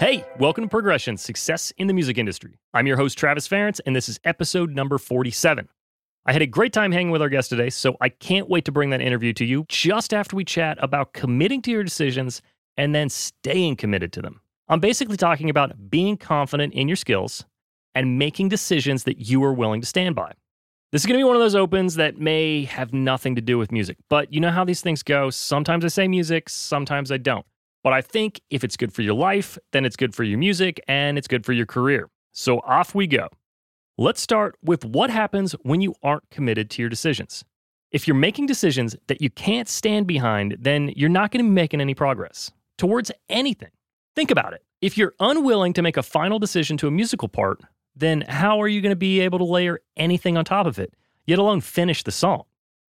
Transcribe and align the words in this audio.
Hey, 0.00 0.24
welcome 0.38 0.62
to 0.62 0.68
Progressions 0.68 1.22
Success 1.22 1.72
in 1.76 1.88
the 1.88 1.92
Music 1.92 2.18
Industry. 2.18 2.56
I'm 2.72 2.86
your 2.86 2.96
host, 2.96 3.18
Travis 3.18 3.48
Ference, 3.48 3.80
and 3.84 3.96
this 3.96 4.08
is 4.08 4.20
episode 4.22 4.70
number 4.70 4.96
47. 4.96 5.68
I 6.24 6.32
had 6.32 6.40
a 6.40 6.46
great 6.46 6.72
time 6.72 6.92
hanging 6.92 7.10
with 7.10 7.20
our 7.20 7.28
guest 7.28 7.50
today, 7.50 7.68
so 7.68 7.96
I 8.00 8.08
can't 8.08 8.48
wait 8.48 8.64
to 8.66 8.72
bring 8.72 8.90
that 8.90 9.00
interview 9.00 9.32
to 9.32 9.44
you 9.44 9.64
just 9.68 10.14
after 10.14 10.36
we 10.36 10.44
chat 10.44 10.78
about 10.80 11.14
committing 11.14 11.62
to 11.62 11.72
your 11.72 11.82
decisions 11.82 12.42
and 12.76 12.94
then 12.94 13.08
staying 13.08 13.74
committed 13.74 14.12
to 14.12 14.22
them. 14.22 14.40
I'm 14.68 14.78
basically 14.78 15.16
talking 15.16 15.50
about 15.50 15.90
being 15.90 16.16
confident 16.16 16.74
in 16.74 16.86
your 16.86 16.96
skills 16.96 17.44
and 17.92 18.20
making 18.20 18.50
decisions 18.50 19.02
that 19.02 19.18
you 19.18 19.42
are 19.42 19.52
willing 19.52 19.80
to 19.80 19.86
stand 19.88 20.14
by. 20.14 20.30
This 20.92 21.02
is 21.02 21.06
going 21.06 21.18
to 21.18 21.24
be 21.24 21.26
one 21.26 21.34
of 21.34 21.42
those 21.42 21.56
opens 21.56 21.96
that 21.96 22.18
may 22.18 22.66
have 22.66 22.92
nothing 22.92 23.34
to 23.34 23.40
do 23.42 23.58
with 23.58 23.72
music, 23.72 23.96
but 24.08 24.32
you 24.32 24.38
know 24.38 24.52
how 24.52 24.64
these 24.64 24.80
things 24.80 25.02
go. 25.02 25.30
Sometimes 25.30 25.84
I 25.84 25.88
say 25.88 26.06
music, 26.06 26.48
sometimes 26.48 27.10
I 27.10 27.16
don't. 27.16 27.44
But 27.82 27.92
I 27.92 28.00
think 28.00 28.40
if 28.50 28.64
it's 28.64 28.76
good 28.76 28.92
for 28.92 29.02
your 29.02 29.14
life, 29.14 29.58
then 29.72 29.84
it's 29.84 29.96
good 29.96 30.14
for 30.14 30.24
your 30.24 30.38
music 30.38 30.80
and 30.88 31.16
it's 31.16 31.28
good 31.28 31.44
for 31.44 31.52
your 31.52 31.66
career. 31.66 32.10
So 32.32 32.58
off 32.60 32.94
we 32.94 33.06
go. 33.06 33.28
Let's 33.96 34.20
start 34.20 34.56
with 34.62 34.84
what 34.84 35.10
happens 35.10 35.52
when 35.62 35.80
you 35.80 35.94
aren't 36.02 36.28
committed 36.30 36.70
to 36.70 36.82
your 36.82 36.88
decisions. 36.88 37.44
If 37.90 38.06
you're 38.06 38.14
making 38.16 38.46
decisions 38.46 38.94
that 39.06 39.22
you 39.22 39.30
can't 39.30 39.68
stand 39.68 40.06
behind, 40.06 40.56
then 40.60 40.92
you're 40.94 41.08
not 41.08 41.30
going 41.30 41.44
to 41.44 41.48
be 41.48 41.54
making 41.54 41.80
any 41.80 41.94
progress 41.94 42.50
towards 42.76 43.10
anything. 43.28 43.70
Think 44.14 44.30
about 44.30 44.52
it. 44.52 44.62
If 44.80 44.96
you're 44.96 45.14
unwilling 45.18 45.72
to 45.72 45.82
make 45.82 45.96
a 45.96 46.02
final 46.02 46.38
decision 46.38 46.76
to 46.78 46.88
a 46.88 46.92
musical 46.92 47.28
part, 47.28 47.60
then 47.96 48.22
how 48.28 48.60
are 48.60 48.68
you 48.68 48.80
going 48.80 48.90
to 48.90 48.96
be 48.96 49.20
able 49.20 49.38
to 49.38 49.44
layer 49.44 49.80
anything 49.96 50.36
on 50.36 50.44
top 50.44 50.66
of 50.66 50.78
it, 50.78 50.94
yet 51.26 51.38
alone 51.38 51.60
finish 51.60 52.04
the 52.04 52.12
song? 52.12 52.44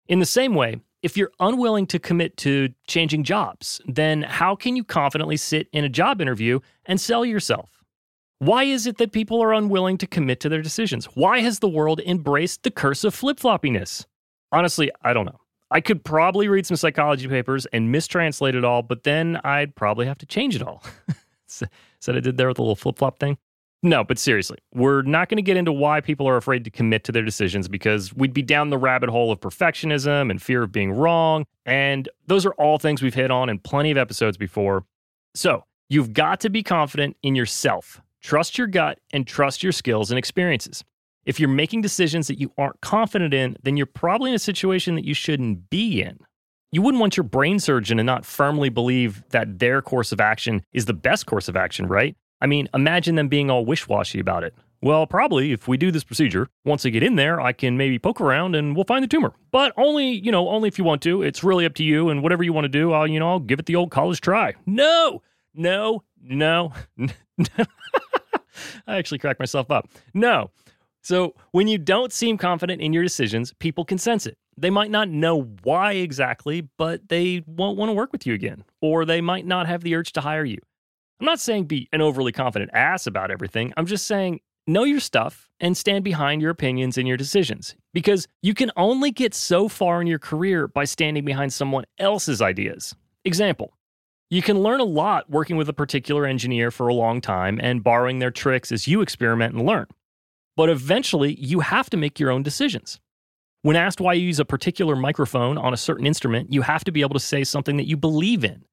In 0.07 0.19
the 0.19 0.25
same 0.25 0.55
way, 0.55 0.77
if 1.05 1.15
you're 1.15 1.31
unwilling 1.39 1.85
to 1.85 1.99
commit 1.99 2.35
to 2.35 2.69
changing 2.87 3.23
jobs, 3.23 3.79
then 3.85 4.23
how 4.23 4.55
can 4.55 4.75
you 4.75 4.83
confidently 4.83 5.37
sit 5.37 5.67
in 5.71 5.85
a 5.85 5.89
job 5.89 6.19
interview 6.19 6.59
and 6.87 6.99
sell 6.99 7.23
yourself? 7.23 7.83
Why 8.39 8.63
is 8.63 8.87
it 8.87 8.97
that 8.97 9.11
people 9.11 9.39
are 9.43 9.53
unwilling 9.53 9.99
to 9.99 10.07
commit 10.07 10.39
to 10.39 10.49
their 10.49 10.63
decisions? 10.63 11.05
Why 11.13 11.41
has 11.41 11.59
the 11.59 11.69
world 11.69 12.01
embraced 12.07 12.63
the 12.63 12.71
curse 12.71 13.03
of 13.03 13.13
flip 13.13 13.39
floppiness? 13.39 14.07
Honestly, 14.51 14.89
I 15.03 15.13
don't 15.13 15.25
know. 15.25 15.39
I 15.69 15.79
could 15.79 16.03
probably 16.03 16.47
read 16.47 16.65
some 16.65 16.75
psychology 16.75 17.27
papers 17.27 17.67
and 17.67 17.93
mistranslate 17.93 18.55
it 18.55 18.65
all, 18.65 18.81
but 18.81 19.03
then 19.03 19.39
I'd 19.43 19.75
probably 19.75 20.07
have 20.07 20.17
to 20.17 20.25
change 20.25 20.55
it 20.55 20.63
all. 20.63 20.83
Said 21.47 21.69
I 22.07 22.19
did 22.19 22.37
there 22.37 22.47
with 22.47 22.57
the 22.57 22.63
little 22.63 22.75
flip 22.75 22.97
flop 22.97 23.19
thing. 23.19 23.37
No, 23.85 24.03
but 24.03 24.17
seriously, 24.17 24.57
we're 24.73 25.03
not 25.03 25.29
going 25.29 25.37
to 25.37 25.43
get 25.43 25.57
into 25.57 25.71
why 25.71 26.01
people 26.01 26.27
are 26.27 26.37
afraid 26.37 26.63
to 26.63 26.71
commit 26.71 27.03
to 27.03 27.11
their 27.11 27.21
decisions 27.21 27.67
because 27.67 28.11
we'd 28.15 28.33
be 28.33 28.41
down 28.41 28.71
the 28.71 28.79
rabbit 28.79 29.11
hole 29.11 29.31
of 29.31 29.39
perfectionism 29.39 30.31
and 30.31 30.41
fear 30.41 30.63
of 30.63 30.71
being 30.71 30.91
wrong. 30.91 31.45
And 31.67 32.09
those 32.25 32.47
are 32.47 32.53
all 32.53 32.79
things 32.79 33.03
we've 33.03 33.13
hit 33.13 33.29
on 33.29 33.47
in 33.47 33.59
plenty 33.59 33.91
of 33.91 33.97
episodes 33.97 34.37
before. 34.37 34.85
So 35.35 35.65
you've 35.87 36.13
got 36.13 36.39
to 36.39 36.49
be 36.49 36.63
confident 36.63 37.15
in 37.21 37.35
yourself, 37.35 38.01
trust 38.23 38.57
your 38.57 38.65
gut, 38.65 38.97
and 39.13 39.27
trust 39.27 39.61
your 39.61 39.71
skills 39.71 40.09
and 40.09 40.17
experiences. 40.17 40.83
If 41.27 41.39
you're 41.39 41.47
making 41.47 41.81
decisions 41.81 42.25
that 42.25 42.39
you 42.39 42.51
aren't 42.57 42.81
confident 42.81 43.35
in, 43.35 43.55
then 43.61 43.77
you're 43.77 43.85
probably 43.85 44.31
in 44.31 44.35
a 44.35 44.39
situation 44.39 44.95
that 44.95 45.05
you 45.05 45.13
shouldn't 45.13 45.69
be 45.69 46.01
in. 46.01 46.17
You 46.71 46.81
wouldn't 46.81 47.01
want 47.01 47.17
your 47.17 47.23
brain 47.23 47.59
surgeon 47.59 47.97
to 47.97 48.03
not 48.03 48.25
firmly 48.25 48.69
believe 48.69 49.23
that 49.29 49.59
their 49.59 49.83
course 49.83 50.11
of 50.11 50.19
action 50.19 50.63
is 50.73 50.85
the 50.85 50.93
best 50.93 51.27
course 51.27 51.47
of 51.47 51.55
action, 51.55 51.85
right? 51.85 52.17
I 52.45 52.47
mean, 52.47 52.69
imagine 52.75 53.15
them 53.15 53.27
being 53.27 53.49
all 53.49 53.65
wish 53.65 53.87
washy 53.87 54.19
about 54.19 54.43
it. 54.43 54.53
Well, 54.79 55.07
probably 55.07 55.51
if 55.51 55.67
we 55.67 55.77
do 55.77 55.89
this 55.89 56.03
procedure, 56.03 56.47
once 56.63 56.85
I 56.85 56.89
get 56.89 57.01
in 57.01 57.15
there, 57.15 57.41
I 57.41 57.53
can 57.53 57.75
maybe 57.75 57.97
poke 57.97 58.21
around 58.21 58.53
and 58.53 58.75
we'll 58.75 58.85
find 58.85 59.03
the 59.03 59.07
tumor. 59.07 59.33
But 59.49 59.73
only, 59.77 60.11
you 60.11 60.31
know, 60.31 60.47
only 60.49 60.67
if 60.67 60.77
you 60.77 60.83
want 60.83 61.01
to. 61.01 61.23
It's 61.23 61.43
really 61.43 61.65
up 61.65 61.73
to 61.73 61.83
you 61.83 62.09
and 62.09 62.21
whatever 62.21 62.43
you 62.43 62.53
want 62.53 62.65
to 62.65 62.69
do, 62.69 62.93
I'll, 62.93 63.07
you 63.07 63.19
know, 63.19 63.27
I'll 63.27 63.39
give 63.39 63.57
it 63.57 63.65
the 63.65 63.75
old 63.75 63.89
college 63.89 64.21
try. 64.21 64.53
No, 64.67 65.23
no, 65.55 66.03
no. 66.21 66.71
I 68.85 68.97
actually 68.97 69.17
cracked 69.17 69.39
myself 69.39 69.71
up. 69.71 69.89
No. 70.13 70.51
So 71.01 71.33
when 71.49 71.67
you 71.67 71.79
don't 71.79 72.13
seem 72.13 72.37
confident 72.37 72.79
in 72.79 72.93
your 72.93 73.01
decisions, 73.01 73.53
people 73.53 73.85
can 73.85 73.97
sense 73.97 74.27
it. 74.27 74.37
They 74.55 74.69
might 74.69 74.91
not 74.91 75.09
know 75.09 75.49
why 75.63 75.93
exactly, 75.93 76.69
but 76.77 77.09
they 77.09 77.43
won't 77.47 77.75
want 77.75 77.89
to 77.89 77.93
work 77.93 78.11
with 78.11 78.27
you 78.27 78.35
again, 78.35 78.65
or 78.81 79.03
they 79.03 79.19
might 79.19 79.47
not 79.47 79.65
have 79.65 79.81
the 79.81 79.95
urge 79.95 80.13
to 80.13 80.21
hire 80.21 80.45
you. 80.45 80.59
I'm 81.19 81.25
not 81.25 81.39
saying 81.39 81.65
be 81.65 81.87
an 81.93 82.01
overly 82.01 82.31
confident 82.31 82.71
ass 82.73 83.07
about 83.07 83.31
everything. 83.31 83.73
I'm 83.77 83.85
just 83.85 84.05
saying 84.05 84.41
know 84.67 84.83
your 84.83 84.99
stuff 84.99 85.49
and 85.59 85.77
stand 85.77 86.03
behind 86.03 86.41
your 86.41 86.51
opinions 86.51 86.97
and 86.97 87.07
your 87.07 87.17
decisions 87.17 87.75
because 87.93 88.27
you 88.41 88.53
can 88.53 88.71
only 88.75 89.11
get 89.11 89.33
so 89.33 89.69
far 89.69 90.01
in 90.01 90.07
your 90.07 90.19
career 90.19 90.67
by 90.67 90.83
standing 90.83 91.23
behind 91.23 91.53
someone 91.53 91.85
else's 91.99 92.41
ideas. 92.41 92.95
Example 93.23 93.73
you 94.31 94.41
can 94.41 94.59
learn 94.59 94.79
a 94.79 94.85
lot 94.85 95.29
working 95.29 95.55
with 95.55 95.69
a 95.69 95.73
particular 95.73 96.25
engineer 96.25 96.71
for 96.71 96.87
a 96.87 96.93
long 96.93 97.21
time 97.21 97.59
and 97.61 97.83
borrowing 97.83 98.19
their 98.19 98.31
tricks 98.31 98.71
as 98.71 98.87
you 98.87 99.01
experiment 99.01 99.53
and 99.53 99.65
learn. 99.65 99.85
But 100.57 100.69
eventually, 100.69 101.35
you 101.35 101.59
have 101.59 101.91
to 101.91 101.97
make 101.97 102.19
your 102.19 102.31
own 102.31 102.41
decisions. 102.41 102.99
When 103.61 103.75
asked 103.75 104.01
why 104.01 104.13
you 104.13 104.25
use 104.25 104.39
a 104.39 104.45
particular 104.45 104.95
microphone 104.95 105.57
on 105.59 105.73
a 105.73 105.77
certain 105.77 106.07
instrument, 106.07 106.51
you 106.51 106.63
have 106.63 106.83
to 106.85 106.91
be 106.91 107.01
able 107.01 107.13
to 107.13 107.19
say 107.19 107.43
something 107.43 107.77
that 107.77 107.87
you 107.87 107.97
believe 107.97 108.43
in 108.43 108.63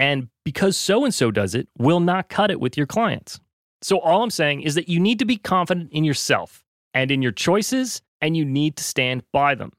and 0.00 0.28
because 0.44 0.76
so 0.76 1.04
and 1.04 1.14
so 1.14 1.30
does 1.30 1.54
it, 1.54 1.68
will 1.78 2.00
not 2.00 2.30
cut 2.30 2.50
it 2.50 2.58
with 2.58 2.76
your 2.76 2.86
clients. 2.86 3.38
So, 3.82 4.00
all 4.00 4.22
I'm 4.22 4.30
saying 4.30 4.62
is 4.62 4.74
that 4.74 4.88
you 4.88 4.98
need 4.98 5.18
to 5.20 5.24
be 5.24 5.36
confident 5.36 5.92
in 5.92 6.04
yourself 6.04 6.64
and 6.92 7.10
in 7.10 7.22
your 7.22 7.32
choices, 7.32 8.02
and 8.20 8.36
you 8.36 8.44
need 8.44 8.76
to 8.76 8.82
stand 8.82 9.22
by 9.32 9.54
them. 9.54 9.72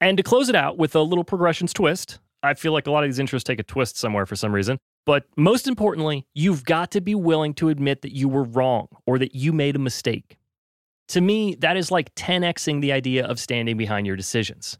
And 0.00 0.16
to 0.18 0.22
close 0.22 0.48
it 0.48 0.54
out 0.54 0.78
with 0.78 0.94
a 0.94 1.00
little 1.00 1.24
progressions 1.24 1.72
twist, 1.72 2.18
I 2.42 2.54
feel 2.54 2.72
like 2.72 2.86
a 2.86 2.90
lot 2.90 3.04
of 3.04 3.08
these 3.10 3.18
intros 3.18 3.42
take 3.42 3.58
a 3.58 3.64
twist 3.64 3.96
somewhere 3.96 4.26
for 4.26 4.36
some 4.36 4.54
reason. 4.54 4.78
But 5.06 5.24
most 5.36 5.66
importantly, 5.66 6.26
you've 6.34 6.64
got 6.64 6.90
to 6.92 7.00
be 7.00 7.14
willing 7.14 7.54
to 7.54 7.70
admit 7.70 8.02
that 8.02 8.14
you 8.14 8.28
were 8.28 8.44
wrong 8.44 8.88
or 9.06 9.18
that 9.18 9.34
you 9.34 9.52
made 9.52 9.76
a 9.76 9.78
mistake. 9.78 10.36
To 11.08 11.20
me, 11.20 11.54
that 11.56 11.76
is 11.76 11.90
like 11.90 12.14
10xing 12.14 12.80
the 12.80 12.92
idea 12.92 13.26
of 13.26 13.38
standing 13.38 13.76
behind 13.76 14.06
your 14.06 14.16
decisions. 14.16 14.78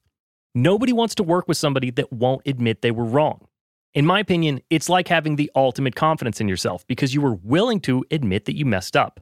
Nobody 0.54 0.92
wants 0.92 1.14
to 1.16 1.22
work 1.22 1.48
with 1.48 1.56
somebody 1.56 1.90
that 1.92 2.12
won't 2.12 2.42
admit 2.46 2.80
they 2.80 2.90
were 2.90 3.04
wrong. 3.04 3.46
In 3.94 4.04
my 4.04 4.18
opinion, 4.18 4.60
it's 4.70 4.88
like 4.88 5.06
having 5.06 5.36
the 5.36 5.50
ultimate 5.54 5.94
confidence 5.94 6.40
in 6.40 6.48
yourself 6.48 6.84
because 6.88 7.14
you 7.14 7.20
were 7.20 7.34
willing 7.34 7.80
to 7.82 8.04
admit 8.10 8.44
that 8.46 8.56
you 8.56 8.66
messed 8.66 8.96
up. 8.96 9.20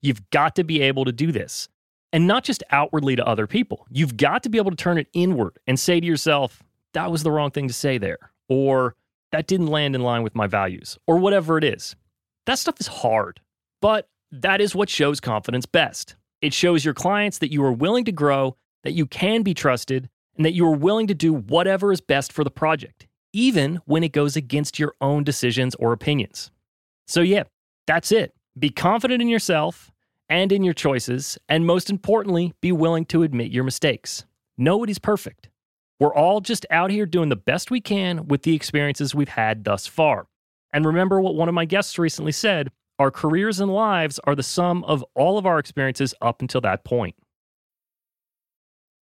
You've 0.00 0.30
got 0.30 0.54
to 0.56 0.64
be 0.64 0.80
able 0.80 1.04
to 1.04 1.12
do 1.12 1.32
this. 1.32 1.68
And 2.12 2.28
not 2.28 2.44
just 2.44 2.62
outwardly 2.70 3.16
to 3.16 3.26
other 3.26 3.46
people. 3.46 3.86
You've 3.90 4.16
got 4.16 4.42
to 4.42 4.48
be 4.48 4.58
able 4.58 4.70
to 4.70 4.76
turn 4.76 4.98
it 4.98 5.08
inward 5.12 5.58
and 5.66 5.80
say 5.80 5.98
to 5.98 6.06
yourself, 6.06 6.62
that 6.92 7.10
was 7.10 7.22
the 7.22 7.30
wrong 7.32 7.50
thing 7.50 7.68
to 7.68 7.74
say 7.74 7.96
there, 7.98 8.30
or 8.48 8.96
that 9.32 9.46
didn't 9.46 9.68
land 9.68 9.94
in 9.94 10.02
line 10.02 10.22
with 10.22 10.34
my 10.34 10.46
values, 10.46 10.98
or 11.06 11.16
whatever 11.16 11.56
it 11.56 11.64
is. 11.64 11.96
That 12.44 12.58
stuff 12.58 12.78
is 12.80 12.86
hard, 12.86 13.40
but 13.80 14.10
that 14.30 14.60
is 14.60 14.74
what 14.74 14.90
shows 14.90 15.20
confidence 15.20 15.64
best. 15.64 16.16
It 16.42 16.52
shows 16.52 16.84
your 16.84 16.92
clients 16.92 17.38
that 17.38 17.50
you 17.50 17.64
are 17.64 17.72
willing 17.72 18.04
to 18.04 18.12
grow, 18.12 18.56
that 18.84 18.92
you 18.92 19.06
can 19.06 19.42
be 19.42 19.54
trusted, 19.54 20.10
and 20.36 20.44
that 20.44 20.52
you 20.52 20.66
are 20.66 20.76
willing 20.76 21.06
to 21.06 21.14
do 21.14 21.32
whatever 21.32 21.92
is 21.92 22.02
best 22.02 22.30
for 22.30 22.44
the 22.44 22.50
project, 22.50 23.06
even 23.32 23.80
when 23.84 24.04
it 24.04 24.12
goes 24.12 24.36
against 24.36 24.78
your 24.78 24.94
own 25.00 25.24
decisions 25.24 25.74
or 25.76 25.92
opinions. 25.92 26.50
So, 27.06 27.20
yeah, 27.20 27.44
that's 27.86 28.12
it. 28.12 28.34
Be 28.58 28.70
confident 28.70 29.22
in 29.22 29.28
yourself 29.28 29.90
and 30.28 30.52
in 30.52 30.62
your 30.62 30.74
choices, 30.74 31.38
and 31.48 31.66
most 31.66 31.90
importantly, 31.90 32.54
be 32.60 32.72
willing 32.72 33.04
to 33.06 33.22
admit 33.22 33.50
your 33.50 33.64
mistakes. 33.64 34.24
Nobody's 34.56 34.98
perfect. 34.98 35.48
We're 35.98 36.14
all 36.14 36.40
just 36.40 36.66
out 36.70 36.90
here 36.90 37.06
doing 37.06 37.28
the 37.28 37.36
best 37.36 37.70
we 37.70 37.80
can 37.80 38.26
with 38.26 38.42
the 38.42 38.54
experiences 38.54 39.14
we've 39.14 39.28
had 39.28 39.64
thus 39.64 39.86
far. 39.86 40.26
And 40.72 40.84
remember 40.84 41.20
what 41.20 41.34
one 41.34 41.48
of 41.48 41.54
my 41.54 41.64
guests 41.64 41.98
recently 41.98 42.32
said 42.32 42.70
our 42.98 43.10
careers 43.10 43.60
and 43.60 43.72
lives 43.72 44.20
are 44.24 44.34
the 44.34 44.42
sum 44.42 44.84
of 44.84 45.04
all 45.14 45.38
of 45.38 45.46
our 45.46 45.58
experiences 45.58 46.14
up 46.20 46.40
until 46.40 46.60
that 46.62 46.84
point. 46.84 47.16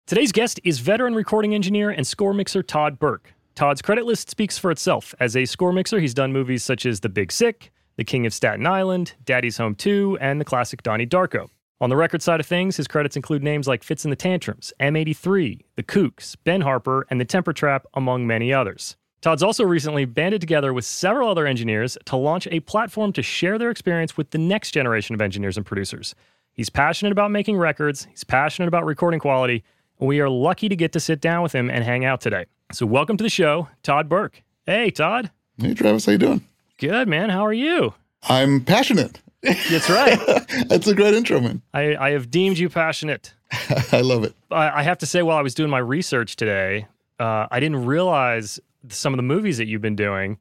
Today's 0.07 0.31
guest 0.31 0.59
is 0.63 0.79
veteran 0.79 1.15
recording 1.15 1.55
engineer 1.55 1.89
and 1.89 2.05
score 2.05 2.33
mixer 2.33 2.61
Todd 2.61 2.99
Burke. 2.99 3.33
Todd's 3.55 3.81
credit 3.81 4.05
list 4.05 4.29
speaks 4.29 4.57
for 4.57 4.69
itself. 4.69 5.15
As 5.17 5.37
a 5.37 5.45
score 5.45 5.71
mixer, 5.71 6.01
he's 6.01 6.13
done 6.13 6.33
movies 6.33 6.61
such 6.61 6.85
as 6.85 6.99
The 6.99 7.07
Big 7.07 7.31
Sick, 7.31 7.71
The 7.95 8.03
King 8.03 8.25
of 8.25 8.33
Staten 8.33 8.67
Island, 8.67 9.13
Daddy's 9.23 9.55
Home 9.55 9.75
2, 9.75 10.17
and 10.19 10.41
the 10.41 10.45
classic 10.45 10.83
Donnie 10.83 11.07
Darko. 11.07 11.47
On 11.79 11.89
the 11.89 11.95
record 11.95 12.21
side 12.21 12.41
of 12.41 12.45
things, 12.45 12.75
his 12.75 12.87
credits 12.87 13.15
include 13.15 13.43
names 13.43 13.65
like 13.65 13.81
Fitz 13.81 14.03
and 14.03 14.11
the 14.11 14.17
Tantrums, 14.17 14.73
M83, 14.81 15.61
The 15.77 15.83
Kooks, 15.83 16.35
Ben 16.43 16.61
Harper, 16.61 17.07
and 17.09 17.19
The 17.19 17.25
Temper 17.25 17.53
Trap, 17.53 17.85
among 17.93 18.27
many 18.27 18.51
others. 18.51 18.97
Todd's 19.21 19.43
also 19.43 19.63
recently 19.63 20.03
banded 20.03 20.41
together 20.41 20.73
with 20.73 20.83
several 20.83 21.29
other 21.29 21.47
engineers 21.47 21.97
to 22.05 22.17
launch 22.17 22.49
a 22.51 22.59
platform 22.59 23.13
to 23.13 23.23
share 23.23 23.57
their 23.57 23.71
experience 23.71 24.17
with 24.17 24.31
the 24.31 24.37
next 24.37 24.71
generation 24.71 25.15
of 25.15 25.21
engineers 25.21 25.55
and 25.55 25.65
producers. 25.65 26.13
He's 26.51 26.69
passionate 26.69 27.13
about 27.13 27.31
making 27.31 27.57
records, 27.57 28.05
he's 28.11 28.25
passionate 28.25 28.67
about 28.67 28.85
recording 28.85 29.21
quality, 29.21 29.63
we 29.99 30.19
are 30.19 30.29
lucky 30.29 30.69
to 30.69 30.75
get 30.75 30.91
to 30.93 30.99
sit 30.99 31.21
down 31.21 31.43
with 31.43 31.53
him 31.53 31.69
and 31.69 31.83
hang 31.83 32.05
out 32.05 32.21
today. 32.21 32.45
So 32.71 32.85
welcome 32.85 33.17
to 33.17 33.23
the 33.23 33.29
show, 33.29 33.69
Todd 33.83 34.09
Burke. 34.09 34.43
Hey, 34.65 34.91
Todd. 34.91 35.31
Hey, 35.57 35.73
Travis, 35.73 36.05
how 36.05 36.13
you 36.13 36.17
doing? 36.17 36.45
Good, 36.77 37.07
man. 37.07 37.29
How 37.29 37.45
are 37.45 37.53
you? 37.53 37.93
I'm 38.23 38.61
passionate. 38.65 39.21
That's 39.41 39.89
right. 39.89 40.19
That's 40.67 40.87
a 40.87 40.95
great 40.95 41.13
intro, 41.13 41.39
man. 41.39 41.61
I, 41.73 41.95
I 41.95 42.09
have 42.11 42.31
deemed 42.31 42.57
you 42.57 42.69
passionate. 42.69 43.33
I 43.91 44.01
love 44.01 44.23
it. 44.23 44.33
I, 44.51 44.79
I 44.79 44.83
have 44.83 44.97
to 44.99 45.05
say, 45.05 45.21
while 45.21 45.37
I 45.37 45.41
was 45.41 45.53
doing 45.53 45.69
my 45.69 45.77
research 45.77 46.35
today, 46.35 46.87
uh, 47.19 47.47
I 47.51 47.59
didn't 47.59 47.85
realize 47.85 48.59
some 48.89 49.13
of 49.13 49.17
the 49.17 49.23
movies 49.23 49.57
that 49.59 49.67
you've 49.67 49.81
been 49.81 49.95
doing, 49.95 50.39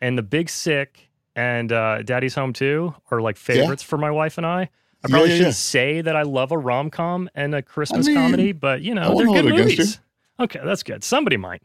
and 0.00 0.16
The 0.16 0.22
Big 0.22 0.48
Sick 0.48 1.10
and 1.36 1.72
uh, 1.72 2.02
Daddy's 2.02 2.34
Home 2.36 2.52
2 2.52 2.94
are 3.10 3.20
like 3.20 3.36
favorites 3.36 3.82
for 3.82 3.98
my 3.98 4.10
wife 4.10 4.38
and 4.38 4.46
I. 4.46 4.70
I 5.04 5.08
probably 5.08 5.28
yeah, 5.28 5.34
shouldn't 5.36 5.48
yeah. 5.48 5.52
say 5.52 6.00
that 6.00 6.16
I 6.16 6.22
love 6.22 6.50
a 6.50 6.58
rom 6.58 6.90
com 6.90 7.28
and 7.34 7.54
a 7.54 7.62
Christmas 7.62 8.06
mean, 8.06 8.16
comedy, 8.16 8.52
but 8.52 8.80
you 8.80 8.94
know, 8.94 9.16
they're 9.16 9.26
good 9.26 9.34
hold 9.34 9.36
it 9.36 9.52
against 9.52 9.78
movies. 9.78 10.00
Okay, 10.40 10.60
that's 10.64 10.82
good. 10.82 11.04
Somebody 11.04 11.36
might. 11.36 11.62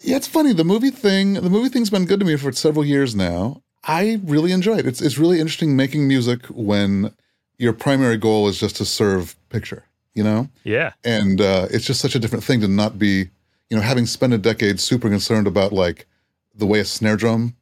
Yeah, 0.00 0.16
it's 0.16 0.26
funny. 0.26 0.52
The 0.52 0.64
movie 0.64 0.90
thing, 0.90 1.34
the 1.34 1.50
movie 1.50 1.68
thing's 1.68 1.90
been 1.90 2.06
good 2.06 2.20
to 2.20 2.26
me 2.26 2.36
for 2.36 2.50
several 2.52 2.84
years 2.84 3.14
now. 3.14 3.62
I 3.84 4.20
really 4.24 4.52
enjoy 4.52 4.78
it. 4.78 4.86
It's 4.86 5.00
it's 5.00 5.18
really 5.18 5.40
interesting 5.40 5.76
making 5.76 6.08
music 6.08 6.46
when 6.46 7.14
your 7.58 7.72
primary 7.74 8.16
goal 8.16 8.48
is 8.48 8.58
just 8.58 8.76
to 8.76 8.84
serve 8.86 9.36
picture, 9.50 9.84
you 10.14 10.24
know? 10.24 10.48
Yeah. 10.64 10.92
And 11.04 11.42
uh, 11.42 11.68
it's 11.70 11.84
just 11.84 12.00
such 12.00 12.14
a 12.14 12.18
different 12.18 12.42
thing 12.42 12.60
to 12.62 12.68
not 12.68 12.98
be, 12.98 13.28
you 13.68 13.76
know, 13.76 13.82
having 13.82 14.06
spent 14.06 14.32
a 14.32 14.38
decade 14.38 14.80
super 14.80 15.10
concerned 15.10 15.46
about 15.46 15.70
like 15.70 16.06
the 16.54 16.66
way 16.66 16.80
a 16.80 16.86
snare 16.86 17.16
drum 17.16 17.54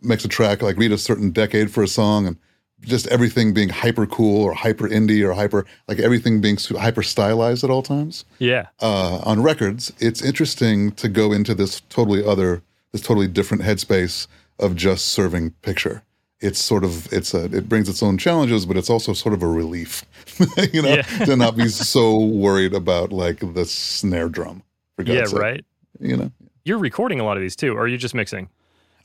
makes 0.00 0.24
a 0.24 0.28
track, 0.28 0.62
like 0.62 0.78
read 0.78 0.90
a 0.90 0.96
certain 0.96 1.30
decade 1.30 1.70
for 1.70 1.82
a 1.82 1.88
song 1.88 2.26
and 2.26 2.38
just 2.82 3.06
everything 3.08 3.54
being 3.54 3.68
hyper 3.68 4.06
cool 4.06 4.42
or 4.42 4.52
hyper 4.54 4.88
indie 4.88 5.22
or 5.26 5.32
hyper, 5.32 5.64
like 5.88 5.98
everything 5.98 6.40
being 6.40 6.56
hyper 6.56 7.02
stylized 7.02 7.64
at 7.64 7.70
all 7.70 7.82
times. 7.82 8.24
Yeah. 8.38 8.66
uh, 8.80 9.18
on 9.24 9.42
records, 9.42 9.92
it's 10.00 10.22
interesting 10.22 10.92
to 10.92 11.08
go 11.08 11.32
into 11.32 11.54
this 11.54 11.80
totally 11.88 12.24
other, 12.24 12.62
this 12.92 13.00
totally 13.02 13.28
different 13.28 13.62
headspace 13.62 14.26
of 14.58 14.76
just 14.76 15.06
serving 15.06 15.50
picture. 15.62 16.02
It's 16.40 16.58
sort 16.58 16.82
of, 16.82 17.12
it's 17.12 17.34
a, 17.34 17.44
it 17.44 17.68
brings 17.68 17.88
its 17.88 18.02
own 18.02 18.18
challenges, 18.18 18.66
but 18.66 18.76
it's 18.76 18.90
also 18.90 19.12
sort 19.12 19.32
of 19.32 19.42
a 19.44 19.46
relief, 19.46 20.04
you 20.72 20.82
know, 20.82 20.96
Yeah. 20.96 21.02
to 21.24 21.36
not 21.36 21.56
be 21.56 21.68
so 21.68 22.18
worried 22.18 22.74
about 22.74 23.12
like 23.12 23.38
the 23.54 23.64
snare 23.64 24.28
drum. 24.28 24.62
For 24.96 25.04
God's 25.04 25.16
Yeah, 25.16 25.24
sake, 25.26 25.38
right. 25.40 25.64
You 26.00 26.16
know, 26.16 26.32
You're 26.64 26.78
recording 26.78 27.20
a 27.20 27.24
lot 27.24 27.36
of 27.36 27.42
these 27.42 27.54
too, 27.54 27.74
or 27.76 27.82
are 27.82 27.88
you 27.88 27.96
just 27.96 28.14
mixing? 28.14 28.48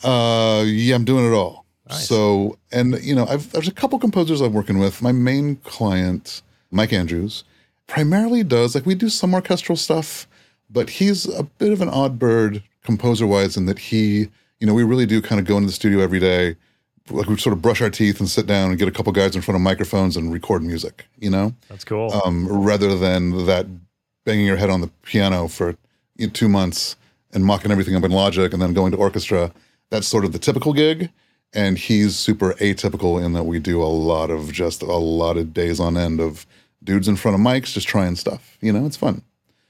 uh, 0.03 0.63
yeah, 0.65 0.95
I'm 0.95 1.05
doing 1.05 1.25
it 1.31 1.35
all. 1.35 1.65
Nice. 1.89 2.07
So, 2.07 2.57
and 2.71 3.01
you 3.03 3.15
know, 3.15 3.25
I've 3.27 3.51
there's 3.51 3.67
a 3.67 3.73
couple 3.73 3.97
composers 3.99 4.41
I'm 4.41 4.53
working 4.53 4.79
with. 4.79 5.01
My 5.01 5.11
main 5.11 5.57
client, 5.57 6.41
Mike 6.71 6.93
Andrews, 6.93 7.43
primarily 7.87 8.43
does 8.43 8.75
like 8.75 8.85
we 8.85 8.95
do 8.95 9.09
some 9.09 9.33
orchestral 9.33 9.77
stuff, 9.77 10.27
but 10.69 10.89
he's 10.89 11.27
a 11.27 11.43
bit 11.43 11.71
of 11.71 11.81
an 11.81 11.89
odd 11.89 12.19
bird 12.19 12.61
composer 12.83 13.25
wise 13.27 13.57
in 13.57 13.65
that 13.65 13.79
he, 13.79 14.27
you 14.59 14.67
know, 14.67 14.73
we 14.73 14.83
really 14.83 15.05
do 15.05 15.21
kind 15.21 15.39
of 15.39 15.45
go 15.47 15.57
into 15.57 15.67
the 15.67 15.73
studio 15.73 15.99
every 15.99 16.19
day, 16.19 16.55
like 17.09 17.27
we 17.27 17.37
sort 17.37 17.53
of 17.53 17.61
brush 17.61 17.81
our 17.81 17.89
teeth 17.89 18.19
and 18.19 18.29
sit 18.29 18.47
down 18.47 18.69
and 18.69 18.79
get 18.79 18.87
a 18.87 18.91
couple 18.91 19.11
guys 19.13 19.35
in 19.35 19.41
front 19.41 19.55
of 19.55 19.61
microphones 19.61 20.17
and 20.17 20.31
record 20.33 20.63
music, 20.63 21.05
you 21.19 21.29
know, 21.29 21.53
That's 21.69 21.83
cool. 21.85 22.11
um, 22.25 22.47
rather 22.47 22.97
than 22.97 23.45
that 23.45 23.65
banging 24.25 24.45
your 24.45 24.57
head 24.57 24.69
on 24.69 24.81
the 24.81 24.89
piano 25.03 25.47
for 25.47 25.77
you 26.17 26.27
know, 26.27 26.33
two 26.33 26.49
months 26.49 26.97
and 27.33 27.45
mocking 27.45 27.71
everything 27.71 27.95
up 27.95 28.03
in 28.03 28.11
Logic 28.11 28.51
and 28.51 28.61
then 28.61 28.73
going 28.73 28.91
to 28.91 28.97
orchestra. 28.97 29.51
That's 29.89 30.07
sort 30.07 30.25
of 30.25 30.33
the 30.33 30.39
typical 30.39 30.73
gig. 30.73 31.09
And 31.53 31.77
he's 31.77 32.15
super 32.15 32.53
atypical 32.55 33.23
in 33.23 33.33
that 33.33 33.43
we 33.45 33.59
do 33.59 33.81
a 33.81 33.85
lot 33.87 34.29
of 34.29 34.51
just 34.51 34.81
a 34.81 34.85
lot 34.97 35.37
of 35.37 35.53
days 35.53 35.79
on 35.79 35.97
end 35.97 36.19
of 36.19 36.45
dudes 36.83 37.07
in 37.07 37.15
front 37.15 37.35
of 37.35 37.41
mics 37.41 37.73
just 37.73 37.87
trying 37.87 38.15
stuff. 38.15 38.57
You 38.61 38.71
know, 38.73 38.85
it's 38.85 38.97
fun. 38.97 39.21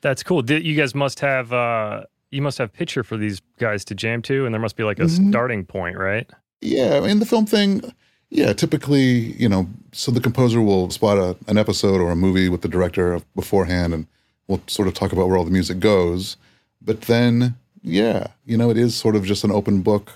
That's 0.01 0.24
cool. 0.24 0.44
You 0.50 0.75
guys 0.75 0.94
must 0.95 1.19
have 1.19 1.53
uh 1.53 2.03
you 2.31 2.41
must 2.41 2.57
have 2.57 2.74
picture 2.74 3.03
for 3.03 3.15
these 3.15 3.41
guys 3.57 3.85
to 3.85 3.95
jam 3.95 4.21
to, 4.24 4.45
and 4.45 4.53
there 4.53 4.59
must 4.62 4.75
be 4.75 4.83
like 4.83 5.00
a 5.00 5.03
Mhm. 5.03 5.29
starting 5.29 5.65
point, 5.65 5.97
right? 5.97 6.29
Yeah, 6.62 7.06
in 7.06 7.19
the 7.19 7.25
film 7.25 7.45
thing, 7.45 7.81
yeah, 8.29 8.51
typically, 8.51 9.33
you 9.41 9.47
know, 9.47 9.69
so 9.94 10.12
the 10.12 10.19
composer 10.19 10.62
will 10.62 10.89
spot 10.89 11.18
a, 11.18 11.38
an 11.47 11.57
episode 11.57 12.01
or 12.01 12.12
a 12.12 12.15
movie 12.18 12.50
with 12.50 12.63
the 12.63 12.68
director 12.68 13.21
beforehand 13.35 13.94
and 13.94 14.07
we'll 14.47 14.62
sort 14.68 14.88
of 14.89 14.94
talk 14.94 15.13
about 15.13 15.27
where 15.29 15.38
all 15.38 15.45
the 15.45 15.51
music 15.51 15.79
goes. 15.79 16.35
But 16.81 17.01
then, 17.01 17.56
yeah, 17.81 18.27
you 18.45 18.57
know, 18.57 18.69
it 18.69 18.77
is 18.77 18.94
sort 18.95 19.15
of 19.15 19.24
just 19.24 19.44
an 19.45 19.51
open 19.51 19.81
book. 19.81 20.12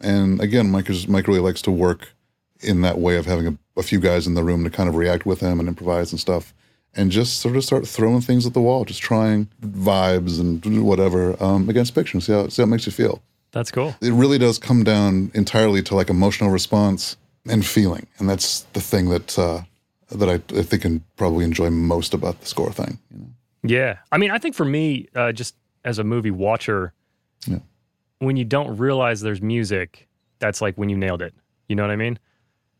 And 0.00 0.40
again, 0.40 0.70
Mike, 0.70 0.88
is, 0.90 1.08
Mike 1.08 1.26
really 1.26 1.40
likes 1.40 1.62
to 1.62 1.70
work 1.70 2.12
in 2.60 2.80
that 2.82 2.98
way 2.98 3.16
of 3.16 3.26
having 3.26 3.46
a, 3.46 3.58
a 3.80 3.82
few 3.82 4.00
guys 4.00 4.26
in 4.26 4.34
the 4.34 4.42
room 4.44 4.64
to 4.64 4.70
kind 4.70 4.88
of 4.88 4.94
react 4.96 5.26
with 5.26 5.40
him 5.40 5.60
and 5.60 5.68
improvise 5.68 6.12
and 6.12 6.20
stuff. 6.20 6.54
And 6.94 7.10
just 7.10 7.38
sort 7.40 7.54
of 7.56 7.64
start 7.64 7.86
throwing 7.86 8.20
things 8.22 8.46
at 8.46 8.54
the 8.54 8.60
wall, 8.60 8.84
just 8.84 9.00
trying 9.02 9.48
vibes 9.62 10.40
and 10.40 10.84
whatever 10.84 11.40
um, 11.42 11.68
against 11.68 11.94
picture, 11.94 12.20
see 12.20 12.32
how, 12.32 12.48
see 12.48 12.62
how 12.62 12.66
it 12.66 12.70
makes 12.70 12.86
you 12.86 12.92
feel 12.92 13.22
That's 13.52 13.70
cool. 13.70 13.94
it 14.00 14.12
really 14.12 14.38
does 14.38 14.58
come 14.58 14.84
down 14.84 15.30
entirely 15.34 15.82
to 15.82 15.94
like 15.94 16.10
emotional 16.10 16.50
response 16.50 17.16
and 17.48 17.64
feeling, 17.64 18.06
and 18.18 18.28
that's 18.28 18.60
the 18.72 18.80
thing 18.80 19.10
that 19.10 19.38
uh, 19.38 19.62
that 20.10 20.28
I, 20.28 20.34
I 20.58 20.62
think 20.62 20.82
can 20.82 21.04
probably 21.16 21.44
enjoy 21.44 21.70
most 21.70 22.14
about 22.14 22.40
the 22.40 22.46
score 22.46 22.72
thing. 22.72 22.98
You 23.10 23.18
know? 23.20 23.26
Yeah. 23.62 23.98
I 24.10 24.18
mean, 24.18 24.30
I 24.30 24.38
think 24.38 24.54
for 24.54 24.64
me, 24.64 25.08
uh, 25.14 25.32
just 25.32 25.54
as 25.84 25.98
a 25.98 26.04
movie 26.04 26.30
watcher, 26.30 26.94
Yeah. 27.46 27.58
When 28.18 28.36
you 28.36 28.44
don't 28.44 28.76
realize 28.76 29.20
there's 29.20 29.42
music, 29.42 30.08
that's 30.38 30.60
like 30.60 30.76
when 30.76 30.88
you 30.88 30.96
nailed 30.96 31.22
it. 31.22 31.34
You 31.68 31.76
know 31.76 31.82
what 31.82 31.90
I 31.90 31.96
mean? 31.96 32.18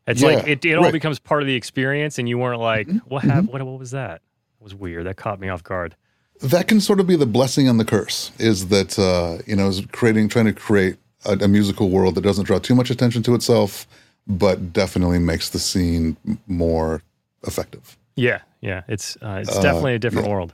It's 0.07 0.21
Yeah, 0.21 0.27
like 0.29 0.47
it, 0.47 0.65
it 0.65 0.73
all 0.73 0.81
right. 0.81 0.87
Mm-hmm. 0.87 0.93
becomes 0.93 1.19
part 1.19 1.41
of 1.41 1.47
the 1.47 1.55
experience, 1.55 2.17
and 2.17 2.27
you 2.27 2.37
weren't 2.37 2.59
like, 2.59 2.89
what 3.07 3.23
happened? 3.23 3.49
What, 3.49 3.61
what 3.63 3.79
was 3.79 3.91
that? 3.91 4.15
It 4.59 4.63
was 4.63 4.73
weird. 4.75 5.05
That 5.05 5.17
caught 5.17 5.39
me 5.39 5.49
off 5.49 5.63
guard. 5.63 5.95
That 6.41 6.67
can 6.67 6.79
sort 6.81 6.99
of 6.99 7.07
be 7.07 7.15
the 7.15 7.25
blessing 7.25 7.67
and 7.67 7.79
the 7.79 7.85
curse. 7.85 8.31
Is 8.39 8.67
that 8.69 8.97
uh, 8.97 9.41
you 9.45 9.55
know, 9.55 9.67
is 9.67 9.85
creating, 9.91 10.29
trying 10.29 10.45
to 10.45 10.53
create 10.53 10.97
a, 11.25 11.33
a 11.33 11.47
musical 11.47 11.89
world 11.89 12.15
that 12.15 12.21
doesn't 12.21 12.45
draw 12.45 12.59
too 12.59 12.75
much 12.75 12.89
attention 12.89 13.23
to 13.23 13.35
itself, 13.35 13.85
but 14.25 14.71
definitely 14.73 15.19
makes 15.19 15.49
the 15.49 15.59
scene 15.59 16.15
more 16.47 17.01
effective. 17.45 17.97
Yeah. 18.15 18.39
Yeah. 18.61 18.83
It's 18.87 19.17
uh, 19.21 19.39
it's 19.41 19.55
Uh, 19.55 19.61
definitely 19.61 19.95
a 19.95 19.99
different 19.99 20.27
yeah. 20.27 20.33
world. 20.33 20.53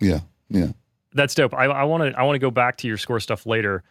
Yeah, 0.00 0.20
yeah. 0.48 0.68
That's 1.12 1.34
dope. 1.34 1.52
I 1.54 1.64
I 1.66 1.84
want 1.84 2.02
to 2.12 2.18
I 2.18 2.22
want 2.22 2.34
to 2.36 2.38
go 2.38 2.50
back 2.50 2.78
to 2.78 2.88
your 2.88 2.96
score 2.96 3.20
stuff 3.20 3.44
later, 3.46 3.82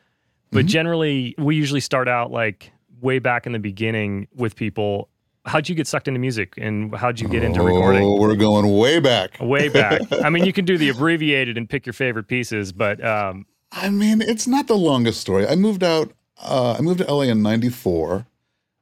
but 0.51 0.65
Mhm. 0.65 0.69
generally 0.69 1.35
we 1.37 1.55
usually 1.55 1.79
start 1.79 2.07
out 2.07 2.31
like 2.31 2.71
way 3.01 3.19
back 3.19 3.45
in 3.45 3.53
the 3.53 3.59
beginning 3.59 4.27
with 4.35 4.55
people. 4.55 5.09
How'd 5.45 5.69
you 5.69 5.75
get 5.75 5.87
sucked 5.87 6.07
into 6.07 6.19
music, 6.19 6.53
and 6.57 6.93
how'd 6.95 7.19
you 7.19 7.27
get 7.27 7.43
into 7.43 7.61
recording? 7.61 8.03
Oh, 8.03 8.19
we're 8.19 8.35
going 8.35 8.77
way 8.77 8.99
back. 8.99 9.37
Way 9.39 9.69
back. 9.69 10.01
I 10.23 10.29
mean, 10.29 10.45
you 10.45 10.53
can 10.53 10.65
do 10.65 10.77
the 10.77 10.89
abbreviated 10.89 11.57
and 11.57 11.67
pick 11.69 11.85
your 11.85 11.93
favorite 11.93 12.27
pieces, 12.27 12.71
but 12.71 13.03
um, 13.03 13.45
I 13.71 13.89
mean, 13.89 14.21
it's 14.21 14.47
not 14.47 14.67
the 14.67 14.75
longest 14.77 15.21
story. 15.21 15.47
I 15.47 15.55
moved 15.55 15.83
out. 15.83 16.11
Uh, 16.43 16.75
I 16.77 16.81
moved 16.81 16.99
to 16.99 17.05
LA 17.11 17.23
in 17.23 17.41
'94. 17.41 18.25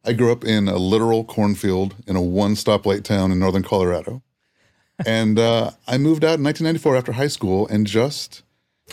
I 0.04 0.14
grew 0.14 0.32
up 0.32 0.44
in 0.46 0.68
a 0.68 0.78
literal 0.78 1.24
cornfield 1.26 1.96
in 2.08 2.16
a 2.16 2.22
one 2.22 2.54
stoplight 2.56 3.04
town 3.04 3.32
in 3.32 3.40
northern 3.40 3.64
Colorado, 3.64 4.22
and 5.06 5.38
uh, 5.38 5.72
I 5.88 5.98
moved 5.98 6.24
out 6.24 6.40
in 6.40 6.44
1994 6.44 6.96
after 6.98 7.12
high 7.14 7.28
school, 7.28 7.68
and 7.68 7.86
just 7.86 8.42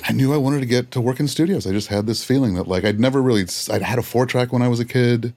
I 0.02 0.12
knew 0.12 0.34
I 0.34 0.38
wanted 0.38 0.60
to 0.60 0.66
get 0.66 0.90
to 0.92 1.00
work 1.00 1.20
in 1.20 1.28
studios. 1.28 1.66
I 1.66 1.72
just 1.72 1.88
had 1.88 2.06
this 2.06 2.24
feeling 2.24 2.54
that 2.54 2.66
like 2.66 2.84
I'd 2.84 2.98
never 2.98 3.22
really. 3.22 3.46
I'd 3.70 3.82
had 3.82 3.98
a 3.98 4.02
four 4.02 4.26
track 4.26 4.52
when 4.52 4.62
I 4.62 4.68
was 4.68 4.80
a 4.80 4.84
kid, 4.84 5.34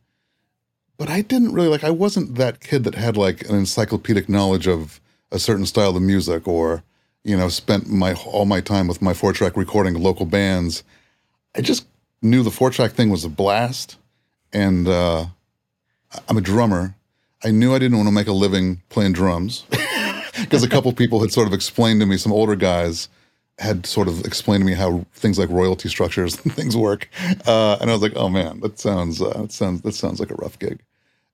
but 0.97 1.09
I 1.09 1.21
didn't 1.21 1.53
really 1.53 1.67
like. 1.67 1.83
I 1.83 1.91
wasn't 1.91 2.35
that 2.35 2.59
kid 2.59 2.83
that 2.85 2.95
had 2.95 3.17
like 3.17 3.47
an 3.49 3.55
encyclopedic 3.55 4.27
knowledge 4.27 4.67
of 4.67 4.99
a 5.31 5.39
certain 5.39 5.65
style 5.65 5.95
of 5.95 6.01
music 6.01 6.47
or 6.47 6.83
you 7.23 7.35
know 7.37 7.49
spent 7.49 7.89
my 7.89 8.13
all 8.25 8.45
my 8.45 8.61
time 8.61 8.87
with 8.87 9.01
my 9.01 9.13
four 9.13 9.33
track 9.33 9.57
recording 9.57 9.93
local 9.95 10.25
bands 10.25 10.83
i 11.55 11.61
just 11.61 11.85
knew 12.21 12.41
the 12.41 12.51
four 12.51 12.69
track 12.69 12.91
thing 12.93 13.09
was 13.09 13.25
a 13.25 13.29
blast 13.29 13.97
and 14.53 14.87
uh, 14.87 15.25
i'm 16.29 16.37
a 16.37 16.41
drummer 16.41 16.95
i 17.43 17.51
knew 17.51 17.75
i 17.75 17.79
didn't 17.79 17.97
want 17.97 18.07
to 18.07 18.13
make 18.13 18.27
a 18.27 18.31
living 18.33 18.81
playing 18.89 19.11
drums 19.13 19.65
because 20.39 20.63
a 20.63 20.69
couple 20.69 20.91
people 20.93 21.19
had 21.19 21.31
sort 21.31 21.47
of 21.47 21.53
explained 21.53 21.99
to 21.99 22.05
me 22.05 22.17
some 22.17 22.31
older 22.31 22.55
guys 22.55 23.09
had 23.59 23.85
sort 23.85 24.07
of 24.07 24.23
explained 24.25 24.61
to 24.61 24.65
me 24.65 24.73
how 24.73 25.05
things 25.13 25.39
like 25.39 25.49
royalty 25.49 25.89
structures 25.89 26.39
and 26.43 26.53
things 26.53 26.75
work, 26.75 27.09
uh, 27.45 27.77
and 27.81 27.89
I 27.89 27.93
was 27.93 28.01
like, 28.01 28.15
"Oh 28.15 28.29
man, 28.29 28.59
that 28.61 28.79
sounds 28.79 29.21
uh, 29.21 29.29
that 29.41 29.51
sounds 29.51 29.81
that 29.81 29.93
sounds 29.93 30.19
like 30.19 30.31
a 30.31 30.35
rough 30.35 30.59
gig." 30.59 30.81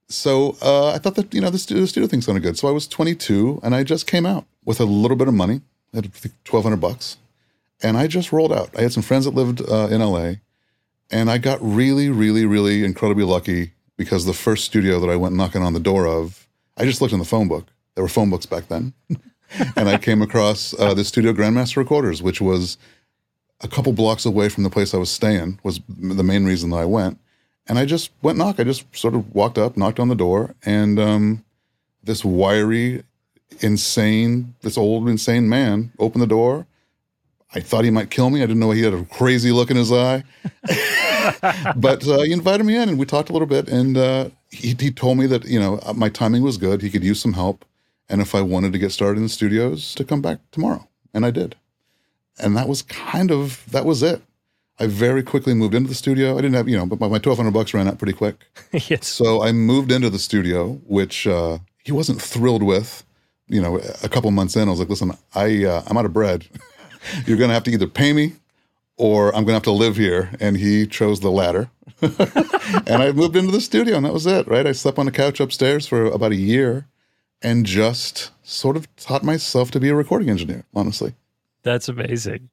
So 0.08 0.56
uh, 0.60 0.90
I 0.90 0.98
thought 0.98 1.14
that 1.16 1.32
you 1.34 1.40
know 1.40 1.50
the 1.50 1.58
studio, 1.58 1.82
the 1.82 1.88
studio 1.88 2.08
thing 2.08 2.20
sounded 2.20 2.42
good. 2.42 2.58
So 2.58 2.68
I 2.68 2.72
was 2.72 2.86
22, 2.86 3.60
and 3.62 3.74
I 3.74 3.84
just 3.84 4.06
came 4.06 4.26
out 4.26 4.46
with 4.64 4.80
a 4.80 4.84
little 4.84 5.16
bit 5.16 5.28
of 5.28 5.34
money, 5.34 5.60
I 5.92 5.98
had 5.98 6.06
1,200 6.06 6.76
bucks, 6.76 7.18
and 7.82 7.96
I 7.96 8.06
just 8.06 8.32
rolled 8.32 8.52
out. 8.52 8.70
I 8.76 8.82
had 8.82 8.92
some 8.92 9.02
friends 9.02 9.24
that 9.24 9.34
lived 9.34 9.60
uh, 9.60 9.88
in 9.90 10.00
LA, 10.00 10.34
and 11.10 11.30
I 11.30 11.38
got 11.38 11.58
really, 11.60 12.08
really, 12.08 12.44
really 12.44 12.84
incredibly 12.84 13.24
lucky 13.24 13.72
because 13.96 14.24
the 14.24 14.32
first 14.32 14.64
studio 14.64 14.98
that 15.00 15.08
I 15.08 15.16
went 15.16 15.36
knocking 15.36 15.62
on 15.62 15.72
the 15.72 15.80
door 15.80 16.06
of, 16.06 16.48
I 16.76 16.84
just 16.84 17.00
looked 17.00 17.12
in 17.12 17.20
the 17.20 17.24
phone 17.24 17.48
book. 17.48 17.66
There 17.94 18.02
were 18.02 18.08
phone 18.08 18.30
books 18.30 18.46
back 18.46 18.68
then. 18.68 18.92
and 19.76 19.88
I 19.88 19.98
came 19.98 20.22
across 20.22 20.78
uh, 20.78 20.94
the 20.94 21.04
studio 21.04 21.32
Grandmaster 21.32 21.76
Recorders, 21.76 22.22
which 22.22 22.40
was 22.40 22.76
a 23.60 23.68
couple 23.68 23.92
blocks 23.92 24.26
away 24.26 24.48
from 24.48 24.64
the 24.64 24.70
place 24.70 24.94
I 24.94 24.98
was 24.98 25.10
staying, 25.10 25.60
was 25.62 25.80
the 25.88 26.24
main 26.24 26.44
reason 26.44 26.70
that 26.70 26.76
I 26.76 26.84
went. 26.84 27.18
And 27.66 27.78
I 27.78 27.86
just 27.86 28.10
went 28.20 28.36
knock. 28.36 28.60
I 28.60 28.64
just 28.64 28.84
sort 28.94 29.14
of 29.14 29.34
walked 29.34 29.56
up, 29.56 29.76
knocked 29.76 29.98
on 29.98 30.08
the 30.08 30.14
door, 30.14 30.54
and 30.64 30.98
um, 30.98 31.44
this 32.02 32.24
wiry, 32.24 33.04
insane, 33.60 34.54
this 34.60 34.76
old, 34.76 35.08
insane 35.08 35.48
man 35.48 35.92
opened 35.98 36.22
the 36.22 36.26
door. 36.26 36.66
I 37.54 37.60
thought 37.60 37.84
he 37.84 37.90
might 37.90 38.10
kill 38.10 38.30
me. 38.30 38.42
I 38.42 38.46
didn't 38.46 38.58
know 38.58 38.72
he 38.72 38.82
had 38.82 38.92
a 38.92 39.04
crazy 39.04 39.52
look 39.52 39.70
in 39.70 39.76
his 39.76 39.92
eye. 39.92 40.24
but 41.76 42.06
uh, 42.06 42.20
he 42.22 42.32
invited 42.32 42.64
me 42.64 42.76
in 42.76 42.88
and 42.88 42.98
we 42.98 43.06
talked 43.06 43.30
a 43.30 43.32
little 43.32 43.46
bit. 43.46 43.68
And 43.68 43.96
uh, 43.96 44.30
he, 44.50 44.74
he 44.78 44.90
told 44.90 45.18
me 45.18 45.26
that, 45.28 45.44
you 45.44 45.60
know, 45.60 45.80
my 45.94 46.08
timing 46.08 46.42
was 46.42 46.58
good. 46.58 46.82
He 46.82 46.90
could 46.90 47.04
use 47.04 47.20
some 47.20 47.32
help 47.32 47.64
and 48.08 48.20
if 48.20 48.34
I 48.34 48.42
wanted 48.42 48.72
to 48.72 48.78
get 48.78 48.92
started 48.92 49.18
in 49.18 49.24
the 49.24 49.28
studios, 49.28 49.94
to 49.94 50.04
come 50.04 50.20
back 50.20 50.38
tomorrow. 50.50 50.88
And 51.12 51.24
I 51.24 51.30
did. 51.30 51.56
And 52.38 52.56
that 52.56 52.68
was 52.68 52.82
kind 52.82 53.30
of, 53.30 53.64
that 53.70 53.84
was 53.84 54.02
it. 54.02 54.22
I 54.78 54.88
very 54.88 55.22
quickly 55.22 55.54
moved 55.54 55.74
into 55.74 55.88
the 55.88 55.94
studio. 55.94 56.32
I 56.32 56.40
didn't 56.40 56.54
have, 56.54 56.68
you 56.68 56.76
know, 56.76 56.84
but 56.84 56.98
my 56.98 57.06
1200 57.06 57.52
bucks 57.52 57.72
ran 57.72 57.86
out 57.86 57.98
pretty 57.98 58.12
quick. 58.12 58.44
yes. 58.72 59.06
So 59.06 59.42
I 59.42 59.52
moved 59.52 59.92
into 59.92 60.10
the 60.10 60.18
studio, 60.18 60.80
which 60.86 61.26
uh, 61.26 61.58
he 61.84 61.92
wasn't 61.92 62.20
thrilled 62.20 62.62
with. 62.62 63.04
You 63.46 63.60
know, 63.60 63.78
a 64.02 64.08
couple 64.08 64.30
months 64.30 64.56
in, 64.56 64.68
I 64.68 64.70
was 64.70 64.80
like, 64.80 64.88
listen, 64.88 65.12
I, 65.34 65.64
uh, 65.64 65.82
I'm 65.86 65.96
out 65.96 66.06
of 66.06 66.12
bread. 66.12 66.46
You're 67.26 67.36
going 67.36 67.48
to 67.48 67.54
have 67.54 67.64
to 67.64 67.70
either 67.70 67.86
pay 67.86 68.12
me 68.12 68.32
or 68.96 69.28
I'm 69.28 69.44
going 69.44 69.48
to 69.48 69.54
have 69.54 69.62
to 69.64 69.70
live 69.70 69.96
here. 69.96 70.30
And 70.40 70.56
he 70.56 70.86
chose 70.86 71.20
the 71.20 71.30
latter. 71.30 71.70
and 72.02 73.02
I 73.02 73.12
moved 73.12 73.36
into 73.36 73.52
the 73.52 73.60
studio 73.60 73.96
and 73.96 74.06
that 74.06 74.12
was 74.12 74.26
it, 74.26 74.48
right? 74.48 74.66
I 74.66 74.72
slept 74.72 74.98
on 74.98 75.06
the 75.06 75.12
couch 75.12 75.40
upstairs 75.40 75.86
for 75.86 76.06
about 76.06 76.32
a 76.32 76.36
year 76.36 76.86
and 77.44 77.64
just 77.64 78.30
sort 78.42 78.76
of 78.76 78.94
taught 78.96 79.22
myself 79.22 79.70
to 79.72 79.80
be 79.80 79.90
a 79.90 79.94
recording 79.94 80.30
engineer, 80.30 80.64
honestly. 80.74 81.14
That's 81.62 81.88
amazing. 81.88 82.48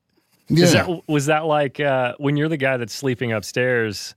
Yeah. 0.49 0.65
That, 0.67 1.01
was 1.07 1.25
that 1.27 1.45
like 1.45 1.79
uh, 1.79 2.13
when 2.17 2.37
you're 2.37 2.49
the 2.49 2.57
guy 2.57 2.77
that's 2.77 2.93
sleeping 2.93 3.31
upstairs 3.31 4.13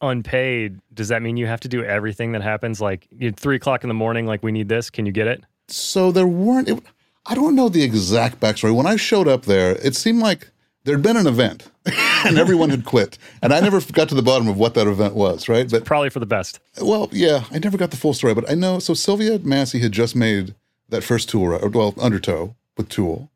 unpaid, 0.00 0.80
does 0.92 1.08
that 1.08 1.22
mean 1.22 1.36
you 1.36 1.46
have 1.46 1.60
to 1.60 1.68
do 1.68 1.84
everything 1.84 2.32
that 2.32 2.42
happens? 2.42 2.80
Like 2.80 3.06
at 3.22 3.38
three 3.38 3.56
o'clock 3.56 3.84
in 3.84 3.88
the 3.88 3.94
morning, 3.94 4.26
like 4.26 4.42
we 4.42 4.50
need 4.50 4.68
this. 4.68 4.90
Can 4.90 5.06
you 5.06 5.12
get 5.12 5.26
it? 5.26 5.44
So 5.68 6.10
there 6.10 6.26
weren't, 6.26 6.68
it, 6.68 6.82
I 7.26 7.34
don't 7.34 7.54
know 7.54 7.68
the 7.68 7.82
exact 7.82 8.40
backstory. 8.40 8.74
When 8.74 8.86
I 8.86 8.96
showed 8.96 9.28
up 9.28 9.44
there, 9.44 9.72
it 9.82 9.94
seemed 9.94 10.20
like 10.20 10.50
there'd 10.84 11.02
been 11.02 11.16
an 11.16 11.26
event 11.26 11.70
and 12.24 12.38
everyone 12.38 12.70
had 12.70 12.84
quit. 12.84 13.18
And 13.42 13.52
I 13.52 13.60
never 13.60 13.80
got 13.80 14.08
to 14.10 14.14
the 14.14 14.22
bottom 14.22 14.48
of 14.48 14.56
what 14.56 14.74
that 14.74 14.86
event 14.86 15.14
was, 15.14 15.48
right? 15.48 15.68
But 15.70 15.84
probably 15.84 16.10
for 16.10 16.20
the 16.20 16.26
best. 16.26 16.60
Well, 16.80 17.08
yeah, 17.12 17.44
I 17.50 17.58
never 17.58 17.76
got 17.76 17.90
the 17.90 17.96
full 17.96 18.14
story, 18.14 18.34
but 18.34 18.48
I 18.50 18.54
know. 18.54 18.78
So 18.78 18.94
Sylvia 18.94 19.38
Massy 19.40 19.80
had 19.80 19.92
just 19.92 20.14
made 20.14 20.54
that 20.90 21.02
first 21.02 21.28
Tool, 21.28 21.58
well, 21.72 21.94
Undertow 22.00 22.54
with 22.76 22.88
Tool. 22.88 23.30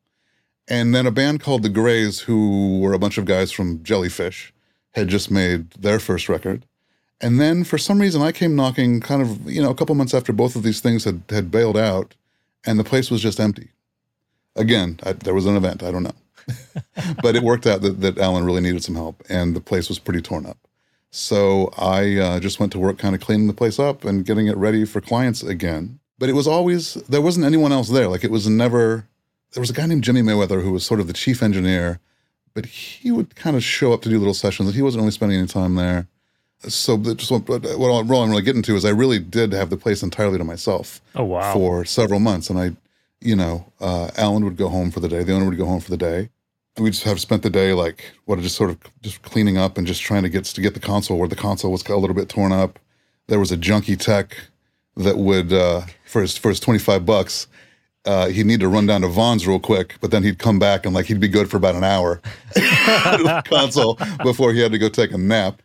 And 0.68 0.94
then 0.94 1.06
a 1.06 1.10
band 1.10 1.40
called 1.40 1.62
The 1.62 1.70
Grays, 1.70 2.20
who 2.20 2.80
were 2.80 2.92
a 2.92 2.98
bunch 2.98 3.16
of 3.16 3.24
guys 3.24 3.50
from 3.50 3.82
Jellyfish, 3.82 4.52
had 4.92 5.08
just 5.08 5.30
made 5.30 5.70
their 5.70 5.98
first 5.98 6.28
record. 6.28 6.66
And 7.20 7.40
then 7.40 7.64
for 7.64 7.78
some 7.78 8.00
reason, 8.00 8.22
I 8.22 8.32
came 8.32 8.54
knocking 8.54 9.00
kind 9.00 9.22
of, 9.22 9.50
you 9.50 9.62
know, 9.62 9.70
a 9.70 9.74
couple 9.74 9.94
months 9.94 10.14
after 10.14 10.32
both 10.32 10.54
of 10.54 10.62
these 10.62 10.80
things 10.80 11.04
had, 11.04 11.22
had 11.30 11.50
bailed 11.50 11.76
out, 11.76 12.14
and 12.66 12.78
the 12.78 12.84
place 12.84 13.10
was 13.10 13.22
just 13.22 13.40
empty. 13.40 13.70
Again, 14.54 15.00
I, 15.02 15.12
there 15.12 15.34
was 15.34 15.46
an 15.46 15.56
event. 15.56 15.82
I 15.82 15.90
don't 15.90 16.02
know. 16.02 16.14
but 17.22 17.36
it 17.36 17.42
worked 17.42 17.66
out 17.66 17.82
that, 17.82 18.00
that 18.00 18.18
Alan 18.18 18.44
really 18.44 18.60
needed 18.60 18.82
some 18.82 18.94
help, 18.94 19.22
and 19.28 19.54
the 19.54 19.60
place 19.60 19.88
was 19.88 19.98
pretty 19.98 20.20
torn 20.20 20.46
up. 20.46 20.58
So 21.10 21.72
I 21.78 22.16
uh, 22.16 22.40
just 22.40 22.60
went 22.60 22.72
to 22.72 22.78
work 22.78 22.98
kind 22.98 23.14
of 23.14 23.20
cleaning 23.20 23.46
the 23.46 23.54
place 23.54 23.78
up 23.78 24.04
and 24.04 24.24
getting 24.24 24.46
it 24.46 24.56
ready 24.56 24.84
for 24.84 25.00
clients 25.00 25.42
again. 25.42 26.00
But 26.18 26.28
it 26.28 26.34
was 26.34 26.46
always, 26.46 26.94
there 27.08 27.22
wasn't 27.22 27.46
anyone 27.46 27.72
else 27.72 27.88
there. 27.88 28.08
Like 28.08 28.24
it 28.24 28.30
was 28.30 28.48
never, 28.48 29.06
there 29.52 29.60
was 29.60 29.70
a 29.70 29.72
guy 29.72 29.86
named 29.86 30.04
Jimmy 30.04 30.20
Mayweather 30.20 30.62
who 30.62 30.72
was 30.72 30.84
sort 30.84 31.00
of 31.00 31.06
the 31.06 31.12
chief 31.12 31.42
engineer, 31.42 32.00
but 32.54 32.66
he 32.66 33.10
would 33.10 33.36
kind 33.36 33.56
of 33.56 33.64
show 33.64 33.92
up 33.92 34.02
to 34.02 34.08
do 34.08 34.18
little 34.18 34.34
sessions 34.34 34.68
and 34.68 34.76
he 34.76 34.82
wasn't 34.82 35.00
really 35.00 35.12
spending 35.12 35.38
any 35.38 35.46
time 35.46 35.76
there. 35.76 36.08
So 36.62 36.98
just 36.98 37.30
what, 37.30 37.48
what, 37.48 37.90
I'm 37.90 38.30
really 38.30 38.42
getting 38.42 38.62
to 38.62 38.74
is 38.74 38.84
I 38.84 38.90
really 38.90 39.20
did 39.20 39.52
have 39.52 39.70
the 39.70 39.76
place 39.76 40.02
entirely 40.02 40.38
to 40.38 40.44
myself. 40.44 41.00
Oh, 41.14 41.24
wow. 41.24 41.52
For 41.52 41.84
several 41.84 42.18
months. 42.18 42.50
And 42.50 42.58
I, 42.58 42.72
you 43.20 43.36
know, 43.36 43.72
uh, 43.80 44.10
Alan 44.16 44.44
would 44.44 44.56
go 44.56 44.68
home 44.68 44.90
for 44.90 44.98
the 44.98 45.08
day, 45.08 45.22
the 45.22 45.32
owner 45.32 45.48
would 45.48 45.56
go 45.56 45.66
home 45.66 45.80
for 45.80 45.90
the 45.90 45.96
day 45.96 46.30
we 46.78 46.90
just 46.90 47.04
have 47.04 47.20
spent 47.20 47.42
the 47.42 47.50
day 47.50 47.72
like 47.72 48.12
what 48.24 48.38
just 48.40 48.56
sort 48.56 48.70
of 48.70 48.78
just 49.02 49.22
cleaning 49.22 49.58
up 49.58 49.78
and 49.78 49.86
just 49.86 50.02
trying 50.02 50.22
to 50.22 50.28
get 50.28 50.44
to 50.44 50.60
get 50.60 50.74
the 50.74 50.80
console 50.80 51.18
where 51.18 51.28
the 51.28 51.36
console 51.36 51.72
was 51.72 51.86
a 51.86 51.96
little 51.96 52.16
bit 52.16 52.28
torn 52.28 52.52
up. 52.52 52.78
There 53.26 53.38
was 53.38 53.52
a 53.52 53.56
junky 53.56 53.98
tech 53.98 54.36
that 54.96 55.18
would 55.18 55.52
uh, 55.52 55.82
for 56.04 56.22
his 56.22 56.36
for 56.36 56.48
his 56.48 56.60
twenty 56.60 56.78
five 56.78 57.04
bucks. 57.04 57.46
Uh, 58.04 58.28
he'd 58.28 58.46
need 58.46 58.60
to 58.60 58.68
run 58.68 58.86
down 58.86 59.02
to 59.02 59.08
Vaughn's 59.08 59.46
real 59.46 59.58
quick, 59.58 59.96
but 60.00 60.10
then 60.10 60.22
he'd 60.22 60.38
come 60.38 60.58
back 60.58 60.86
and 60.86 60.94
like 60.94 61.06
he'd 61.06 61.20
be 61.20 61.28
good 61.28 61.50
for 61.50 61.58
about 61.58 61.74
an 61.74 61.84
hour 61.84 62.22
console 63.44 63.98
before 64.22 64.52
he 64.52 64.60
had 64.60 64.72
to 64.72 64.78
go 64.78 64.88
take 64.88 65.12
a 65.12 65.18
nap. 65.18 65.60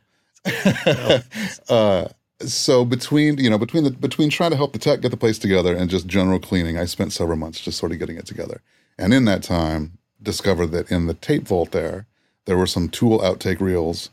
uh, 1.70 2.08
so 2.40 2.84
between 2.84 3.38
you 3.38 3.50
know 3.50 3.58
between 3.58 3.84
the 3.84 3.92
between 3.92 4.30
trying 4.30 4.52
to 4.52 4.58
help 4.58 4.74
the 4.74 4.80
tech 4.80 5.02
get 5.02 5.12
the 5.12 5.18
place 5.18 5.40
together 5.40 5.76
and 5.76 5.90
just 5.90 6.08
general 6.08 6.40
cleaning, 6.40 6.78
I 6.78 6.86
spent 6.86 7.14
several 7.14 7.38
months 7.38 7.62
just 7.62 7.78
sort 7.78 7.92
of 7.92 8.00
getting 8.00 8.18
it 8.18 8.26
together. 8.26 8.62
And 8.98 9.14
in 9.14 9.26
that 9.26 9.44
time, 9.44 9.98
discovered 10.24 10.68
that 10.68 10.90
in 10.90 11.08
the 11.08 11.14
tape 11.14 11.48
vault 11.48 11.72
there, 11.72 12.08
there 12.46 12.58
were 12.58 12.68
some 12.68 12.90
Tool 12.90 13.20
outtake 13.20 13.60
reels 13.60 14.10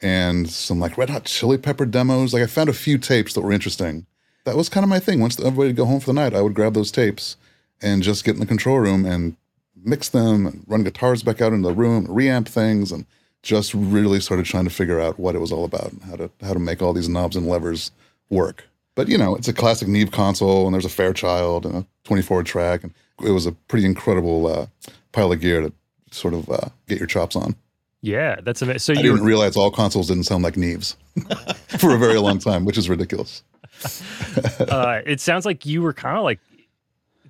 and 0.00 0.48
some 0.48 0.78
like 0.78 0.98
Red 0.98 1.10
Hot 1.10 1.24
Chili 1.24 1.58
Pepper 1.58 1.86
demos. 1.86 2.32
Like 2.32 2.42
I 2.42 2.46
found 2.46 2.68
a 2.68 2.74
few 2.74 2.98
tapes 2.98 3.34
that 3.34 3.40
were 3.40 3.52
interesting. 3.52 4.06
That 4.44 4.56
was 4.56 4.68
kind 4.68 4.84
of 4.84 4.90
my 4.90 5.00
thing. 5.00 5.20
Once 5.20 5.38
everybody 5.38 5.68
would 5.68 5.76
go 5.76 5.86
home 5.86 6.00
for 6.00 6.06
the 6.06 6.12
night, 6.12 6.34
I 6.34 6.42
would 6.42 6.54
grab 6.54 6.74
those 6.74 6.90
tapes 6.90 7.36
and 7.80 8.02
just 8.02 8.24
get 8.24 8.34
in 8.34 8.40
the 8.40 8.46
control 8.46 8.78
room 8.78 9.04
and 9.04 9.36
mix 9.82 10.08
them 10.08 10.46
and 10.46 10.64
run 10.66 10.84
guitars 10.84 11.22
back 11.22 11.40
out 11.40 11.52
into 11.52 11.68
the 11.68 11.74
room, 11.74 12.06
reamp 12.06 12.46
things, 12.46 12.92
and 12.92 13.06
just 13.42 13.74
really 13.74 14.20
started 14.20 14.46
trying 14.46 14.64
to 14.64 14.70
figure 14.70 15.00
out 15.00 15.18
what 15.18 15.34
it 15.34 15.40
was 15.40 15.52
all 15.52 15.64
about 15.64 15.92
and 15.92 16.02
how 16.02 16.16
to 16.16 16.30
how 16.42 16.52
to 16.52 16.58
make 16.58 16.82
all 16.82 16.92
these 16.92 17.08
knobs 17.08 17.36
and 17.36 17.46
levers 17.46 17.90
work. 18.30 18.68
But 18.94 19.08
you 19.08 19.18
know, 19.18 19.34
it's 19.34 19.48
a 19.48 19.52
classic 19.52 19.88
Neve 19.88 20.10
console, 20.10 20.66
and 20.66 20.74
there's 20.74 20.84
a 20.84 20.90
Fairchild 20.90 21.66
and 21.66 21.76
a 21.76 21.86
24 22.04 22.42
track, 22.42 22.82
and 22.82 22.92
it 23.24 23.30
was 23.30 23.46
a 23.46 23.52
pretty 23.52 23.84
incredible 23.86 24.46
uh, 24.46 24.66
pile 25.14 25.32
of 25.32 25.40
gear 25.40 25.60
to 25.60 25.72
sort 26.10 26.34
of 26.34 26.48
uh, 26.50 26.68
get 26.88 26.98
your 26.98 27.06
chops 27.06 27.36
on. 27.36 27.54
Yeah, 28.02 28.36
that's 28.42 28.60
amazing. 28.60 28.80
So 28.80 28.92
I 28.92 28.96
you 29.02 29.12
didn't 29.12 29.24
realize 29.24 29.56
all 29.56 29.70
consoles 29.70 30.08
didn't 30.08 30.24
sound 30.24 30.44
like 30.44 30.54
Neves 30.54 30.96
for 31.78 31.94
a 31.94 31.98
very 31.98 32.18
long 32.18 32.38
time, 32.38 32.66
which 32.66 32.76
is 32.76 32.88
ridiculous. 32.88 33.42
uh, 34.60 35.00
it 35.06 35.20
sounds 35.20 35.46
like 35.46 35.64
you 35.64 35.80
were 35.80 35.94
kind 35.94 36.18
of 36.18 36.24
like 36.24 36.38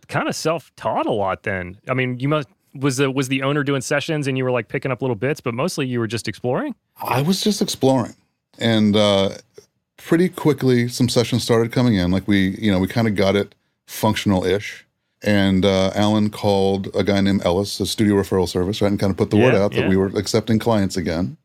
kind 0.08 0.28
of 0.28 0.34
self-taught 0.34 1.06
a 1.06 1.12
lot. 1.12 1.44
Then, 1.44 1.78
I 1.88 1.94
mean, 1.94 2.18
you 2.18 2.28
must 2.28 2.48
was 2.74 2.96
the 2.96 3.10
was 3.10 3.28
the 3.28 3.42
owner 3.42 3.62
doing 3.62 3.82
sessions 3.82 4.26
and 4.26 4.36
you 4.36 4.42
were 4.42 4.50
like 4.50 4.68
picking 4.68 4.90
up 4.90 5.00
little 5.00 5.14
bits, 5.14 5.40
but 5.40 5.54
mostly 5.54 5.86
you 5.86 6.00
were 6.00 6.08
just 6.08 6.26
exploring. 6.26 6.74
I 7.00 7.22
was 7.22 7.40
just 7.40 7.62
exploring, 7.62 8.16
and 8.58 8.96
uh, 8.96 9.30
pretty 9.96 10.28
quickly 10.28 10.88
some 10.88 11.08
sessions 11.08 11.44
started 11.44 11.70
coming 11.70 11.94
in. 11.94 12.10
Like 12.10 12.26
we, 12.26 12.58
you 12.60 12.72
know, 12.72 12.80
we 12.80 12.88
kind 12.88 13.06
of 13.06 13.14
got 13.14 13.36
it 13.36 13.54
functional-ish 13.86 14.86
and 15.24 15.64
uh, 15.64 15.90
Alan 15.94 16.30
called 16.30 16.94
a 16.94 17.02
guy 17.02 17.20
named 17.20 17.44
Ellis, 17.44 17.80
a 17.80 17.86
studio 17.86 18.14
referral 18.14 18.48
service, 18.48 18.80
right, 18.82 18.90
and 18.90 19.00
kind 19.00 19.10
of 19.10 19.16
put 19.16 19.30
the 19.30 19.38
yeah, 19.38 19.44
word 19.44 19.54
out 19.54 19.72
yeah. 19.72 19.80
that 19.80 19.88
we 19.88 19.96
were 19.96 20.08
accepting 20.08 20.58
clients 20.58 20.96
again. 20.96 21.36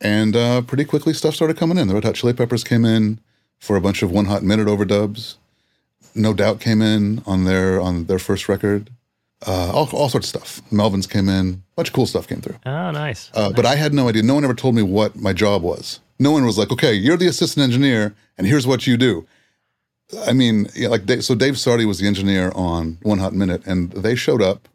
And 0.00 0.34
uh, 0.36 0.62
pretty 0.62 0.84
quickly, 0.84 1.14
stuff 1.14 1.34
started 1.34 1.56
coming 1.56 1.78
in. 1.78 1.88
The 1.88 1.94
Red 1.94 2.04
Hot 2.04 2.16
Chili 2.16 2.32
Peppers 2.32 2.64
came 2.64 2.84
in 2.84 3.20
for 3.60 3.76
a 3.76 3.80
bunch 3.80 4.02
of 4.02 4.10
One 4.10 4.24
Hot 4.26 4.42
Minute 4.42 4.66
overdubs. 4.66 5.36
No 6.14 6.34
Doubt 6.34 6.60
came 6.60 6.82
in 6.82 7.22
on 7.24 7.44
their 7.44 7.80
on 7.80 8.04
their 8.06 8.18
first 8.18 8.48
record. 8.48 8.90
Uh, 9.46 9.70
all, 9.72 9.88
all 9.92 10.08
sorts 10.08 10.32
of 10.32 10.40
stuff. 10.42 10.70
Melvins 10.70 11.08
came 11.08 11.28
in. 11.28 11.62
A 11.72 11.76
bunch 11.76 11.88
of 11.88 11.94
cool 11.94 12.06
stuff 12.06 12.26
came 12.26 12.40
through. 12.40 12.56
Oh, 12.66 12.90
nice. 12.90 13.30
Uh, 13.34 13.48
nice. 13.48 13.52
But 13.52 13.66
I 13.66 13.76
had 13.76 13.92
no 13.92 14.08
idea. 14.08 14.22
No 14.22 14.34
one 14.34 14.44
ever 14.44 14.54
told 14.54 14.74
me 14.74 14.82
what 14.82 15.16
my 15.16 15.32
job 15.32 15.62
was. 15.62 16.00
No 16.18 16.32
one 16.32 16.44
was 16.46 16.56
like, 16.56 16.70
okay, 16.70 16.92
you're 16.94 17.16
the 17.16 17.26
assistant 17.26 17.62
engineer, 17.62 18.14
and 18.38 18.46
here's 18.46 18.66
what 18.66 18.86
you 18.86 18.96
do. 18.96 19.26
I 20.26 20.32
mean, 20.32 20.68
yeah, 20.74 20.88
like 20.88 21.06
Dave, 21.06 21.24
so 21.24 21.34
Dave 21.34 21.54
Sardy 21.54 21.86
was 21.86 21.98
the 21.98 22.06
engineer 22.06 22.52
on 22.54 22.98
One 23.02 23.18
Hot 23.18 23.32
Minute, 23.32 23.66
and 23.66 23.92
they 23.92 24.14
showed 24.14 24.42
up, 24.42 24.68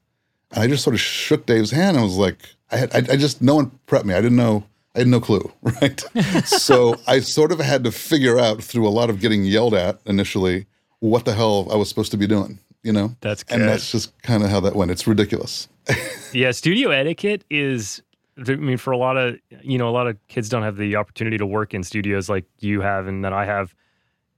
and 0.51 0.63
I 0.63 0.67
just 0.67 0.83
sort 0.83 0.93
of 0.93 0.99
shook 0.99 1.45
Dave's 1.45 1.71
hand 1.71 1.97
and 1.97 2.05
was 2.05 2.17
like, 2.17 2.37
I 2.71 2.77
had, 2.77 2.93
I, 2.93 3.13
I 3.13 3.17
just 3.17 3.41
no 3.41 3.55
one 3.55 3.71
prepped 3.87 4.05
me. 4.05 4.13
I 4.13 4.21
didn't 4.21 4.37
know, 4.37 4.63
I 4.95 4.99
had 4.99 5.07
no 5.07 5.19
clue, 5.19 5.51
right? 5.61 5.99
so 6.45 6.95
I 7.07 7.19
sort 7.19 7.51
of 7.51 7.59
had 7.59 7.83
to 7.83 7.91
figure 7.91 8.39
out 8.39 8.63
through 8.63 8.87
a 8.87 8.89
lot 8.89 9.09
of 9.09 9.19
getting 9.19 9.43
yelled 9.43 9.73
at 9.73 9.99
initially 10.05 10.65
what 10.99 11.25
the 11.25 11.33
hell 11.33 11.67
I 11.71 11.75
was 11.75 11.89
supposed 11.89 12.11
to 12.11 12.17
be 12.17 12.27
doing, 12.27 12.59
you 12.83 12.91
know? 12.91 13.15
That's 13.21 13.43
good. 13.43 13.59
and 13.59 13.69
that's 13.69 13.91
just 13.91 14.19
kind 14.21 14.43
of 14.43 14.49
how 14.49 14.59
that 14.61 14.75
went. 14.75 14.91
It's 14.91 15.07
ridiculous, 15.07 15.67
yeah, 16.33 16.51
studio 16.51 16.91
etiquette 16.91 17.43
is. 17.49 18.01
I 18.47 18.55
mean, 18.55 18.77
for 18.77 18.91
a 18.91 18.97
lot 18.97 19.17
of 19.17 19.37
you 19.61 19.77
know, 19.77 19.89
a 19.89 19.91
lot 19.91 20.07
of 20.07 20.17
kids 20.29 20.47
don't 20.47 20.63
have 20.63 20.77
the 20.77 20.95
opportunity 20.95 21.37
to 21.37 21.45
work 21.45 21.73
in 21.73 21.83
studios 21.83 22.29
like 22.29 22.45
you 22.59 22.79
have 22.81 23.07
and 23.07 23.25
that 23.25 23.33
I 23.33 23.45
have. 23.45 23.75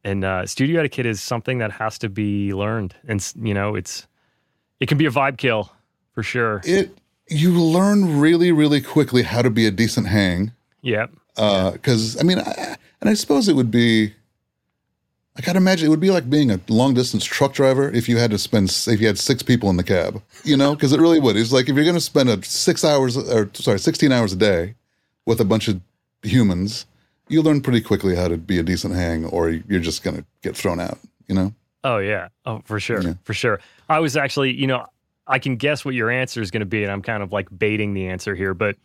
And 0.04 0.24
uh, 0.24 0.46
studio 0.48 0.80
etiquette 0.80 1.06
is 1.06 1.22
something 1.22 1.60
that 1.60 1.72
has 1.72 2.00
to 2.00 2.10
be 2.10 2.54
learned, 2.54 2.96
and 3.08 3.32
you 3.40 3.54
know, 3.54 3.76
it's 3.76 4.08
it 4.80 4.88
can 4.88 4.98
be 4.98 5.06
a 5.06 5.12
vibe 5.12 5.38
kill 5.38 5.72
for 6.14 6.24
sure. 6.24 6.62
It 6.64 6.98
you 7.28 7.52
learn 7.54 8.20
really, 8.20 8.52
really 8.52 8.82
quickly 8.82 9.24
how 9.24 9.42
to 9.42 9.50
be 9.50 9.66
a 9.66 9.72
decent 9.72 10.08
hang. 10.08 10.52
Yeah. 10.82 11.08
Because 11.36 12.20
I 12.20 12.24
mean, 12.24 12.40
I, 12.40 12.76
and 13.00 13.10
I 13.10 13.14
suppose 13.14 13.48
it 13.48 13.56
would 13.56 13.72
be. 13.72 14.14
I 15.38 15.42
gotta 15.42 15.58
imagine 15.58 15.88
it 15.88 15.90
would 15.90 16.02
be 16.02 16.12
like 16.12 16.30
being 16.30 16.52
a 16.52 16.60
long 16.68 16.94
distance 16.94 17.24
truck 17.24 17.54
driver 17.54 17.90
if 17.90 18.10
you 18.10 18.18
had 18.18 18.32
to 18.32 18.38
spend 18.38 18.70
if 18.88 19.00
you 19.00 19.08
had 19.08 19.18
six 19.18 19.42
people 19.42 19.70
in 19.70 19.78
the 19.78 19.84
cab, 19.84 20.22
you 20.44 20.58
know, 20.58 20.76
because 20.76 20.92
it 20.92 21.00
really 21.00 21.22
would. 21.22 21.38
It's 21.38 21.54
like 21.54 21.70
if 21.70 21.76
you're 21.76 21.86
gonna 21.86 22.02
spend 22.02 22.28
a 22.28 22.44
six 22.44 22.84
hours 22.84 23.16
or 23.16 23.50
sorry, 23.54 23.80
sixteen 23.80 24.12
hours 24.12 24.34
a 24.34 24.36
day 24.36 24.76
with 25.26 25.40
a 25.40 25.46
bunch 25.46 25.70
of 25.70 25.80
humans, 26.22 26.86
you 27.32 27.42
learn 27.42 27.62
pretty 27.62 27.82
quickly 27.82 28.16
how 28.16 28.28
to 28.28 28.38
be 28.38 28.60
a 28.60 28.64
decent 28.64 28.94
hang, 28.94 29.26
or 29.26 29.50
you're 29.50 29.80
just 29.80 30.04
gonna 30.04 30.26
get 30.44 30.56
thrown 30.56 30.80
out, 30.80 31.00
you 31.28 31.36
know. 31.36 31.54
Oh 31.84 31.98
yeah. 31.98 32.28
Oh, 32.46 32.62
for 32.66 32.80
sure. 32.80 33.02
Yeah. 33.02 33.14
For 33.24 33.34
sure. 33.34 33.60
I 33.90 34.00
was 34.00 34.16
actually, 34.16 34.54
you 34.54 34.68
know, 34.68 34.86
I 35.28 35.40
can 35.40 35.56
guess 35.56 35.86
what 35.86 35.96
your 35.96 36.10
answer 36.10 36.42
is 36.42 36.52
going 36.52 36.62
to 36.62 36.66
be, 36.66 36.84
and 36.84 36.92
I'm 36.92 37.02
kind 37.02 37.24
of 37.24 37.32
like 37.32 37.48
baiting 37.58 37.94
the 37.94 38.08
answer 38.08 38.36
here. 38.36 38.54
But 38.54 38.76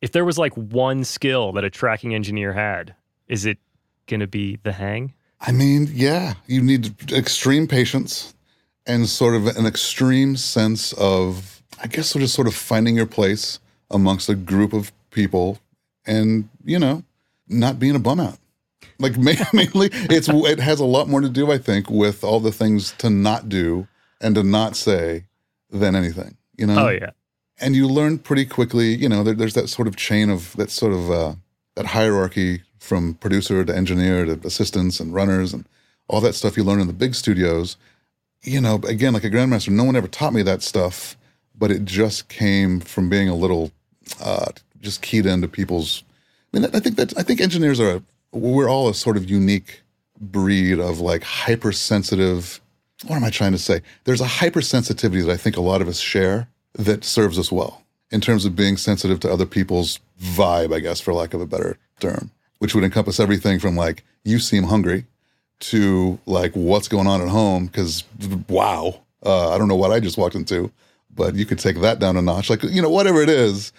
if 0.00 0.12
there 0.12 0.24
was 0.24 0.38
like 0.38 0.52
one 0.54 1.04
skill 1.04 1.52
that 1.52 1.64
a 1.64 1.70
tracking 1.70 2.14
engineer 2.14 2.52
had, 2.52 2.94
is 3.28 3.46
it 3.46 3.58
going 4.06 4.20
to 4.20 4.26
be 4.26 4.58
the 4.62 4.72
hang? 4.72 5.14
I 5.40 5.52
mean, 5.52 5.88
yeah, 5.92 6.34
you 6.46 6.62
need 6.62 7.12
extreme 7.12 7.66
patience 7.66 8.34
and 8.86 9.08
sort 9.08 9.34
of 9.34 9.46
an 9.46 9.66
extreme 9.66 10.36
sense 10.36 10.92
of, 10.94 11.62
I 11.82 11.86
guess, 11.86 12.12
just 12.12 12.34
sort 12.34 12.48
of 12.48 12.54
finding 12.54 12.96
your 12.96 13.06
place 13.06 13.58
amongst 13.90 14.28
a 14.28 14.34
group 14.34 14.72
of 14.72 14.92
people 15.10 15.58
and, 16.04 16.48
you 16.64 16.78
know, 16.78 17.04
not 17.48 17.78
being 17.78 17.94
a 17.96 17.98
bum 18.00 18.20
out. 18.20 18.38
Like 18.98 19.16
mainly, 19.18 19.90
it's 19.92 20.28
it 20.28 20.60
has 20.60 20.80
a 20.80 20.84
lot 20.84 21.08
more 21.08 21.20
to 21.20 21.28
do, 21.28 21.50
I 21.50 21.58
think, 21.58 21.90
with 21.90 22.24
all 22.24 22.40
the 22.40 22.52
things 22.52 22.92
to 22.98 23.10
not 23.10 23.48
do 23.48 23.86
and 24.20 24.34
to 24.34 24.42
not 24.42 24.76
say 24.76 25.24
than 25.70 25.96
anything. 25.96 26.36
You 26.56 26.66
know. 26.66 26.86
Oh 26.86 26.90
yeah. 26.90 27.10
and 27.58 27.74
you 27.74 27.88
learn 27.88 28.18
pretty 28.18 28.44
quickly 28.44 28.94
you 28.94 29.08
know 29.08 29.22
there, 29.22 29.34
there's 29.34 29.54
that 29.54 29.68
sort 29.68 29.88
of 29.88 29.96
chain 29.96 30.30
of 30.30 30.54
that 30.56 30.70
sort 30.70 30.92
of 30.92 31.10
uh, 31.10 31.34
that 31.76 31.86
hierarchy 31.86 32.62
from 32.78 33.14
producer 33.14 33.64
to 33.64 33.74
engineer 33.74 34.24
to 34.24 34.38
assistants 34.46 35.00
and 35.00 35.14
runners 35.14 35.54
and 35.54 35.66
all 36.08 36.20
that 36.20 36.34
stuff 36.34 36.56
you 36.56 36.64
learn 36.64 36.80
in 36.80 36.86
the 36.86 36.92
big 36.92 37.14
studios 37.14 37.76
you 38.42 38.60
know 38.60 38.76
again 38.88 39.12
like 39.12 39.24
a 39.24 39.30
grandmaster 39.30 39.70
no 39.70 39.84
one 39.84 39.96
ever 39.96 40.08
taught 40.08 40.32
me 40.32 40.42
that 40.42 40.62
stuff 40.62 41.16
but 41.56 41.70
it 41.70 41.84
just 41.84 42.28
came 42.28 42.80
from 42.80 43.08
being 43.08 43.28
a 43.28 43.34
little 43.34 43.70
uh, 44.20 44.50
just 44.80 45.00
keyed 45.02 45.26
into 45.26 45.48
people's 45.48 46.02
mean 46.52 46.64
i 46.72 46.80
think 46.80 46.96
that 46.96 47.16
i 47.18 47.22
think 47.22 47.40
engineers 47.40 47.80
are 47.80 47.96
a, 47.96 48.02
we're 48.32 48.68
all 48.68 48.88
a 48.88 48.94
sort 48.94 49.16
of 49.16 49.28
unique 49.28 49.82
breed 50.20 50.78
of 50.78 51.00
like 51.00 51.22
hypersensitive 51.22 52.60
what 53.06 53.16
am 53.16 53.24
I 53.24 53.30
trying 53.30 53.52
to 53.52 53.58
say? 53.58 53.82
There's 54.04 54.20
a 54.20 54.26
hypersensitivity 54.26 55.26
that 55.26 55.32
I 55.32 55.36
think 55.36 55.56
a 55.56 55.60
lot 55.60 55.82
of 55.82 55.88
us 55.88 55.98
share 55.98 56.48
that 56.74 57.04
serves 57.04 57.38
us 57.38 57.50
well 57.50 57.82
in 58.10 58.20
terms 58.20 58.44
of 58.44 58.54
being 58.54 58.76
sensitive 58.76 59.20
to 59.20 59.32
other 59.32 59.46
people's 59.46 59.98
vibe, 60.20 60.74
I 60.74 60.80
guess, 60.80 61.00
for 61.00 61.12
lack 61.12 61.34
of 61.34 61.40
a 61.40 61.46
better 61.46 61.78
term, 62.00 62.30
which 62.58 62.74
would 62.74 62.84
encompass 62.84 63.18
everything 63.18 63.58
from 63.58 63.76
like, 63.76 64.04
you 64.24 64.38
seem 64.38 64.64
hungry 64.64 65.04
to 65.60 66.18
like, 66.26 66.52
what's 66.52 66.88
going 66.88 67.06
on 67.06 67.20
at 67.20 67.28
home? 67.28 67.66
Because 67.66 68.04
wow, 68.48 69.00
uh, 69.24 69.52
I 69.52 69.58
don't 69.58 69.68
know 69.68 69.76
what 69.76 69.92
I 69.92 70.00
just 70.00 70.18
walked 70.18 70.34
into, 70.34 70.70
but 71.14 71.34
you 71.34 71.46
could 71.46 71.58
take 71.58 71.80
that 71.80 71.98
down 71.98 72.16
a 72.16 72.22
notch. 72.22 72.50
Like, 72.50 72.62
you 72.62 72.82
know, 72.82 72.90
whatever 72.90 73.22
it 73.22 73.28
is, 73.28 73.72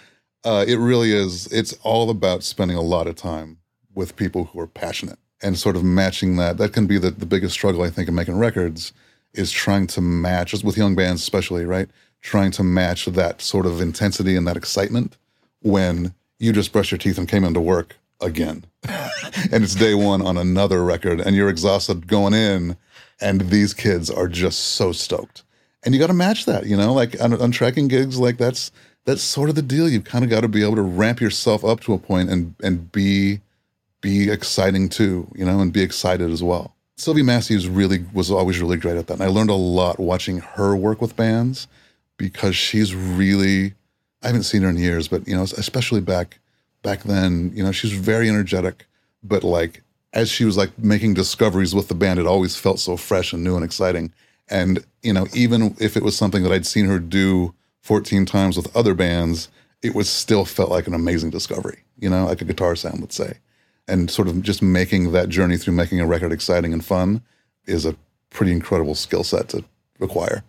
uh, 0.43 0.65
it 0.67 0.75
really 0.75 1.12
is. 1.12 1.47
It's 1.47 1.73
all 1.83 2.09
about 2.09 2.43
spending 2.43 2.77
a 2.77 2.81
lot 2.81 3.07
of 3.07 3.15
time 3.15 3.57
with 3.93 4.15
people 4.15 4.45
who 4.45 4.59
are 4.59 4.67
passionate 4.67 5.19
and 5.41 5.57
sort 5.57 5.75
of 5.75 5.83
matching 5.83 6.38
that. 6.38 6.57
That 6.57 6.73
can 6.73 6.88
be 6.88 6.97
the, 6.97 7.12
the 7.12 7.25
biggest 7.25 7.53
struggle, 7.53 7.83
I 7.83 7.89
think, 7.89 8.07
in 8.07 8.15
making 8.15 8.38
records 8.38 8.93
is 9.33 9.51
trying 9.51 9.88
to 9.88 10.01
match, 10.01 10.53
with 10.63 10.77
young 10.77 10.95
bands 10.95 11.21
especially, 11.21 11.65
right? 11.65 11.89
Trying 12.21 12.51
to 12.51 12.63
match 12.63 13.06
that 13.06 13.41
sort 13.41 13.65
of 13.65 13.82
intensity 13.82 14.36
and 14.36 14.47
that 14.47 14.58
excitement 14.58 15.17
when 15.62 16.13
you 16.39 16.53
just 16.53 16.71
brushed 16.71 16.91
your 16.91 16.97
teeth 16.97 17.17
and 17.17 17.27
came 17.27 17.43
into 17.43 17.60
work 17.60 17.97
again. 18.21 18.65
and 18.88 19.63
it's 19.63 19.75
day 19.75 19.93
one 19.93 20.21
on 20.21 20.38
another 20.38 20.84
record 20.84 21.19
and 21.19 21.36
you're 21.36 21.49
exhausted 21.49 22.08
going 22.08 22.34
in 22.34 22.77
and 23.19 23.41
these 23.49 23.73
kids 23.73 24.10
are 24.10 24.27
just 24.27 24.60
so 24.60 24.91
stoked. 24.91 25.43
And 25.84 25.93
you 25.93 25.99
got 25.99 26.08
to 26.08 26.13
match 26.13 26.45
that, 26.45 26.65
you 26.65 26.77
know, 26.77 26.93
like 26.93 27.19
on, 27.21 27.34
on 27.41 27.51
tracking 27.51 27.88
gigs, 27.88 28.19
like 28.19 28.38
that's 28.38 28.71
that's 29.05 29.21
sort 29.21 29.49
of 29.49 29.55
the 29.55 29.61
deal. 29.61 29.89
You've 29.89 30.03
kind 30.03 30.23
of 30.23 30.29
got 30.29 30.41
to 30.41 30.47
be 30.47 30.63
able 30.63 30.75
to 30.75 30.81
ramp 30.81 31.19
yourself 31.19 31.63
up 31.65 31.81
to 31.81 31.93
a 31.93 31.97
point 31.97 32.29
and 32.29 32.55
and 32.63 32.91
be 32.91 33.41
be 34.01 34.29
exciting 34.29 34.89
too, 34.89 35.27
you 35.35 35.45
know, 35.45 35.59
and 35.59 35.71
be 35.71 35.81
excited 35.81 36.29
as 36.29 36.43
well. 36.43 36.75
Sylvia 36.97 37.23
Massy 37.23 37.57
really 37.67 38.05
was 38.13 38.29
always 38.29 38.59
really 38.59 38.77
great 38.77 38.97
at 38.97 39.07
that. 39.07 39.15
And 39.15 39.23
I 39.23 39.27
learned 39.27 39.49
a 39.49 39.55
lot 39.55 39.99
watching 39.99 40.39
her 40.39 40.75
work 40.75 41.01
with 41.01 41.15
bands 41.15 41.67
because 42.17 42.55
she's 42.55 42.93
really 42.93 43.73
I 44.21 44.27
haven't 44.27 44.43
seen 44.43 44.61
her 44.61 44.69
in 44.69 44.77
years, 44.77 45.07
but 45.07 45.27
you 45.27 45.35
know, 45.35 45.43
especially 45.43 46.01
back 46.01 46.39
back 46.81 47.03
then, 47.03 47.51
you 47.55 47.63
know, 47.63 47.71
she's 47.71 47.93
very 47.93 48.29
energetic, 48.29 48.85
but 49.23 49.43
like 49.43 49.81
as 50.13 50.29
she 50.29 50.45
was 50.45 50.55
like 50.55 50.77
making 50.77 51.15
discoveries 51.15 51.73
with 51.73 51.87
the 51.87 51.95
band, 51.95 52.19
it 52.19 52.27
always 52.27 52.55
felt 52.55 52.79
so 52.79 52.95
fresh 52.95 53.33
and 53.33 53.43
new 53.43 53.55
and 53.55 53.65
exciting. 53.65 54.13
And, 54.49 54.85
you 55.01 55.13
know, 55.13 55.27
even 55.33 55.75
if 55.79 55.97
it 55.97 56.03
was 56.03 56.15
something 56.15 56.43
that 56.43 56.51
I'd 56.51 56.67
seen 56.67 56.85
her 56.85 56.99
do 56.99 57.53
14 57.84 58.26
times 58.26 58.58
with 58.58 58.76
other 58.76 58.93
bands, 58.93 59.48
it 59.82 59.93
was 59.96 60.10
still 60.10 60.43
felt 60.46 60.69
like 60.72 60.88
an 60.88 60.93
amazing 60.93 61.30
discovery, 61.30 61.84
you 62.00 62.10
know, 62.10 62.26
like 62.26 62.41
a 62.41 62.46
guitar 62.46 62.76
sound, 62.76 63.00
let's 63.02 63.15
say 63.15 63.38
and 63.88 64.10
sort 64.10 64.28
of 64.28 64.41
just 64.41 64.62
making 64.62 65.12
that 65.12 65.30
journey 65.30 65.58
through 65.58 65.74
making 65.74 66.00
a 66.00 66.08
record 66.08 66.32
exciting 66.32 66.72
and 66.74 66.86
fun 66.86 67.22
is 67.65 67.86
a 67.86 67.96
pretty 68.30 68.52
incredible 68.52 68.96
skill 68.96 69.24
set 69.24 69.50
to 69.50 69.63
acquire. 70.00 70.43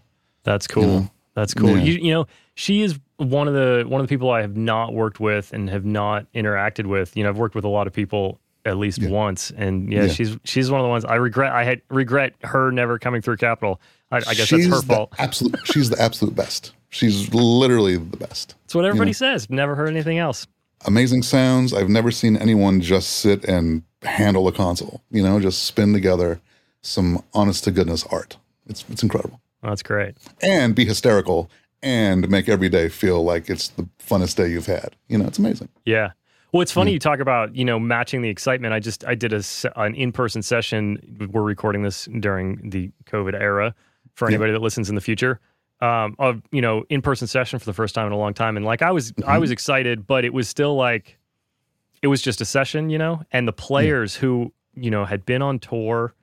That's 0.44 0.66
cool. 0.66 0.82
You 0.82 0.88
know? 0.88 1.10
That's 1.34 1.52
cool. 1.52 1.70
Yeah. 1.76 1.82
You, 1.82 1.92
you 1.94 2.12
know, 2.12 2.26
she 2.54 2.82
is 2.82 2.98
one 3.16 3.48
of 3.48 3.54
the 3.54 3.84
one 3.88 4.00
of 4.00 4.06
the 4.06 4.14
people 4.14 4.30
I 4.30 4.40
have 4.42 4.56
not 4.56 4.94
worked 4.94 5.18
with 5.18 5.52
and 5.52 5.68
have 5.68 5.84
not 5.84 6.30
interacted 6.32 6.86
with. 6.86 7.16
You 7.16 7.24
know, 7.24 7.30
I've 7.30 7.36
worked 7.36 7.56
with 7.56 7.64
a 7.64 7.68
lot 7.68 7.88
of 7.88 7.92
people 7.92 8.38
at 8.64 8.76
least 8.76 8.98
Yeah. 8.98 9.10
once, 9.10 9.50
and 9.56 9.92
yeah, 9.92 10.02
Yeah. 10.04 10.08
she's 10.12 10.38
she's 10.44 10.70
one 10.70 10.80
of 10.80 10.84
the 10.84 10.90
ones 10.90 11.04
I 11.04 11.16
regret. 11.16 11.52
I 11.52 11.64
had 11.64 11.82
regret 11.90 12.34
her 12.44 12.70
never 12.70 13.00
coming 13.00 13.20
through 13.20 13.38
Capitol. 13.38 13.80
I, 14.12 14.18
I 14.18 14.34
guess 14.34 14.48
that's 14.48 14.66
her 14.66 14.80
fault. 14.80 15.12
Absolute, 15.18 15.58
she's 15.64 15.90
the 15.90 16.00
absolute 16.00 16.36
best. 16.36 16.72
She's 16.94 17.34
literally 17.34 17.96
the 17.96 18.16
best. 18.16 18.54
That's 18.62 18.74
what 18.76 18.84
everybody 18.84 19.08
know. 19.08 19.14
says. 19.14 19.50
Never 19.50 19.74
heard 19.74 19.88
anything 19.88 20.18
else. 20.18 20.46
Amazing 20.86 21.24
sounds. 21.24 21.74
I've 21.74 21.88
never 21.88 22.12
seen 22.12 22.36
anyone 22.36 22.80
just 22.80 23.10
sit 23.16 23.44
and 23.44 23.82
handle 24.02 24.46
a 24.46 24.52
console. 24.52 25.02
You 25.10 25.22
know, 25.22 25.40
just 25.40 25.64
spin 25.64 25.92
together 25.92 26.40
some 26.82 27.24
honest 27.32 27.64
to 27.64 27.72
goodness 27.72 28.04
art. 28.12 28.36
It's 28.68 28.84
it's 28.88 29.02
incredible. 29.02 29.40
That's 29.60 29.82
great. 29.82 30.16
And 30.40 30.74
be 30.76 30.84
hysterical 30.84 31.50
and 31.82 32.28
make 32.28 32.48
every 32.48 32.68
day 32.68 32.88
feel 32.88 33.24
like 33.24 33.50
it's 33.50 33.68
the 33.68 33.88
funnest 33.98 34.36
day 34.36 34.48
you've 34.48 34.66
had. 34.66 34.94
You 35.08 35.18
know, 35.18 35.26
it's 35.26 35.38
amazing. 35.38 35.70
Yeah. 35.84 36.12
Well, 36.52 36.60
it's 36.62 36.70
funny 36.70 36.92
mm. 36.92 36.94
you 36.94 37.00
talk 37.00 37.18
about 37.18 37.56
you 37.56 37.64
know 37.64 37.80
matching 37.80 38.22
the 38.22 38.28
excitement. 38.28 38.72
I 38.72 38.78
just 38.78 39.04
I 39.04 39.16
did 39.16 39.32
a 39.32 39.42
an 39.74 39.96
in 39.96 40.12
person 40.12 40.42
session. 40.42 41.28
We're 41.32 41.42
recording 41.42 41.82
this 41.82 42.08
during 42.20 42.70
the 42.70 42.92
COVID 43.06 43.34
era 43.34 43.74
for 44.14 44.26
Yeah. 44.30 44.34
anybody 44.34 44.52
that 44.52 44.62
listens 44.62 44.88
in 44.88 44.94
the 44.94 45.00
future. 45.00 45.40
Um, 45.84 46.14
of 46.18 46.40
you 46.50 46.62
know 46.62 46.84
in 46.88 47.02
person 47.02 47.26
session 47.26 47.58
for 47.58 47.66
the 47.66 47.72
first 47.74 47.94
time 47.94 48.06
in 48.06 48.12
a 48.12 48.16
long 48.16 48.32
time, 48.32 48.56
and 48.56 48.64
like 48.64 48.80
I 48.80 48.90
was 48.92 49.12
I 49.26 49.36
Mhm. 49.36 49.40
was 49.40 49.50
excited, 49.50 50.06
but 50.06 50.24
it 50.24 50.32
was 50.32 50.48
still 50.48 50.74
like 50.76 51.18
it 52.02 52.06
was 52.06 52.22
just 52.22 52.40
a 52.40 52.44
session, 52.44 52.90
you 52.90 52.98
know. 52.98 53.22
And 53.32 53.46
the 53.48 53.52
players 53.52 54.14
who 54.16 54.52
you 54.74 54.90
know 54.90 55.04
had 55.04 55.26
been 55.26 55.42
on 55.42 55.58
tour, 55.58 56.14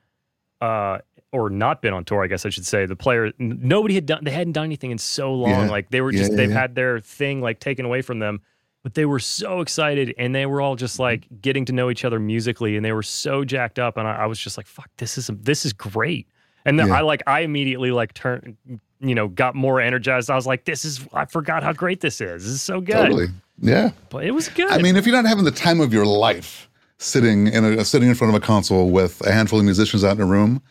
uh, 0.62 1.00
or 1.32 1.50
not 1.50 1.82
been 1.82 1.94
on 1.94 2.06
tour, 2.06 2.24
I 2.24 2.28
guess 2.28 2.46
I 2.46 2.50
should 2.50 2.66
say. 2.66 2.86
The 2.86 2.96
player 2.96 3.32
nobody 3.38 3.94
had 3.96 4.06
done 4.06 4.24
they 4.24 4.32
hadn't 4.32 4.54
done 4.54 4.66
anything 4.66 4.92
in 4.92 4.98
so 4.98 5.34
long. 5.34 5.50
Yeah. 5.52 5.70
Like 5.70 5.90
they 5.92 6.02
were 6.02 6.12
just 6.12 6.32
yeah, 6.32 6.38
they've 6.38 6.50
yeah. 6.50 6.60
had 6.62 6.76
their 6.76 7.00
thing 7.00 7.42
like 7.42 7.60
taken 7.60 7.86
away 7.86 8.02
from 8.02 8.20
them 8.20 8.42
but 8.84 8.96
they 8.96 9.06
were 9.06 9.20
so 9.20 9.62
excited 9.62 10.12
and 10.18 10.34
they 10.34 10.48
were 10.48 10.60
all 10.60 10.76
just 10.76 10.98
like 10.98 11.28
getting 11.40 11.66
to 11.66 11.72
know 11.72 11.92
each 11.92 12.04
other 12.04 12.20
musically 12.20 12.76
and 12.76 12.84
they 12.84 12.92
were 12.92 13.04
so 13.04 13.46
jacked 13.46 13.78
up 13.78 13.96
and 13.96 14.08
I, 14.08 14.24
I 14.24 14.26
was 14.26 14.40
just 14.40 14.58
like 14.58 14.66
fuck 14.66 14.90
this 14.98 15.20
is 15.20 15.30
this 15.42 15.66
is 15.68 15.72
great 15.74 16.28
and 16.66 16.80
then 16.80 16.88
Yeah. 16.88 16.96
I 16.98 17.02
like 17.02 17.22
I 17.28 17.42
immediately 17.42 17.92
like 17.92 18.12
turned 18.16 18.58
you 19.02 19.16
know 19.16 19.28
got 19.28 19.56
more 19.56 19.82
energized 19.82 20.30
I 20.30 20.36
was 20.36 20.48
like 20.48 20.66
this 20.66 20.86
is 20.86 21.06
I 21.14 21.26
forgot 21.26 21.64
how 21.64 21.74
great 21.74 22.02
this 22.02 22.22
is 22.22 22.44
this 22.44 22.52
is 22.52 22.62
so 22.62 22.82
good 22.82 22.94
Totally. 22.94 23.28
Yeah. 23.60 23.92
but 24.10 24.24
it 24.26 24.32
was 24.32 24.50
good 24.50 24.72
I 24.72 24.82
mean, 24.82 24.96
if 24.96 25.06
you're 25.06 25.16
not 25.16 25.26
having 25.26 25.46
the 25.46 25.52
time 25.52 25.80
of 25.82 25.94
your 25.94 26.06
life 26.06 26.70
sitting 26.98 27.48
in 27.48 27.66
a 27.66 27.86
sitting 27.86 28.10
in 28.10 28.16
front 28.16 28.36
of 28.36 28.42
a 28.42 28.46
console 28.46 28.90
with 28.90 29.26
a 29.26 29.32
handful 29.32 29.60
of 29.60 29.66
musicians 29.66 30.04
out 30.04 30.18
in 30.18 30.22
a 30.22 30.26
room, 30.26 30.62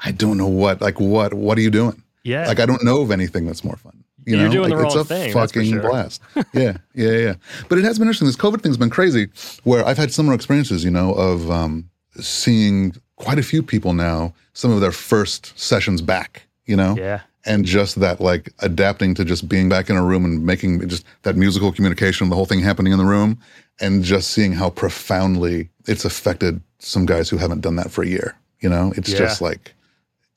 I 0.00 0.12
don't 0.12 0.36
know 0.36 0.48
what 0.48 0.80
like 0.80 1.00
what 1.00 1.34
what 1.34 1.58
are 1.58 1.60
you 1.60 1.70
doing? 1.70 2.02
yeah 2.24 2.46
Like 2.46 2.60
I 2.60 2.66
don't 2.66 2.84
know 2.84 3.02
of 3.02 3.10
anything 3.10 3.46
that's 3.46 3.64
more 3.64 3.76
fun. 3.76 4.04
You 4.26 4.36
You're 4.36 4.46
know, 4.48 4.52
doing 4.52 4.70
the 4.70 4.76
like, 4.76 4.86
it's 4.86 4.94
a 4.94 5.04
thing, 5.04 5.32
fucking 5.32 5.64
sure. 5.64 5.80
blast. 5.80 6.20
yeah, 6.52 6.76
yeah, 6.94 7.12
yeah. 7.12 7.34
But 7.68 7.78
it 7.78 7.84
has 7.84 7.98
been 7.98 8.06
interesting. 8.06 8.26
This 8.26 8.36
COVID 8.36 8.60
thing's 8.60 8.76
been 8.76 8.90
crazy. 8.90 9.28
Where 9.64 9.84
I've 9.84 9.96
had 9.96 10.12
similar 10.12 10.34
experiences, 10.34 10.84
you 10.84 10.90
know, 10.90 11.14
of 11.14 11.50
um, 11.50 11.88
seeing 12.20 12.94
quite 13.16 13.38
a 13.38 13.42
few 13.42 13.62
people 13.62 13.94
now, 13.94 14.34
some 14.52 14.72
of 14.72 14.82
their 14.82 14.92
first 14.92 15.58
sessions 15.58 16.02
back. 16.02 16.46
You 16.66 16.76
know, 16.76 16.94
yeah 16.96 17.20
and 17.46 17.64
just 17.64 18.00
that 18.00 18.20
like 18.20 18.52
adapting 18.58 19.14
to 19.14 19.24
just 19.24 19.48
being 19.48 19.68
back 19.68 19.88
in 19.90 19.96
a 19.96 20.02
room 20.04 20.24
and 20.24 20.44
making 20.44 20.86
just 20.88 21.04
that 21.22 21.36
musical 21.36 21.72
communication, 21.72 22.28
the 22.28 22.36
whole 22.36 22.46
thing 22.46 22.60
happening 22.60 22.92
in 22.92 22.98
the 22.98 23.04
room, 23.04 23.38
and 23.80 24.02
just 24.04 24.30
seeing 24.30 24.52
how 24.52 24.70
profoundly 24.70 25.68
it's 25.86 26.04
affected 26.04 26.60
some 26.78 27.06
guys 27.06 27.28
who 27.30 27.36
haven't 27.38 27.60
done 27.60 27.76
that 27.76 27.90
for 27.90 28.02
a 28.02 28.06
year. 28.06 28.36
You 28.60 28.68
know, 28.68 28.92
it's 28.96 29.10
Yeah. 29.10 29.18
just 29.18 29.40
like 29.40 29.74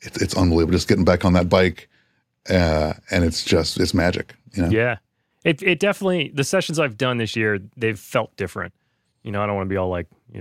it's 0.01 0.21
it's 0.21 0.35
unbelievable. 0.35 0.73
Just 0.73 0.87
getting 0.87 1.05
back 1.05 1.25
on 1.25 1.33
that 1.33 1.49
bike, 1.49 1.89
uh, 2.49 2.93
and 3.11 3.23
it's 3.23 3.43
just 3.43 3.79
it's 3.79 3.93
magic. 3.93 4.33
You 4.53 4.63
know, 4.63 4.69
Yeah. 4.69 4.97
It 5.43 5.61
it 5.61 5.79
definitely 5.79 6.31
the 6.33 6.45
sessions 6.45 6.79
I've 6.79 6.97
done 6.97 7.17
this 7.17 7.35
year, 7.35 7.59
they've 7.75 7.99
felt 7.99 8.33
different. 8.37 8.73
You 9.23 9.31
know, 9.31 9.41
I 9.43 9.45
don't 9.45 9.55
want 9.55 9.67
to 9.67 9.69
be 9.73 9.75
all 9.77 9.89
like, 9.89 10.07
you 10.33 10.39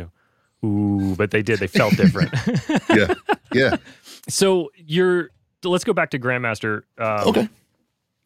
know, 0.62 0.68
ooh, 0.68 1.16
but 1.16 1.32
they 1.32 1.42
did. 1.42 1.58
They 1.58 1.66
felt 1.66 1.96
different. 1.96 2.30
yeah, 2.88 3.14
yeah. 3.52 3.76
so 4.28 4.70
you're 4.76 5.30
let's 5.64 5.84
go 5.84 5.92
back 5.92 6.10
to 6.10 6.18
Grandmaster. 6.18 6.82
Um, 6.98 7.28
Okay. 7.28 7.48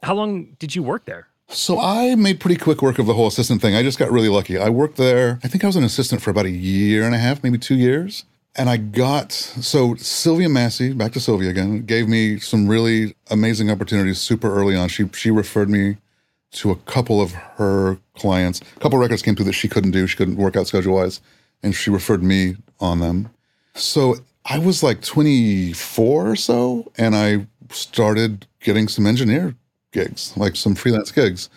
How 0.03 0.15
long 0.15 0.57
did 0.59 0.75
you 0.75 0.83
work 0.83 1.05
there? 1.07 1.27
So 1.49 1.81
I 1.81 2.15
made 2.17 2.41
pretty 2.41 2.57
quick 2.57 2.83
work 2.83 2.99
of 2.99 3.07
the 3.07 3.15
whole 3.15 3.29
assistant 3.29 3.63
thing. 3.63 3.75
I 3.75 3.83
just 3.83 3.99
got 3.99 4.11
really 4.11 4.29
lucky. 4.29 4.59
I 4.59 4.69
worked 4.69 4.97
there. 4.97 5.39
I 5.45 5.49
think 5.49 5.65
I 5.65 5.67
was 5.69 5.77
an 5.77 5.85
assistant 5.85 6.21
for 6.23 6.31
about 6.31 6.45
a 6.47 6.51
year 6.51 7.05
and 7.05 7.15
a 7.15 7.19
half, 7.19 7.43
maybe 7.43 7.57
two 7.59 7.77
years. 7.77 8.25
And 8.57 8.69
I 8.69 8.79
got 8.79 9.33
so 9.33 9.95
Sylvia 9.97 10.49
Massy, 10.49 10.93
back 10.93 11.13
to 11.13 11.21
Sylvia 11.21 11.51
again, 11.51 11.85
gave 11.85 12.09
me 12.09 12.39
some 12.39 12.67
really 12.67 13.15
amazing 13.31 13.71
opportunities 13.71 14.19
super 14.19 14.53
early 14.55 14.75
on. 14.75 14.89
She 14.89 15.09
she 15.13 15.31
referred 15.31 15.69
me 15.69 15.99
to 16.53 16.71
a 16.71 16.77
couple 16.77 17.21
of 17.21 17.33
her 17.33 17.99
clients. 18.17 18.61
A 18.77 18.81
couple 18.81 18.99
records 18.99 19.23
came 19.23 19.37
through 19.37 19.45
that 19.47 19.53
she 19.53 19.69
couldn't 19.69 19.91
do. 19.91 20.07
She 20.07 20.17
couldn't 20.17 20.37
work 20.37 20.57
out 20.57 20.67
schedule 20.67 20.95
wise, 20.95 21.21
and 21.63 21.75
she 21.75 21.91
referred 21.91 22.23
me 22.23 22.57
on 22.81 23.01
them. 23.01 23.29
So 23.75 24.17
I 24.49 24.59
was 24.59 24.83
like 24.83 25.03
24 25.03 26.31
or 26.31 26.37
so, 26.37 26.93
and 26.97 27.17
I 27.17 27.47
started 27.71 28.47
getting 28.61 28.87
some 28.87 29.05
engineer 29.05 29.57
gigs, 29.91 30.37
like 30.37 30.55
some 30.55 30.77
freelance 30.77 31.11
gigs. 31.11 31.51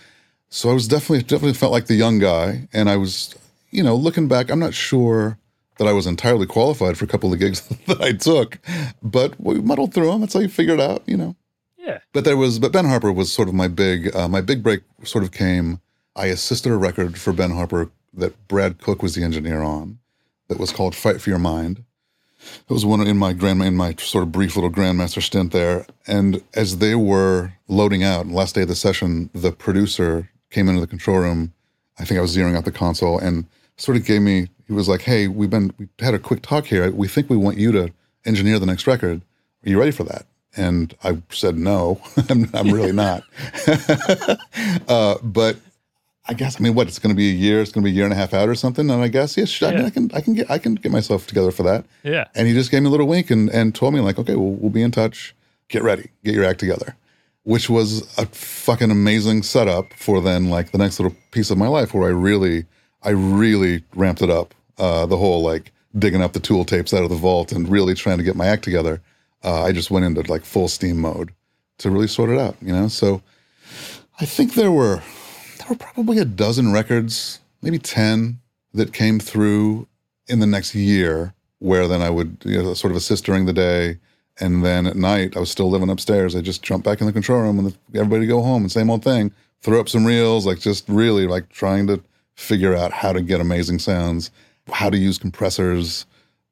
So 0.50 0.72
I 0.72 0.74
was 0.74 0.88
definitely 0.88 1.22
definitely 1.22 1.54
felt 1.54 1.72
like 1.72 1.86
the 1.86 1.96
young 1.96 2.18
guy, 2.18 2.68
and 2.74 2.90
I 2.90 2.98
was, 2.98 3.36
you 3.70 3.84
know, 3.84 3.96
looking 3.96 4.28
back, 4.28 4.50
I'm 4.50 4.60
not 4.60 4.74
sure 4.74 5.38
that 5.78 5.88
I 5.88 5.94
was 5.94 6.08
entirely 6.08 6.48
qualified 6.48 6.98
for 6.98 7.06
a 7.06 7.08
couple 7.08 7.32
of 7.32 7.38
the 7.40 7.46
gigs 7.46 7.62
that 7.88 8.02
I 8.02 8.14
took, 8.14 8.58
but 9.04 9.40
we 9.40 9.62
muddled 9.62 9.94
through 9.94 10.10
them. 10.12 10.22
That's 10.22 10.34
how 10.34 10.40
you 10.40 10.50
figure 10.50 10.74
it 10.74 10.82
out, 10.82 11.04
you 11.06 11.16
know. 11.16 11.36
Yeah. 11.78 12.00
But 12.12 12.26
there 12.26 12.38
was, 12.38 12.58
but 12.58 12.72
Ben 12.72 12.86
Harper 12.86 13.12
was 13.12 13.32
sort 13.32 13.48
of 13.50 13.54
my 13.54 13.68
big, 13.68 14.16
uh, 14.16 14.28
my 14.28 14.42
big 14.42 14.64
break. 14.64 14.82
Sort 15.04 15.24
of 15.24 15.32
came. 15.32 15.80
I 16.16 16.26
assisted 16.26 16.72
a 16.72 16.76
record 16.76 17.20
for 17.20 17.34
Ben 17.34 17.52
Harper 17.52 17.92
that 18.16 18.48
Brad 18.48 18.80
Cook 18.82 19.04
was 19.04 19.14
the 19.14 19.24
engineer 19.24 19.62
on, 19.62 20.00
that 20.48 20.60
was 20.60 20.72
called 20.72 20.96
"Fight 20.96 21.22
for 21.22 21.30
Your 21.30 21.40
Mind." 21.40 21.84
It 22.40 22.74
was 22.74 22.86
one 22.86 23.06
in 23.06 23.18
my 23.18 23.34
grand, 23.34 23.62
in 23.64 23.76
my 23.76 23.96
sort 23.96 24.24
of 24.24 24.32
brief 24.32 24.56
little 24.56 24.72
grandmaster 24.72 25.22
stint 25.22 25.52
there. 25.52 25.86
And 26.08 26.42
as 26.54 26.78
they 26.78 26.96
were 26.96 27.54
loading 27.68 28.04
out, 28.04 28.28
last 28.28 28.56
day 28.56 28.62
of 28.62 28.68
the 28.68 28.76
session, 28.76 29.30
the 29.34 29.52
producer 29.52 30.30
came 30.50 30.70
into 30.70 30.82
the 30.82 30.88
control 30.88 31.20
room. 31.20 31.54
I 32.00 32.06
think 32.06 32.18
I 32.18 32.22
was 32.22 32.36
zeroing 32.36 32.56
out 32.56 32.66
the 32.66 32.72
console 32.72 33.20
and 33.20 33.46
sort 33.78 33.98
of 33.98 34.06
gave 34.06 34.22
me. 34.22 34.48
He 34.68 34.74
was 34.74 34.88
like, 34.88 35.02
"Hey, 35.02 35.28
we've 35.28 35.50
been 35.50 35.74
we 35.78 35.88
had 36.00 36.14
a 36.14 36.20
quick 36.20 36.42
talk 36.42 36.66
here. 36.66 36.90
We 36.92 37.08
think 37.08 37.30
we 37.30 37.38
want 37.38 37.58
you 37.58 37.72
to 37.72 37.92
engineer 38.26 38.60
the 38.60 38.66
next 38.66 38.88
record. 38.88 39.22
Are 39.66 39.70
you 39.70 39.80
ready 39.80 39.92
for 39.92 40.04
that?" 40.06 40.26
And 40.56 40.96
I 41.04 41.18
said, 41.30 41.58
"No, 41.58 42.00
I'm, 42.30 42.50
I'm 42.54 42.72
really 42.72 42.94
not." 42.94 43.24
uh, 44.88 45.16
but 45.24 45.58
I 46.30 46.34
guess 46.34 46.60
I 46.60 46.64
mean, 46.64 46.76
what? 46.76 46.88
It's 46.88 47.00
going 47.00 47.14
to 47.14 47.18
be 47.18 47.30
a 47.30 47.34
year. 47.34 47.60
It's 47.62 47.72
going 47.72 47.84
to 47.84 47.90
be 47.90 47.92
a 47.92 47.96
year 47.96 48.06
and 48.06 48.14
a 48.14 48.16
half 48.16 48.34
out 48.34 48.48
or 48.48 48.56
something. 48.56 48.90
And 48.90 49.02
I 49.02 49.08
guess 49.08 49.36
yes, 49.36 49.62
I, 49.64 49.72
mean, 49.72 49.80
Yeah. 49.80 49.86
I 49.88 49.90
can 49.90 50.12
I 50.14 50.22
can 50.22 50.34
get 50.36 50.52
I 50.52 50.58
can 50.60 50.76
get 50.76 50.92
myself 50.92 51.26
together 51.28 51.52
for 51.52 51.64
that. 51.64 51.86
Yeah. 52.04 52.26
And 52.36 52.48
he 52.48 52.54
just 52.54 52.70
gave 52.72 52.84
me 52.84 52.88
a 52.88 52.92
little 52.92 53.08
wink 53.08 53.32
and, 53.32 53.50
and 53.50 53.74
told 53.74 53.94
me, 53.94 54.00
like, 54.00 54.20
okay, 54.20 54.36
we'll, 54.36 54.52
we'll 54.52 54.70
be 54.72 54.84
in 54.84 54.92
touch. 54.92 55.36
Get 55.68 55.84
ready. 55.84 56.10
Get 56.24 56.36
your 56.36 56.46
act 56.46 56.60
together. 56.60 56.96
Which 57.44 57.70
was 57.70 58.02
a 58.18 58.26
fucking 58.28 58.92
amazing 58.92 59.42
setup 59.42 59.92
for 59.94 60.22
then, 60.22 60.50
like, 60.50 60.72
the 60.72 60.78
next 60.78 61.00
little 61.00 61.18
piece 61.32 61.50
of 61.50 61.58
my 61.58 61.68
life 61.68 61.94
where 61.94 62.08
I 62.08 62.12
really, 62.12 62.66
I 63.02 63.10
really 63.10 63.84
ramped 63.96 64.22
it 64.22 64.30
up. 64.30 64.54
Uh, 64.78 65.06
the 65.08 65.18
whole, 65.18 65.42
like, 65.42 65.72
digging 65.98 66.22
up 66.22 66.34
the 66.34 66.40
tool 66.40 66.64
tapes 66.64 66.94
out 66.94 67.04
of 67.04 67.10
the 67.10 67.16
vault 67.16 67.52
and 67.52 67.68
really 67.68 67.96
trying 67.96 68.18
to 68.20 68.24
get 68.24 68.36
my 68.36 68.46
act 68.46 68.64
together. 68.64 69.02
Uh, 69.44 69.64
I 69.64 69.72
just 69.72 69.90
went 69.90 70.06
into, 70.06 70.22
like, 70.32 70.44
full 70.44 70.68
steam 70.68 71.00
mode 71.00 71.34
to 71.80 71.90
really 71.90 72.08
sort 72.08 72.30
it 72.30 72.38
out, 72.38 72.56
you 72.62 72.74
know? 72.74 72.88
So 72.88 73.24
I 74.20 74.26
think 74.26 74.54
there 74.54 74.72
were, 74.72 75.02
were 75.70 75.76
probably 75.76 76.18
a 76.18 76.26
dozen 76.26 76.72
records, 76.72 77.40
maybe 77.62 77.80
10 77.80 78.40
that 78.74 78.94
came 78.94 79.20
through 79.20 79.88
in 80.28 80.40
the 80.40 80.48
next 80.48 80.76
year 80.76 81.34
where 81.60 81.88
then 81.88 82.02
I 82.02 82.10
would 82.10 82.38
you 82.46 82.62
know, 82.62 82.74
sort 82.74 82.92
of 82.92 82.98
assist 82.98 83.26
during 83.26 83.46
the 83.46 83.54
day. 83.54 84.00
And 84.40 84.64
then 84.64 84.88
at 84.88 84.96
night, 84.96 85.36
I 85.36 85.40
was 85.40 85.52
still 85.52 85.70
living 85.70 85.90
upstairs. 85.90 86.36
I 86.36 86.42
just 86.42 86.64
jumped 86.64 86.86
back 86.86 87.02
in 87.02 87.08
the 87.08 87.14
control 87.14 87.42
room 87.42 87.60
and 87.60 87.78
everybody 87.94 88.26
go 88.26 88.42
home 88.42 88.64
and 88.64 88.72
same 88.72 88.90
old 88.90 89.04
thing. 89.04 89.34
Throw 89.62 89.80
up 89.80 89.90
some 89.90 90.06
reels, 90.06 90.46
like 90.46 90.60
just 90.60 90.88
really 90.88 91.28
like 91.28 91.50
trying 91.50 91.88
to 91.88 92.02
figure 92.36 92.74
out 92.74 92.94
how 92.94 93.12
to 93.12 93.22
get 93.22 93.42
amazing 93.42 93.80
sounds, 93.80 94.32
how 94.72 94.90
to 94.90 94.98
use 94.98 95.18
compressors, 95.18 96.06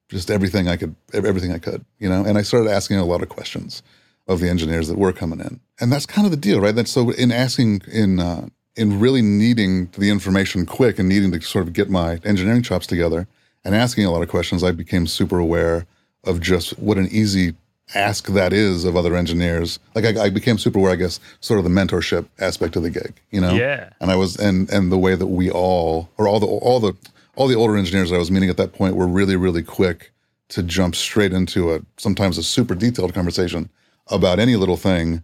just 0.10 0.30
everything 0.30 0.68
I 0.68 0.76
could, 0.76 0.96
everything 1.14 1.54
I 1.54 1.60
could, 1.60 1.86
you 2.00 2.10
know. 2.10 2.26
And 2.26 2.38
I 2.38 2.42
started 2.42 2.70
asking 2.70 2.98
a 2.98 3.06
lot 3.06 3.22
of 3.22 3.30
questions 3.30 3.82
of 4.28 4.42
the 4.42 4.50
engineers 4.50 4.90
that 4.90 4.98
were 4.98 5.14
coming 5.14 5.40
in, 5.40 5.62
and 5.80 5.92
that's 5.92 6.06
kind 6.06 6.26
of 6.26 6.32
the 6.32 6.38
deal, 6.38 6.60
right? 6.60 6.76
That's 6.76 6.92
so 6.92 7.12
in 7.12 7.32
asking 7.32 7.84
in 7.88 8.20
uh, 8.20 8.48
in 8.78 9.00
really 9.00 9.22
needing 9.22 9.88
the 9.98 10.10
information 10.10 10.66
quick 10.66 11.00
and 11.00 11.10
needing 11.10 11.32
to 11.32 11.42
sort 11.42 11.68
of 11.68 11.74
get 11.74 11.90
my 11.90 12.20
engineering 12.24 12.62
chops 12.62 12.88
together 12.88 13.28
and 13.66 13.76
asking 13.76 14.06
a 14.06 14.12
lot 14.12 14.22
of 14.22 14.30
questions, 14.30 14.64
I 14.64 14.72
became 14.72 15.08
super 15.08 15.40
aware 15.40 15.86
of 16.24 16.40
just 16.40 16.78
what 16.80 16.98
an 16.98 17.08
easy 17.12 17.54
ask 17.96 18.28
that 18.28 18.54
is 18.54 18.86
of 18.86 18.96
other 18.96 19.16
engineers. 19.16 19.80
Like 19.96 20.06
I, 20.06 20.26
I 20.26 20.30
became 20.30 20.58
super 20.58 20.80
aware, 20.80 20.92
I 20.92 20.96
guess, 20.96 21.20
sort 21.40 21.58
of 21.58 21.64
the 21.64 21.72
mentorship 21.72 22.28
aspect 22.40 22.76
of 22.76 22.84
the 22.84 22.90
gig, 22.90 23.14
you 23.32 23.42
know? 23.42 23.54
Yeah. 23.54 23.90
And 24.00 24.12
I 24.12 24.16
was, 24.16 24.38
and 24.38 24.70
and 24.70 24.92
the 24.92 24.98
way 24.98 25.16
that 25.16 25.28
we 25.28 25.50
all, 25.50 26.10
or 26.18 26.28
all 26.28 26.40
the 26.40 26.46
all 26.46 26.80
the 26.80 26.94
all 27.36 27.48
the 27.48 27.56
older 27.56 27.78
engineers 27.78 28.10
that 28.10 28.16
I 28.16 28.20
was 28.20 28.32
meeting 28.32 28.50
at 28.50 28.58
that 28.58 28.74
point 28.74 28.96
were 28.96 29.08
really 29.08 29.36
really 29.36 29.64
quick 29.64 30.12
to 30.50 30.64
jump 30.64 30.96
straight 30.96 31.34
into 31.34 31.74
a 31.74 31.82
sometimes 31.98 32.38
a 32.38 32.44
super 32.44 32.76
detailed 32.76 33.14
conversation 33.14 33.70
about 34.08 34.40
any 34.40 34.56
little 34.56 34.78
thing, 34.78 35.24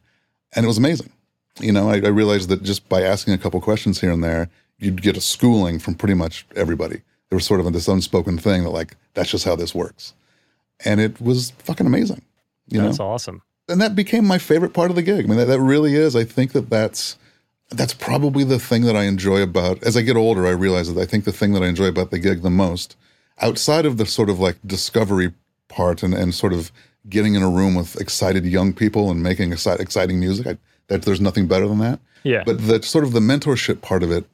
and 0.56 0.66
it 0.66 0.68
was 0.68 0.78
amazing. 0.78 1.12
You 1.60 1.72
know, 1.72 1.90
I, 1.90 1.96
I 1.96 2.08
realized 2.10 2.50
that 2.50 2.64
just 2.64 2.88
by 2.90 3.02
asking 3.04 3.34
a 3.34 3.38
couple 3.38 3.62
questions 3.62 4.02
here 4.02 4.12
and 4.12 4.24
there, 4.24 4.50
you'd 4.80 5.02
get 5.02 5.18
a 5.18 5.22
schooling 5.22 5.80
from 5.80 5.96
pretty 5.96 6.16
much 6.16 6.46
everybody. 6.56 7.02
There 7.30 7.38
was 7.38 7.46
sort 7.46 7.60
of 7.60 7.72
this 7.74 7.88
unspoken 7.88 8.38
thing 8.38 8.64
that 8.64 8.70
like 8.72 8.96
that's 9.14 9.30
just 9.32 9.46
how 9.46 9.56
this 9.56 9.74
works, 9.74 10.14
and 10.84 11.00
it 11.00 11.20
was 11.22 11.52
fucking 11.60 11.86
amazing. 11.88 12.22
You 12.70 12.80
know, 12.80 12.86
That's 12.88 13.00
awesome. 13.00 13.42
and 13.68 13.82
that 13.82 13.96
became 13.96 14.26
my 14.26 14.38
favorite 14.38 14.74
part 14.74 14.90
of 14.90 14.96
the 14.96 15.02
gig. 15.02 15.26
I 15.26 15.28
mean, 15.28 15.38
that, 15.38 15.46
that 15.46 15.60
really 15.60 15.96
is. 15.96 16.16
I 16.16 16.24
think 16.24 16.54
that 16.54 16.70
that's 16.70 17.18
that's 17.70 17.94
probably 17.94 18.44
the 18.44 18.60
thing 18.60 18.84
that 18.84 18.96
I 18.96 19.04
enjoy 19.04 19.42
about. 19.42 19.82
As 19.84 19.98
I 19.98 20.02
get 20.02 20.16
older, 20.16 20.46
I 20.46 20.52
realize 20.52 20.94
that 20.94 21.02
I 21.02 21.06
think 21.06 21.26
the 21.26 21.32
thing 21.32 21.54
that 21.54 21.64
I 21.64 21.68
enjoy 21.68 21.86
about 21.88 22.12
the 22.12 22.20
gig 22.20 22.42
the 22.42 22.50
most, 22.50 22.96
outside 23.42 23.86
of 23.86 23.98
the 23.98 24.06
sort 24.06 24.30
of 24.30 24.40
like 24.40 24.58
discovery 24.66 25.34
part 25.70 26.04
and 26.04 26.14
and 26.14 26.34
sort 26.34 26.54
of 26.54 26.72
getting 27.10 27.36
in 27.36 27.42
a 27.44 27.50
room 27.50 27.76
with 27.76 28.00
excited 28.00 28.46
young 28.46 28.74
people 28.74 29.12
and 29.12 29.22
making 29.24 29.52
exciting 29.52 30.20
music, 30.20 30.48
I, 30.48 30.58
that 31.00 31.06
there's 31.06 31.22
nothing 31.22 31.48
better 31.48 31.68
than 31.68 31.80
that. 31.80 32.00
Yeah. 32.24 32.44
But 32.46 32.66
the 32.66 32.82
sort 32.84 33.04
of 33.04 33.12
the 33.12 33.20
mentorship 33.20 33.82
part 33.82 34.04
of 34.04 34.12
it 34.12 34.26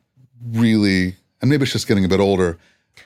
really, 0.51 1.15
and 1.41 1.49
maybe 1.49 1.63
it's 1.63 1.71
just 1.71 1.87
getting 1.87 2.05
a 2.05 2.07
bit 2.07 2.19
older, 2.19 2.57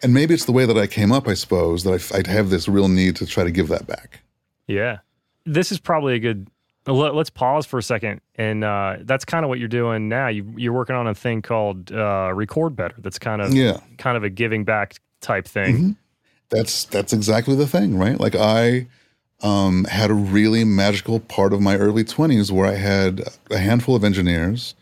and 0.01 0.13
maybe 0.13 0.33
it's 0.33 0.45
the 0.45 0.51
way 0.51 0.65
that 0.65 0.77
I 0.77 0.87
came 0.87 1.11
up, 1.11 1.27
I 1.27 1.33
suppose, 1.35 1.83
that 1.83 2.11
I, 2.13 2.17
would 2.17 2.27
have 2.27 2.49
this 2.49 2.67
real 2.67 2.87
need 2.87 3.15
to 3.17 3.25
try 3.25 3.43
to 3.43 3.51
give 3.51 3.67
that 3.69 3.87
back. 3.87 4.19
Yeah. 4.67 4.99
This 5.45 5.71
is 5.71 5.79
probably 5.79 6.15
a 6.15 6.19
good. 6.19 6.47
Let, 6.85 7.15
let's 7.15 7.29
pause 7.29 7.65
for 7.65 7.77
a 7.77 7.83
second, 7.83 8.19
and 8.35 8.63
uh, 8.63 8.97
that's 9.01 9.23
kind 9.23 9.45
of 9.45 9.49
what 9.49 9.57
you're 9.59 9.69
doing 9.69 10.09
now. 10.09 10.27
You, 10.27 10.53
you're 10.57 10.73
working 10.73 10.97
on 10.97 11.07
a 11.07 11.15
thing 11.15 11.41
called 11.41 11.93
uh, 11.93 12.31
Record 12.33 12.75
Better. 12.75 12.95
That's 12.97 13.17
kind 13.19 13.41
of 13.41 13.53
Yeah. 13.53 13.79
kind 13.97 14.17
of 14.17 14.23
a 14.25 14.29
giving 14.29 14.65
back 14.65 14.99
type 15.21 15.47
thing. 15.47 15.95
that's 16.49 16.83
that's 16.85 17.13
exactly 17.13 17.55
the 17.55 17.67
thing, 17.67 17.97
right? 17.97 18.19
Like 18.19 18.35
I 18.35 18.87
um, 19.43 19.83
had 19.85 20.09
a 20.09 20.15
really 20.15 20.63
magical 20.63 21.19
part 21.19 21.53
of 21.53 21.61
my 21.61 21.77
early 21.77 22.03
twenties 22.03 22.51
where 22.51 22.65
I 22.65 22.75
had 22.75 23.21
a 23.51 23.57
handful 23.57 23.95
of 23.95 24.03
engineers, 24.03 24.73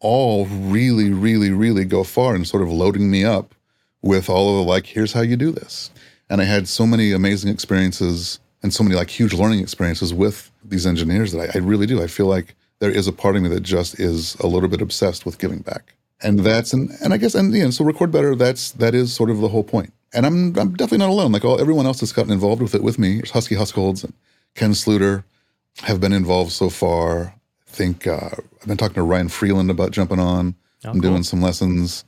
all 0.00 0.46
really, 0.46 1.10
really, 1.10 1.50
really 1.50 1.84
go 1.84 2.04
far 2.04 2.34
and 2.34 2.46
sort 2.46 2.62
of 2.62 2.70
loading 2.70 3.10
me 3.10 3.24
up 3.24 3.54
with 4.02 4.28
all 4.28 4.50
of 4.50 4.56
the 4.56 4.70
like, 4.70 4.86
here's 4.86 5.12
how 5.12 5.22
you 5.22 5.36
do 5.36 5.50
this. 5.50 5.90
And 6.28 6.40
I 6.40 6.44
had 6.44 6.68
so 6.68 6.86
many 6.86 7.12
amazing 7.12 7.50
experiences 7.50 8.38
and 8.62 8.74
so 8.74 8.82
many 8.84 8.96
like 8.96 9.08
huge 9.08 9.32
learning 9.32 9.60
experiences 9.60 10.12
with 10.12 10.50
these 10.64 10.86
engineers 10.86 11.32
that 11.32 11.50
I, 11.50 11.58
I 11.58 11.62
really 11.62 11.86
do. 11.86 12.02
I 12.02 12.06
feel 12.06 12.26
like 12.26 12.54
there 12.80 12.90
is 12.90 13.06
a 13.06 13.12
part 13.12 13.36
of 13.36 13.42
me 13.42 13.48
that 13.48 13.60
just 13.62 13.98
is 13.98 14.34
a 14.36 14.46
little 14.46 14.68
bit 14.68 14.82
obsessed 14.82 15.24
with 15.24 15.38
giving 15.38 15.60
back. 15.60 15.94
And 16.20 16.40
that's 16.40 16.72
and 16.72 16.90
and 17.02 17.14
I 17.14 17.16
guess 17.16 17.36
and 17.36 17.54
yeah, 17.54 17.70
so 17.70 17.84
record 17.84 18.10
better. 18.10 18.34
That's 18.34 18.72
that 18.72 18.94
is 18.94 19.12
sort 19.14 19.30
of 19.30 19.38
the 19.38 19.48
whole 19.48 19.62
point. 19.62 19.92
And 20.12 20.24
I'm 20.24 20.58
I'm 20.58 20.72
definitely 20.72 20.98
not 20.98 21.10
alone. 21.10 21.32
Like 21.32 21.44
all 21.44 21.60
everyone 21.60 21.86
else 21.86 22.00
that's 22.00 22.12
gotten 22.12 22.32
involved 22.32 22.62
with 22.62 22.74
it 22.74 22.82
with 22.82 22.98
me, 22.98 23.22
Husky 23.32 23.56
Höskulds 23.56 24.04
and 24.04 24.14
Ken 24.54 24.72
Sluiter 24.72 25.24
have 25.82 26.00
been 26.00 26.12
involved 26.12 26.52
so 26.52 26.70
far. 26.70 27.34
I 27.66 27.70
think 27.70 28.06
uh, 28.06 28.30
I've 28.32 28.66
been 28.66 28.76
talking 28.76 28.94
to 28.94 29.02
Ryan 29.02 29.28
Freeland 29.28 29.70
about 29.70 29.90
jumping 29.90 30.18
on. 30.18 30.54
Oh, 30.84 30.90
I'm 30.90 31.00
cool. 31.00 31.10
doing 31.10 31.22
some 31.22 31.42
lessons. 31.42 32.04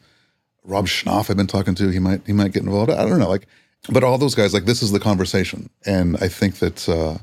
Rob 0.65 0.87
Schnapf 0.87 1.31
I've 1.31 1.37
been 1.37 1.47
talking 1.47 1.75
to. 1.75 1.89
He 1.89 1.99
might 1.99 2.23
he 2.27 2.33
might 2.33 2.53
get 2.53 2.63
involved. 2.63 2.91
I 2.91 3.07
don't 3.07 3.19
know. 3.19 3.29
Like, 3.29 3.47
but 3.91 4.05
all 4.05 4.19
those 4.19 4.35
guys 4.35 4.55
like 4.55 4.65
this 4.65 4.83
is 4.83 4.93
the 4.93 5.01
conversation, 5.01 5.69
and 5.85 6.17
I 6.19 6.29
think 6.29 6.57
that 6.57 6.89
uh, 6.89 7.19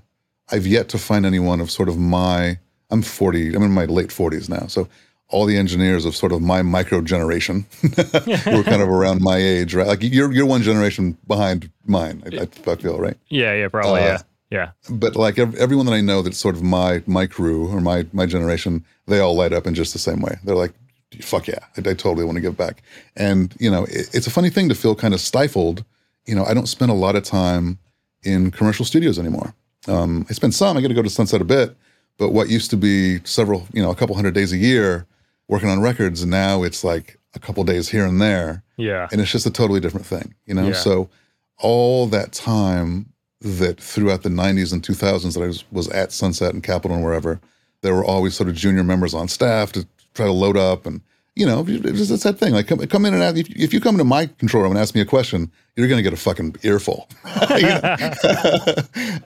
I've 0.50 0.68
yet 0.68 0.90
to 0.90 0.98
find 0.98 1.26
anyone 1.26 1.60
of 1.60 1.72
sort 1.72 1.90
of 1.90 1.98
my 1.98 2.60
I'm 2.90 3.02
40. 3.02 3.54
I'm 3.54 3.64
in 3.64 3.72
my 3.72 3.86
late 3.86 4.10
40s 4.10 4.50
now. 4.50 4.68
So 4.68 4.88
all 5.30 5.46
the 5.46 5.58
engineers 5.58 6.06
of 6.06 6.16
sort 6.16 6.32
of 6.32 6.42
my 6.42 6.62
micro 6.62 7.02
generation 7.02 7.66
who 7.82 8.60
are 8.60 8.64
kind 8.64 8.82
of 8.82 8.90
around 8.90 9.22
my 9.22 9.38
age, 9.38 9.74
right? 9.76 9.88
Like 9.88 10.02
you're 10.02 10.32
you're 10.32 10.46
one 10.46 10.62
generation 10.62 11.18
behind 11.28 11.70
mine. 11.86 12.24
I, 12.26 12.48
I 12.72 12.76
feel 12.76 13.00
right. 13.00 13.18
Yeah, 13.30 13.54
yeah, 13.54 13.68
probably, 13.68 14.02
uh, 14.02 14.06
yeah, 14.06 14.22
yeah. 14.50 14.72
But 14.90 15.16
like 15.16 15.38
everyone 15.38 15.86
that 15.88 15.94
I 15.94 16.02
know 16.02 16.22
that's 16.22 16.38
sort 16.38 16.56
of 16.56 16.64
my 16.64 17.04
my 17.08 17.28
crew 17.28 17.68
or 17.68 17.82
my 17.82 18.06
my 18.14 18.26
generation, 18.26 18.86
they 19.08 19.20
all 19.20 19.36
light 19.36 19.54
up 19.54 19.68
in 19.68 19.76
just 19.76 19.94
the 19.94 20.00
same 20.00 20.22
way. 20.22 20.38
They're 20.44 20.56
like, 20.56 20.74
fuck 21.22 21.48
yeah, 21.48 21.60
I, 21.76 21.82
I 21.82 21.94
totally 21.94 22.24
want 22.24 22.38
to 22.38 22.42
give 22.42 22.56
back. 22.56 22.82
And 23.18 23.54
you 23.60 23.70
know, 23.70 23.84
it, 23.86 24.10
it's 24.14 24.28
a 24.28 24.32
funny 24.32 24.50
thing 24.50 24.70
to 24.70 24.76
feel 24.76 24.96
kind 24.96 25.14
of 25.14 25.20
stifled. 25.20 25.84
You 26.26 26.36
know, 26.36 26.46
I 26.46 26.54
don't 26.54 26.68
spend 26.68 26.92
a 26.92 26.96
lot 26.96 27.16
of 27.16 27.24
time 27.24 27.80
in 28.24 28.52
commercial 28.52 28.86
studios 28.86 29.20
anymore. 29.20 29.54
Um, 29.90 30.26
I 30.30 30.34
spend 30.34 30.56
some. 30.56 30.78
I 30.78 30.82
get 30.82 30.90
to 30.90 30.94
go 30.94 31.02
to 31.02 31.10
Sunset 31.10 31.42
a 31.42 31.46
bit, 31.46 31.76
but 32.18 32.32
what 32.32 32.50
used 32.50 32.70
to 32.72 32.78
be 32.78 33.20
several, 33.26 33.68
you 33.74 33.82
know, 33.82 33.92
a 33.92 33.96
couple 33.96 34.16
hundred 34.16 34.34
days 34.34 34.52
a 34.54 34.58
year 34.58 35.06
working 35.48 35.70
on 35.70 35.82
records, 35.82 36.22
And 36.22 36.32
now 36.32 36.64
it's 36.64 36.84
like 36.84 37.18
a 37.34 37.40
couple 37.40 37.64
days 37.64 37.90
here 37.90 38.06
and 38.06 38.22
there. 38.22 38.64
Yeah, 38.78 39.08
and 39.12 39.22
it's 39.22 39.32
just 39.32 39.46
a 39.46 39.52
totally 39.52 39.80
different 39.80 40.06
thing, 40.06 40.36
you 40.46 40.54
know. 40.54 40.68
Yeah. 40.68 40.74
So 40.74 41.10
all 41.58 42.08
that 42.08 42.32
time 42.32 43.14
that 43.42 43.80
throughout 43.80 44.24
the 44.24 44.30
90s 44.30 44.74
and 44.74 44.82
2000s 44.82 45.34
that 45.34 45.44
I 45.44 45.48
was, 45.48 45.64
was 45.72 45.90
at 45.90 46.12
Sunset 46.12 46.54
and 46.54 46.64
Capitol 46.64 46.96
and 46.96 47.06
wherever, 47.06 47.40
there 47.82 47.94
were 47.94 48.06
always 48.06 48.36
sort 48.36 48.50
of 48.50 48.56
junior 48.56 48.84
members 48.84 49.14
on 49.14 49.28
staff 49.28 49.72
to 49.74 49.88
try 50.14 50.26
to 50.26 50.32
load 50.32 50.58
up 50.58 50.86
and 50.86 51.02
you 51.38 51.46
know, 51.46 51.64
it's, 51.68 52.10
it's 52.10 52.24
that 52.24 52.40
thing. 52.40 52.54
Like, 52.54 52.66
come, 52.68 52.80
come 52.88 53.06
in 53.06 53.14
and 53.14 53.22
ask, 53.22 53.38
if, 53.38 53.48
if 53.52 53.72
you 53.72 53.80
come 53.80 53.94
into 53.94 54.06
my 54.06 54.26
control 54.26 54.64
room 54.64 54.72
and 54.72 54.80
ask 54.80 54.96
me 54.96 55.02
a 55.02 55.06
question, 55.06 55.52
you're 55.76 55.88
going 55.88 56.00
to 56.00 56.04
get 56.04 56.12
a 56.12 56.18
fucking 56.18 56.56
earful. 56.64 57.08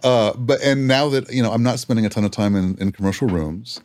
uh, 0.04 0.34
but 0.36 0.62
and 0.62 0.90
now 0.90 1.08
that 1.08 1.32
you 1.32 1.42
know, 1.42 1.54
I'm 1.54 1.64
not 1.64 1.80
spending 1.80 2.06
a 2.06 2.10
ton 2.10 2.26
of 2.26 2.32
time 2.32 2.58
in, 2.58 2.78
in 2.80 2.92
commercial 2.92 3.30
rooms. 3.30 3.80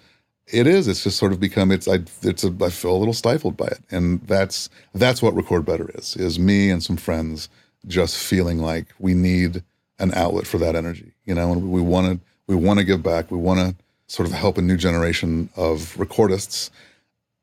It 0.52 0.66
is. 0.66 0.86
It's 0.88 1.02
just 1.02 1.18
sort 1.18 1.32
of 1.32 1.40
become. 1.40 1.72
It's. 1.72 1.88
I. 1.88 2.00
It's. 2.22 2.44
A, 2.44 2.54
I 2.62 2.70
feel 2.70 2.94
a 2.94 2.98
little 2.98 3.14
stifled 3.14 3.56
by 3.56 3.66
it, 3.66 3.80
and 3.90 4.20
that's 4.22 4.68
that's 4.94 5.22
what 5.22 5.34
record 5.34 5.64
better 5.64 5.90
is. 5.94 6.16
Is 6.16 6.38
me 6.38 6.70
and 6.70 6.82
some 6.82 6.96
friends 6.96 7.48
just 7.86 8.16
feeling 8.16 8.58
like 8.58 8.86
we 8.98 9.14
need 9.14 9.62
an 9.98 10.12
outlet 10.14 10.46
for 10.46 10.58
that 10.58 10.76
energy. 10.76 11.12
You 11.24 11.34
know, 11.34 11.52
and 11.52 11.70
we 11.70 11.80
want 11.80 12.06
to. 12.20 12.26
We 12.46 12.54
want 12.54 12.78
to 12.78 12.84
give 12.84 13.02
back. 13.02 13.30
We 13.30 13.38
want 13.38 13.58
to 13.60 13.74
sort 14.06 14.28
of 14.28 14.34
help 14.34 14.56
a 14.56 14.62
new 14.62 14.76
generation 14.76 15.48
of 15.56 15.96
recordists 15.96 16.70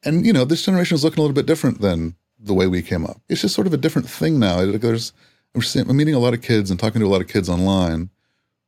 and 0.05 0.25
you 0.25 0.33
know, 0.33 0.45
this 0.45 0.63
generation 0.63 0.95
is 0.95 1.03
looking 1.03 1.19
a 1.19 1.21
little 1.21 1.35
bit 1.35 1.45
different 1.45 1.81
than 1.81 2.15
the 2.39 2.53
way 2.53 2.67
we 2.67 2.81
came 2.81 3.05
up. 3.05 3.21
It's 3.29 3.41
just 3.41 3.55
sort 3.55 3.67
of 3.67 3.73
a 3.73 3.77
different 3.77 4.09
thing 4.09 4.39
now. 4.39 4.65
There's, 4.65 5.13
I'm, 5.55 5.89
I'm 5.89 5.97
meeting 5.97 6.13
a 6.13 6.19
lot 6.19 6.33
of 6.33 6.41
kids 6.41 6.69
and 6.69 6.79
talking 6.79 6.99
to 6.99 7.07
a 7.07 7.09
lot 7.09 7.21
of 7.21 7.27
kids 7.27 7.47
online 7.47 8.09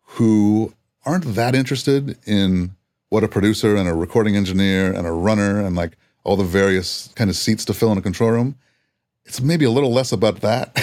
who 0.02 0.74
aren't 1.06 1.36
that 1.36 1.56
interested 1.56 2.18
in 2.26 2.76
what 3.10 3.24
a 3.24 3.28
producer 3.28 3.76
and 3.76 3.88
a 3.88 3.94
recording 3.94 4.36
engineer 4.36 4.92
and 4.92 5.06
a 5.06 5.12
runner 5.12 5.60
and 5.60 5.76
like 5.76 5.98
all 6.24 6.36
the 6.36 6.44
various 6.44 7.10
kind 7.16 7.30
of 7.30 7.36
seats 7.36 7.66
to 7.66 7.74
fill 7.74 7.92
in 7.92 7.98
a 7.98 8.02
control 8.02 8.32
room. 8.32 8.56
It's 9.26 9.42
maybe 9.42 9.66
a 9.66 9.72
little 9.72 9.92
less 9.92 10.12
about 10.12 10.42
that 10.42 10.74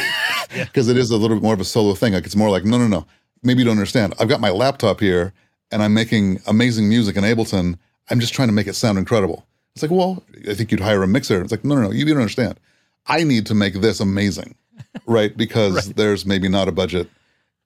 because 0.50 0.86
yeah. 0.88 0.92
it 0.92 0.96
is 0.98 1.10
a 1.10 1.16
little 1.16 1.36
bit 1.36 1.42
more 1.42 1.54
of 1.54 1.60
a 1.60 1.64
solo 1.64 1.94
thing. 1.94 2.12
Like 2.12 2.26
it's 2.26 2.36
more 2.36 2.50
like, 2.50 2.64
no, 2.64 2.78
no, 2.78 2.88
no. 2.88 3.06
Maybe 3.42 3.60
you 3.60 3.64
don't 3.64 3.76
understand. 3.76 4.14
I've 4.18 4.28
got 4.28 4.40
my 4.40 4.50
laptop 4.50 5.00
here 5.00 5.32
and 5.70 5.82
I'm 5.82 5.94
making 5.94 6.40
amazing 6.46 6.88
music 6.88 7.16
in 7.16 7.24
Ableton. 7.24 7.78
I'm 8.10 8.20
just 8.20 8.34
trying 8.34 8.48
to 8.48 8.54
make 8.54 8.66
it 8.66 8.74
sound 8.74 8.98
incredible. 8.98 9.46
It's 9.74 9.82
like, 9.82 9.90
well, 9.90 10.22
I 10.48 10.54
think 10.54 10.70
you'd 10.70 10.80
hire 10.80 11.02
a 11.02 11.08
mixer. 11.08 11.40
It's 11.40 11.50
like, 11.50 11.64
no, 11.64 11.74
no, 11.74 11.82
no, 11.82 11.90
you 11.90 12.04
don't 12.04 12.18
understand. 12.18 12.60
I 13.06 13.24
need 13.24 13.46
to 13.46 13.54
make 13.54 13.74
this 13.74 14.00
amazing, 14.00 14.54
right? 15.06 15.36
Because 15.36 15.86
right. 15.86 15.96
there's 15.96 16.26
maybe 16.26 16.48
not 16.48 16.68
a 16.68 16.72
budget, 16.72 17.08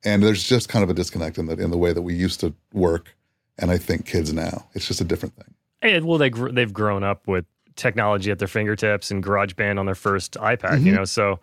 and 0.05 0.23
there's 0.23 0.43
just 0.43 0.69
kind 0.69 0.83
of 0.83 0.91
a 0.91 0.95
disconnect 0.95 1.37
in 1.37 1.47
the 1.47 1.55
in 1.55 1.71
the 1.71 1.77
way 1.77 1.93
that 1.93 2.03
we 2.03 2.15
used 2.15 2.41
to 2.41 2.55
work. 2.73 3.15
And 3.59 3.71
I 3.71 3.79
think 3.79 4.07
kids 4.07 4.33
now, 4.33 4.67
it's 4.75 4.87
just 4.87 5.01
a 5.01 5.05
different 5.05 5.35
thing. 5.37 5.55
And 5.83 6.05
well, 6.05 6.19
they 6.19 6.31
gr- 6.31 6.51
they've 6.51 6.73
grown 6.73 7.03
up 7.03 7.27
with 7.27 7.45
technology 7.77 8.31
at 8.31 8.39
their 8.39 8.49
fingertips 8.49 9.11
and 9.11 9.23
GarageBand 9.23 9.79
on 9.79 9.87
their 9.87 9.95
first 9.95 10.35
iPad. 10.35 10.59
Mm-hmm. 10.59 10.87
You 10.87 10.95
know, 10.95 11.05
so 11.05 11.41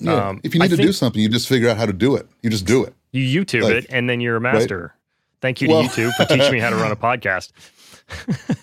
yeah. 0.00 0.28
Um, 0.28 0.40
if 0.42 0.54
you 0.54 0.60
need 0.60 0.72
I 0.72 0.76
to 0.76 0.82
do 0.82 0.92
something, 0.92 1.22
you 1.22 1.28
just 1.28 1.48
figure 1.48 1.68
out 1.68 1.76
how 1.76 1.86
to 1.86 1.92
do 1.92 2.16
it. 2.16 2.26
You 2.42 2.50
just 2.50 2.66
do 2.66 2.84
it. 2.84 2.94
You 3.12 3.44
YouTube 3.44 3.62
like, 3.62 3.84
it, 3.84 3.86
and 3.90 4.08
then 4.08 4.20
you're 4.20 4.36
a 4.36 4.40
master. 4.40 4.80
Right? 4.80 4.90
Thank 5.40 5.60
you 5.60 5.68
to 5.68 5.74
well, 5.74 5.82
YouTube 5.84 6.12
for 6.14 6.24
teaching 6.24 6.52
me 6.52 6.58
how 6.58 6.70
to 6.70 6.76
run 6.76 6.90
a 6.90 6.96
podcast. 6.96 7.52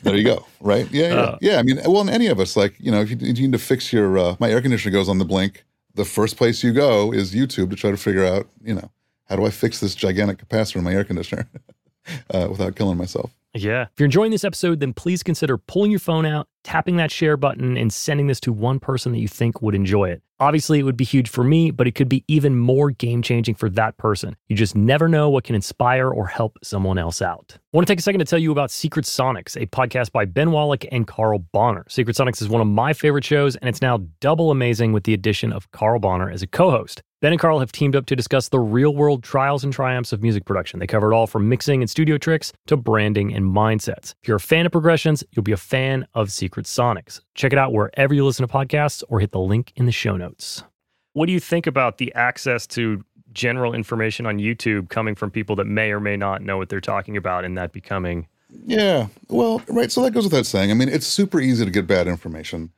there 0.03 0.15
you 0.15 0.23
go. 0.23 0.45
Right? 0.59 0.89
Yeah, 0.91 1.07
yeah, 1.07 1.15
uh, 1.15 1.37
yeah. 1.41 1.57
I 1.57 1.63
mean, 1.63 1.79
well, 1.85 2.01
in 2.01 2.09
any 2.09 2.27
of 2.27 2.39
us, 2.39 2.55
like 2.55 2.75
you 2.79 2.91
know, 2.91 3.01
if 3.01 3.09
you, 3.09 3.17
if 3.21 3.37
you 3.37 3.47
need 3.47 3.53
to 3.53 3.63
fix 3.63 3.93
your 3.93 4.17
uh, 4.17 4.35
my 4.39 4.49
air 4.49 4.61
conditioner 4.61 4.91
goes 4.91 5.07
on 5.07 5.19
the 5.19 5.25
blink, 5.25 5.63
the 5.95 6.05
first 6.05 6.37
place 6.37 6.63
you 6.63 6.73
go 6.73 7.13
is 7.13 7.33
YouTube 7.33 7.69
to 7.69 7.75
try 7.75 7.91
to 7.91 7.97
figure 7.97 8.25
out, 8.25 8.47
you 8.63 8.73
know, 8.73 8.91
how 9.25 9.35
do 9.35 9.45
I 9.45 9.49
fix 9.49 9.79
this 9.79 9.95
gigantic 9.95 10.45
capacitor 10.45 10.77
in 10.77 10.83
my 10.83 10.93
air 10.93 11.03
conditioner 11.03 11.47
uh, 12.33 12.47
without 12.49 12.75
killing 12.75 12.97
myself. 12.97 13.31
Yeah. 13.53 13.83
If 13.83 13.99
you're 13.99 14.05
enjoying 14.05 14.31
this 14.31 14.45
episode, 14.45 14.79
then 14.79 14.93
please 14.93 15.23
consider 15.23 15.57
pulling 15.57 15.91
your 15.91 15.99
phone 15.99 16.25
out, 16.25 16.47
tapping 16.63 16.95
that 16.97 17.11
share 17.11 17.35
button, 17.35 17.75
and 17.75 17.91
sending 17.91 18.27
this 18.27 18.39
to 18.41 18.53
one 18.53 18.79
person 18.79 19.11
that 19.11 19.19
you 19.19 19.27
think 19.27 19.61
would 19.61 19.75
enjoy 19.75 20.09
it. 20.09 20.21
Obviously, 20.39 20.79
it 20.79 20.83
would 20.83 20.97
be 20.97 21.03
huge 21.03 21.29
for 21.29 21.43
me, 21.43 21.69
but 21.69 21.85
it 21.85 21.93
could 21.93 22.09
be 22.09 22.23
even 22.27 22.57
more 22.57 22.91
game 22.91 23.21
changing 23.21 23.55
for 23.55 23.69
that 23.71 23.97
person. 23.97 24.35
You 24.47 24.55
just 24.55 24.75
never 24.75 25.07
know 25.07 25.29
what 25.29 25.43
can 25.43 25.55
inspire 25.55 26.09
or 26.09 26.27
help 26.27 26.57
someone 26.63 26.97
else 26.97 27.21
out. 27.21 27.57
I 27.73 27.77
want 27.77 27.87
to 27.87 27.93
take 27.93 27.99
a 27.99 28.03
second 28.03 28.19
to 28.19 28.25
tell 28.25 28.37
you 28.37 28.51
about 28.51 28.69
Secret 28.69 29.05
Sonics, 29.05 29.55
a 29.55 29.65
podcast 29.65 30.11
by 30.11 30.25
Ben 30.25 30.51
Wallach 30.51 30.83
and 30.91 31.07
Carl 31.07 31.39
Bonner. 31.39 31.85
Secret 31.87 32.17
Sonics 32.17 32.41
is 32.41 32.49
one 32.49 32.59
of 32.59 32.67
my 32.67 32.91
favorite 32.91 33.23
shows, 33.23 33.55
and 33.55 33.69
it's 33.69 33.81
now 33.81 33.99
double 34.19 34.51
amazing 34.51 34.91
with 34.91 35.05
the 35.05 35.13
addition 35.13 35.53
of 35.53 35.71
Carl 35.71 35.97
Bonner 35.97 36.29
as 36.29 36.41
a 36.41 36.47
co 36.47 36.69
host. 36.69 37.01
Ben 37.21 37.31
and 37.31 37.39
Carl 37.39 37.59
have 37.59 37.71
teamed 37.71 37.95
up 37.95 38.07
to 38.07 38.15
discuss 38.17 38.49
the 38.49 38.59
real 38.59 38.93
world 38.93 39.23
trials 39.23 39.63
and 39.63 39.71
triumphs 39.71 40.11
of 40.11 40.21
music 40.21 40.43
production. 40.43 40.81
They 40.81 40.87
cover 40.87 41.13
it 41.13 41.15
all 41.15 41.27
from 41.27 41.47
mixing 41.47 41.81
and 41.81 41.89
studio 41.89 42.17
tricks 42.17 42.51
to 42.67 42.75
branding 42.75 43.33
and 43.33 43.45
mindsets. 43.45 44.15
If 44.21 44.27
you're 44.27 44.35
a 44.35 44.41
fan 44.41 44.65
of 44.65 44.73
progressions, 44.73 45.23
you'll 45.31 45.43
be 45.43 45.53
a 45.53 45.57
fan 45.57 46.05
of 46.13 46.29
Secret 46.29 46.65
Sonics. 46.65 47.21
Check 47.35 47.53
it 47.53 47.57
out 47.57 47.71
wherever 47.71 48.13
you 48.13 48.25
listen 48.25 48.45
to 48.45 48.53
podcasts 48.53 49.01
or 49.07 49.21
hit 49.21 49.31
the 49.31 49.39
link 49.39 49.71
in 49.77 49.85
the 49.85 49.93
show 49.93 50.17
notes. 50.17 50.65
What 51.13 51.25
do 51.25 51.31
you 51.31 51.39
think 51.39 51.67
about 51.67 51.99
the 51.99 52.13
access 52.15 52.65
to 52.67 53.03
general 53.33 53.73
information 53.73 54.25
on 54.25 54.37
YouTube 54.37 54.89
coming 54.89 55.15
from 55.15 55.31
people 55.31 55.55
that 55.57 55.65
may 55.65 55.91
or 55.91 55.99
may 55.99 56.17
not 56.17 56.41
know 56.41 56.57
what 56.57 56.69
they're 56.69 56.81
talking 56.81 57.17
about 57.17 57.45
and 57.45 57.57
that 57.57 57.71
becoming 57.71 58.27
Yeah. 58.65 59.07
Well, 59.29 59.61
right, 59.69 59.91
so 59.91 60.03
that 60.03 60.11
goes 60.11 60.25
without 60.25 60.45
saying. 60.45 60.71
I 60.71 60.73
mean, 60.73 60.89
it's 60.89 61.07
super 61.07 61.39
easy 61.39 61.63
to 61.63 61.71
get 61.71 61.87
bad 61.87 62.07
information 62.07 62.71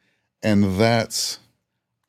and 0.43 0.77
that's 0.79 1.39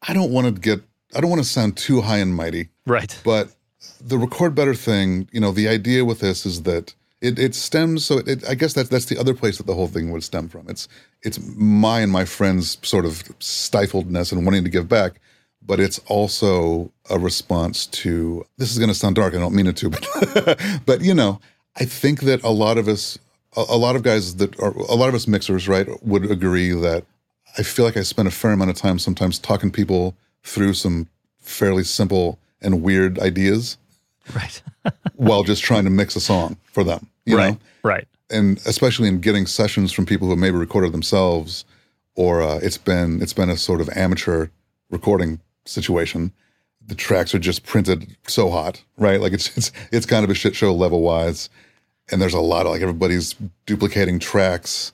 I 0.07 0.13
don't 0.13 0.33
want 0.33 0.55
to 0.55 0.61
get 0.61 0.83
I 1.15 1.21
don't 1.21 1.31
want 1.31 1.43
to 1.43 1.49
sound 1.49 1.77
too 1.77 2.01
high 2.03 2.19
and 2.19 2.35
mighty. 2.35 2.69
Right. 2.87 3.19
But 3.25 3.55
the 4.01 4.19
record 4.19 4.55
better 4.55 4.75
thing, 4.75 5.29
you 5.33 5.41
know, 5.41 5.53
the 5.53 5.69
idea 5.69 6.05
with 6.05 6.21
this 6.21 6.45
is 6.45 6.63
that 6.65 6.95
it, 7.21 7.39
it 7.39 7.55
stems 7.55 8.05
so 8.05 8.19
it, 8.19 8.47
I 8.47 8.55
guess 8.55 8.75
that's 8.75 8.89
that's 8.89 9.07
the 9.07 9.19
other 9.19 9.33
place 9.33 9.57
that 9.59 9.67
the 9.67 9.75
whole 9.75 9.89
thing 9.89 10.11
would 10.11 10.25
stem 10.25 10.49
from. 10.49 10.69
It's 10.69 10.89
it's 11.23 11.39
my 11.57 12.01
and 12.01 12.13
my 12.13 12.25
friends 12.25 12.77
sort 12.83 13.07
of 13.07 13.23
stifledness 13.39 14.33
and 14.33 14.45
wanting 14.45 14.65
to 14.65 14.71
give 14.71 14.89
back, 14.89 15.21
but 15.67 15.81
it's 15.81 15.99
also 16.07 16.93
a 17.11 17.19
response 17.19 17.87
to 17.87 18.45
this 18.59 18.71
is 18.71 18.79
going 18.79 18.89
to 18.89 18.95
sound 18.95 19.17
dark. 19.17 19.35
I 19.35 19.39
don't 19.39 19.55
mean 19.55 19.67
it 19.67 19.77
to, 19.79 19.91
but 19.91 20.83
but 20.87 21.01
you 21.01 21.15
know, 21.15 21.41
I 21.77 21.85
think 21.85 22.21
that 22.23 22.43
a 22.43 22.51
lot 22.51 22.79
of 22.79 22.89
us, 22.89 23.19
a, 23.57 23.77
lot 23.77 23.97
of 23.97 24.03
guys 24.03 24.37
that 24.37 24.59
are 24.61 24.73
a 24.73 24.95
lot 24.95 25.09
of 25.09 25.15
us 25.15 25.27
mixers, 25.27 25.69
right, 25.69 25.89
would 26.05 26.31
agree 26.31 26.71
that 26.73 27.05
I 27.59 27.63
feel 27.63 27.85
like 27.85 27.97
I 27.97 28.03
spend 28.03 28.29
a 28.29 28.31
fair 28.31 28.53
amount 28.53 28.71
of 28.71 28.77
time 28.77 28.99
sometimes 28.99 29.39
talking 29.39 29.71
people 29.71 30.15
through 30.43 30.75
some 30.75 31.09
fairly 31.41 31.85
simple 31.85 32.39
and 32.61 32.83
weird 32.83 33.19
ideas. 33.19 33.79
Right. 34.35 34.63
while 35.17 35.43
just 35.43 35.63
trying 35.63 35.85
to 35.85 35.91
mix 35.91 36.17
a 36.17 36.21
song 36.21 36.57
for 36.65 36.85
them. 36.85 37.09
You 37.27 37.37
right. 37.37 37.53
Know? 37.53 37.59
Right. 37.83 38.09
And 38.31 38.59
especially 38.67 39.09
in 39.09 39.21
getting 39.21 39.47
sessions 39.47 39.93
from 39.93 40.07
people 40.07 40.27
who 40.27 40.33
have 40.33 40.39
maybe 40.39 40.57
recorded 40.57 40.93
themselves 40.93 41.65
or 42.15 42.43
uh, 42.43 42.59
it's 42.63 42.79
been 42.79 43.21
it's 43.23 43.33
been 43.33 43.51
a 43.51 43.57
sort 43.57 43.81
of 43.81 43.89
amateur 43.91 44.49
recording 44.91 45.41
situation. 45.65 46.33
The 46.87 46.95
tracks 46.95 47.35
are 47.35 47.39
just 47.39 47.65
printed 47.65 48.17
so 48.27 48.51
hot, 48.51 48.83
right? 48.99 49.21
Like 49.21 49.33
it's 49.33 49.57
it's 49.57 49.73
it's 49.91 50.07
kind 50.07 50.25
of 50.25 50.31
a 50.31 50.35
shit 50.35 50.55
show 50.55 50.75
level 50.75 51.01
wise. 51.01 51.49
And 52.11 52.21
there's 52.21 52.35
a 52.35 52.41
lot 52.41 52.67
of 52.67 52.73
like 52.73 52.83
everybody's 52.83 53.35
duplicating 53.65 54.19
tracks 54.19 54.93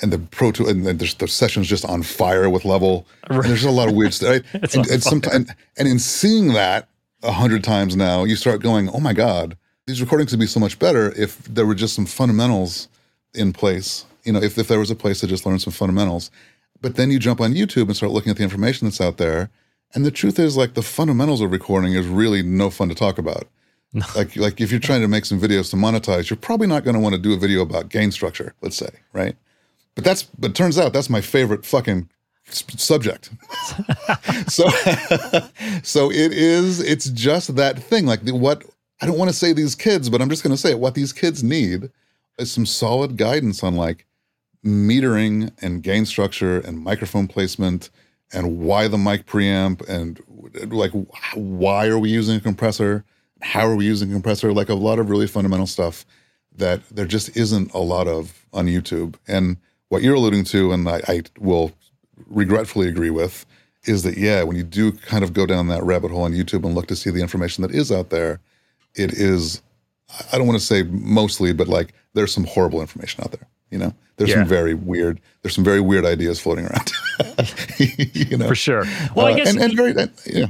and 0.00 0.12
the 0.12 0.18
pro 0.18 0.52
tool 0.52 0.68
and 0.68 0.86
there's 0.86 1.14
the 1.14 1.28
sessions 1.28 1.68
just 1.68 1.84
on 1.84 2.02
fire 2.02 2.48
with 2.48 2.64
level. 2.64 3.06
Right. 3.28 3.40
And 3.40 3.44
there's 3.44 3.64
a 3.64 3.70
lot 3.70 3.88
of 3.88 3.94
weird 3.94 4.14
stuff. 4.14 4.42
Right? 4.54 4.74
and, 4.74 4.86
and 4.86 5.02
sometimes 5.02 5.50
and 5.76 5.88
in 5.88 5.98
seeing 5.98 6.54
that 6.54 6.88
a 7.22 7.32
hundred 7.32 7.64
times 7.64 7.96
now, 7.96 8.24
you 8.24 8.36
start 8.36 8.62
going, 8.62 8.88
oh 8.90 9.00
my 9.00 9.12
god, 9.12 9.56
these 9.86 10.00
recordings 10.00 10.32
would 10.32 10.40
be 10.40 10.46
so 10.46 10.60
much 10.60 10.78
better 10.78 11.12
if 11.16 11.38
there 11.44 11.66
were 11.66 11.74
just 11.74 11.94
some 11.94 12.06
fundamentals 12.06 12.88
in 13.34 13.52
place. 13.52 14.04
You 14.24 14.32
know, 14.32 14.42
if 14.42 14.58
if 14.58 14.68
there 14.68 14.78
was 14.78 14.90
a 14.90 14.96
place 14.96 15.20
to 15.20 15.26
just 15.26 15.46
learn 15.46 15.58
some 15.58 15.72
fundamentals. 15.72 16.30
But 16.80 16.96
then 16.96 17.10
you 17.10 17.18
jump 17.18 17.40
on 17.40 17.54
YouTube 17.54 17.86
and 17.86 17.96
start 17.96 18.12
looking 18.12 18.30
at 18.30 18.36
the 18.36 18.42
information 18.42 18.86
that's 18.86 19.00
out 19.00 19.16
there. 19.16 19.50
And 19.96 20.04
the 20.04 20.10
truth 20.10 20.38
is, 20.38 20.58
like 20.58 20.74
the 20.74 20.82
fundamentals 20.82 21.40
of 21.40 21.50
recording 21.50 21.94
is 21.94 22.06
really 22.06 22.42
no 22.42 22.68
fun 22.68 22.90
to 22.90 22.94
talk 22.94 23.18
about. 23.18 23.48
No. 23.92 24.04
Like, 24.14 24.36
like 24.36 24.60
if 24.60 24.70
you're 24.70 24.78
trying 24.78 25.00
to 25.00 25.08
make 25.08 25.24
some 25.24 25.40
videos 25.40 25.70
to 25.70 25.76
monetize, 25.76 26.28
you're 26.28 26.36
probably 26.36 26.66
not 26.66 26.84
going 26.84 26.94
to 26.94 27.00
want 27.00 27.14
to 27.14 27.20
do 27.20 27.32
a 27.32 27.38
video 27.38 27.62
about 27.62 27.88
gain 27.88 28.12
structure, 28.12 28.52
let's 28.60 28.76
say, 28.76 28.90
right? 29.14 29.34
But 29.94 30.04
that's 30.04 30.24
but 30.24 30.54
turns 30.54 30.78
out 30.78 30.92
that's 30.92 31.08
my 31.08 31.22
favorite 31.22 31.64
fucking 31.64 32.10
subject. 32.48 33.30
so 34.48 34.68
so 35.82 36.10
it 36.10 36.32
is 36.32 36.80
it's 36.80 37.08
just 37.08 37.56
that 37.56 37.78
thing 37.78 38.04
like 38.04 38.24
the, 38.24 38.34
what 38.34 38.64
I 39.00 39.06
don't 39.06 39.18
want 39.18 39.30
to 39.30 39.36
say 39.36 39.54
these 39.54 39.74
kids 39.74 40.10
but 40.10 40.20
I'm 40.20 40.28
just 40.28 40.42
going 40.42 40.54
to 40.54 40.60
say 40.60 40.72
it 40.72 40.78
what 40.78 40.94
these 40.94 41.12
kids 41.14 41.42
need 41.42 41.90
is 42.38 42.52
some 42.52 42.66
solid 42.66 43.16
guidance 43.16 43.64
on 43.64 43.74
like 43.74 44.04
metering 44.64 45.52
and 45.62 45.82
gain 45.82 46.04
structure 46.04 46.60
and 46.60 46.78
microphone 46.78 47.26
placement 47.26 47.88
and 48.32 48.58
why 48.58 48.88
the 48.88 48.98
mic 48.98 49.26
preamp 49.26 49.86
and 49.88 50.20
like 50.72 50.92
why 51.34 51.86
are 51.86 51.98
we 51.98 52.10
using 52.10 52.36
a 52.36 52.40
compressor? 52.40 53.04
How 53.42 53.66
are 53.66 53.76
we 53.76 53.84
using 53.84 54.10
a 54.10 54.12
compressor? 54.12 54.52
Like 54.52 54.68
a 54.68 54.74
lot 54.74 54.98
of 54.98 55.10
really 55.10 55.26
fundamental 55.26 55.66
stuff 55.66 56.04
that 56.56 56.88
there 56.88 57.06
just 57.06 57.36
isn't 57.36 57.72
a 57.74 57.78
lot 57.78 58.08
of 58.08 58.46
on 58.52 58.66
youtube. 58.66 59.16
And 59.28 59.58
what 59.88 60.02
you're 60.02 60.14
alluding 60.14 60.44
to 60.44 60.72
and 60.72 60.88
i, 60.88 61.00
I 61.06 61.22
will 61.38 61.72
regretfully 62.26 62.88
agree 62.88 63.10
with 63.10 63.46
is 63.84 64.02
that 64.02 64.16
yeah 64.16 64.42
when 64.42 64.56
you 64.56 64.62
do 64.62 64.92
kind 64.92 65.22
of 65.22 65.32
go 65.32 65.46
down 65.46 65.68
that 65.68 65.82
rabbit 65.82 66.10
hole 66.10 66.22
on 66.22 66.32
youtube 66.32 66.64
and 66.64 66.74
look 66.74 66.86
to 66.88 66.96
see 66.96 67.10
the 67.10 67.20
information 67.20 67.62
that 67.62 67.70
is 67.70 67.92
out 67.92 68.10
there 68.10 68.40
it 68.94 69.12
is 69.12 69.62
i 70.32 70.38
don't 70.38 70.46
want 70.46 70.58
to 70.58 70.64
say 70.64 70.82
mostly 70.84 71.52
but 71.52 71.68
like 71.68 71.92
there's 72.14 72.32
some 72.32 72.44
horrible 72.44 72.80
information 72.80 73.22
out 73.22 73.32
there 73.32 73.46
you 73.70 73.78
know? 73.78 73.92
There's 74.16 74.30
yeah. 74.30 74.36
some 74.36 74.46
very 74.46 74.74
weird 74.74 75.20
there's 75.42 75.54
some 75.54 75.64
very 75.64 75.80
weird 75.80 76.04
ideas 76.04 76.40
floating 76.40 76.66
around. 76.66 76.92
You 77.78 78.38
know? 78.38 78.48
For 78.48 78.54
sure. 78.54 78.84
Well 79.14 79.26
uh, 79.26 79.30
i 79.30 79.34
guess 79.34 79.50
and, 79.50 79.60
and 79.60 79.76
very 79.76 79.94
yeah. 80.26 80.46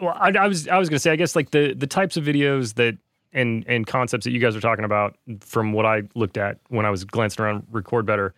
Well 0.00 0.16
I, 0.18 0.30
I 0.30 0.46
was 0.46 0.68
i 0.68 0.78
was 0.78 0.88
gonna 0.88 0.98
say 0.98 1.10
i 1.10 1.16
guess 1.16 1.34
like 1.34 1.50
the 1.50 1.74
the 1.74 1.86
types 1.86 2.16
of 2.16 2.24
videos 2.24 2.74
that 2.74 2.96
and 3.32 3.64
and 3.66 3.86
concepts 3.86 4.24
that 4.24 4.30
you 4.30 4.38
guys 4.38 4.54
are 4.56 4.60
talking 4.60 4.84
about 4.84 5.16
from 5.40 5.72
what 5.72 5.86
i 5.86 6.02
looked 6.14 6.36
at 6.36 6.58
when 6.68 6.86
i 6.86 6.90
was 6.90 7.04
glancing 7.04 7.44
around 7.44 7.66
record 7.70 8.06
better 8.06 8.34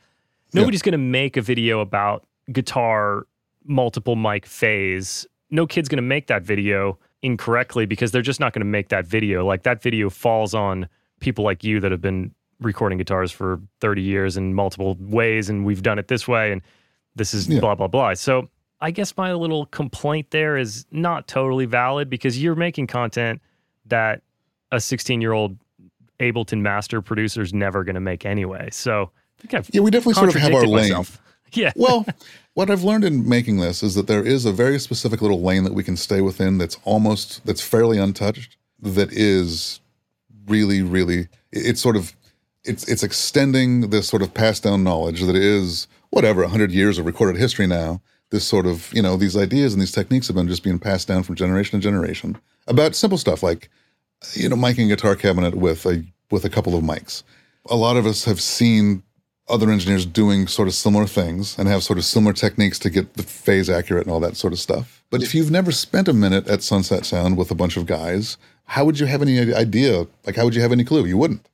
nobody's 0.52 0.80
yeah. 0.80 0.92
gonna 0.92 0.98
make 0.98 1.37
a 1.37 1.42
video 1.42 1.80
about 1.80 2.24
guitar 2.52 3.26
multiple 3.64 4.16
mic 4.16 4.46
phase. 4.46 5.26
No 5.50 5.66
kid's 5.66 5.88
gonna 5.88 6.02
make 6.02 6.26
that 6.28 6.42
video 6.42 6.98
incorrectly 7.22 7.87
because 7.87 8.12
they're 8.12 8.22
just 8.22 8.40
not 8.40 8.52
going 8.52 8.61
to 8.61 8.66
make 8.66 8.88
that 8.88 9.06
video. 9.06 9.46
Like 9.46 9.62
that 9.64 9.83
video 9.83 10.11
falls 10.11 10.54
on 10.54 10.88
people 11.20 11.44
like 11.44 11.62
you 11.62 11.80
that 11.80 11.90
have 11.90 12.00
been 12.00 12.35
recording 12.61 12.99
guitars 12.99 13.33
for 13.33 13.61
30 13.81 14.03
years 14.03 14.37
in 14.37 14.55
multiple 14.55 14.96
ways 15.01 15.49
and 15.49 15.64
we've 15.64 15.83
done 15.83 15.99
it 15.99 16.09
this 16.09 16.29
way 16.29 16.53
and 16.53 16.62
this 17.16 17.35
is 17.35 17.49
yeah. 17.49 17.61
blah 17.61 17.75
blah 17.75 17.88
blah. 17.88 18.14
So 18.14 18.49
i 18.81 18.90
guess 18.90 19.16
my 19.16 19.33
little 19.33 19.66
complaint 19.66 20.31
there 20.31 20.57
is 20.57 20.87
not 20.90 21.29
totally 21.29 21.66
valid 21.66 22.09
because 22.09 22.42
you're 22.42 22.55
making 22.55 22.87
content 22.87 23.40
that 23.87 24.23
a 24.73 24.81
16 24.81 25.20
year 25.20 25.33
old 25.33 25.57
ableton 26.18 26.61
master 26.61 27.01
producer 27.03 27.42
is 27.42 27.53
never 27.53 27.83
going 27.85 27.94
to 27.94 28.01
make 28.01 28.25
anyway. 28.25 28.68
So 28.70 29.11
yeah 29.51 29.81
we 29.81 29.90
definitely 29.90 30.14
sort 30.14 30.29
of 30.29 30.35
have 30.35 30.55
our 30.55 30.66
lane. 30.66 31.05
yeah. 31.53 31.73
Well 31.77 32.07
what 32.55 32.70
i've 32.70 32.85
learned 32.85 33.05
in 33.05 33.29
making 33.29 33.59
this 33.59 33.83
is 33.83 33.94
that 33.94 34.07
there 34.07 34.25
is 34.25 34.44
a 34.44 34.53
very 34.53 34.79
specific 34.79 35.23
little 35.23 35.40
lane 35.40 35.64
that 35.64 35.75
we 35.75 35.83
can 35.83 35.96
stay 35.96 36.20
within 36.20 36.59
that's 36.59 36.79
almost 36.85 37.44
that's 37.46 37.61
fairly 37.61 37.99
untouched 37.99 38.57
that 38.81 39.12
is 39.12 39.81
really 40.46 40.83
really 40.83 41.29
it's 41.53 41.81
sort 41.81 41.96
of 41.96 42.14
it's 42.64 42.87
it's 42.88 43.03
extending 43.03 43.90
this 43.90 44.09
sort 44.09 44.23
of 44.23 44.35
passed 44.35 44.62
down 44.62 44.85
knowledge 44.85 45.23
that 45.23 45.37
is 45.37 45.87
whatever 46.11 46.42
100 46.42 46.70
years 46.73 46.99
of 46.99 47.07
recorded 47.07 47.38
history 47.38 47.66
now. 47.66 48.01
This 48.31 48.44
sort 48.44 48.66
of 48.66 48.92
you 48.92 49.03
know 49.03 49.16
these 49.16 49.37
ideas 49.37 49.73
and 49.73 49.83
these 49.83 49.92
techniques 49.92 50.29
have 50.29 50.37
been 50.37 50.49
just 50.49 50.62
being 50.62 50.79
passed 50.79 51.09
down 51.09 51.23
from 51.23 51.35
generation 51.35 51.79
to 51.79 51.83
generation 51.83 52.38
about 52.66 52.94
simple 52.94 53.18
stuff 53.18 53.42
like 53.42 53.68
you 54.35 54.49
know 54.49 54.57
miking 54.57 54.87
a 54.87 54.88
guitar 54.88 55.16
cabinet 55.16 55.55
with 55.55 55.85
a 55.87 56.05
with 56.31 56.44
a 56.44 56.51
couple 56.51 56.77
of 56.77 56.85
mics. 56.85 57.23
A 57.68 57.77
lot 57.77 57.96
of 57.96 58.07
us 58.07 58.25
have 58.25 58.40
seen 58.40 59.03
other 59.49 59.68
engineers 59.68 60.07
doing 60.07 60.46
sort 60.46 60.68
of 60.68 60.75
similar 60.75 61.07
things 61.07 61.59
and 61.59 61.68
have 61.68 61.83
sort 61.83 61.99
of 61.99 62.05
similar 62.05 62.33
techniques 62.33 62.79
to 62.79 62.88
get 62.88 63.14
the 63.14 63.23
phase 63.25 63.68
accurate 63.68 64.07
and 64.07 64.12
all 64.12 64.20
that 64.20 64.37
sort 64.37 64.53
of 64.53 64.61
stuff. 64.61 65.03
But 65.11 65.25
if 65.25 65.35
you've 65.35 65.51
never 65.51 65.73
spent 65.73 66.07
a 66.07 66.12
minute 66.12 66.46
at 66.46 66.62
sunset 66.62 67.05
sound 67.05 67.37
with 67.37 67.51
a 67.51 67.57
bunch 67.57 67.77
of 67.77 67.87
guys 67.87 68.37
how 68.70 68.85
would 68.85 69.01
you 69.01 69.07
have 69.07 69.20
any 69.20 69.53
idea 69.53 70.07
like 70.25 70.37
how 70.37 70.44
would 70.44 70.55
you 70.55 70.62
have 70.62 70.70
any 70.70 70.85
clue? 70.85 71.05
You 71.05 71.18
wouldn't 71.18 71.44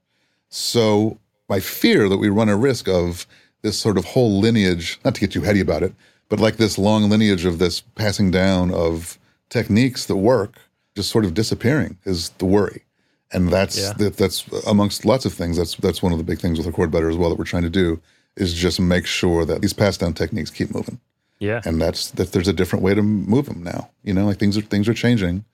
so 0.56 1.18
I 1.50 1.60
fear 1.60 2.08
that 2.08 2.16
we 2.16 2.30
run 2.30 2.48
a 2.48 2.56
risk 2.56 2.88
of 2.88 3.26
this 3.60 3.78
sort 3.78 3.98
of 3.98 4.06
whole 4.06 4.40
lineage, 4.40 4.98
not 5.04 5.14
to 5.14 5.20
get 5.20 5.30
too 5.30 5.42
heady 5.42 5.60
about 5.60 5.82
it, 5.82 5.94
but 6.30 6.40
like 6.40 6.56
this 6.56 6.78
long 6.78 7.10
lineage 7.10 7.44
of 7.44 7.58
this 7.58 7.82
passing 7.82 8.30
down 8.30 8.72
of 8.72 9.18
techniques 9.50 10.06
that 10.06 10.16
work 10.16 10.58
just 10.94 11.10
sort 11.10 11.26
of 11.26 11.34
disappearing 11.34 11.98
is 12.04 12.30
the 12.38 12.46
worry. 12.46 12.84
And 13.32 13.50
that's 13.50 13.78
yeah. 13.78 13.92
that, 13.98 14.16
that's 14.16 14.46
amongst 14.66 15.04
lots 15.04 15.26
of 15.26 15.34
things. 15.34 15.58
That's 15.58 15.74
that's 15.76 16.02
one 16.02 16.12
of 16.12 16.18
the 16.18 16.24
big 16.24 16.38
things 16.38 16.56
with 16.56 16.66
Record 16.66 16.90
Better 16.90 17.10
as 17.10 17.16
well 17.16 17.28
that 17.28 17.38
we're 17.38 17.44
trying 17.44 17.64
to 17.64 17.70
do 17.70 18.00
is 18.36 18.54
just 18.54 18.80
make 18.80 19.04
sure 19.04 19.44
that 19.44 19.60
these 19.60 19.74
passed 19.74 20.00
down 20.00 20.14
techniques 20.14 20.50
keep 20.50 20.74
moving. 20.74 21.00
Yeah, 21.38 21.60
and 21.66 21.82
that's 21.82 22.12
that. 22.12 22.32
There's 22.32 22.48
a 22.48 22.52
different 22.52 22.82
way 22.82 22.94
to 22.94 23.02
move 23.02 23.46
them 23.46 23.62
now. 23.62 23.90
You 24.04 24.14
know, 24.14 24.26
like 24.26 24.38
things 24.38 24.56
are 24.56 24.62
things 24.62 24.88
are 24.88 24.94
changing, 24.94 25.44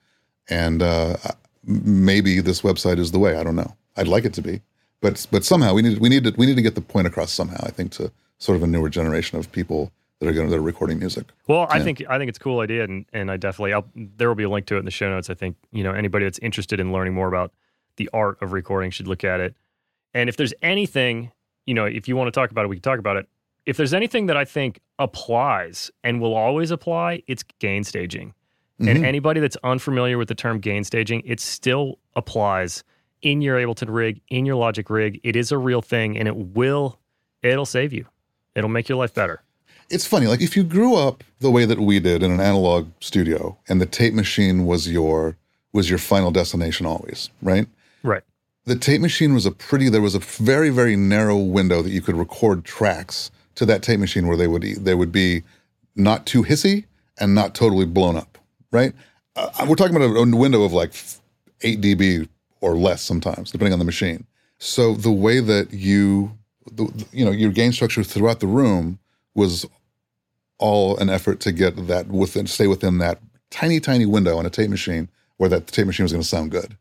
and 0.47 0.81
uh, 0.81 1.17
maybe 1.65 2.39
this 2.39 2.61
website 2.61 2.99
is 2.99 3.11
the 3.11 3.19
way. 3.19 3.35
I 3.35 3.43
don't 3.43 3.55
know. 3.55 3.75
I'd 3.97 4.07
like 4.07 4.23
it 4.23 4.33
to 4.35 4.41
be 4.41 4.61
but 5.03 5.27
but 5.29 5.43
somehow 5.43 5.73
we 5.73 5.83
need 5.83 5.99
we 5.99 6.09
need 6.09 6.23
to 6.23 6.33
we 6.37 6.47
need 6.47 6.55
to 6.55 6.61
get 6.63 6.73
the 6.73 6.81
point 6.81 7.05
across 7.05 7.31
somehow. 7.31 7.59
I 7.61 7.69
think 7.69 7.91
to 7.93 8.11
sort 8.39 8.55
of 8.55 8.63
a 8.63 8.67
newer 8.67 8.89
generation 8.89 9.37
of 9.37 9.51
people 9.51 9.91
that 10.19 10.27
are 10.27 10.31
going 10.31 10.49
that 10.49 10.55
are 10.55 10.61
recording 10.61 10.97
music. 10.97 11.25
Well, 11.47 11.67
I 11.69 11.81
think 11.81 12.01
I 12.09 12.17
think 12.17 12.29
it's 12.29 12.37
a 12.37 12.41
cool 12.41 12.61
idea, 12.61 12.85
and 12.85 13.05
and 13.11 13.29
I 13.29 13.37
definitely 13.37 13.73
I'll, 13.73 13.85
there 13.93 14.29
will 14.29 14.35
be 14.35 14.45
a 14.45 14.49
link 14.49 14.65
to 14.67 14.77
it 14.77 14.79
in 14.79 14.85
the 14.85 14.91
show 14.91 15.09
notes. 15.09 15.29
I 15.29 15.33
think 15.33 15.57
you 15.71 15.83
know 15.83 15.91
anybody 15.91 16.25
that's 16.25 16.39
interested 16.39 16.79
in 16.79 16.93
learning 16.93 17.13
more 17.13 17.27
about 17.27 17.51
the 17.97 18.09
art 18.13 18.41
of 18.41 18.53
recording 18.53 18.89
should 18.89 19.07
look 19.07 19.25
at 19.25 19.41
it. 19.41 19.55
And 20.13 20.29
if 20.29 20.37
there's 20.37 20.53
anything, 20.61 21.31
you 21.65 21.73
know, 21.73 21.85
if 21.85 22.07
you 22.07 22.15
want 22.15 22.27
to 22.27 22.31
talk 22.31 22.49
about 22.49 22.63
it, 22.63 22.69
we 22.69 22.77
can 22.77 22.83
talk 22.83 22.97
about 22.97 23.17
it. 23.17 23.27
If 23.65 23.75
there's 23.77 23.93
anything 23.93 24.27
that 24.27 24.37
I 24.37 24.45
think 24.45 24.79
applies 24.99 25.91
and 26.03 26.21
will 26.21 26.33
always 26.33 26.71
apply, 26.71 27.23
it's 27.27 27.43
gain 27.59 27.83
staging. 27.83 28.33
Mm-hmm. 28.79 28.87
And 28.87 29.05
anybody 29.05 29.41
that's 29.41 29.57
unfamiliar 29.63 30.17
with 30.17 30.29
the 30.29 30.35
term 30.35 30.59
gain 30.59 30.83
staging, 30.83 31.21
it 31.25 31.39
still 31.39 31.99
applies 32.15 32.83
in 33.23 33.41
your 33.41 33.57
Ableton 33.57 33.87
rig, 33.89 34.21
in 34.29 34.45
your 34.45 34.55
Logic 34.55 34.87
rig. 34.89 35.19
It 35.23 35.35
is 35.35 35.51
a 35.51 35.57
real 35.57 35.81
thing 35.81 36.17
and 36.17 36.27
it 36.27 36.35
will, 36.35 36.99
it'll 37.41 37.65
save 37.65 37.91
you. 37.91 38.05
It'll 38.53 38.69
make 38.69 38.87
your 38.87 38.99
life 38.99 39.13
better. 39.13 39.41
It's 39.89 40.05
funny, 40.05 40.27
like 40.27 40.41
if 40.41 40.55
you 40.55 40.63
grew 40.63 40.95
up 40.95 41.23
the 41.39 41.51
way 41.51 41.65
that 41.65 41.79
we 41.79 41.99
did 41.99 42.23
in 42.23 42.31
an 42.31 42.39
analog 42.39 42.89
studio 42.99 43.57
and 43.67 43.81
the 43.81 43.85
tape 43.85 44.13
machine 44.13 44.65
was 44.65 44.89
your 44.89 45.37
was 45.71 45.89
your 45.89 45.99
final 45.99 46.29
destination 46.31 46.85
always, 46.85 47.29
right? 47.41 47.67
Right. 48.03 48.21
The 48.65 48.75
tape 48.75 49.01
machine 49.01 49.33
was 49.33 49.45
a 49.45 49.51
pretty 49.51 49.89
there 49.89 50.01
was 50.01 50.15
a 50.15 50.19
very 50.19 50.69
very 50.69 50.95
narrow 50.95 51.37
window 51.37 51.81
that 51.81 51.89
you 51.89 52.01
could 52.01 52.15
record 52.15 52.63
tracks 52.63 53.31
to 53.55 53.65
that 53.65 53.83
tape 53.83 53.99
machine 53.99 54.27
where 54.27 54.37
they 54.37 54.47
would 54.47 54.63
they 54.63 54.95
would 54.95 55.11
be 55.11 55.43
not 55.95 56.25
too 56.25 56.43
hissy 56.43 56.85
and 57.19 57.35
not 57.35 57.53
totally 57.53 57.85
blown 57.85 58.15
up, 58.15 58.37
right? 58.71 58.93
Uh, 59.35 59.65
we're 59.67 59.75
talking 59.75 59.95
about 59.95 60.09
a, 60.09 60.19
a 60.19 60.35
window 60.35 60.63
of 60.63 60.73
like 60.73 60.93
8 61.61 61.81
dB 61.81 62.27
or 62.63 62.77
less 62.77 63.01
sometimes, 63.01 63.51
depending 63.51 63.73
on 63.73 63.79
the 63.79 63.85
machine. 63.85 64.25
So 64.57 64.93
the 64.93 65.11
way 65.11 65.41
that 65.41 65.73
you, 65.73 66.31
the, 66.71 67.05
you 67.11 67.25
know, 67.25 67.31
your 67.31 67.51
gain 67.51 67.73
structure 67.73 68.03
throughout 68.03 68.39
the 68.39 68.47
room 68.47 68.99
was 69.35 69.65
all 70.59 70.97
an 70.97 71.09
effort 71.09 71.41
to 71.41 71.51
get 71.51 71.87
that 71.87 72.07
within, 72.07 72.47
stay 72.47 72.67
within 72.67 72.99
that 72.99 73.19
tiny, 73.51 73.81
tiny 73.81 74.05
window 74.05 74.37
on 74.37 74.45
a 74.45 74.49
tape 74.49 74.69
machine 74.69 75.09
where 75.35 75.49
that 75.49 75.67
tape 75.67 75.87
machine 75.87 76.05
was 76.05 76.13
going 76.13 76.21
to 76.21 76.27
sound 76.27 76.51
good. 76.51 76.77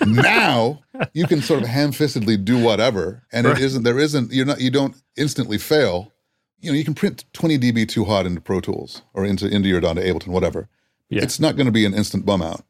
now 0.06 0.82
you 1.14 1.26
can 1.26 1.40
sort 1.40 1.62
of 1.62 1.68
ham-fistedly 1.68 2.44
do 2.44 2.62
whatever, 2.62 3.22
and 3.32 3.46
right. 3.46 3.56
it 3.56 3.64
isn't. 3.64 3.82
There 3.82 3.98
isn't. 3.98 4.30
You're 4.30 4.44
not. 4.44 4.60
You 4.60 4.70
don't 4.70 4.94
instantly 5.16 5.56
fail. 5.56 6.12
You 6.60 6.72
know, 6.72 6.76
you 6.76 6.84
can 6.84 6.94
print 6.94 7.24
20 7.32 7.58
dB 7.58 7.88
too 7.88 8.04
hot 8.04 8.26
into 8.26 8.40
Pro 8.40 8.60
Tools 8.60 9.02
or 9.14 9.24
into 9.24 9.46
into 9.46 9.68
your 9.68 9.80
Donda 9.80 10.04
Ableton, 10.04 10.28
whatever. 10.28 10.68
Yeah. 11.08 11.22
It's 11.22 11.40
not 11.40 11.56
going 11.56 11.66
to 11.66 11.72
be 11.72 11.86
an 11.86 11.94
instant 11.94 12.26
bum 12.26 12.42
out, 12.42 12.64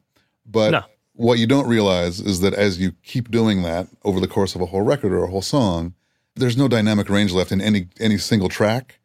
but 0.45 0.71
no. 0.71 0.83
What 1.17 1.39
you 1.39 1.47
don't 1.47 1.67
realize 1.67 2.21
is 2.21 2.41
that 2.41 2.53
as 2.53 2.77
you 2.79 2.91
keep 3.03 3.31
doing 3.31 3.63
that 3.63 3.87
over 4.03 4.19
the 4.19 4.27
course 4.27 4.53
of 4.53 4.61
a 4.61 4.67
whole 4.67 4.83
record 4.83 5.11
or 5.11 5.23
a 5.23 5.31
whole 5.31 5.41
song, 5.41 5.95
there's 6.35 6.55
no 6.55 6.67
dynamic 6.67 7.09
range 7.09 7.31
left 7.33 7.51
in 7.51 7.59
any 7.59 7.87
any 7.99 8.19
single 8.19 8.49
track, 8.49 8.99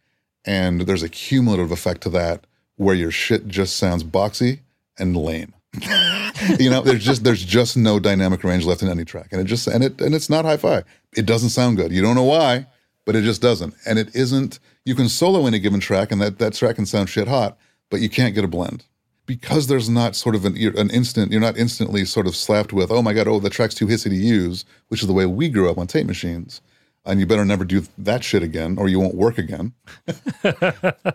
and 0.45 0.83
there's 0.83 1.03
a 1.03 1.09
cumulative 1.09 1.73
effect 1.73 2.03
to 2.03 2.11
that 2.11 2.47
where 2.77 2.95
your 2.95 3.11
shit 3.11 3.49
just 3.49 3.79
sounds 3.79 4.05
boxy 4.05 4.61
and 4.99 5.17
lame. 5.17 5.55
you 6.59 6.69
know, 6.69 6.83
there's 6.83 7.03
just 7.03 7.25
there's 7.25 7.43
just 7.43 7.79
no 7.79 7.99
dynamic 7.99 8.45
range 8.45 8.67
left 8.67 8.83
in 8.83 8.91
any 8.91 9.07
track, 9.07 9.29
and 9.33 9.41
it 9.41 9.45
just 9.45 9.67
and 9.67 9.83
it 9.83 9.99
and 10.03 10.15
it's 10.15 10.29
not 10.29 10.45
hi-fi. 10.45 10.83
It 11.17 11.25
doesn't 11.25 11.49
sound 11.49 11.79
good. 11.79 11.93
You 11.93 12.03
don't 12.03 12.15
know 12.15 12.25
why, 12.25 12.67
but 13.07 13.17
it 13.17 13.23
just 13.23 13.41
doesn't. 13.41 13.73
And 13.87 13.99
it 13.99 14.15
isn't. 14.15 14.59
You 14.85 14.95
can 14.95 15.09
solo 15.09 15.47
any 15.47 15.61
given 15.61 15.81
track, 15.81 16.13
and 16.13 16.21
that 16.21 16.39
that 16.41 16.53
track 16.53 16.77
can 16.77 16.85
sound 16.85 17.09
shit 17.09 17.27
hot, 17.27 17.57
but 17.89 18.01
you 18.01 18.11
can't 18.11 18.35
get 18.35 18.45
a 18.45 18.49
blend 18.49 18.85
because 19.33 19.67
there's 19.67 19.89
not 19.89 20.15
sort 20.15 20.35
of 20.35 20.45
an, 20.45 20.59
an 20.77 20.91
instant, 20.91 21.33
you're 21.33 21.41
not 21.41 21.57
instantly 21.57 22.05
sort 22.05 22.27
of 22.27 22.37
slapped 22.37 22.71
with, 22.71 22.91
oh 22.91 23.01
my 23.01 23.15
God, 23.15 23.27
oh, 23.27 23.41
the 23.41 23.49
track's 23.49 23.75
too 23.75 23.87
hissy 23.87 24.11
to 24.11 24.15
use, 24.15 24.67
which 24.89 25.01
is 25.01 25.07
the 25.07 25.15
way 25.15 25.25
we 25.25 25.49
grew 25.49 25.71
up 25.71 25.79
on 25.79 25.87
tape 25.87 26.07
machines. 26.07 26.61
And 27.07 27.19
you 27.19 27.25
better 27.25 27.47
never 27.47 27.65
do 27.65 27.83
that 27.97 28.23
shit 28.23 28.43
again 28.43 28.77
or 28.77 28.89
you 28.89 29.01
won't 29.01 29.15
work 29.15 29.39
again. 29.39 29.73
you 30.45 30.53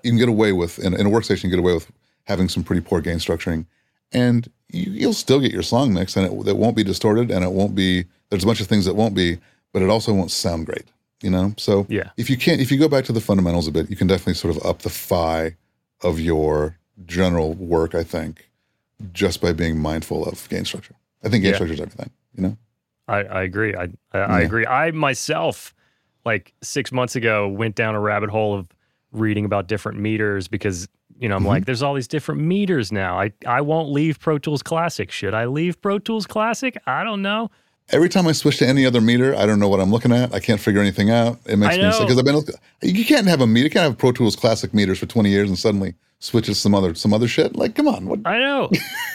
can 0.04 0.18
get 0.18 0.30
away 0.30 0.52
with, 0.52 0.80
in, 0.80 0.96
in, 0.96 1.06
a 1.06 1.12
workstation, 1.12 1.44
you 1.44 1.52
get 1.52 1.60
away 1.60 1.76
with 1.76 1.92
having 2.24 2.50
some 2.50 2.64
pretty 2.64 2.82
poor 2.82 3.02
gain 3.02 3.18
structuring. 3.18 3.68
And 4.12 4.50
you, 4.70 5.08
will 5.08 5.14
still 5.14 5.40
get 5.40 5.52
your 5.52 5.62
song 5.62 5.94
mix 5.94 6.18
and 6.18 6.26
it, 6.26 6.48
it 6.48 6.58
won't 6.58 6.76
be 6.76 6.84
distorted 6.84 7.30
and 7.30 7.46
it 7.46 7.52
won't 7.52 7.76
be, 7.76 8.06
there's 8.32 8.46
a 8.46 8.48
bunch 8.48 8.62
of 8.62 8.68
things 8.68 8.86
that 8.86 8.96
won't 8.96 9.14
be, 9.14 9.38
but 9.74 9.84
it 9.84 9.92
also 9.92 10.12
won't 10.12 10.32
sound 10.32 10.66
great, 10.66 10.86
you 11.22 11.30
know? 11.30 11.54
So 11.60 11.86
yeah. 11.88 12.10
if 12.18 12.32
you 12.32 12.38
can't, 12.38 12.62
if 12.62 12.72
you 12.72 12.80
go 12.80 12.90
back 12.90 13.06
to 13.06 13.14
the 13.14 13.22
fundamentals 13.22 13.68
a 13.68 13.72
bit, 13.72 13.92
you 13.92 13.96
can 13.96 14.08
definitely 14.08 14.34
sort 14.34 14.58
of 14.58 14.66
up 14.66 14.80
the 14.80 14.90
fi 14.90 15.56
of 16.02 16.20
your 16.20 16.80
general 17.06 17.54
work, 17.54 17.96
I 17.96 18.04
think, 18.04 18.50
just 19.14 19.42
by 19.42 19.54
being 19.54 19.80
mindful 19.80 20.26
of 20.26 20.48
gain 20.50 20.66
structure. 20.66 20.96
I 21.24 21.30
think 21.30 21.44
gain 21.44 21.52
yeah. 21.52 21.58
structure 21.58 21.74
is 21.74 21.82
everything, 21.82 22.10
you 22.36 22.44
know? 22.44 22.58
I, 23.08 23.24
I 23.24 23.44
agree. 23.44 23.76
I, 23.76 23.84
I, 23.84 23.88
yeah. 24.14 24.26
I, 24.26 24.40
agree. 24.42 24.66
I 24.66 24.92
myself, 24.92 25.74
like 26.26 26.54
six 26.62 26.92
months 26.92 27.16
ago 27.16 27.48
went 27.48 27.76
down 27.76 27.96
a 27.96 28.00
rabbit 28.00 28.30
hole 28.30 28.54
of 28.54 28.68
reading 29.12 29.46
about 29.46 29.68
different 29.68 30.00
meters 30.00 30.48
because 30.48 30.88
you 31.18 31.30
know 31.30 31.36
I'm 31.38 31.44
Mhm. 31.44 31.48
like, 31.48 31.66
there's 31.66 31.82
all 31.82 31.94
these 31.94 32.08
different 32.08 32.42
meters 32.42 32.92
now. 32.92 33.20
I 33.20 33.32
I 33.46 33.62
won't 33.62 33.92
leave 33.92 34.20
Pro 34.20 34.38
Tools 34.38 34.62
Classic. 34.62 35.10
Should 35.10 35.34
I 35.34 35.46
leave 35.46 35.82
Pro 35.82 36.00
Tools 36.00 36.28
Classic? 36.28 36.78
I 36.86 37.04
don't 37.04 37.22
know. 37.22 37.50
Every 37.90 38.10
time 38.10 38.28
I 38.28 38.34
switch 38.34 38.58
to 38.58 38.68
any 38.68 38.86
other 38.86 39.00
meter, 39.00 39.34
I 39.34 39.46
don't 39.46 39.60
know 39.60 39.70
what 39.70 39.80
I'm 39.80 39.90
looking 39.90 40.12
at. 40.12 40.34
I 40.34 40.42
can't 40.42 40.60
figure 40.60 40.82
anything 40.82 41.10
out. 41.10 41.40
It 41.46 41.56
makes 41.56 41.78
me 41.78 41.90
sick 41.94 42.02
because 42.02 42.20
I've 42.20 42.26
been. 42.26 42.44
You 42.82 43.06
can't 43.06 43.26
have 43.28 43.40
a 43.40 43.48
meter. 43.48 43.64
You 43.64 43.70
can't 43.70 43.84
have 43.84 43.98
Pro 43.98 44.12
Tools 44.12 44.36
Classic 44.36 44.74
meters 44.74 45.00
for 45.00 45.06
20 45.06 45.30
years 45.30 45.48
and 45.48 45.58
suddenly 45.58 45.96
switch 46.20 46.48
to 46.48 46.56
some 46.56 46.74
other 46.74 46.96
some 46.96 47.14
other 47.14 47.28
shit. 47.28 47.56
Like, 47.56 47.76
come 47.76 47.88
on. 47.88 48.06
What? 48.08 48.20
I 48.26 48.40
know. 48.40 48.70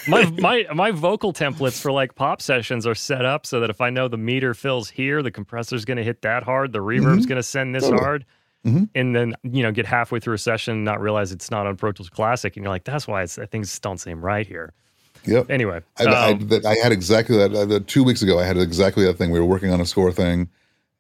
my 0.09 0.25
my 0.39 0.67
my 0.75 0.91
vocal 0.91 1.33
templates 1.33 1.81
for 1.81 1.93
like 1.93 2.15
pop 2.15 2.41
sessions 2.43 2.87
are 2.87 2.95
set 2.95 3.25
up 3.25 3.47
so 3.47 3.61
that 3.61 3.71
if 3.71 3.81
I 3.81 3.91
know 3.91 4.09
the 4.09 4.17
meter 4.19 4.55
fills 4.55 4.91
here, 4.91 5.23
the 5.23 5.31
compressor's 5.31 5.85
going 5.85 5.97
to 5.99 6.05
hit 6.05 6.23
that 6.23 6.43
hard, 6.43 6.73
the 6.73 6.81
reverb's 6.81 7.27
going 7.27 7.37
to 7.39 7.43
send 7.43 7.75
this 7.75 7.85
Totally. 7.85 8.03
hard. 8.03 8.25
Mhm. 8.65 8.89
And 8.95 9.17
then 9.17 9.35
you 9.43 9.63
know 9.65 9.73
get 9.73 9.87
halfway 9.87 10.21
through 10.21 10.35
a 10.35 10.39
session 10.39 10.75
and 10.75 10.85
not 10.85 11.01
realize 11.01 11.33
it's 11.33 11.51
not 11.51 11.67
on 11.67 11.77
Pro 11.77 11.91
Tools 11.91 12.09
Classic, 12.09 12.57
and 12.57 12.63
you're 12.63 12.71
like, 12.73 12.85
"That's 12.85 13.09
why 13.09 13.23
it's, 13.25 13.37
things 13.51 13.77
don't 13.81 13.99
seem 13.99 14.25
right 14.25 14.47
here." 14.47 14.73
Yep. 15.25 15.51
Anyway, 15.51 15.81
I, 15.99 16.05
I, 16.05 16.31
um, 16.31 16.49
that, 16.49 16.65
I 16.65 16.75
had 16.77 16.93
exactly 16.93 17.37
that. 17.39 17.53
Uh, 17.55 17.81
two 17.87 18.05
weeks 18.05 18.23
ago, 18.23 18.39
I 18.39 18.45
had 18.45 18.57
exactly 18.57 19.05
that 19.05 19.15
thing. 19.19 19.31
We 19.31 19.41
were 19.41 19.47
working 19.47 19.73
on 19.73 19.81
a 19.81 19.87
score 19.87 20.13
thing, 20.13 20.49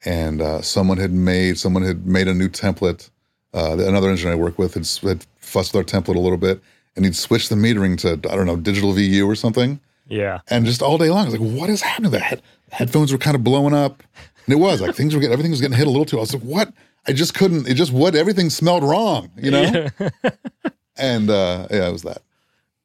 and 0.05 0.41
uh, 0.43 0.61
someone 0.63 0.99
had 0.99 1.13
made 1.13 1.57
someone 1.59 1.85
had 1.85 2.05
made 2.05 2.27
a 2.27 2.35
new 2.35 2.49
template. 2.49 3.11
Uh, 3.55 3.77
another 3.79 4.09
engineer 4.11 4.33
I 4.33 4.37
work 4.37 4.59
with 4.59 4.75
had, 4.75 4.87
had 5.09 5.27
fussed 5.39 5.75
with 5.75 5.95
our 5.95 6.01
template 6.01 6.17
a 6.17 6.21
little 6.21 6.39
bit, 6.39 6.61
and 6.97 7.05
he'd 7.05 7.17
switch 7.17 7.49
the 7.49 7.57
metering 7.57 7.99
to 7.99 8.13
I 8.31 8.37
don't 8.37 8.47
know 8.47 8.57
digital 8.57 8.93
VU 8.93 9.29
or 9.29 9.35
something. 9.35 9.81
yeah, 10.09 10.41
And 10.49 10.65
just 10.67 10.83
all 10.83 10.99
day 10.99 11.11
long, 11.11 11.23
I 11.27 11.31
was 11.31 11.39
like, 11.39 11.59
"What 11.61 11.71
is 11.71 11.83
happening?" 11.83 12.13
The 12.13 12.19
head, 12.21 12.43
headphones 12.71 13.13
were 13.13 13.19
kind 13.19 13.35
of 13.35 13.45
blowing 13.45 13.75
up, 13.75 14.03
and 14.47 14.53
it 14.53 14.59
was 14.59 14.81
like 14.81 14.95
things 14.95 15.15
were 15.15 15.21
getting 15.21 15.33
everything 15.33 15.51
was 15.53 15.61
getting 15.61 15.77
hit 15.77 15.87
a 15.87 15.91
little 15.91 16.07
too. 16.07 16.17
I 16.19 16.21
was 16.21 16.33
like, 16.35 16.43
"What?" 16.43 16.73
I 17.07 17.13
just 17.13 17.35
couldn't. 17.35 17.67
It 17.69 17.75
just 17.75 17.93
what 17.93 18.15
everything 18.15 18.49
smelled 18.49 18.85
wrong, 18.85 19.31
you 19.37 19.51
know. 19.51 19.89
and 20.97 21.31
uh, 21.31 21.67
yeah, 21.71 21.89
it 21.89 21.93
was 21.93 22.03
that. 22.03 22.23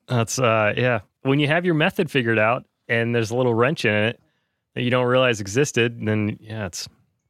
that's 0.07 0.39
uh, 0.39 0.73
yeah. 0.75 1.01
When 1.21 1.39
you 1.39 1.47
have 1.47 1.65
your 1.65 1.75
method 1.75 2.09
figured 2.09 2.39
out 2.39 2.65
and 2.87 3.13
there's 3.13 3.31
a 3.31 3.35
little 3.35 3.53
wrench 3.53 3.85
in 3.85 3.93
it 3.93 4.19
that 4.75 4.81
you 4.83 4.89
don't 4.89 5.05
realize 5.05 5.39
existed, 5.41 5.99
then 6.05 6.37
yeah, 6.41 6.65
it's 6.67 6.87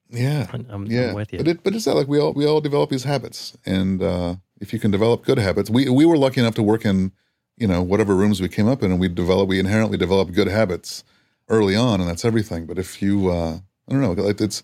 Yeah. 0.09 0.47
I'm, 0.53 0.65
I'm 0.69 0.85
yeah, 0.85 1.13
with 1.13 1.33
you. 1.33 1.39
but 1.39 1.47
it, 1.47 1.63
but 1.63 1.75
it's 1.75 1.85
not 1.85 1.95
like 1.95 2.07
we 2.07 2.19
all 2.19 2.33
we 2.33 2.45
all 2.45 2.61
develop 2.61 2.89
these 2.89 3.03
habits, 3.03 3.57
and 3.65 4.01
uh, 4.01 4.35
if 4.59 4.73
you 4.73 4.79
can 4.79 4.91
develop 4.91 5.25
good 5.25 5.37
habits, 5.37 5.69
we 5.69 5.89
we 5.89 6.05
were 6.05 6.17
lucky 6.17 6.39
enough 6.39 6.55
to 6.55 6.63
work 6.63 6.85
in, 6.85 7.11
you 7.57 7.67
know, 7.67 7.81
whatever 7.81 8.15
rooms 8.15 8.41
we 8.41 8.49
came 8.49 8.67
up 8.67 8.83
in, 8.83 8.91
and 8.91 8.99
we 8.99 9.07
develop 9.07 9.49
we 9.49 9.59
inherently 9.59 9.97
develop 9.97 10.31
good 10.31 10.47
habits 10.47 11.03
early 11.49 11.75
on, 11.75 11.99
and 11.99 12.09
that's 12.09 12.25
everything. 12.25 12.65
But 12.65 12.77
if 12.79 13.01
you, 13.01 13.29
uh, 13.29 13.59
I 13.89 13.91
don't 13.91 14.01
know, 14.01 14.15
it's, 14.27 14.63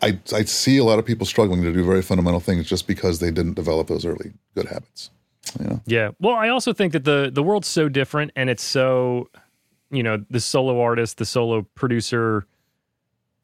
I 0.00 0.18
I 0.32 0.44
see 0.44 0.78
a 0.78 0.84
lot 0.84 0.98
of 0.98 1.04
people 1.04 1.26
struggling 1.26 1.62
to 1.62 1.72
do 1.72 1.84
very 1.84 2.02
fundamental 2.02 2.40
things 2.40 2.66
just 2.66 2.86
because 2.86 3.20
they 3.20 3.30
didn't 3.30 3.54
develop 3.54 3.88
those 3.88 4.04
early 4.04 4.32
good 4.54 4.66
habits. 4.66 5.10
You 5.60 5.66
know, 5.66 5.80
Yeah. 5.86 6.10
Well, 6.18 6.34
I 6.34 6.48
also 6.48 6.72
think 6.72 6.92
that 6.94 7.04
the 7.04 7.30
the 7.32 7.42
world's 7.42 7.68
so 7.68 7.88
different 7.88 8.32
and 8.34 8.50
it's 8.50 8.62
so 8.62 9.28
you 9.94 10.02
know, 10.02 10.24
the 10.28 10.40
solo 10.40 10.80
artist, 10.80 11.18
the 11.18 11.24
solo 11.24 11.62
producer, 11.74 12.46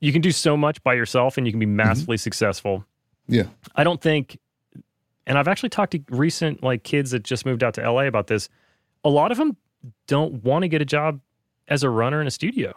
you 0.00 0.12
can 0.12 0.20
do 0.20 0.32
so 0.32 0.56
much 0.56 0.82
by 0.82 0.94
yourself 0.94 1.38
and 1.38 1.46
you 1.46 1.52
can 1.52 1.60
be 1.60 1.66
mm-hmm. 1.66 1.76
massively 1.76 2.16
successful. 2.16 2.84
yeah, 3.28 3.44
I 3.74 3.84
don't 3.84 4.00
think 4.00 4.38
and 5.26 5.38
I've 5.38 5.48
actually 5.48 5.68
talked 5.68 5.92
to 5.92 6.00
recent 6.08 6.62
like 6.62 6.82
kids 6.82 7.12
that 7.12 7.22
just 7.22 7.46
moved 7.46 7.62
out 7.62 7.74
to 7.74 7.88
LA 7.88 8.02
about 8.06 8.26
this. 8.26 8.48
A 9.04 9.08
lot 9.08 9.30
of 9.30 9.38
them 9.38 9.56
don't 10.08 10.42
want 10.42 10.62
to 10.62 10.68
get 10.68 10.82
a 10.82 10.84
job 10.84 11.20
as 11.68 11.84
a 11.84 11.88
runner 11.88 12.20
in 12.20 12.26
a 12.26 12.30
studio. 12.32 12.74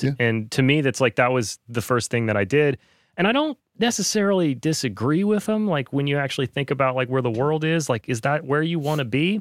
Yeah. 0.00 0.10
And 0.18 0.50
to 0.50 0.62
me 0.62 0.80
that's 0.80 1.00
like 1.00 1.16
that 1.16 1.30
was 1.32 1.58
the 1.68 1.82
first 1.82 2.10
thing 2.10 2.26
that 2.26 2.36
I 2.36 2.42
did. 2.44 2.78
And 3.16 3.28
I 3.28 3.32
don't 3.32 3.56
necessarily 3.78 4.54
disagree 4.56 5.22
with 5.22 5.46
them 5.46 5.68
like 5.68 5.92
when 5.92 6.08
you 6.08 6.18
actually 6.18 6.46
think 6.46 6.70
about 6.70 6.96
like 6.96 7.08
where 7.08 7.22
the 7.22 7.30
world 7.30 7.64
is, 7.64 7.88
like 7.88 8.08
is 8.08 8.22
that 8.22 8.44
where 8.44 8.62
you 8.62 8.78
want 8.78 8.98
to 8.98 9.04
be? 9.04 9.40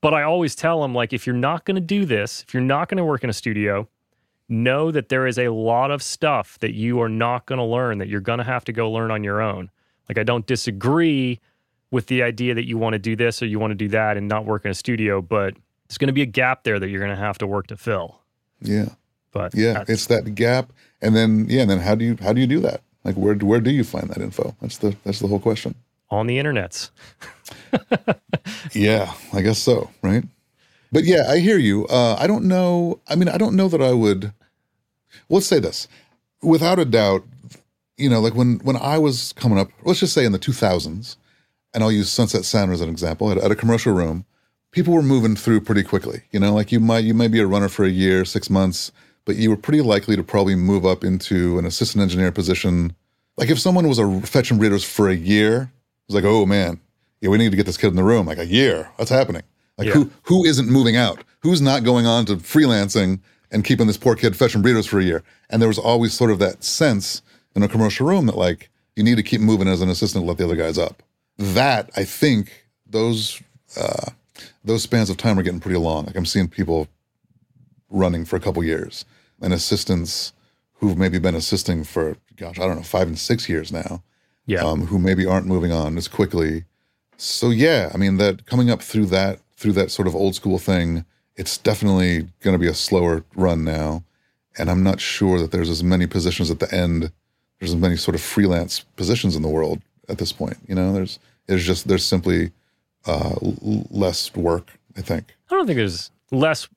But 0.00 0.14
I 0.14 0.22
always 0.22 0.54
tell 0.54 0.80
them 0.82 0.94
like 0.94 1.12
if 1.12 1.26
you're 1.26 1.36
not 1.36 1.64
going 1.64 1.74
to 1.74 1.80
do 1.82 2.06
this, 2.06 2.42
if 2.46 2.54
you're 2.54 2.62
not 2.62 2.88
going 2.88 2.98
to 2.98 3.04
work 3.04 3.22
in 3.22 3.30
a 3.30 3.34
studio, 3.34 3.86
know 4.52 4.90
that 4.92 5.08
there 5.08 5.26
is 5.26 5.38
a 5.38 5.48
lot 5.48 5.90
of 5.90 6.02
stuff 6.02 6.58
that 6.60 6.74
you 6.74 7.00
are 7.00 7.08
not 7.08 7.46
going 7.46 7.58
to 7.58 7.64
learn 7.64 7.98
that 7.98 8.08
you're 8.08 8.20
going 8.20 8.38
to 8.38 8.44
have 8.44 8.64
to 8.66 8.72
go 8.72 8.90
learn 8.90 9.10
on 9.10 9.24
your 9.24 9.40
own. 9.40 9.70
Like 10.08 10.18
I 10.18 10.22
don't 10.22 10.46
disagree 10.46 11.40
with 11.90 12.06
the 12.06 12.22
idea 12.22 12.54
that 12.54 12.66
you 12.66 12.78
want 12.78 12.94
to 12.94 12.98
do 12.98 13.16
this 13.16 13.42
or 13.42 13.46
you 13.46 13.58
want 13.58 13.70
to 13.72 13.74
do 13.74 13.88
that 13.88 14.16
and 14.16 14.28
not 14.28 14.44
work 14.44 14.64
in 14.64 14.70
a 14.70 14.74
studio, 14.74 15.20
but 15.20 15.54
there's 15.88 15.98
going 15.98 16.06
to 16.08 16.12
be 16.12 16.22
a 16.22 16.26
gap 16.26 16.64
there 16.64 16.78
that 16.78 16.88
you're 16.88 17.00
going 17.00 17.14
to 17.16 17.22
have 17.22 17.38
to 17.38 17.46
work 17.46 17.66
to 17.68 17.76
fill. 17.76 18.20
yeah, 18.60 18.90
But 19.32 19.54
yeah. 19.54 19.84
It's 19.88 20.06
that 20.06 20.34
gap, 20.34 20.72
and 21.00 21.14
then 21.16 21.46
yeah, 21.48 21.62
and 21.62 21.70
then 21.70 21.80
how 21.80 21.94
do 21.94 22.04
you 22.04 22.16
how 22.22 22.32
do 22.32 22.40
you 22.40 22.46
do 22.46 22.60
that? 22.60 22.80
Like 23.04 23.16
where 23.16 23.34
where 23.34 23.60
do 23.60 23.70
you 23.70 23.84
find 23.84 24.08
that 24.10 24.18
info? 24.22 24.54
That's 24.60 24.78
the 24.78 24.96
that's 25.04 25.18
the 25.18 25.26
whole 25.28 25.40
question. 25.40 25.74
on 26.10 26.26
the 26.26 26.38
internets. 26.38 26.90
Yeah, 28.74 29.12
I 29.32 29.42
guess 29.42 29.58
so, 29.58 29.90
right? 30.02 30.24
But 30.90 31.04
yeah, 31.04 31.26
I 31.28 31.38
hear 31.38 31.58
you. 31.58 31.86
Uh, 31.86 32.16
I 32.18 32.26
don't 32.26 32.44
know. 32.44 33.00
I 33.08 33.14
mean, 33.16 33.28
I 33.28 33.38
don't 33.38 33.56
know 33.56 33.68
that 33.68 33.82
I 33.82 33.92
would. 33.92 34.32
Let's 35.32 35.46
say 35.46 35.58
this, 35.58 35.88
without 36.42 36.78
a 36.78 36.84
doubt. 36.84 37.24
You 37.98 38.08
know, 38.08 38.20
like 38.20 38.34
when 38.34 38.58
when 38.60 38.76
I 38.76 38.98
was 38.98 39.32
coming 39.34 39.58
up, 39.58 39.68
let's 39.84 40.00
just 40.00 40.12
say 40.14 40.24
in 40.24 40.32
the 40.32 40.38
2000s, 40.38 41.16
and 41.74 41.82
I'll 41.84 41.92
use 41.92 42.10
Sunset 42.10 42.44
Sound 42.44 42.72
as 42.72 42.80
an 42.80 42.88
example. 42.88 43.30
At, 43.30 43.38
at 43.38 43.50
a 43.50 43.54
commercial 43.56 43.92
room, 43.92 44.24
people 44.72 44.92
were 44.94 45.02
moving 45.02 45.36
through 45.36 45.60
pretty 45.60 45.82
quickly. 45.82 46.22
You 46.32 46.40
know, 46.40 46.52
like 46.54 46.72
you 46.72 46.80
might 46.80 47.04
you 47.04 47.14
might 47.14 47.30
be 47.30 47.38
a 47.40 47.46
runner 47.46 47.68
for 47.68 47.84
a 47.84 47.90
year, 47.90 48.24
six 48.24 48.50
months, 48.50 48.92
but 49.24 49.36
you 49.36 49.50
were 49.50 49.56
pretty 49.56 49.82
likely 49.82 50.16
to 50.16 50.22
probably 50.24 50.54
move 50.56 50.84
up 50.86 51.04
into 51.04 51.58
an 51.58 51.66
assistant 51.66 52.02
engineer 52.02 52.32
position. 52.32 52.94
Like 53.36 53.50
if 53.50 53.58
someone 53.60 53.86
was 53.88 53.98
a 53.98 54.20
fetch 54.22 54.50
and 54.50 54.58
breeders 54.58 54.84
for 54.84 55.08
a 55.08 55.14
year, 55.14 55.70
it's 56.08 56.14
like, 56.14 56.24
oh 56.24 56.44
man, 56.46 56.80
yeah, 57.20 57.30
we 57.30 57.38
need 57.38 57.50
to 57.50 57.56
get 57.56 57.66
this 57.66 57.76
kid 57.76 57.88
in 57.88 57.96
the 57.96 58.04
room. 58.04 58.26
Like 58.26 58.38
a 58.38 58.46
year, 58.46 58.90
what's 58.96 59.10
happening? 59.10 59.42
Like 59.78 59.88
Yeah. 59.88 59.94
who 59.94 60.10
who 60.24 60.44
isn't 60.44 60.68
moving 60.68 60.96
out? 60.96 61.22
Who's 61.40 61.60
not 61.62 61.84
going 61.84 62.06
on 62.06 62.26
to 62.26 62.36
freelancing 62.36 63.20
and 63.52 63.64
keeping 63.64 63.86
this 63.86 63.96
poor 63.96 64.16
kid 64.16 64.36
fetching 64.36 64.62
breeders 64.62 64.86
for 64.86 64.98
a 64.98 65.04
year? 65.04 65.22
And 65.50 65.60
there 65.62 65.68
was 65.68 65.78
always 65.78 66.12
sort 66.12 66.30
of 66.30 66.38
that 66.40 66.64
sense 66.64 67.22
in 67.54 67.62
a 67.62 67.68
commercial 67.68 68.06
room 68.06 68.26
that 68.26 68.36
like 68.36 68.70
you 68.96 69.02
need 69.04 69.16
to 69.16 69.22
keep 69.22 69.40
moving 69.40 69.68
as 69.68 69.80
an 69.80 69.88
assistant 69.88 70.24
to 70.24 70.28
let 70.28 70.38
the 70.38 70.44
other 70.44 70.56
guys 70.56 70.78
up. 70.78 71.02
That 71.38 71.90
I 71.96 72.04
think 72.04 72.66
those 72.86 73.40
uh, 73.80 74.10
those 74.64 74.82
spans 74.82 75.10
of 75.10 75.16
time 75.16 75.38
are 75.38 75.42
getting 75.42 75.60
pretty 75.60 75.78
long. 75.78 76.06
Like 76.06 76.16
I'm 76.16 76.26
seeing 76.26 76.48
people 76.48 76.88
running 77.90 78.24
for 78.24 78.36
a 78.36 78.40
couple 78.40 78.62
years 78.64 79.04
and 79.40 79.52
assistants 79.52 80.32
who've 80.74 80.96
maybe 80.96 81.18
been 81.18 81.34
assisting 81.34 81.84
for 81.84 82.16
gosh 82.36 82.58
I 82.58 82.66
don't 82.66 82.76
know 82.76 82.82
five 82.82 83.06
and 83.06 83.18
six 83.18 83.48
years 83.48 83.70
now 83.72 84.02
Yeah. 84.46 84.62
um, 84.62 84.86
who 84.86 84.98
maybe 84.98 85.26
aren't 85.26 85.46
moving 85.46 85.72
on 85.72 85.96
as 85.98 86.08
quickly. 86.08 86.64
So 87.18 87.50
yeah, 87.50 87.90
I 87.94 87.98
mean 87.98 88.16
that 88.16 88.46
coming 88.46 88.70
up 88.70 88.82
through 88.82 89.06
that 89.06 89.40
through 89.56 89.72
that 89.72 89.90
sort 89.90 90.08
of 90.08 90.14
old 90.16 90.34
school 90.34 90.58
thing, 90.58 91.04
it's 91.36 91.58
definitely 91.58 92.28
going 92.40 92.54
to 92.54 92.58
be 92.58 92.68
a 92.68 92.74
slower 92.74 93.24
run 93.34 93.64
now, 93.64 94.04
and 94.58 94.70
I'm 94.70 94.82
not 94.82 95.00
sure 95.00 95.38
that 95.38 95.50
there's 95.50 95.70
as 95.70 95.82
many 95.82 96.06
positions 96.06 96.50
at 96.50 96.60
the 96.60 96.72
end. 96.74 97.12
There's 97.58 97.72
as 97.72 97.80
many 97.80 97.96
sort 97.96 98.14
of 98.14 98.20
freelance 98.20 98.80
positions 98.80 99.36
in 99.36 99.42
the 99.42 99.48
world 99.48 99.80
at 100.08 100.18
this 100.18 100.32
point. 100.32 100.58
You 100.66 100.74
know, 100.74 100.92
there's 100.92 101.18
there's 101.46 101.64
just 101.64 101.88
there's 101.88 102.04
simply 102.04 102.52
uh, 103.06 103.34
l- 103.42 103.86
less 103.90 104.34
work. 104.34 104.70
I 104.96 105.00
think. 105.00 105.34
I 105.50 105.54
don't 105.54 105.66
think 105.66 105.76
there's 105.76 106.10
less. 106.30 106.68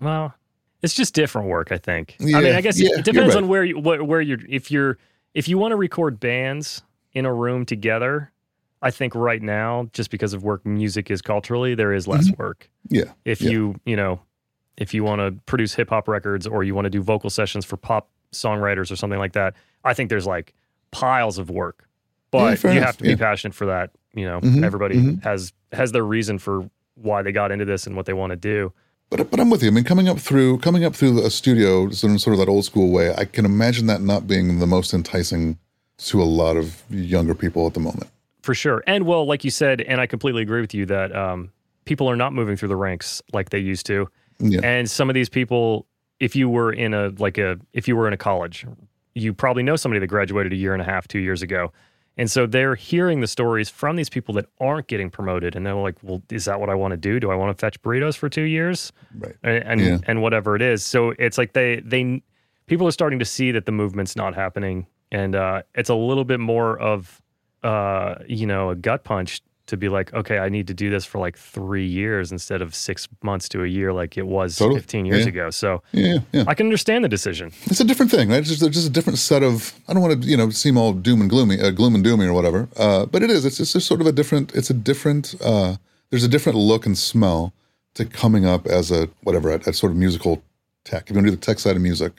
Well, 0.00 0.34
it's 0.82 0.94
just 0.94 1.14
different 1.14 1.48
work. 1.48 1.72
I 1.72 1.78
think. 1.78 2.16
Yeah, 2.20 2.38
I 2.38 2.40
mean, 2.40 2.54
I 2.54 2.60
guess 2.60 2.78
yeah, 2.78 2.90
it, 2.98 3.04
depends 3.04 3.34
right. 3.34 3.42
on 3.42 3.48
where 3.48 3.64
you 3.64 3.78
where, 3.78 4.04
where 4.04 4.20
you're. 4.20 4.40
If 4.48 4.70
you're 4.70 4.98
if 5.34 5.48
you 5.48 5.58
want 5.58 5.72
to 5.72 5.76
record 5.76 6.20
bands 6.20 6.82
in 7.12 7.26
a 7.26 7.34
room 7.34 7.66
together, 7.66 8.30
I 8.84 8.90
think 8.90 9.14
right 9.14 9.40
now, 9.42 9.88
just 9.92 10.10
because 10.10 10.34
of 10.34 10.44
work 10.44 10.64
music 10.64 11.10
is 11.10 11.22
culturally, 11.22 11.74
there 11.74 11.92
is 11.92 12.06
less 12.06 12.30
work. 12.38 12.68
Yeah, 12.90 13.04
If 13.24 13.38
Mm-hmm. 13.38 13.46
Yeah. 13.46 13.50
you 13.52 13.80
you 13.86 13.96
know, 13.96 14.20
if 14.76 14.92
you 14.94 15.02
want 15.04 15.20
to 15.20 15.32
produce 15.46 15.74
hip 15.74 15.88
hop 15.90 16.06
records 16.06 16.46
or 16.46 16.62
you 16.64 16.74
want 16.74 16.84
to 16.84 16.90
do 16.90 17.02
vocal 17.02 17.30
sessions 17.30 17.64
for 17.64 17.76
pop 17.76 18.08
songwriters 18.32 18.90
or 18.92 18.96
something 18.96 19.18
like 19.18 19.32
that, 19.32 19.54
I 19.84 19.94
think 19.94 20.10
there's 20.10 20.26
like 20.26 20.54
piles 20.90 21.38
of 21.38 21.48
work. 21.50 21.88
But 22.30 22.58
fair 22.58 22.72
you 22.72 22.78
enough, 22.78 22.86
have 22.88 22.96
to 22.98 23.02
be 23.04 23.10
yeah. 23.10 23.16
passionate 23.16 23.54
for 23.54 23.66
that. 23.66 23.90
You 24.14 24.26
know, 24.26 24.40
Mhm, 24.40 24.64
everybody 24.64 24.96
mhm. 24.96 25.22
has 25.24 25.52
has 25.72 25.92
their 25.92 26.04
reason 26.04 26.38
for 26.38 26.68
why 26.94 27.22
they 27.22 27.32
got 27.32 27.50
into 27.50 27.64
this 27.64 27.86
and 27.86 27.96
what 27.96 28.06
they 28.06 28.12
want 28.12 28.30
to 28.30 28.36
do. 28.36 28.72
But 29.10 29.30
but 29.30 29.40
I'm 29.40 29.50
with 29.50 29.62
you. 29.62 29.68
I 29.68 29.72
mean, 29.72 29.84
coming 29.84 30.08
up 30.08 30.18
through 30.18 30.58
coming 30.58 30.84
up 30.84 30.94
through 30.94 31.24
a 31.24 31.30
studio 31.30 31.88
sort 31.90 32.12
of, 32.12 32.20
sort 32.20 32.34
of 32.34 32.40
that 32.40 32.48
old 32.50 32.64
school 32.64 32.90
way, 32.90 33.14
I 33.16 33.24
can 33.24 33.44
imagine 33.44 33.86
that 33.86 34.02
not 34.02 34.26
being 34.26 34.58
the 34.58 34.66
most 34.66 34.92
enticing 34.92 35.58
to 35.98 36.20
a 36.22 36.24
lot 36.24 36.56
of 36.56 36.82
younger 36.90 37.34
people 37.34 37.66
at 37.66 37.74
the 37.74 37.80
moment. 37.80 38.08
For 38.44 38.54
sure. 38.54 38.84
And 38.86 39.06
well, 39.06 39.24
like 39.24 39.42
you 39.42 39.50
said, 39.50 39.80
and 39.80 40.02
I 40.02 40.06
completely 40.06 40.42
agree 40.42 40.60
with 40.60 40.74
you 40.74 40.84
that 40.86 41.16
um, 41.16 41.50
people 41.86 42.10
are 42.10 42.14
not 42.16 42.34
moving 42.34 42.56
through 42.58 42.68
the 42.68 42.76
ranks 42.76 43.22
like 43.32 43.48
they 43.48 43.58
used 43.58 43.86
to. 43.86 44.06
Yeah, 44.38 44.60
And 44.62 44.90
some 44.90 45.08
of 45.08 45.14
these 45.14 45.30
people, 45.30 45.86
if 46.20 46.36
you 46.36 46.50
were 46.50 46.70
in 46.70 46.92
a 46.92 47.08
like 47.18 47.38
a 47.38 47.58
if 47.72 47.88
you 47.88 47.96
were 47.96 48.06
in 48.06 48.12
a 48.12 48.18
college, 48.18 48.66
you 49.14 49.32
probably 49.32 49.62
know 49.62 49.76
somebody 49.76 49.98
that 50.00 50.08
graduated 50.08 50.52
a 50.52 50.56
year 50.56 50.74
and 50.74 50.82
a 50.82 50.84
half, 50.84 51.08
two 51.08 51.20
years 51.20 51.40
ago. 51.40 51.72
And 52.18 52.30
so 52.30 52.44
they're 52.46 52.74
hearing 52.74 53.20
the 53.22 53.26
stories 53.26 53.70
from 53.70 53.96
these 53.96 54.10
people 54.10 54.34
that 54.34 54.44
aren't 54.60 54.88
getting 54.88 55.08
promoted, 55.08 55.56
and 55.56 55.64
they're 55.64 55.74
like, 55.74 55.96
"Well, 56.02 56.20
is 56.30 56.44
that 56.44 56.60
what 56.60 56.68
I 56.68 56.74
want 56.74 56.92
to 56.92 56.96
do? 56.98 57.18
Do 57.18 57.30
I 57.30 57.34
want 57.34 57.56
to 57.56 57.58
fetch 57.58 57.80
burritos 57.80 58.14
for 58.14 58.28
two 58.28 58.42
years, 58.42 58.92
right. 59.18 59.34
and 59.42 59.64
and, 59.64 59.80
Yeah. 59.80 59.98
and 60.06 60.20
whatever 60.20 60.54
it 60.54 60.60
is?" 60.60 60.84
So 60.84 61.14
it's 61.18 61.38
like 61.38 61.54
they 61.54 61.80
they 61.80 62.22
people 62.66 62.86
are 62.86 62.92
starting 62.92 63.18
to 63.20 63.24
see 63.24 63.52
that 63.52 63.64
the 63.64 63.72
movement's 63.72 64.16
not 64.16 64.34
happening 64.34 64.86
and 65.12 65.34
uh, 65.34 65.62
it's 65.74 65.88
a 65.90 65.94
little 65.94 66.24
bit 66.24 66.40
more 66.40 66.78
of 66.78 67.22
uh, 67.64 68.16
you 68.28 68.46
know 68.46 68.70
a 68.70 68.74
gut 68.76 69.04
punch 69.04 69.40
to 69.66 69.78
be 69.78 69.88
like, 69.88 70.12
okay, 70.12 70.36
I 70.38 70.50
need 70.50 70.66
to 70.66 70.74
do 70.74 70.90
this 70.90 71.06
for 71.06 71.18
like 71.18 71.38
three 71.38 71.86
years 71.86 72.30
instead 72.30 72.60
of 72.60 72.74
six 72.74 73.08
months 73.22 73.48
to 73.48 73.64
a 73.64 73.66
year, 73.66 73.94
like 73.94 74.18
it 74.18 74.26
was 74.26 74.56
Totally. 74.56 74.78
15 74.78 75.06
years 75.06 75.22
Yeah. 75.22 75.28
ago. 75.30 75.50
So 75.50 75.82
Yeah, 75.92 76.18
yeah. 76.32 76.44
I 76.46 76.52
can 76.52 76.66
understand 76.66 77.02
the 77.02 77.08
decision. 77.08 77.50
It's 77.64 77.80
a 77.80 77.84
different 77.84 78.10
thing, 78.10 78.28
right? 78.28 78.40
It's 78.40 78.50
just, 78.50 78.62
it's 78.62 78.76
just 78.76 78.88
a 78.88 78.92
different 78.92 79.18
set 79.18 79.42
of. 79.42 79.72
I 79.88 79.94
don't 79.94 80.02
want 80.02 80.22
to, 80.22 80.28
you 80.28 80.36
know, 80.36 80.50
seem 80.50 80.76
all 80.76 80.92
doom 80.92 81.22
and 81.22 81.30
gloomy, 81.30 81.58
uh, 81.62 81.70
gloom 81.70 81.94
and 81.94 82.04
doomy 82.04 82.26
or 82.26 82.34
whatever. 82.34 82.68
Uh, 82.76 83.06
but 83.06 83.22
it 83.22 83.30
is. 83.30 83.46
It's 83.46 83.56
just 83.56 83.86
sort 83.86 84.02
of 84.02 84.06
a 84.06 84.12
different. 84.12 84.54
It's 84.54 84.68
a 84.68 84.74
different. 84.74 85.34
Uh, 85.42 85.76
there's 86.10 86.24
a 86.24 86.28
different 86.28 86.58
look 86.58 86.84
and 86.84 86.96
smell 86.98 87.54
to 87.94 88.04
coming 88.04 88.44
up 88.44 88.66
as 88.66 88.90
a 88.90 89.08
whatever 89.22 89.50
a, 89.50 89.60
a 89.66 89.72
sort 89.72 89.92
of 89.92 89.96
musical 89.96 90.42
tech. 90.84 91.04
If 91.04 91.10
you're 91.10 91.14
going 91.22 91.24
to 91.24 91.30
do 91.30 91.36
the 91.36 91.40
tech 91.42 91.58
side 91.58 91.74
of 91.74 91.80
music, 91.80 92.12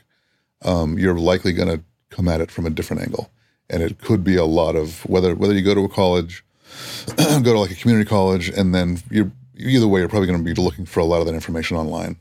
um, 0.63 0.97
you're 0.97 1.13
likely 1.19 1.53
going 1.53 1.69
to 1.69 1.83
come 2.09 2.27
at 2.27 2.41
it 2.41 2.49
from 2.49 2.65
a 2.65 2.71
different 2.71 3.03
angle, 3.03 3.29
and 3.69 3.81
it 3.83 3.99
could 3.99 4.23
be 4.23 4.35
a 4.35 4.45
lot 4.45 4.75
of 4.75 5.05
whether 5.05 5.35
whether 5.35 5.53
you 5.53 5.61
go 5.61 5.73
to 5.75 5.85
a 5.85 5.89
college, 5.89 6.43
go 7.17 7.41
to 7.53 7.59
like 7.59 7.71
a 7.71 7.75
community 7.75 8.07
college, 8.07 8.49
and 8.49 8.73
then 8.73 8.99
you're 9.09 9.31
either 9.57 9.87
way, 9.87 9.99
you're 10.01 10.09
probably 10.09 10.27
going 10.27 10.43
to 10.43 10.43
be 10.43 10.59
looking 10.59 10.85
for 10.85 10.99
a 10.99 11.05
lot 11.05 11.19
of 11.21 11.27
that 11.27 11.33
information 11.33 11.77
online. 11.77 12.17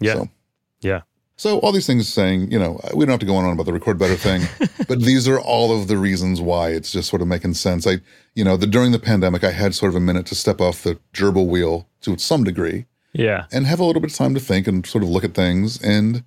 Yeah. 0.00 0.14
So. 0.14 0.28
Yeah. 0.80 1.00
So 1.38 1.58
all 1.58 1.70
these 1.70 1.86
things 1.86 2.08
saying, 2.08 2.50
you 2.50 2.58
know, 2.58 2.80
we 2.94 3.04
don't 3.04 3.10
have 3.12 3.20
to 3.20 3.26
go 3.26 3.36
on 3.36 3.50
about 3.52 3.66
the 3.66 3.72
record 3.72 3.98
better 3.98 4.16
thing, 4.16 4.42
but 4.88 5.00
these 5.02 5.28
are 5.28 5.38
all 5.38 5.78
of 5.78 5.86
the 5.86 5.98
reasons 5.98 6.40
why 6.40 6.70
it's 6.70 6.90
just 6.90 7.10
sort 7.10 7.20
of 7.20 7.28
making 7.28 7.54
sense. 7.54 7.86
I, 7.86 7.98
you 8.34 8.42
know, 8.42 8.56
the, 8.56 8.66
during 8.66 8.92
the 8.92 8.98
pandemic, 8.98 9.44
I 9.44 9.50
had 9.50 9.74
sort 9.74 9.90
of 9.90 9.96
a 9.96 10.00
minute 10.00 10.24
to 10.26 10.34
step 10.34 10.62
off 10.62 10.82
the 10.82 10.98
gerbil 11.12 11.46
wheel 11.46 11.88
to 12.02 12.16
some 12.16 12.42
degree 12.42 12.86
Yeah. 13.12 13.44
and 13.52 13.66
have 13.66 13.80
a 13.80 13.84
little 13.84 14.00
bit 14.00 14.12
of 14.12 14.16
time 14.16 14.32
to 14.32 14.40
think 14.40 14.66
and 14.66 14.86
sort 14.86 15.04
of 15.04 15.10
look 15.10 15.24
at 15.24 15.34
things. 15.34 15.78
And, 15.82 16.24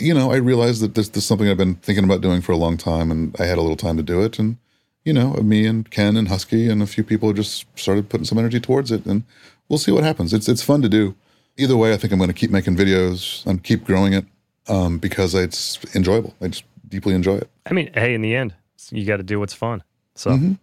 you 0.00 0.14
know, 0.14 0.30
I 0.32 0.36
realized 0.36 0.80
that 0.82 0.94
this, 0.94 1.08
this 1.08 1.22
is 1.24 1.26
something 1.28 1.48
I've 1.48 1.56
been 1.56 1.76
thinking 1.76 2.04
about 2.04 2.20
doing 2.20 2.40
for 2.42 2.52
a 2.52 2.56
long 2.56 2.76
time, 2.76 3.10
and 3.10 3.34
I 3.38 3.44
had 3.44 3.58
a 3.58 3.60
little 3.60 3.76
time 3.76 3.96
to 3.96 4.02
do 4.02 4.22
it. 4.22 4.38
And, 4.38 4.56
you 5.04 5.12
know, 5.12 5.34
me 5.34 5.66
and 5.66 5.90
Ken 5.90 6.16
and 6.16 6.28
Husky 6.28 6.68
and 6.68 6.82
a 6.82 6.86
few 6.86 7.04
people 7.04 7.32
just 7.32 7.66
started 7.78 8.08
putting 8.08 8.24
some 8.24 8.38
energy 8.38 8.60
towards 8.60 8.90
it, 8.90 9.06
and 9.06 9.24
we'll 9.68 9.78
see 9.78 9.92
what 9.92 10.04
happens. 10.04 10.32
It's 10.34 10.48
it's 10.48 10.62
fun 10.62 10.82
to 10.82 10.88
do. 10.88 11.14
Either 11.56 11.76
way, 11.76 11.92
I 11.92 11.96
think 11.96 12.12
I'm 12.12 12.18
going 12.18 12.28
to 12.28 12.34
keep 12.34 12.50
making 12.50 12.76
videos 12.76 13.44
and 13.46 13.62
keep 13.62 13.84
growing 13.84 14.12
it 14.12 14.26
um, 14.68 14.98
because 14.98 15.34
it's 15.34 15.78
enjoyable. 15.94 16.34
I 16.40 16.48
just 16.48 16.64
deeply 16.88 17.14
enjoy 17.14 17.36
it. 17.36 17.48
I 17.64 17.72
mean, 17.72 17.90
hey, 17.94 18.14
in 18.14 18.20
the 18.20 18.34
end, 18.34 18.54
you 18.90 19.06
got 19.06 19.16
to 19.16 19.22
do 19.22 19.40
what's 19.40 19.54
fun. 19.54 19.82
So 20.14 20.30
Mhm. 20.32 20.58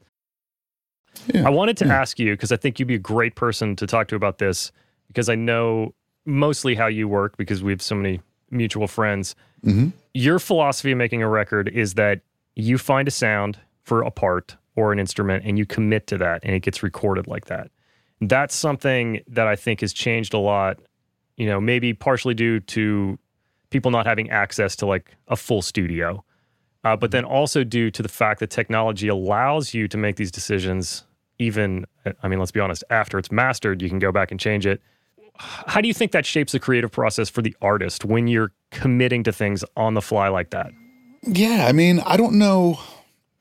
Yeah. 1.33 1.47
I 1.47 1.49
wanted 1.49 1.77
to 1.77 1.85
Yeah. 1.85 1.99
ask 2.01 2.19
you 2.19 2.33
because 2.33 2.51
I 2.51 2.57
think 2.57 2.79
you'd 2.79 2.87
be 2.87 2.95
a 2.95 2.99
great 2.99 3.35
person 3.35 3.75
to 3.77 3.87
talk 3.87 4.07
to 4.09 4.15
about 4.15 4.37
this 4.39 4.71
because 5.07 5.29
I 5.29 5.35
know 5.35 5.93
mostly 6.25 6.75
how 6.75 6.87
you 6.87 7.07
work 7.07 7.37
because 7.37 7.63
we 7.63 7.71
have 7.71 7.81
so 7.81 7.95
many 7.95 8.19
mutual 8.53 8.87
friends. 8.87 9.35
hmm 9.63 9.89
Your 10.13 10.39
philosophy 10.39 10.91
of 10.91 10.97
making 10.97 11.21
a 11.21 11.29
record 11.29 11.69
is 11.69 11.95
that 11.95 12.21
you 12.55 12.77
find 12.77 13.07
a 13.07 13.11
sound 13.11 13.59
for 13.83 14.01
a 14.01 14.11
part 14.11 14.55
or 14.75 14.91
an 14.91 14.99
instrument 14.99 15.43
and 15.45 15.57
you 15.57 15.65
commit 15.65 16.07
to 16.07 16.17
that 16.17 16.41
and 16.43 16.55
it 16.55 16.61
gets 16.61 16.83
recorded 16.83 17.27
like 17.27 17.45
that. 17.45 17.69
That's 18.21 18.55
something 18.55 19.21
that 19.27 19.47
I 19.47 19.55
think 19.55 19.81
has 19.81 19.93
changed 19.93 20.33
a 20.33 20.37
lot, 20.37 20.79
you 21.37 21.47
know, 21.47 21.59
maybe 21.59 21.93
partially 21.93 22.33
due 22.33 22.59
to 22.61 23.19
people 23.69 23.91
not 23.91 24.05
having 24.05 24.29
access 24.29 24.75
to 24.77 24.85
like 24.85 25.11
a 25.27 25.35
full 25.35 25.61
studio. 25.61 26.23
Uh, 26.85 26.95
but 26.95 27.11
then 27.11 27.23
also 27.23 27.63
due 27.63 27.89
to 27.91 28.03
the 28.03 28.09
fact 28.09 28.39
that 28.39 28.49
technology 28.49 29.07
allows 29.07 29.73
you 29.73 29.87
to 29.87 29.97
make 29.97 30.17
these 30.17 30.31
decisions, 30.31 31.05
even, 31.39 31.85
I 32.21 32.27
mean, 32.27 32.39
let's 32.39 32.51
be 32.51 32.59
honest, 32.59 32.83
after 32.89 33.17
it's 33.17 33.31
mastered, 33.31 33.81
you 33.81 33.89
can 33.89 33.99
go 33.99 34.11
back 34.11 34.31
and 34.31 34.39
change 34.39 34.65
it. 34.65 34.81
How 35.37 35.81
do 35.81 35.87
you 35.87 35.93
think 35.93 36.11
that 36.11 36.25
shapes 36.25 36.51
the 36.51 36.59
creative 36.59 36.91
process 36.91 37.29
for 37.29 37.41
the 37.41 37.55
artist 37.61 38.05
when 38.05 38.27
you're 38.27 38.51
committing 38.71 39.23
to 39.23 39.31
things 39.31 39.63
on 39.75 39.93
the 39.93 40.01
fly 40.01 40.27
like 40.27 40.51
that? 40.51 40.71
Yeah, 41.23 41.65
I 41.67 41.71
mean, 41.71 41.99
I 42.01 42.17
don't 42.17 42.37
know. 42.37 42.79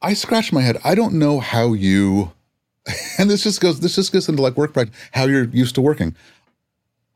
I 0.00 0.14
scratch 0.14 0.52
my 0.52 0.62
head. 0.62 0.78
I 0.84 0.94
don't 0.94 1.14
know 1.14 1.40
how 1.40 1.72
you, 1.72 2.32
and 3.18 3.28
this 3.28 3.42
just 3.42 3.60
goes. 3.60 3.80
This 3.80 3.96
just 3.96 4.12
gets 4.12 4.28
into 4.28 4.42
like 4.42 4.56
work 4.56 4.72
practice. 4.72 4.96
How 5.12 5.26
you're 5.26 5.44
used 5.44 5.74
to 5.76 5.80
working. 5.80 6.16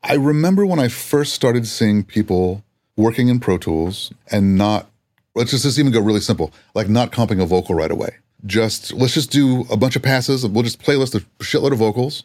I 0.03 0.13
remember 0.13 0.65
when 0.65 0.79
I 0.79 0.87
first 0.87 1.33
started 1.33 1.67
seeing 1.67 2.03
people 2.03 2.63
working 2.95 3.29
in 3.29 3.39
Pro 3.39 3.57
Tools 3.57 4.11
and 4.31 4.57
not. 4.57 4.89
Let's 5.35 5.51
just, 5.51 5.63
just 5.63 5.77
even 5.77 5.91
go 5.91 5.99
really 5.99 6.19
simple, 6.19 6.51
like 6.73 6.89
not 6.89 7.11
comping 7.11 7.41
a 7.41 7.45
vocal 7.45 7.75
right 7.75 7.91
away. 7.91 8.15
Just 8.45 8.93
let's 8.93 9.13
just 9.13 9.31
do 9.31 9.65
a 9.69 9.77
bunch 9.77 9.95
of 9.95 10.01
passes. 10.01 10.45
We'll 10.45 10.63
just 10.63 10.81
playlist 10.81 11.15
a 11.15 11.19
shitload 11.43 11.73
of 11.73 11.79
vocals, 11.79 12.23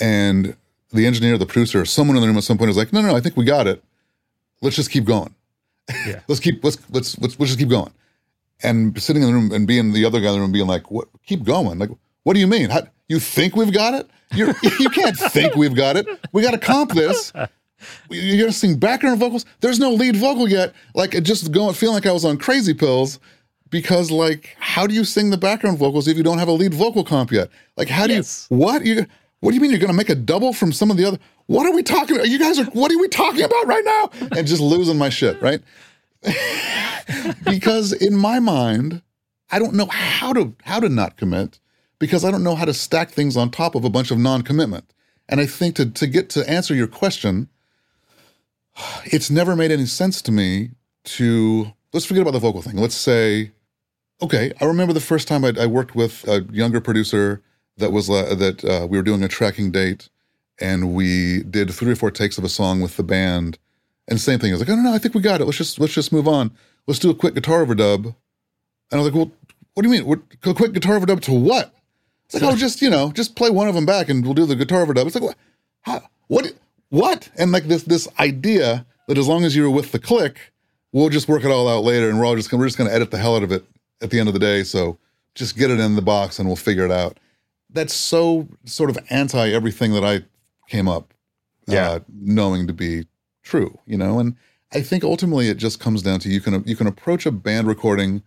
and 0.00 0.56
the 0.94 1.06
engineer, 1.06 1.36
the 1.38 1.46
producer, 1.46 1.84
someone 1.84 2.16
in 2.16 2.22
the 2.22 2.28
room 2.28 2.36
at 2.38 2.44
some 2.44 2.56
point 2.58 2.70
is 2.70 2.76
like, 2.76 2.92
"No, 2.92 3.00
no, 3.02 3.08
no, 3.08 3.16
I 3.16 3.20
think 3.20 3.36
we 3.36 3.44
got 3.44 3.66
it. 3.66 3.82
Let's 4.62 4.76
just 4.76 4.90
keep 4.90 5.04
going." 5.04 5.34
Yeah. 6.06 6.20
let's 6.28 6.40
keep 6.40 6.64
let's 6.64 6.78
let's 6.90 7.18
let's 7.18 7.38
let's 7.38 7.50
just 7.50 7.58
keep 7.58 7.68
going. 7.68 7.92
And 8.62 9.00
sitting 9.02 9.22
in 9.22 9.28
the 9.28 9.34
room 9.34 9.52
and 9.52 9.66
being 9.66 9.92
the 9.92 10.04
other 10.06 10.18
guy 10.20 10.28
in 10.28 10.34
the 10.34 10.40
room 10.40 10.52
being 10.52 10.66
like, 10.66 10.90
"What? 10.90 11.08
Keep 11.26 11.44
going? 11.44 11.78
Like, 11.78 11.90
what 12.22 12.32
do 12.32 12.40
you 12.40 12.46
mean? 12.46 12.70
How, 12.70 12.82
you 13.08 13.20
think 13.20 13.54
we've 13.54 13.72
got 13.72 13.92
it? 13.92 14.08
You 14.34 14.54
you 14.80 14.88
can't 14.88 15.16
think 15.16 15.56
we've 15.56 15.74
got 15.74 15.96
it. 15.96 16.06
We 16.32 16.40
got 16.42 16.52
to 16.52 16.58
comp 16.58 16.92
this. 16.92 17.32
You're 18.08 18.38
gonna 18.38 18.52
sing 18.52 18.78
background 18.78 19.20
vocals. 19.20 19.44
There's 19.60 19.78
no 19.78 19.90
lead 19.92 20.16
vocal 20.16 20.48
yet. 20.48 20.72
Like, 20.94 21.14
it 21.14 21.20
just 21.22 21.52
going 21.52 21.74
feeling 21.74 21.94
like 21.96 22.06
I 22.06 22.12
was 22.12 22.24
on 22.24 22.38
crazy 22.38 22.72
pills 22.72 23.18
because 23.68 24.10
like, 24.10 24.56
how 24.58 24.86
do 24.86 24.94
you 24.94 25.04
sing 25.04 25.28
the 25.30 25.36
background 25.36 25.76
vocals 25.78 26.08
if 26.08 26.16
you 26.16 26.22
don't 26.22 26.38
have 26.38 26.48
a 26.48 26.52
lead 26.52 26.72
vocal 26.72 27.04
comp 27.04 27.30
yet? 27.30 27.50
Like, 27.76 27.88
how 27.88 28.06
do 28.06 28.14
Yes. 28.14 28.46
you 28.50 28.56
what 28.56 28.86
you 28.86 29.06
what 29.44 29.50
do 29.50 29.56
you 29.56 29.60
mean 29.60 29.70
you're 29.70 29.78
gonna 29.78 29.92
make 29.92 30.08
a 30.08 30.14
double 30.14 30.54
from 30.54 30.72
some 30.72 30.90
of 30.90 30.96
the 30.96 31.04
other? 31.04 31.18
What 31.48 31.66
are 31.66 31.74
we 31.74 31.82
talking 31.82 32.16
about? 32.16 32.30
You 32.30 32.38
guys 32.38 32.58
are 32.58 32.64
what 32.64 32.90
are 32.90 32.98
we 32.98 33.08
talking 33.08 33.42
about 33.42 33.66
right 33.66 33.84
now? 33.84 34.10
And 34.34 34.46
just 34.46 34.62
losing 34.62 34.96
my 34.96 35.10
shit, 35.10 35.40
right? 35.42 35.60
because 37.44 37.92
in 37.92 38.16
my 38.16 38.40
mind, 38.40 39.02
I 39.50 39.58
don't 39.58 39.74
know 39.74 39.84
how 39.84 40.32
to 40.32 40.54
how 40.62 40.80
to 40.80 40.88
not 40.88 41.18
commit 41.18 41.60
because 41.98 42.24
I 42.24 42.30
don't 42.30 42.42
know 42.42 42.54
how 42.54 42.64
to 42.64 42.72
stack 42.72 43.10
things 43.10 43.36
on 43.36 43.50
top 43.50 43.74
of 43.74 43.84
a 43.84 43.90
bunch 43.90 44.10
of 44.10 44.16
non-commitment. 44.16 44.90
And 45.28 45.40
I 45.40 45.46
think 45.46 45.74
to 45.76 45.90
to 45.90 46.06
get 46.06 46.30
to 46.30 46.48
answer 46.48 46.74
your 46.74 46.86
question, 46.86 47.50
it's 49.04 49.30
never 49.30 49.54
made 49.54 49.70
any 49.70 49.84
sense 49.84 50.22
to 50.22 50.32
me 50.32 50.70
to 51.04 51.70
let's 51.92 52.06
forget 52.06 52.22
about 52.22 52.32
the 52.32 52.38
vocal 52.38 52.62
thing. 52.62 52.76
Let's 52.76 52.94
say, 52.94 53.52
okay, 54.22 54.52
I 54.58 54.64
remember 54.64 54.94
the 54.94 55.00
first 55.00 55.28
time 55.28 55.44
I, 55.44 55.52
I 55.60 55.66
worked 55.66 55.94
with 55.94 56.26
a 56.26 56.44
younger 56.50 56.80
producer 56.80 57.42
that 57.76 57.92
was 57.92 58.08
uh, 58.08 58.34
that 58.34 58.64
uh, 58.64 58.86
we 58.88 58.96
were 58.96 59.02
doing 59.02 59.22
a 59.22 59.28
tracking 59.28 59.70
date, 59.70 60.08
and 60.60 60.94
we 60.94 61.42
did 61.42 61.72
three 61.72 61.92
or 61.92 61.96
four 61.96 62.10
takes 62.10 62.38
of 62.38 62.44
a 62.44 62.48
song 62.48 62.80
with 62.80 62.96
the 62.96 63.02
band, 63.02 63.58
and 64.08 64.20
same 64.20 64.38
thing. 64.38 64.50
I 64.50 64.54
was 64.54 64.60
like, 64.60 64.70
oh 64.70 64.76
no, 64.76 64.82
no, 64.82 64.94
I 64.94 64.98
think 64.98 65.14
we 65.14 65.20
got 65.20 65.40
it. 65.40 65.44
Let's 65.44 65.58
just 65.58 65.80
let's 65.80 65.94
just 65.94 66.12
move 66.12 66.28
on. 66.28 66.50
Let's 66.86 67.00
do 67.00 67.10
a 67.10 67.14
quick 67.14 67.34
guitar 67.34 67.64
overdub. 67.64 68.04
And 68.04 68.14
I 68.92 68.96
was 68.96 69.06
like, 69.06 69.14
well, 69.14 69.32
what 69.74 69.82
do 69.82 69.88
you 69.88 70.02
mean? 70.02 70.22
A 70.44 70.54
quick 70.54 70.72
guitar 70.72 70.98
overdub 70.98 71.20
to 71.22 71.32
what? 71.32 71.74
It's 72.26 72.34
like, 72.34 72.42
oh, 72.42 72.56
just 72.56 72.80
you 72.82 72.90
know, 72.90 73.12
just 73.12 73.36
play 73.36 73.50
one 73.50 73.68
of 73.68 73.74
them 73.74 73.86
back, 73.86 74.08
and 74.08 74.24
we'll 74.24 74.34
do 74.34 74.46
the 74.46 74.56
guitar 74.56 74.84
overdub. 74.86 75.06
It's 75.06 75.14
like, 75.14 75.36
what? 75.84 76.04
What? 76.28 76.52
What? 76.90 77.30
And 77.36 77.52
like 77.52 77.64
this 77.64 77.82
this 77.82 78.08
idea 78.18 78.86
that 79.08 79.18
as 79.18 79.28
long 79.28 79.44
as 79.44 79.54
you're 79.56 79.70
with 79.70 79.92
the 79.92 79.98
click, 79.98 80.52
we'll 80.92 81.08
just 81.08 81.28
work 81.28 81.44
it 81.44 81.50
all 81.50 81.68
out 81.68 81.84
later, 81.84 82.08
and 82.08 82.18
we're 82.18 82.24
all 82.24 82.36
just 82.36 82.50
gonna, 82.50 82.60
we're 82.60 82.66
just 82.66 82.78
going 82.78 82.88
to 82.88 82.94
edit 82.94 83.10
the 83.10 83.18
hell 83.18 83.36
out 83.36 83.42
of 83.42 83.52
it 83.52 83.64
at 84.00 84.10
the 84.10 84.18
end 84.18 84.28
of 84.28 84.34
the 84.34 84.40
day. 84.40 84.62
So 84.62 84.98
just 85.34 85.56
get 85.56 85.70
it 85.70 85.80
in 85.80 85.96
the 85.96 86.02
box, 86.02 86.38
and 86.38 86.48
we'll 86.48 86.56
figure 86.56 86.84
it 86.84 86.92
out. 86.92 87.18
That's 87.74 87.92
so 87.92 88.48
sort 88.64 88.88
of 88.88 88.98
anti 89.10 89.50
everything 89.50 89.92
that 89.92 90.04
I 90.04 90.22
came 90.68 90.88
up, 90.88 91.12
Yeah. 91.66 91.90
uh, 91.90 92.00
knowing 92.08 92.66
to 92.66 92.72
be 92.72 93.06
true. 93.42 93.78
You 93.86 93.98
know, 93.98 94.18
and 94.18 94.36
I 94.72 94.80
think 94.80 95.04
ultimately 95.04 95.48
it 95.48 95.58
just 95.58 95.80
comes 95.80 96.00
down 96.02 96.20
to 96.20 96.28
you 96.30 96.40
can 96.40 96.62
you 96.66 96.76
can 96.76 96.86
approach 96.86 97.26
a 97.26 97.32
band 97.32 97.66
recording 97.66 98.22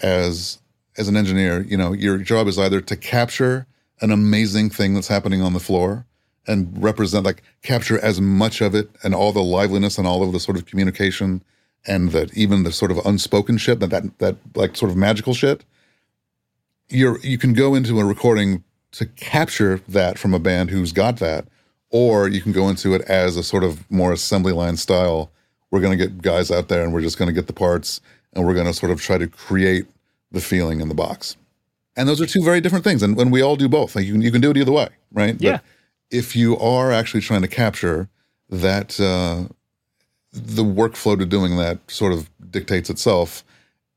as 0.00 0.58
as 0.98 1.08
an 1.08 1.16
engineer. 1.16 1.62
You 1.62 1.76
know, 1.76 1.92
your 1.92 2.18
job 2.18 2.48
is 2.48 2.58
either 2.58 2.80
to 2.82 2.96
capture 2.96 3.66
an 4.00 4.10
amazing 4.10 4.70
thing 4.70 4.94
that's 4.94 5.08
happening 5.08 5.42
on 5.42 5.52
the 5.54 5.60
floor 5.60 6.04
and 6.46 6.82
represent 6.82 7.24
like 7.24 7.42
capture 7.62 7.98
as 8.00 8.20
much 8.20 8.60
of 8.60 8.74
it 8.74 8.90
and 9.02 9.14
all 9.14 9.32
the 9.32 9.42
liveliness 9.42 9.98
and 9.98 10.06
all 10.06 10.22
of 10.22 10.32
the 10.32 10.40
sort 10.40 10.56
of 10.56 10.66
communication 10.66 11.42
and 11.86 12.10
that 12.12 12.36
even 12.36 12.62
the 12.64 12.72
sort 12.72 12.90
of 12.90 12.98
unspoken 13.04 13.56
shit 13.58 13.80
that 13.80 13.90
that 13.90 14.18
that 14.18 14.36
like 14.54 14.76
sort 14.76 14.90
of 14.90 14.96
magical 14.96 15.34
shit 15.34 15.64
you're 16.88 17.18
you 17.20 17.36
can 17.38 17.52
go 17.52 17.74
into 17.74 17.98
a 18.00 18.04
recording 18.04 18.64
to 18.92 19.06
capture 19.06 19.80
that 19.88 20.18
from 20.18 20.34
a 20.34 20.38
band 20.38 20.70
who's 20.70 20.92
got 20.92 21.18
that 21.18 21.46
or 21.90 22.28
you 22.28 22.40
can 22.40 22.52
go 22.52 22.68
into 22.68 22.94
it 22.94 23.02
as 23.02 23.36
a 23.36 23.42
sort 23.42 23.64
of 23.64 23.90
more 23.90 24.12
assembly 24.12 24.52
line 24.52 24.76
style. 24.76 25.30
We're 25.70 25.80
going 25.80 25.96
to 25.98 26.02
get 26.06 26.22
guys 26.22 26.50
out 26.50 26.68
there 26.68 26.82
and 26.82 26.92
we're 26.92 27.00
just 27.02 27.18
going 27.18 27.28
to 27.28 27.32
get 27.34 27.46
the 27.46 27.52
parts 27.52 28.00
and 28.32 28.46
we're 28.46 28.54
going 28.54 28.66
to 28.66 28.74
sort 28.74 28.92
of 28.92 29.00
try 29.00 29.18
to 29.18 29.26
create 29.26 29.86
the 30.30 30.40
feeling 30.40 30.80
in 30.80 30.88
the 30.88 30.94
box. 30.94 31.36
And 31.96 32.08
those 32.08 32.20
are 32.20 32.26
two 32.26 32.42
very 32.44 32.60
different 32.60 32.84
things 32.84 33.02
and 33.02 33.16
when 33.16 33.30
we 33.30 33.42
all 33.42 33.56
do 33.56 33.68
both. 33.68 33.96
Like 33.96 34.06
you 34.06 34.12
can, 34.12 34.22
you 34.22 34.30
can 34.32 34.40
do 34.40 34.50
it 34.50 34.56
either 34.56 34.72
way 34.72 34.88
right? 35.12 35.36
But 35.38 35.42
Yeah. 35.44 35.58
if 36.10 36.36
you 36.36 36.58
are 36.58 36.92
actually 36.92 37.20
trying 37.20 37.42
to 37.42 37.48
capture 37.48 38.08
that 38.50 38.98
uh, 39.00 39.52
the 40.32 40.64
workflow 40.64 41.18
to 41.18 41.26
doing 41.26 41.56
that 41.56 41.78
sort 41.90 42.12
of 42.12 42.30
dictates 42.50 42.90
itself 42.90 43.44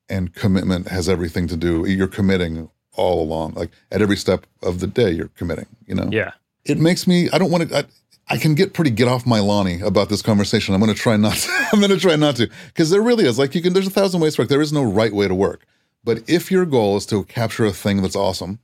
and 0.10 0.34
commitment 0.34 0.88
has 0.90 1.08
everything 1.08 1.48
to 1.48 1.56
do 1.56 1.86
you're 1.88 2.08
committing 2.08 2.70
all 2.96 3.22
along 3.24 3.54
like 3.54 3.70
at 3.92 4.02
every 4.02 4.18
step 4.18 4.46
of 4.62 4.80
the 4.80 4.88
day 4.88 5.10
you're 5.12 5.30
committing 5.38 5.66
you 5.88 5.96
know 5.96 6.10
Yeah. 6.12 6.32
it 6.66 6.78
makes 6.78 7.08
me 7.08 7.30
i 7.32 7.38
don't 7.38 7.52
want 7.52 7.70
to 7.70 7.78
I, 7.78 7.84
I 8.28 8.38
can 8.38 8.56
get 8.56 8.74
pretty 8.74 8.92
get 8.92 9.08
off 9.10 9.26
my 9.26 9.40
Lonnie 9.40 9.82
about 9.82 10.08
this 10.08 10.22
conversation. 10.22 10.74
I'm 10.74 10.80
going 10.80 10.94
to 10.94 10.98
try 10.98 11.18
not. 11.18 11.34
To, 11.36 11.68
I'm 11.74 11.80
going 11.80 11.92
to 11.92 12.00
try 12.00 12.16
not 12.16 12.38
to 12.38 12.50
because 12.68 12.90
there 12.90 13.02
really 13.02 13.26
is 13.26 13.38
like 13.38 13.54
you 13.56 13.62
can. 13.62 13.74
There's 13.74 13.88
a 13.88 13.90
thousand 13.90 14.22
ways 14.22 14.36
to 14.36 14.42
work. 14.44 14.50
There 14.50 14.62
is 14.62 14.72
no 14.72 14.84
right 14.84 15.12
way 15.12 15.28
to 15.28 15.36
work, 15.36 15.66
But 16.06 16.30
if 16.30 16.50
your 16.50 16.66
goal 16.66 16.96
is 16.96 17.06
to 17.08 17.24
capture 17.26 17.66
a 17.66 17.74
thing 17.74 18.02
that's 18.02 18.16
awesome, 18.16 18.60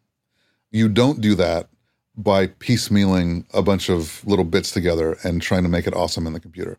you 0.71 0.87
don't 0.87 1.19
do 1.19 1.35
that 1.35 1.67
by 2.15 2.47
piecemealing 2.47 3.43
a 3.53 3.61
bunch 3.61 3.89
of 3.89 4.25
little 4.25 4.45
bits 4.45 4.71
together 4.71 5.17
and 5.23 5.41
trying 5.41 5.63
to 5.63 5.69
make 5.69 5.85
it 5.85 5.93
awesome 5.93 6.25
in 6.27 6.31
the 6.33 6.39
computer. 6.39 6.77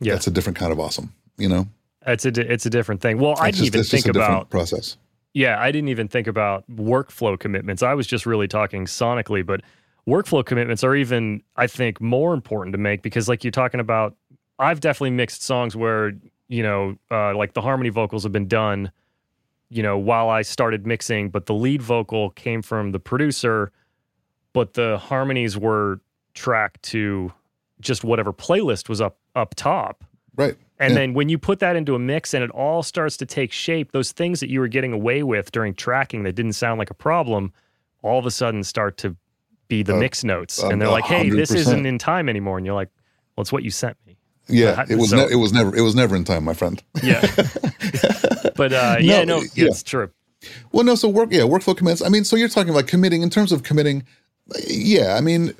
Yeah. 0.00 0.14
That's 0.14 0.26
a 0.26 0.30
different 0.30 0.56
kind 0.56 0.72
of 0.72 0.80
awesome, 0.80 1.12
you 1.36 1.48
know? 1.48 1.66
It's 2.06 2.24
a 2.24 2.30
it's 2.52 2.64
a 2.64 2.70
different 2.70 3.02
thing. 3.02 3.18
Well, 3.18 3.34
I 3.38 3.48
It's 3.48 3.58
didn't 3.58 3.64
just- 3.64 3.66
even 3.66 3.80
it's 3.80 3.90
just 3.90 4.04
think 4.04 4.16
a 4.16 4.18
different 4.18 4.34
about 4.42 4.50
process. 4.50 4.96
Yeah, 5.34 5.60
I 5.60 5.72
didn't 5.72 5.88
even 5.88 6.08
think 6.08 6.26
about 6.28 6.64
workflow 6.70 7.38
commitments. 7.38 7.82
I 7.82 7.94
was 7.94 8.06
just 8.06 8.24
really 8.24 8.48
talking 8.48 8.86
sonically, 8.86 9.44
but 9.44 9.62
workflow 10.06 10.46
commitments 10.46 10.84
are 10.84 10.94
even 10.94 11.42
I 11.56 11.66
think 11.66 12.00
more 12.00 12.32
important 12.32 12.72
to 12.72 12.78
make 12.78 13.02
because 13.02 13.28
like 13.28 13.44
you're 13.44 13.50
talking 13.50 13.80
about 13.80 14.16
I've 14.60 14.78
definitely 14.78 15.10
mixed 15.10 15.42
songs 15.42 15.74
where, 15.74 16.12
you 16.48 16.62
know, 16.62 16.96
uh, 17.10 17.36
like 17.36 17.54
the 17.54 17.60
harmony 17.60 17.88
vocals 17.88 18.22
have 18.22 18.30
been 18.30 18.46
done, 18.46 18.92
you 19.68 19.82
know, 19.82 19.98
while 19.98 20.28
I 20.28 20.42
started 20.42 20.86
mixing, 20.86 21.30
but 21.30 21.46
the 21.46 21.54
lead 21.54 21.82
vocal 21.82 22.30
came 22.30 22.62
from 22.62 22.92
the 22.92 23.00
producer, 23.00 23.72
but 24.52 24.74
the 24.74 24.98
harmonies 24.98 25.58
were 25.58 26.00
tracked 26.34 26.82
to 26.82 27.32
just 27.80 28.04
whatever 28.04 28.32
playlist 28.32 28.88
was 28.88 29.00
up 29.00 29.18
up 29.34 29.56
top. 29.56 30.04
Right. 30.36 30.56
And 30.80 30.92
Yeah. 30.92 31.00
then 31.00 31.14
when 31.14 31.28
you 31.28 31.38
put 31.38 31.60
that 31.60 31.76
into 31.76 31.94
a 31.94 31.98
mix 31.98 32.34
and 32.34 32.42
it 32.42 32.50
all 32.50 32.82
starts 32.82 33.16
to 33.18 33.26
take 33.26 33.52
shape, 33.52 33.92
those 33.92 34.10
things 34.12 34.40
that 34.40 34.50
you 34.50 34.58
were 34.60 34.68
getting 34.68 34.92
away 34.92 35.22
with 35.22 35.52
during 35.52 35.74
tracking 35.74 36.24
that 36.24 36.32
didn't 36.34 36.54
sound 36.54 36.78
like 36.78 36.90
a 36.90 36.94
problem, 36.94 37.52
all 38.02 38.18
of 38.18 38.26
a 38.26 38.30
sudden 38.30 38.64
start 38.64 38.96
to 38.98 39.16
be 39.68 39.82
the 39.82 39.94
Uh, 39.94 39.98
mix 40.00 40.24
notes. 40.24 40.62
um, 40.62 40.72
and 40.72 40.80
they're 40.82 40.88
like, 40.88 41.04
hey, 41.04 41.30
this 41.30 41.50
100%. 41.50 41.56
isn't 41.60 41.86
in 41.86 41.98
time 41.98 42.28
anymore. 42.28 42.58
And 42.58 42.66
you're 42.66 42.74
like, 42.74 42.90
well, 43.36 43.42
it's 43.42 43.52
what 43.52 43.62
you 43.62 43.70
sent 43.70 43.96
me. 44.06 44.16
Yeah, 44.48 44.84
it 44.88 44.96
was 44.96 45.10
so- 45.10 45.16
ne- 45.24 45.32
it 45.32 45.36
was 45.36 45.52
never 45.54 45.74
it 45.74 45.80
was 45.80 45.94
never 45.94 46.14
in 46.16 46.24
time, 46.24 46.44
my 46.44 46.52
friend. 46.54 46.82
Yeah. 47.02 47.20
but 48.56 48.72
uh, 48.72 48.96
yeah, 49.00 49.24
no, 49.24 49.38
yeah. 49.54 49.66
it's 49.66 49.82
true. 49.82 50.10
Well, 50.72 50.84
no, 50.84 50.94
so 50.96 51.08
work, 51.08 51.30
yeah, 51.32 51.40
workflow 51.42 51.74
commits. 51.76 52.02
I 52.02 52.08
mean, 52.10 52.24
so 52.24 52.36
you're 52.36 52.48
talking 52.48 52.68
about 52.70 52.86
committing 52.86 53.22
in 53.22 53.30
terms 53.30 53.52
of 53.52 53.62
committing. 53.62 54.04
Yeah, 54.68 55.14
I 55.16 55.22
mean, 55.22 55.54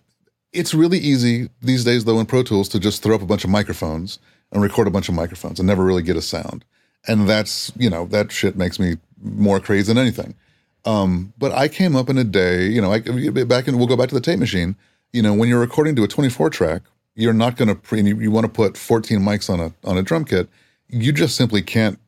it's 0.53 0.75
really 0.75 0.99
easy 0.99 1.49
these 1.63 1.85
days, 1.85 2.05
though, 2.05 2.21
in 2.21 2.27
Pro 2.27 2.43
Tools 2.43 2.69
to 2.71 2.79
just 2.79 3.03
throw 3.03 3.15
up 3.15 3.23
a 3.23 3.27
bunch 3.27 3.45
of 3.45 3.49
microphones 3.51 4.19
and 4.55 4.63
record 4.63 4.87
a 4.87 4.91
bunch 4.91 5.09
of 5.09 5.15
microphones 5.15 5.59
and 5.59 5.67
never 5.67 5.85
really 5.85 6.03
get 6.03 6.17
a 6.17 6.23
sound. 6.23 6.65
And 7.07 7.29
that's, 7.29 7.73
you 7.77 7.91
know, 7.91 8.07
that 8.07 8.33
shit 8.33 8.57
makes 8.57 8.79
me 8.79 8.97
more 9.21 9.61
crazy 9.61 9.93
than 9.93 9.99
anything. 9.99 10.35
Um, 10.87 11.35
but 11.37 11.53
I 11.53 11.69
came 11.69 11.97
up 11.97 12.09
in 12.09 12.17
a 12.17 12.25
day, 12.25 12.67
you 12.67 12.81
know, 12.81 12.93
I, 12.93 13.01
back 13.45 13.69
in, 13.69 13.77
we'll 13.77 13.87
go 13.87 13.97
back 13.97 14.09
to 14.11 14.15
the 14.15 14.21
tape 14.21 14.39
machine. 14.39 14.77
You 15.13 15.23
know, 15.23 15.35
when 15.35 15.49
you're 15.49 15.61
recording 15.61 15.97
to 15.97 16.05
a 16.05 16.09
24 16.09 16.51
track, 16.51 16.83
you're 17.15 17.33
not 17.33 17.57
going 17.57 17.69
to, 17.69 17.75
pre- 17.75 18.03
you, 18.03 18.19
you 18.21 18.31
want 18.31 18.47
to 18.47 18.53
put 18.53 18.77
14 18.77 19.21
mics 19.21 19.51
on 19.51 19.61
a 19.61 19.73
on 19.89 19.97
a 19.97 20.03
drum 20.03 20.25
kit. 20.25 20.49
You 20.89 21.13
just 21.13 21.37
simply 21.37 21.63
can't 21.63 21.99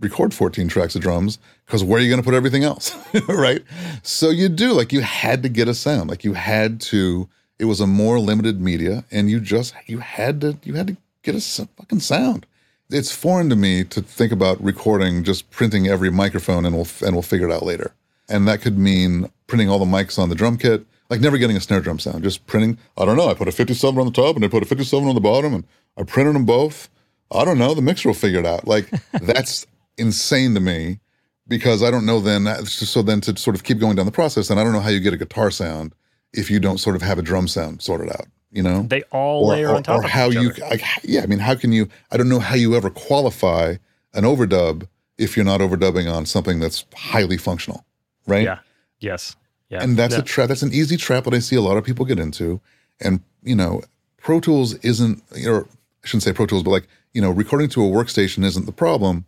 record 0.00 0.32
14 0.32 0.68
tracks 0.68 0.94
of 0.94 1.02
drums 1.02 1.38
because 1.66 1.84
where 1.84 2.00
are 2.00 2.02
you 2.02 2.08
going 2.08 2.20
to 2.20 2.24
put 2.24 2.34
everything 2.34 2.64
else 2.64 2.96
right 3.28 3.62
so 4.02 4.30
you 4.30 4.48
do 4.48 4.72
like 4.72 4.92
you 4.92 5.02
had 5.02 5.42
to 5.42 5.48
get 5.48 5.68
a 5.68 5.74
sound 5.74 6.08
like 6.08 6.24
you 6.24 6.32
had 6.32 6.80
to 6.80 7.28
it 7.58 7.66
was 7.66 7.80
a 7.80 7.86
more 7.86 8.18
limited 8.18 8.60
media 8.60 9.04
and 9.10 9.30
you 9.30 9.40
just 9.40 9.74
you 9.86 9.98
had 9.98 10.40
to 10.40 10.56
you 10.64 10.72
had 10.72 10.86
to 10.86 10.96
get 11.22 11.34
a 11.34 11.40
fucking 11.40 12.00
sound 12.00 12.46
it's 12.90 13.12
foreign 13.12 13.48
to 13.48 13.56
me 13.56 13.84
to 13.84 14.00
think 14.02 14.32
about 14.32 14.62
recording 14.62 15.22
just 15.24 15.50
printing 15.50 15.86
every 15.86 16.10
microphone 16.10 16.64
and 16.66 16.74
we'll 16.74 16.88
and 17.02 17.14
we'll 17.14 17.22
figure 17.22 17.48
it 17.48 17.52
out 17.52 17.62
later 17.62 17.94
and 18.28 18.46
that 18.48 18.60
could 18.60 18.78
mean 18.78 19.30
printing 19.46 19.68
all 19.68 19.78
the 19.78 19.84
mics 19.84 20.18
on 20.18 20.28
the 20.28 20.34
drum 20.34 20.56
kit 20.56 20.84
like 21.08 21.20
never 21.20 21.38
getting 21.38 21.56
a 21.56 21.60
snare 21.60 21.80
drum 21.80 21.98
sound 21.98 22.22
just 22.22 22.46
printing 22.46 22.78
i 22.96 23.04
don't 23.04 23.16
know 23.16 23.28
i 23.28 23.34
put 23.34 23.48
a 23.48 23.52
57 23.52 23.98
on 23.98 24.06
the 24.06 24.12
top 24.12 24.34
and 24.36 24.44
i 24.44 24.48
put 24.48 24.62
a 24.62 24.66
57 24.66 25.08
on 25.08 25.14
the 25.14 25.20
bottom 25.20 25.54
and 25.54 25.64
i 25.96 26.02
printed 26.02 26.34
them 26.34 26.44
both 26.44 26.88
I 27.32 27.44
don't 27.44 27.58
know. 27.58 27.74
The 27.74 27.80
mixer 27.80 28.08
will 28.08 28.14
figure 28.16 28.40
it 28.40 28.44
out. 28.44 28.66
Like 28.66 28.90
that's 29.22 29.64
insane 29.96 30.54
to 30.54 30.60
me 30.60 30.98
because 31.46 31.80
I 31.80 31.88
don't 31.88 32.04
know. 32.04 32.18
Then 32.18 32.48
uh, 32.48 32.58
just- 32.62 32.88
so 32.88 33.02
then 33.02 33.20
to 33.20 33.36
sort 33.36 33.54
of 33.54 33.62
keep 33.62 33.78
going 33.78 33.94
down 33.94 34.06
the 34.06 34.10
process, 34.10 34.50
and 34.50 34.58
I 34.58 34.64
don't 34.64 34.72
know 34.72 34.80
how 34.80 34.88
you 34.88 34.98
get 34.98 35.14
a 35.14 35.16
guitar 35.16 35.52
sound 35.52 35.94
if 36.32 36.50
you 36.50 36.58
don't 36.58 36.78
sort 36.78 36.96
of 36.96 37.02
have 37.02 37.20
a 37.20 37.22
drum 37.22 37.46
sound 37.46 37.82
sorted 37.82 38.08
out. 38.10 38.26
You 38.52 38.62
know, 38.64 38.82
They 38.82 39.02
all 39.12 39.46
layer 39.46 39.68
on 39.70 39.84
top 39.84 40.00
or 40.00 40.04
of 40.04 40.10
how 40.10 40.28
each 40.28 40.34
you, 40.34 40.52
like, 40.68 40.82
yeah. 41.04 41.22
I 41.22 41.26
mean, 41.26 41.38
how 41.38 41.54
can 41.54 41.70
you? 41.72 41.88
I 42.10 42.16
don't 42.16 42.28
know 42.28 42.40
how 42.40 42.56
you 42.56 42.74
ever 42.74 42.90
qualify 42.90 43.76
an 44.12 44.24
overdub 44.24 44.88
if 45.18 45.36
you're 45.36 45.44
not 45.44 45.60
overdubbing 45.60 46.12
on 46.12 46.26
something 46.26 46.58
that's 46.58 46.84
highly 46.96 47.36
functional, 47.36 47.84
right? 48.26 48.42
Yeah. 48.42 48.58
Yes. 48.98 49.36
Yeah. 49.68 49.84
and 49.84 49.96
that's 49.96 50.14
Yeah. 50.14 50.20
a 50.20 50.24
trap. 50.24 50.48
That's 50.48 50.62
an 50.62 50.72
easy 50.72 50.96
trap 50.96 51.24
that 51.24 51.34
I 51.34 51.38
see 51.38 51.54
a 51.54 51.60
lot 51.60 51.76
of 51.76 51.84
people 51.84 52.04
get 52.04 52.18
into. 52.18 52.60
And 53.00 53.20
you 53.44 53.54
know, 53.54 53.82
Pro 54.20 54.40
Tools 54.40 54.74
isn't, 54.76 55.22
you 55.36 55.46
know 55.48 55.68
I 56.02 56.06
shouldn't 56.06 56.24
say 56.24 56.32
Pro 56.32 56.46
Tools, 56.46 56.64
but 56.64 56.70
like 56.70 56.88
you 57.14 57.22
know, 57.22 57.30
recording 57.30 57.68
to 57.70 57.84
a 57.84 57.88
workstation 57.88 58.44
isn't 58.44 58.66
the 58.66 58.72
problem. 58.72 59.26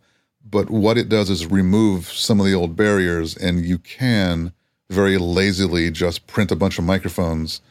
But 0.49 0.69
what 0.69 0.97
it 0.97 1.07
does 1.07 1.29
is 1.29 1.45
remove 1.45 2.07
some 2.11 2.41
of 2.41 2.45
the 2.45 2.53
old 2.53 2.75
barriers, 2.75 3.37
and 3.37 3.63
you 3.63 3.77
can 3.77 4.51
very 4.89 5.17
lazily 5.17 5.89
just 5.91 6.27
print 6.27 6.51
a 6.51 6.55
bunch 6.57 6.77
of 6.77 6.83
microphones 6.83 7.61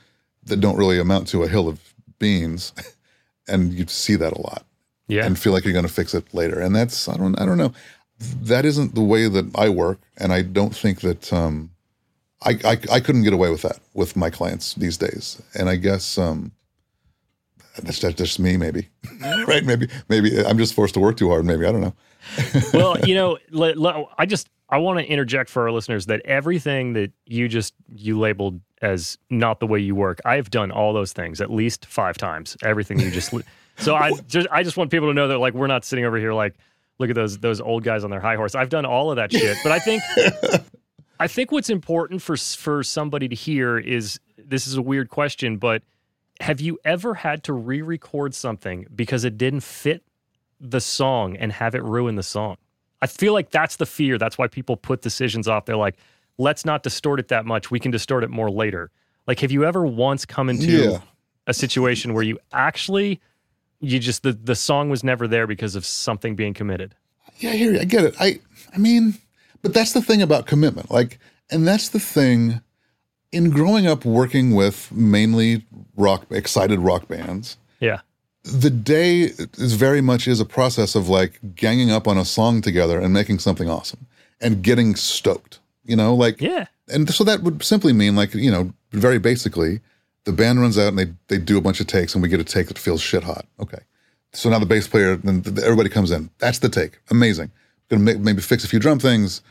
that 0.44 0.60
don't 0.60 0.76
really 0.76 0.98
amount 0.98 1.28
to 1.28 1.42
a 1.42 1.48
hill 1.48 1.68
of 1.68 1.94
beans, 2.18 2.72
and 3.48 3.72
you 3.72 3.86
see 3.86 4.16
that 4.16 4.32
a 4.32 4.40
lot 4.40 4.64
yeah. 5.12 5.26
and 5.26 5.38
feel 5.38 5.52
like 5.52 5.64
you're 5.64 5.72
going 5.72 5.86
to 5.86 5.92
fix 5.92 6.14
it 6.14 6.32
later. 6.32 6.60
And 6.60 6.74
that's 6.74 7.08
I 7.08 7.16
don't 7.16 7.38
I 7.40 7.44
don't 7.44 7.58
know. 7.58 7.72
That 8.18 8.64
isn't 8.64 8.94
the 8.94 9.02
way 9.02 9.28
that 9.28 9.50
I 9.56 9.68
work, 9.68 10.00
and 10.16 10.32
I 10.32 10.42
don't 10.42 10.74
think 10.74 11.00
that 11.00 11.32
um, 11.32 11.70
I, 12.42 12.58
I 12.64 12.78
I 12.90 13.00
couldn't 13.00 13.24
get 13.24 13.32
away 13.32 13.50
with 13.50 13.62
that 13.62 13.80
with 13.94 14.16
my 14.16 14.30
clients 14.30 14.74
these 14.74 14.96
days. 14.96 15.42
And 15.54 15.68
I 15.68 15.76
guess 15.76 16.18
um, 16.18 16.52
that's, 17.82 17.98
that's 17.98 18.14
just 18.14 18.38
me, 18.38 18.56
maybe, 18.56 18.88
right? 19.46 19.64
Maybe 19.64 19.88
maybe 20.08 20.44
I'm 20.44 20.58
just 20.58 20.74
forced 20.74 20.94
to 20.94 21.00
work 21.00 21.16
too 21.16 21.30
hard. 21.30 21.44
Maybe 21.44 21.66
I 21.66 21.72
don't 21.72 21.80
know. 21.80 21.94
well, 22.72 22.98
you 23.00 23.14
know, 23.14 23.38
I 24.18 24.26
just 24.26 24.48
I 24.72 24.78
want 24.78 24.98
to 24.98 25.04
interject 25.04 25.50
for 25.50 25.64
our 25.64 25.70
listeners 25.70 26.06
that 26.06 26.22
everything 26.24 26.94
that 26.94 27.12
you 27.26 27.46
just 27.46 27.74
you 27.94 28.18
labeled 28.18 28.58
as 28.80 29.18
not 29.28 29.60
the 29.60 29.66
way 29.66 29.78
you 29.78 29.94
work, 29.94 30.18
I've 30.24 30.48
done 30.48 30.70
all 30.72 30.94
those 30.94 31.12
things 31.12 31.42
at 31.42 31.50
least 31.50 31.84
five 31.84 32.16
times. 32.16 32.56
Everything 32.62 32.98
you 32.98 33.10
just 33.10 33.34
so 33.76 33.94
I 33.94 34.12
just 34.26 34.48
I 34.50 34.62
just 34.62 34.78
want 34.78 34.90
people 34.90 35.08
to 35.08 35.14
know 35.14 35.28
that 35.28 35.38
like 35.38 35.52
we're 35.52 35.66
not 35.66 35.84
sitting 35.84 36.06
over 36.06 36.16
here 36.16 36.32
like 36.32 36.54
look 36.98 37.10
at 37.10 37.14
those 37.14 37.36
those 37.38 37.60
old 37.60 37.84
guys 37.84 38.02
on 38.02 38.08
their 38.08 38.20
high 38.20 38.36
horse. 38.36 38.54
I've 38.54 38.70
done 38.70 38.86
all 38.86 39.10
of 39.10 39.16
that 39.16 39.30
shit, 39.30 39.58
but 39.62 39.72
I 39.72 39.78
think 39.78 40.02
I 41.20 41.28
think 41.28 41.52
what's 41.52 41.68
important 41.68 42.22
for 42.22 42.38
for 42.38 42.82
somebody 42.82 43.28
to 43.28 43.34
hear 43.34 43.78
is 43.78 44.20
this 44.38 44.66
is 44.66 44.76
a 44.76 44.82
weird 44.82 45.10
question, 45.10 45.58
but 45.58 45.82
have 46.40 46.62
you 46.62 46.78
ever 46.82 47.12
had 47.12 47.44
to 47.44 47.52
re-record 47.52 48.34
something 48.34 48.86
because 48.94 49.24
it 49.24 49.36
didn't 49.36 49.60
fit 49.60 50.02
the 50.58 50.80
song 50.80 51.36
and 51.36 51.52
have 51.52 51.74
it 51.74 51.84
ruin 51.84 52.16
the 52.16 52.22
song? 52.22 52.56
I 53.02 53.06
feel 53.06 53.34
like 53.34 53.50
that's 53.50 53.76
the 53.76 53.84
fear. 53.86 54.16
That's 54.16 54.38
why 54.38 54.46
people 54.46 54.76
put 54.78 55.02
decisions 55.02 55.46
off. 55.48 55.66
They're 55.66 55.76
like, 55.76 55.96
let's 56.38 56.64
not 56.64 56.82
distort 56.82 57.20
it 57.20 57.28
that 57.28 57.44
much. 57.44 57.70
We 57.70 57.78
can 57.80 57.90
distort 57.90 58.24
it 58.24 58.30
more 58.30 58.50
later. 58.50 58.90
Like, 59.26 59.40
have 59.40 59.52
you 59.52 59.64
ever 59.64 59.84
once 59.84 60.24
come 60.24 60.48
into 60.48 60.66
Yeah. 60.70 60.98
a 61.46 61.52
situation 61.52 62.14
where 62.14 62.22
you 62.22 62.38
actually 62.52 63.20
you 63.80 63.98
just 63.98 64.22
the, 64.22 64.32
the 64.32 64.54
song 64.54 64.88
was 64.88 65.02
never 65.04 65.26
there 65.28 65.46
because 65.48 65.74
of 65.74 65.84
something 65.84 66.36
being 66.36 66.54
committed? 66.54 66.94
Yeah, 67.38 67.50
I 67.50 67.56
hear 67.56 67.72
you. 67.74 67.80
I 67.80 67.84
get 67.84 68.04
it. 68.04 68.14
I 68.20 68.38
I 68.74 68.78
mean, 68.78 69.14
but 69.62 69.74
that's 69.74 69.92
the 69.92 70.00
thing 70.02 70.22
about 70.22 70.46
commitment. 70.46 70.90
Like, 70.90 71.18
and 71.50 71.66
that's 71.66 71.88
the 71.88 71.98
thing 72.00 72.60
in 73.32 73.50
growing 73.50 73.86
up 73.86 74.04
working 74.04 74.54
with 74.54 74.92
mainly 74.92 75.66
rock 75.96 76.26
excited 76.30 76.78
rock 76.78 77.08
bands. 77.08 77.56
Yeah. 77.80 78.00
The 78.44 78.70
day 78.70 79.30
is 79.58 79.74
very 79.74 80.00
much 80.00 80.26
is 80.26 80.40
a 80.40 80.44
process 80.44 80.94
of 80.94 81.08
like 81.08 81.38
ganging 81.54 81.90
up 81.90 82.08
on 82.08 82.18
a 82.18 82.24
song 82.24 82.60
together 82.60 83.00
and 83.00 83.12
making 83.12 83.38
something 83.38 83.68
awesome 83.70 84.06
and 84.40 84.62
getting 84.62 84.94
stoked 84.96 85.60
you 85.84 85.94
know 85.96 86.14
like 86.14 86.40
Yeah. 86.40 86.66
and 86.88 87.08
so 87.12 87.22
that 87.24 87.42
would 87.42 87.62
simply 87.62 87.92
mean 87.92 88.16
like 88.16 88.34
you 88.34 88.50
know 88.50 88.72
very 88.92 89.18
basically 89.18 89.80
the 90.24 90.32
band 90.32 90.60
runs 90.60 90.78
out 90.78 90.88
and 90.88 90.98
they 90.98 91.06
they 91.28 91.38
do 91.38 91.58
a 91.58 91.60
bunch 91.60 91.80
of 91.80 91.86
takes 91.86 92.14
and 92.14 92.22
we 92.22 92.28
get 92.28 92.40
a 92.40 92.44
take 92.44 92.68
that 92.68 92.78
feels 92.78 93.00
shit 93.00 93.24
hot. 93.24 93.44
Okay. 93.58 93.80
So 94.32 94.48
now 94.50 94.60
the 94.60 94.66
bass 94.66 94.86
player 94.86 95.16
then 95.16 95.42
everybody 95.64 95.88
comes 95.88 96.10
in. 96.12 96.30
That's 96.38 96.60
the 96.60 96.68
take. 96.68 97.00
Amazing. 97.10 97.50
Gonna 97.88 98.02
ma- 98.04 98.20
maybe 98.20 98.40
fix 98.40 98.62
a 98.64 98.68
few 98.68 98.78
drum 98.78 99.00
things. 99.00 99.42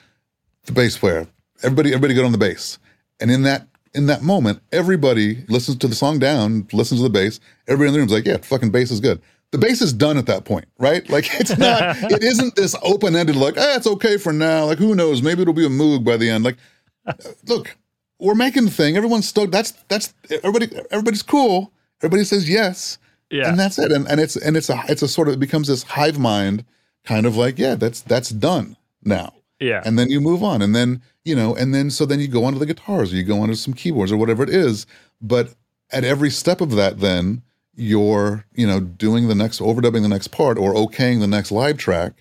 The 0.65 0.71
bass 0.71 0.97
player. 0.97 1.27
Everybody 1.61 1.89
everybody 1.89 2.13
get 2.13 2.23
on 2.23 2.31
the 2.31 2.37
bass. 2.37 2.79
And 3.19 3.29
in 3.29 3.43
that 3.43 3.67
in 3.93 4.07
that 4.07 4.21
moment 4.21 4.61
everybody 4.71 5.43
listens 5.47 5.77
to 5.77 5.87
the 5.87 5.95
song 5.95 6.19
down 6.19 6.67
listens 6.71 6.99
to 6.99 7.03
the 7.03 7.09
bass. 7.09 7.39
Everybody 7.67 7.89
in 7.89 7.93
the 7.93 7.99
room's 7.99 8.11
like 8.11 8.25
yeah 8.25 8.37
fucking 8.37 8.71
bass 8.71 8.91
is 8.91 8.99
good. 8.99 9.21
The 9.51 9.57
bass 9.57 9.81
is 9.81 9.91
done 9.91 10.17
at 10.17 10.25
that 10.27 10.45
point 10.45 10.65
right? 10.79 11.07
Like 11.09 11.27
it's 11.39 11.57
not 11.57 11.97
it 12.11 12.23
isn't 12.23 12.55
this 12.55 12.75
open-ended 12.83 13.35
like 13.35 13.55
ah 13.57 13.75
it's 13.75 13.87
okay 13.87 14.17
for 14.17 14.33
now. 14.33 14.65
Like 14.65 14.77
who 14.77 14.95
knows? 14.95 15.21
Maybe 15.21 15.41
it'll 15.41 15.53
be 15.53 15.65
a 15.65 15.69
moog 15.69 16.03
by 16.03 16.17
the 16.17 16.29
end. 16.29 16.43
Like 16.43 16.57
look 17.47 17.75
we're 18.19 18.35
making 18.35 18.65
the 18.65 18.71
thing. 18.71 18.97
Everyone's 18.97 19.27
stoked. 19.27 19.51
That's 19.51 19.71
that's 19.87 20.13
everybody 20.43 20.69
everybody's 20.91 21.23
cool. 21.23 21.73
Everybody 22.01 22.23
says 22.23 22.49
yes. 22.49 22.97
Yeah. 23.29 23.47
and 23.47 23.57
that's 23.57 23.79
it. 23.79 23.91
And, 23.93 24.07
and 24.09 24.19
it's 24.19 24.35
and 24.35 24.57
it's 24.57 24.69
a 24.69 24.83
it's 24.89 25.01
a 25.01 25.07
sort 25.07 25.27
of 25.27 25.35
it 25.35 25.39
becomes 25.39 25.67
this 25.67 25.83
hive 25.83 26.19
mind 26.19 26.65
kind 27.03 27.25
of 27.25 27.35
like 27.35 27.57
yeah 27.57 27.75
that's 27.75 28.01
that's 28.01 28.29
done 28.29 28.77
now 29.03 29.33
yeah. 29.61 29.81
and 29.85 29.97
then 29.97 30.09
you 30.09 30.19
move 30.19 30.43
on 30.43 30.61
and 30.61 30.75
then 30.75 31.01
you 31.23 31.35
know 31.35 31.55
and 31.55 31.73
then 31.73 31.89
so 31.89 32.05
then 32.05 32.19
you 32.19 32.27
go 32.27 32.43
onto 32.43 32.59
the 32.59 32.65
guitars 32.65 33.13
or 33.13 33.15
you 33.15 33.23
go 33.23 33.39
onto 33.41 33.55
some 33.55 33.73
keyboards 33.73 34.11
or 34.11 34.17
whatever 34.17 34.43
it 34.43 34.49
is 34.49 34.85
but 35.21 35.53
at 35.91 36.03
every 36.03 36.29
step 36.29 36.61
of 36.61 36.71
that 36.71 36.99
then 36.99 37.41
you're 37.75 38.45
you 38.53 38.67
know 38.67 38.79
doing 38.81 39.27
the 39.29 39.35
next 39.35 39.61
overdubbing 39.61 40.01
the 40.01 40.09
next 40.09 40.29
part 40.29 40.57
or 40.57 40.73
okaying 40.73 41.19
the 41.21 41.27
next 41.27 41.51
live 41.51 41.77
track 41.77 42.13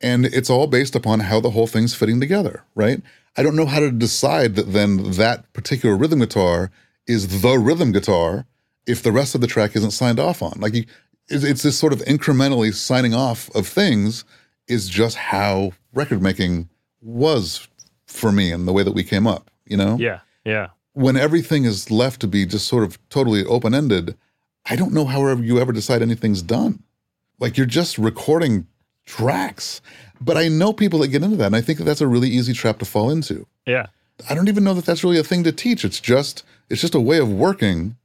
And 0.00 0.26
it's 0.26 0.50
all 0.50 0.66
based 0.66 0.96
upon 0.96 1.20
how 1.20 1.40
the 1.40 1.50
whole 1.50 1.66
thing's 1.66 1.94
fitting 1.94 2.20
together, 2.20 2.64
right? 2.74 3.02
I 3.36 3.42
don't 3.42 3.56
know 3.56 3.66
how 3.66 3.80
to 3.80 3.90
decide 3.92 4.56
that 4.56 4.72
then 4.72 5.12
that 5.12 5.52
particular 5.52 5.96
rhythm 5.96 6.20
guitar 6.20 6.70
is 7.06 7.42
the 7.42 7.58
rhythm 7.58 7.92
guitar 7.92 8.46
if 8.86 9.02
the 9.02 9.12
rest 9.12 9.34
of 9.34 9.40
the 9.42 9.46
track 9.46 9.76
isn't 9.76 9.92
signed 9.92 10.18
off 10.18 10.42
on. 10.42 10.58
Like 10.58 10.74
you, 10.74 10.84
it's 11.28 11.62
this 11.62 11.78
sort 11.78 11.92
of 11.92 12.00
incrementally 12.00 12.74
signing 12.74 13.14
off 13.14 13.50
of 13.54 13.66
things 13.68 14.24
is 14.70 14.88
just 14.88 15.16
how 15.16 15.72
record 15.92 16.22
making 16.22 16.68
was 17.02 17.68
for 18.06 18.32
me 18.32 18.52
and 18.52 18.66
the 18.66 18.72
way 18.72 18.82
that 18.82 18.92
we 18.92 19.02
came 19.02 19.26
up, 19.26 19.50
you 19.66 19.76
know? 19.76 19.96
Yeah. 19.98 20.20
Yeah. 20.44 20.68
When 20.92 21.16
everything 21.16 21.64
is 21.64 21.90
left 21.90 22.20
to 22.20 22.26
be 22.26 22.46
just 22.46 22.66
sort 22.66 22.84
of 22.84 22.98
totally 23.08 23.44
open 23.44 23.74
ended, 23.74 24.16
I 24.66 24.76
don't 24.76 24.92
know 24.92 25.04
how 25.04 25.26
you 25.36 25.58
ever 25.58 25.72
decide 25.72 26.02
anything's 26.02 26.42
done. 26.42 26.82
Like 27.38 27.56
you're 27.56 27.66
just 27.66 27.98
recording 27.98 28.66
tracks. 29.06 29.80
But 30.20 30.36
I 30.36 30.48
know 30.48 30.72
people 30.72 30.98
that 31.00 31.08
get 31.08 31.22
into 31.22 31.36
that, 31.36 31.46
and 31.46 31.56
I 31.56 31.62
think 31.62 31.78
that 31.78 31.84
that's 31.84 32.02
a 32.02 32.06
really 32.06 32.28
easy 32.28 32.52
trap 32.52 32.78
to 32.78 32.84
fall 32.84 33.10
into. 33.10 33.46
Yeah. 33.66 33.86
I 34.28 34.34
don't 34.34 34.48
even 34.48 34.64
know 34.64 34.74
that 34.74 34.84
that's 34.84 35.02
really 35.02 35.18
a 35.18 35.24
thing 35.24 35.44
to 35.44 35.52
teach. 35.52 35.84
It's 35.84 36.00
just 36.00 36.44
it's 36.68 36.80
just 36.80 36.94
a 36.94 37.00
way 37.00 37.18
of 37.18 37.32
working 37.32 37.96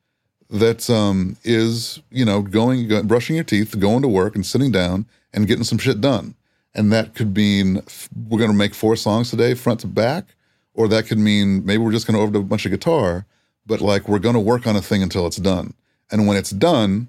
that 0.50 0.90
um, 0.90 1.38
is 1.44 2.02
you 2.10 2.24
know 2.24 2.42
going, 2.42 2.88
going 2.88 3.08
brushing 3.08 3.36
your 3.36 3.44
teeth, 3.44 3.78
going 3.80 4.02
to 4.02 4.08
work, 4.08 4.36
and 4.36 4.46
sitting 4.46 4.72
down 4.72 5.06
and 5.34 5.48
getting 5.48 5.66
some 5.66 5.78
shit 5.78 6.00
done. 6.00 6.36
And 6.76 6.92
that 6.92 7.16
could 7.16 7.36
mean 7.36 7.82
we're 8.28 8.38
going 8.40 8.52
to 8.52 8.56
make 8.58 8.74
four 8.76 8.96
songs 8.96 9.30
today, 9.30 9.54
front 9.54 9.80
to 9.82 9.88
back, 9.88 10.36
or 10.74 10.88
that 10.90 11.08
could 11.08 11.18
mean 11.18 11.66
maybe 11.66 11.82
we're 11.82 11.92
just 11.94 12.06
going 12.06 12.20
to 12.20 12.26
overdub 12.40 12.42
a 12.44 12.48
bunch 12.48 12.66
of 12.66 12.72
guitar, 12.72 13.26
but 13.66 13.80
like 13.82 14.10
we're 14.10 14.20
going 14.20 14.34
to 14.36 14.40
work 14.42 14.68
on 14.68 14.76
a 14.76 14.82
thing 14.82 15.02
until 15.02 15.26
it's 15.26 15.38
done. 15.38 15.74
And 16.12 16.28
when 16.28 16.36
it's 16.38 16.50
done, 16.52 17.08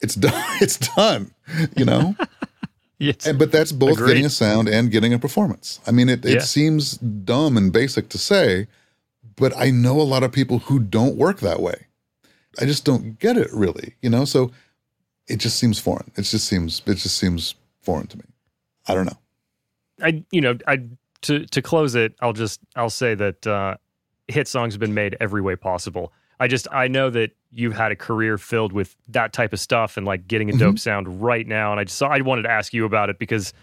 it's 0.00 0.14
done. 0.26 0.44
It's 0.60 0.76
done. 0.94 1.30
You 1.76 1.86
know. 1.86 2.14
yes. 2.98 3.26
And, 3.26 3.38
but 3.38 3.50
that's 3.50 3.72
both 3.72 3.92
Agreed. 3.94 4.08
getting 4.08 4.26
a 4.26 4.30
sound 4.30 4.68
and 4.68 4.90
getting 4.90 5.14
a 5.14 5.18
performance. 5.18 5.80
I 5.86 5.90
mean, 5.92 6.08
it, 6.10 6.24
it 6.24 6.34
Yeah. 6.34 6.40
seems 6.40 6.92
dumb 6.98 7.56
and 7.56 7.72
basic 7.72 8.10
to 8.10 8.18
say, 8.18 8.66
but 9.36 9.56
I 9.56 9.70
know 9.70 9.98
a 10.00 10.02
lot 10.02 10.22
of 10.22 10.32
people 10.32 10.58
who 10.60 10.78
don't 10.78 11.16
work 11.16 11.40
that 11.40 11.60
way. 11.60 11.86
I 12.60 12.64
just 12.66 12.84
don't 12.84 13.18
get 13.18 13.36
it 13.36 13.48
really, 13.52 13.94
you 14.02 14.08
know? 14.10 14.24
So 14.24 14.50
it 15.26 15.38
just 15.38 15.58
seems 15.58 15.78
foreign. 15.78 16.10
It 16.16 16.22
just 16.22 16.46
seems 16.46 16.80
it 16.86 16.94
just 16.94 17.16
seems 17.18 17.54
foreign 17.82 18.06
to 18.08 18.18
me. 18.18 18.24
I 18.88 18.94
don't 18.94 19.06
know. 19.06 19.18
I 20.02 20.24
you 20.30 20.40
know 20.40 20.56
I 20.66 20.82
to 21.22 21.46
to 21.46 21.62
close 21.62 21.94
it, 21.94 22.14
I'll 22.20 22.32
just 22.32 22.60
I'll 22.74 22.90
say 22.90 23.14
that 23.14 23.46
uh, 23.46 23.76
hit 24.28 24.48
songs 24.48 24.74
have 24.74 24.80
been 24.80 24.94
made 24.94 25.16
every 25.20 25.40
way 25.40 25.56
possible. 25.56 26.12
I 26.38 26.48
just 26.48 26.68
I 26.70 26.88
know 26.88 27.10
that 27.10 27.30
you've 27.50 27.74
had 27.74 27.92
a 27.92 27.96
career 27.96 28.36
filled 28.36 28.72
with 28.72 28.94
that 29.08 29.32
type 29.32 29.52
of 29.52 29.60
stuff 29.60 29.96
and 29.96 30.06
like 30.06 30.28
getting 30.28 30.50
a 30.50 30.56
dope 30.56 30.78
sound 30.78 31.22
right 31.22 31.46
now, 31.46 31.70
and 31.70 31.80
I 31.80 31.84
just 31.84 32.02
I 32.02 32.20
wanted 32.20 32.42
to 32.42 32.50
ask 32.50 32.74
you 32.74 32.84
about 32.84 33.08
it 33.10 33.18
because 33.18 33.54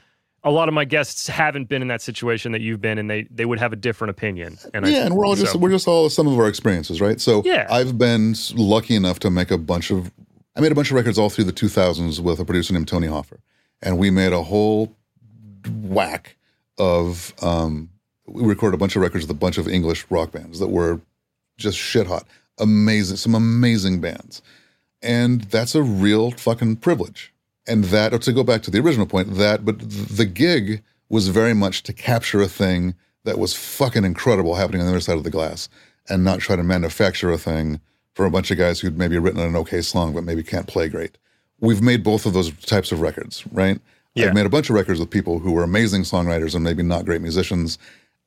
a 0.44 0.52
lot 0.52 0.68
of 0.68 0.74
my 0.74 0.84
guests 0.84 1.28
haven't 1.28 1.70
been 1.70 1.82
in 1.82 1.88
that 1.88 2.02
situation 2.02 2.52
that 2.52 2.62
you've 2.62 2.82
been, 2.82 2.98
and 2.98 3.10
they 3.10 3.28
they 3.30 3.46
would 3.46 3.60
have 3.60 3.74
a 3.74 3.76
different 3.76 4.10
opinion. 4.10 4.58
And 4.74 4.86
yeah, 4.88 4.98
I, 4.98 5.06
and 5.06 5.16
we're 5.16 5.26
all 5.26 5.36
just 5.36 5.56
we're 5.56 5.70
just 5.70 5.88
all 5.88 6.10
some 6.10 6.28
of 6.28 6.38
our 6.38 6.48
experiences, 6.48 7.00
right? 7.00 7.22
So 7.22 7.44
Yeah. 7.46 7.68
I've 7.70 7.98
been 7.98 8.36
lucky 8.56 8.96
enough 8.96 9.20
to 9.20 9.30
make 9.30 9.52
a 9.52 9.58
bunch 9.58 9.92
of 9.92 10.12
I 10.56 10.62
made 10.62 10.72
a 10.72 10.76
bunch 10.76 10.90
of 10.92 10.96
records 10.96 11.18
all 11.18 11.30
through 11.30 11.46
the 11.46 11.54
2000s 11.54 12.20
with 12.20 12.40
a 12.40 12.46
producer 12.46 12.74
named 12.74 12.88
Tony 12.88 13.08
Hoffer, 13.08 13.40
and 13.82 13.98
we 13.98 14.10
made 14.10 14.34
a 14.34 14.44
whole 14.44 14.96
whack 15.68 16.36
of 16.78 17.34
um, 17.42 17.90
we 18.26 18.44
recorded 18.44 18.76
a 18.76 18.80
bunch 18.80 18.96
of 18.96 19.02
records 19.02 19.24
with 19.26 19.32
a 19.32 19.40
bunch 19.40 19.58
of 19.58 19.68
English 19.68 20.06
rock 20.10 20.32
bands 20.32 20.60
that 20.60 20.70
were 20.70 21.02
just 21.58 21.78
shit 21.78 22.08
hot, 22.08 22.26
amazing, 22.60 23.18
some 23.18 23.36
amazing 23.36 24.02
bands, 24.02 24.42
and 25.02 25.42
that's 25.44 25.76
a 25.76 25.84
real 25.84 26.32
fucking 26.32 26.78
privilege. 26.78 27.34
And 27.66 27.86
that, 27.86 28.14
or 28.14 28.20
to 28.20 28.34
go 28.34 28.44
back 28.44 28.62
to 28.64 28.72
the 28.72 28.80
original 28.80 29.06
point, 29.06 29.36
that 29.36 29.66
but 29.66 29.80
the 29.80 30.26
gig 30.26 30.84
was 31.10 31.28
very 31.30 31.54
much 31.54 31.84
to 31.84 31.94
capture 31.94 32.42
a 32.42 32.48
thing 32.48 32.96
that 33.24 33.40
was 33.40 33.54
fucking 33.56 34.04
incredible 34.04 34.56
happening 34.56 34.82
on 34.82 34.88
the 34.88 34.94
other 34.94 35.00
side 35.00 35.18
of 35.18 35.24
the 35.24 35.30
glass, 35.30 35.70
and 36.10 36.24
not 36.24 36.40
try 36.40 36.56
to 36.56 36.64
manufacture 36.64 37.32
a 37.32 37.38
thing 37.38 37.80
for 38.14 38.26
a 38.26 38.32
bunch 38.32 38.52
of 38.52 38.58
guys 38.58 38.80
who'd 38.80 38.98
maybe 38.98 39.18
written 39.18 39.40
an 39.40 39.56
okay 39.56 39.82
song 39.82 40.14
but 40.14 40.24
maybe 40.24 40.44
can't 40.44 40.68
play 40.68 40.88
great. 40.88 41.18
We've 41.60 41.82
made 41.82 42.04
both 42.04 42.26
of 42.26 42.34
those 42.34 42.52
types 42.66 42.92
of 42.92 43.02
records, 43.02 43.46
right? 43.52 43.80
Yeah. 44.16 44.28
I've 44.28 44.34
made 44.36 44.46
a 44.46 44.50
bunch 44.50 44.70
of 44.70 44.76
records 44.76 45.00
with 45.00 45.10
people 45.10 45.40
who 45.40 45.52
were 45.52 45.64
amazing 45.64 46.04
songwriters 46.04 46.54
and 46.56 46.64
maybe 46.64 46.84
not 46.84 47.06
great 47.06 47.22
musicians. 47.22 47.78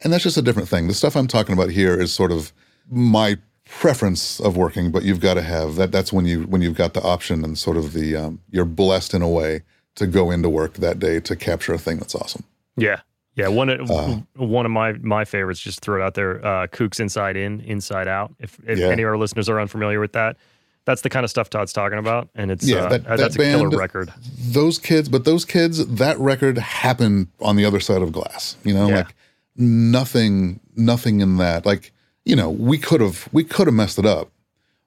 And 0.02 0.12
that's 0.12 0.24
just 0.24 0.36
a 0.36 0.42
different 0.42 0.68
thing. 0.68 0.88
The 0.88 0.94
stuff 0.94 1.16
I'm 1.16 1.26
talking 1.28 1.52
about 1.52 1.70
here 1.70 1.98
is 1.98 2.12
sort 2.12 2.32
of 2.32 2.52
my 2.90 3.36
preference 3.64 4.40
of 4.40 4.56
working, 4.56 4.90
but 4.90 5.02
you've 5.02 5.20
got 5.20 5.34
to 5.34 5.42
have 5.42 5.76
that. 5.76 5.92
That's 5.92 6.12
when 6.12 6.24
you 6.26 6.42
when 6.44 6.62
you've 6.62 6.74
got 6.76 6.94
the 6.94 7.02
option 7.02 7.44
and 7.44 7.56
sort 7.58 7.76
of 7.76 7.92
the 7.92 8.16
um, 8.16 8.40
you're 8.50 8.64
blessed 8.64 9.14
in 9.14 9.22
a 9.22 9.28
way 9.28 9.62
to 9.96 10.06
go 10.06 10.30
into 10.30 10.48
work 10.48 10.74
that 10.74 10.98
day 10.98 11.20
to 11.20 11.34
capture 11.36 11.72
a 11.74 11.78
thing 11.78 11.96
that's 11.98 12.14
awesome. 12.14 12.44
yeah. 12.76 13.00
Yeah, 13.34 13.48
one 13.48 13.68
of 13.68 13.90
Uh, 13.90 14.20
one 14.36 14.64
of 14.64 14.72
my 14.72 14.92
my 14.94 15.26
favorites. 15.26 15.60
Just 15.60 15.80
throw 15.80 16.00
it 16.00 16.04
out 16.04 16.14
there. 16.14 16.42
Uh, 16.42 16.66
Kooks 16.68 16.98
Inside 17.00 17.36
In, 17.36 17.60
Inside 17.60 18.08
Out. 18.08 18.34
If 18.40 18.58
if 18.66 18.78
Yeah. 18.78 18.86
any 18.86 19.02
of 19.02 19.08
our 19.10 19.18
listeners 19.18 19.46
are 19.50 19.60
unfamiliar 19.60 20.00
with 20.00 20.12
that, 20.12 20.38
that's 20.86 21.02
the 21.02 21.10
kind 21.10 21.24
of 21.24 21.30
stuff 21.30 21.50
Todd's 21.50 21.72
talking 21.74 21.98
about, 21.98 22.28
and 22.34 22.50
it's 22.50 22.66
Yeah, 22.66 22.84
uh, 22.84 22.88
that- 22.88 23.06
uh, 23.06 23.16
that's 23.16 23.36
that 23.36 23.42
a 23.42 23.50
killer 23.50 23.68
band- 23.68 23.78
record. 23.78 24.12
Those 24.38 24.78
kids, 24.78 25.08
but 25.10 25.24
those 25.26 25.44
kids, 25.44 25.84
that 25.86 26.18
record 26.18 26.56
happened 26.56 27.28
on 27.40 27.56
the 27.56 27.64
other 27.66 27.80
side 27.80 28.00
of 28.02 28.12
glass. 28.12 28.56
You 28.64 28.72
know, 28.72 28.88
Yeah. 28.88 28.96
like 28.98 29.14
nothing, 29.56 30.60
nothing 30.74 31.20
in 31.20 31.36
that. 31.38 31.66
Like 31.66 31.92
you 32.24 32.34
know, 32.34 32.50
we 32.50 32.76
could 32.78 33.00
have 33.00 33.28
we 33.32 33.44
could 33.44 33.66
have 33.68 33.74
messed 33.74 33.98
it 33.98 34.06
up, 34.06 34.30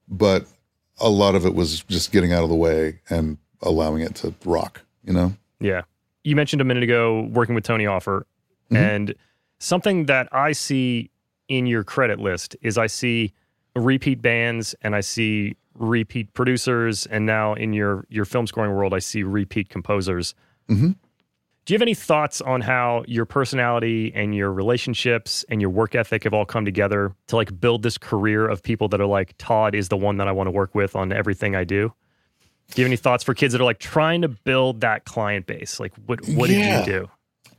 but 0.10 0.45
a 1.00 1.10
lot 1.10 1.36
of 1.36 1.45
it 1.45 1.56
was 1.56 1.82
just 1.84 2.12
getting 2.12 2.34
out 2.34 2.43
of 2.43 2.50
the 2.50 2.56
way 2.56 3.00
and 3.10 3.38
allowing 3.62 4.02
it 4.02 4.16
to 4.16 4.34
rock. 4.45 4.82
You 5.06 5.14
know. 5.14 5.34
Yeah. 5.62 5.82
You 6.24 6.36
mentioned 6.36 6.62
a 6.62 6.66
minute 6.66 6.84
ago 6.84 7.30
working 7.32 7.56
with 7.56 7.64
Tony 7.64 7.86
Hoffer, 7.86 8.26
Mhm. 8.72 8.78
and 8.78 9.16
something 9.60 10.06
that 10.08 10.28
I 10.34 10.52
see 10.52 11.10
in 11.47 11.66
your 11.66 11.84
credit 11.84 12.20
list 12.20 12.56
is 12.62 12.78
I 12.78 12.88
see 12.88 13.32
repeat 13.76 14.22
bands 14.22 14.76
and 14.82 14.95
I 14.95 15.01
see 15.01 15.55
repeat 15.76 16.34
producers, 16.34 17.05
and 17.05 17.26
now 17.26 17.53
in 17.53 17.74
your 17.74 18.05
your 18.09 18.26
film 18.26 18.47
scoring 18.47 18.74
world, 18.74 18.93
I 18.93 18.99
see 18.99 19.24
repeat 19.24 19.70
composers. 19.70 20.36
Mhm. 20.70 20.95
Do 21.65 21.74
you 21.74 21.76
have 21.76 21.82
any 21.84 21.93
thoughts 21.93 22.41
on 22.41 22.61
how 22.61 23.03
your 23.07 23.26
personality 23.26 24.11
and 24.15 24.34
your 24.36 24.51
relationships 24.51 25.45
and 25.49 25.61
your 25.61 25.70
work 25.70 25.93
ethic 25.93 26.24
have 26.24 26.34
all 26.34 26.45
come 26.45 26.65
together 26.65 27.13
to 27.28 27.36
like 27.36 27.59
build 27.61 27.84
this 27.84 27.97
career 27.97 28.47
of 28.47 28.63
people 28.63 28.88
that 28.89 28.99
are 28.99 29.05
like 29.05 29.36
Todd 29.38 29.76
is 29.76 29.89
the 29.89 29.97
one 29.97 30.17
that 30.17 30.28
I 30.28 30.32
want 30.32 30.47
to 30.47 30.51
work 30.51 30.74
with 30.74 30.95
on 30.95 31.13
everything 31.13 31.55
I 31.55 31.63
do? 31.63 31.93
Do 32.74 32.82
you 32.82 32.86
have 32.86 32.89
any 32.89 32.97
thoughts 32.97 33.24
for 33.24 33.34
kids 33.34 33.51
that 33.53 33.61
are 33.61 33.65
like 33.65 33.80
trying 33.80 34.22
to 34.24 34.28
build 34.30 34.82
that 34.82 35.05
client 35.05 35.45
base? 35.45 35.80
Like, 35.80 35.93
what 36.07 36.28
what 36.30 36.49
Yeah. 36.49 36.80
did 36.84 36.88
you 36.88 36.99
do? 37.01 37.09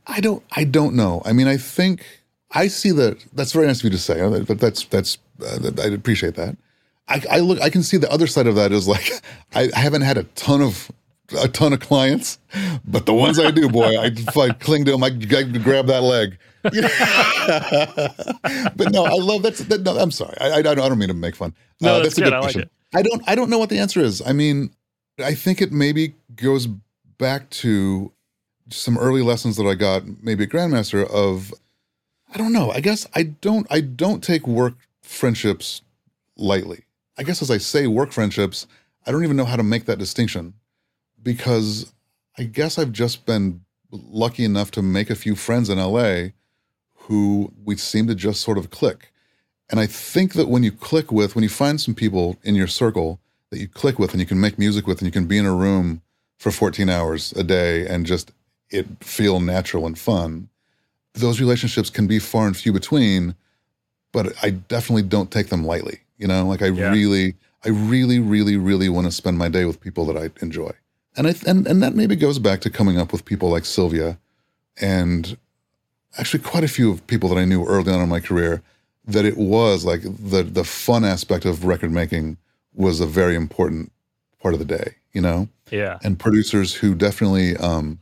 I 0.07 0.19
don't. 0.19 0.43
I 0.51 0.63
don't 0.65 0.95
know. 0.95 1.21
I 1.25 1.31
mean, 1.33 1.47
I 1.47 1.57
think 1.57 2.03
I 2.51 2.67
see 2.67 2.91
that. 2.91 3.23
That's 3.33 3.53
very 3.53 3.65
nice 3.67 3.79
of 3.79 3.85
you 3.85 3.89
to 3.91 3.97
say. 3.97 4.19
But 4.45 4.59
that's 4.59 4.83
that's. 4.85 5.17
Uh, 5.43 5.71
I 5.81 5.87
appreciate 5.87 6.35
that. 6.35 6.57
I, 7.07 7.21
I 7.29 7.39
look. 7.39 7.61
I 7.61 7.69
can 7.69 7.83
see 7.83 7.97
the 7.97 8.11
other 8.11 8.27
side 8.27 8.47
of 8.47 8.55
that 8.55 8.71
is 8.71 8.87
like 8.87 9.11
I, 9.55 9.69
I 9.75 9.79
haven't 9.79 10.01
had 10.03 10.17
a 10.17 10.23
ton 10.23 10.61
of 10.61 10.91
a 11.39 11.47
ton 11.47 11.73
of 11.73 11.79
clients, 11.79 12.39
but 12.85 13.05
the 13.05 13.13
ones 13.13 13.39
I 13.39 13.51
do, 13.51 13.69
boy, 13.69 13.97
I, 13.97 14.11
I 14.37 14.49
cling 14.49 14.85
to 14.85 14.91
them. 14.91 15.03
I, 15.03 15.07
I 15.07 15.43
grab 15.43 15.87
that 15.87 16.03
leg. 16.03 16.37
but 18.75 18.91
no, 18.91 19.05
I 19.05 19.13
love 19.13 19.41
that's. 19.41 19.59
That, 19.59 19.81
no, 19.81 19.97
I'm 19.97 20.11
sorry. 20.11 20.35
I, 20.39 20.59
I, 20.59 20.61
don't 20.61 20.79
I 20.79 20.87
don't 20.87 20.99
mean 20.99 21.07
to 21.07 21.13
make 21.13 21.35
fun. 21.35 21.53
Uh, 21.81 21.85
No, 21.85 22.03
that's 22.03 22.17
a 22.17 22.21
good. 22.21 22.33
I 22.33 22.37
like 22.37 22.43
question. 22.53 22.61
it. 22.63 22.71
I 22.93 23.01
don't. 23.01 23.23
I 23.27 23.35
don't 23.35 23.49
know 23.49 23.57
what 23.57 23.69
the 23.69 23.79
answer 23.79 23.99
is. 23.99 24.21
I 24.21 24.33
mean, 24.33 24.71
I 25.19 25.33
think 25.33 25.61
it 25.61 25.71
maybe 25.71 26.15
goes 26.35 26.67
back 27.17 27.49
to 27.51 28.11
some 28.69 28.97
early 28.97 29.21
lessons 29.21 29.57
that 29.57 29.65
I 29.65 29.75
got 29.75 30.03
maybe 30.21 30.43
at 30.43 30.49
Grandmaster 30.49 31.09
of 31.09 31.53
I 32.33 32.37
don't 32.37 32.53
know. 32.53 32.71
I 32.71 32.79
guess 32.79 33.07
I 33.15 33.23
don't 33.23 33.67
I 33.69 33.81
don't 33.81 34.23
take 34.23 34.47
work 34.47 34.75
friendships 35.11 35.81
lightly. 36.37 36.85
I 37.17 37.23
guess 37.23 37.41
as 37.41 37.51
I 37.51 37.57
say 37.57 37.87
work 37.87 38.11
friendships, 38.11 38.65
I 39.05 39.11
don't 39.11 39.23
even 39.23 39.37
know 39.37 39.45
how 39.45 39.55
to 39.57 39.63
make 39.63 39.85
that 39.85 39.99
distinction 39.99 40.53
because 41.21 41.93
I 42.37 42.43
guess 42.43 42.79
I've 42.79 42.91
just 42.91 43.25
been 43.25 43.61
lucky 43.91 44.45
enough 44.45 44.71
to 44.71 44.81
make 44.81 45.09
a 45.09 45.15
few 45.15 45.35
friends 45.35 45.69
in 45.69 45.77
LA 45.77 46.29
who 46.93 47.51
we 47.63 47.75
seem 47.75 48.07
to 48.07 48.15
just 48.15 48.41
sort 48.41 48.57
of 48.57 48.69
click. 48.69 49.11
And 49.69 49.79
I 49.79 49.85
think 49.85 50.33
that 50.33 50.47
when 50.47 50.63
you 50.63 50.71
click 50.71 51.11
with, 51.11 51.35
when 51.35 51.43
you 51.43 51.49
find 51.49 51.79
some 51.79 51.95
people 51.95 52.37
in 52.43 52.55
your 52.55 52.67
circle 52.67 53.19
that 53.49 53.59
you 53.59 53.67
click 53.67 53.99
with 53.99 54.11
and 54.11 54.19
you 54.19 54.25
can 54.25 54.39
make 54.39 54.57
music 54.57 54.87
with 54.87 54.99
and 54.99 55.05
you 55.07 55.11
can 55.11 55.27
be 55.27 55.37
in 55.37 55.45
a 55.45 55.53
room 55.53 56.01
for 56.37 56.51
14 56.51 56.89
hours 56.89 57.33
a 57.33 57.43
day 57.43 57.85
and 57.85 58.05
just 58.05 58.31
it 58.69 58.87
feel 59.01 59.39
natural 59.39 59.85
and 59.85 59.99
fun, 59.99 60.49
those 61.13 61.39
relationships 61.39 61.89
can 61.89 62.07
be 62.07 62.19
far 62.19 62.47
and 62.47 62.55
few 62.55 62.71
between, 62.71 63.35
but 64.11 64.33
I 64.43 64.51
definitely 64.51 65.03
don't 65.03 65.31
take 65.31 65.47
them 65.49 65.65
lightly. 65.65 65.99
You 66.17 66.27
know, 66.27 66.45
like 66.47 66.61
I 66.61 66.67
Yeah. 66.67 66.91
really, 66.91 67.35
I 67.65 67.69
really, 67.69 68.19
really, 68.19 68.57
really 68.57 68.89
want 68.89 69.07
to 69.07 69.11
spend 69.11 69.37
my 69.37 69.49
day 69.49 69.65
with 69.65 69.79
people 69.81 70.05
that 70.07 70.17
I 70.17 70.29
enjoy. 70.43 70.71
And 71.15 71.27
I 71.27 71.35
and, 71.45 71.67
and 71.67 71.81
that 71.83 71.95
maybe 71.95 72.15
goes 72.15 72.39
back 72.39 72.61
to 72.61 72.69
coming 72.69 72.97
up 72.97 73.11
with 73.11 73.25
people 73.25 73.49
like 73.49 73.65
Sylvia 73.65 74.17
and 74.79 75.37
actually 76.17 76.41
quite 76.43 76.63
a 76.63 76.67
few 76.67 76.91
of 76.91 77.05
people 77.07 77.29
that 77.29 77.37
I 77.37 77.45
knew 77.45 77.65
early 77.65 77.91
on 77.91 78.01
in 78.01 78.09
my 78.09 78.19
career 78.19 78.61
that 79.05 79.25
it 79.25 79.37
was 79.37 79.83
like 79.83 80.01
the 80.03 80.43
the 80.43 80.63
fun 80.63 81.03
aspect 81.03 81.45
of 81.45 81.65
record 81.65 81.91
making 81.91 82.37
was 82.73 82.99
a 83.01 83.05
very 83.07 83.35
important 83.35 83.91
part 84.41 84.53
of 84.53 84.59
the 84.59 84.65
day, 84.65 84.95
you 85.13 85.21
know? 85.21 85.47
Yeah. 85.71 85.99
and 86.03 86.19
producers 86.19 86.73
who 86.75 86.93
definitely 86.95 87.55
um, 87.57 87.97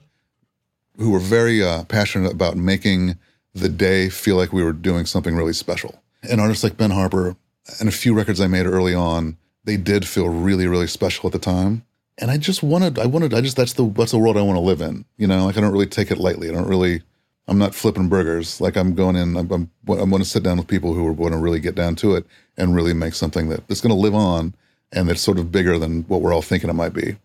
who 0.98 1.12
were 1.12 1.20
very 1.20 1.64
uh, 1.64 1.84
passionate 1.86 2.32
about 2.32 2.58
making 2.58 3.16
the 3.54 3.70
day 3.70 4.10
feel 4.10 4.36
like 4.36 4.54
we 4.54 4.64
were 4.64 4.74
doing 4.74 5.06
something 5.06 5.36
really 5.36 5.54
special. 5.54 6.02
And 6.30 6.40
artists 6.42 6.64
like 6.64 6.78
Ben 6.78 6.92
Harper 6.92 7.36
and 7.80 7.90
a 7.90 7.92
few 7.92 8.14
records 8.14 8.40
I 8.42 8.48
made 8.48 8.66
early 8.66 8.94
on, 8.94 9.38
they 9.64 9.78
did 9.78 10.08
feel 10.08 10.30
really, 10.30 10.68
really 10.68 10.88
special 10.88 11.28
at 11.28 11.34
the 11.34 11.40
time. 11.40 11.84
And 12.18 12.30
I 12.30 12.38
just 12.38 12.62
wanted, 12.62 13.00
I 13.00 13.06
wanted, 13.06 13.34
I 13.34 13.42
just 13.42 13.56
that's 13.56 13.74
the 13.74 13.86
that's 13.88 14.12
the 14.12 14.18
world 14.18 14.36
I 14.38 14.42
want 14.42 14.58
to 14.58 14.62
live 14.62 14.82
in. 14.82 15.06
You 15.18 15.28
know, 15.28 15.46
like 15.46 15.58
I 15.58 15.62
don't 15.62 15.72
really 15.72 15.86
take 15.86 16.12
it 16.12 16.18
lightly. 16.18 16.50
I 16.50 16.54
don't 16.54 16.68
really, 16.68 17.02
I'm 17.48 17.58
not 17.58 17.74
flipping 17.74 18.10
burgers. 18.10 18.60
Like 18.60 18.76
I'm 18.76 18.94
going 18.94 19.16
in, 19.16 19.38
I'm 19.38 19.50
I'm, 19.52 19.70
I'm 19.88 20.10
going 20.10 20.22
to 20.22 20.26
sit 20.28 20.44
down 20.44 20.58
with 20.58 20.68
people 20.68 20.94
who 20.94 21.08
are 21.08 21.14
going 21.14 21.32
to 21.32 21.38
really 21.38 21.62
get 21.62 21.76
down 21.76 21.96
to 21.98 22.16
it 22.16 22.26
and 22.58 22.76
really 22.76 22.94
make 22.94 23.14
something 23.14 23.48
that 23.50 23.66
that's 23.70 23.80
going 23.82 23.96
to 23.96 24.00
live 24.02 24.16
on 24.16 24.54
and 24.92 25.08
that's 25.08 25.22
sort 25.22 25.40
of 25.40 25.52
bigger 25.52 25.80
than 25.80 26.02
what 26.04 26.22
we're 26.22 26.34
all 26.34 26.42
thinking 26.42 26.70
it 26.70 26.74
might 26.74 26.94
be. 26.94 27.16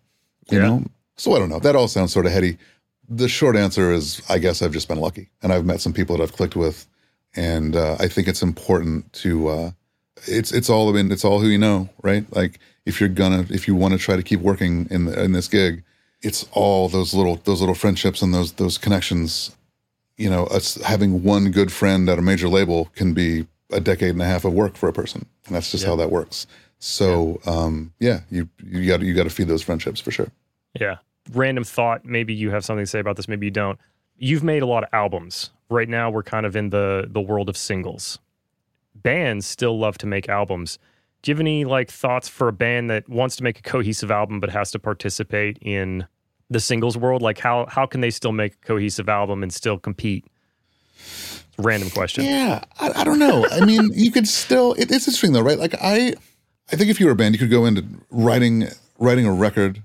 You 0.51 0.59
Yeah. 0.59 0.68
know, 0.68 0.85
so 1.16 1.35
I 1.35 1.39
don't 1.41 1.49
know. 1.49 1.59
That 1.59 1.75
all 1.75 1.89
sounds 1.89 2.12
sort 2.12 2.27
of 2.27 2.33
heady. 2.33 2.57
The 3.09 3.29
short 3.29 3.57
answer 3.57 3.93
is, 3.93 4.23
I 4.29 4.39
guess 4.39 4.63
I've 4.63 4.73
just 4.73 4.89
been 4.89 4.99
lucky, 5.01 5.29
and 5.43 5.53
I've 5.53 5.65
met 5.67 5.81
some 5.81 5.93
people 5.93 6.17
that 6.17 6.23
I've 6.23 6.33
clicked 6.33 6.57
with, 6.57 6.87
and 7.37 7.77
uh, 7.77 7.97
I 7.99 8.09
think 8.09 8.29
it's 8.29 8.43
important 8.43 9.13
to. 9.15 9.49
Uh, 9.49 9.71
it's 10.27 10.53
it's 10.53 10.71
all 10.71 10.89
I 10.89 10.93
mean, 10.93 11.13
it's 11.13 11.25
all 11.25 11.41
who 11.41 11.49
you 11.49 11.59
know, 11.59 11.89
right? 12.03 12.25
Like 12.35 12.59
if 12.87 13.01
you're 13.01 13.11
gonna 13.11 13.45
if 13.51 13.69
you 13.69 13.75
want 13.75 13.93
to 13.93 13.99
try 13.99 14.17
to 14.17 14.23
keep 14.23 14.41
working 14.41 14.87
in 14.91 15.09
in 15.09 15.33
this 15.33 15.49
gig, 15.49 15.83
it's 16.23 16.47
all 16.53 16.89
those 16.89 17.13
little 17.13 17.37
those 17.45 17.61
little 17.61 17.75
friendships 17.75 18.23
and 18.23 18.33
those 18.33 18.53
those 18.53 18.79
connections. 18.79 19.55
You 20.17 20.31
know, 20.31 20.45
us 20.45 20.77
having 20.83 21.23
one 21.25 21.51
good 21.51 21.73
friend 21.73 22.09
at 22.09 22.19
a 22.19 22.23
major 22.23 22.49
label 22.49 22.87
can 22.95 23.13
be 23.15 23.47
a 23.73 23.81
decade 23.81 24.11
and 24.11 24.23
a 24.23 24.27
half 24.27 24.45
of 24.45 24.53
work 24.53 24.77
for 24.77 24.89
a 24.89 24.93
person, 24.93 25.27
and 25.47 25.57
that's 25.57 25.71
just 25.73 25.83
Yeah. 25.83 25.91
how 25.91 25.97
that 25.97 26.11
works. 26.11 26.47
So, 26.79 27.41
um, 27.47 27.93
yeah, 27.99 28.21
you 28.31 28.49
you 28.65 28.87
got 28.87 29.01
you 29.03 29.13
got 29.13 29.25
to 29.25 29.31
feed 29.31 29.49
those 29.49 29.63
friendships 29.63 30.01
for 30.01 30.11
sure. 30.11 30.29
Yeah. 30.81 30.97
Random 31.33 31.64
thought. 31.64 32.05
Maybe 32.05 32.35
you 32.35 32.51
have 32.51 32.64
something 32.64 32.85
to 32.85 32.91
say 32.91 32.99
about 32.99 33.16
this. 33.16 33.29
Maybe 33.29 33.47
you 33.47 33.51
don't. 33.51 33.79
You've 34.16 34.45
made 34.45 34.62
a 34.62 34.66
lot 34.66 34.85
of 34.85 34.91
albums. 34.93 35.51
Right 35.70 35.89
now, 35.89 36.11
we're 36.11 36.22
kind 36.22 36.47
of 36.47 36.55
in 36.57 36.70
the 36.70 37.07
the 37.09 37.20
world 37.20 37.49
of 37.49 37.57
singles. 37.57 38.18
Bands 38.95 39.47
still 39.47 39.79
love 39.79 39.99
to 39.99 40.07
make 40.07 40.29
albums. 40.29 40.79
Do 41.22 41.31
you 41.31 41.35
have 41.35 41.41
any 41.41 41.64
like 41.64 41.91
thoughts 41.91 42.29
for 42.29 42.49
a 42.49 42.53
band 42.53 42.91
that 42.91 43.09
wants 43.09 43.37
to 43.37 43.43
make 43.43 43.59
a 43.59 43.62
cohesive 43.62 44.11
album 44.11 44.41
but 44.41 44.51
has 44.51 44.70
to 44.72 44.79
participate 44.79 45.59
in 45.62 46.07
the 46.51 46.61
singles 46.61 46.97
world? 46.99 47.22
Like 47.22 47.39
how 47.39 47.66
how 47.66 47.87
can 47.87 48.03
they 48.03 48.11
still 48.11 48.33
make 48.33 48.55
a 48.55 48.66
cohesive 48.66 49.09
album 49.09 49.43
and 49.43 49.53
still 49.53 49.79
compete? 49.79 50.27
Random 51.57 51.89
question. 51.91 52.25
Yeah, 52.25 52.64
I, 52.81 52.91
I 52.97 53.05
don't 53.05 53.18
know. 53.18 53.47
I 53.51 53.64
mean, 53.64 53.91
you 53.95 54.11
could 54.11 54.27
still. 54.27 54.72
It, 54.75 54.91
it's 54.91 55.07
interesting 55.07 55.33
though, 55.33 55.41
right? 55.41 55.59
Like 55.59 55.75
I, 55.81 56.14
I 56.72 56.77
think 56.77 56.91
if 56.91 56.99
you 56.99 57.07
were 57.07 57.12
a 57.12 57.16
band, 57.16 57.35
you 57.35 57.39
could 57.39 57.51
go 57.51 57.64
into 57.64 57.85
writing 58.11 58.68
writing 58.99 59.25
a 59.25 59.33
record 59.33 59.83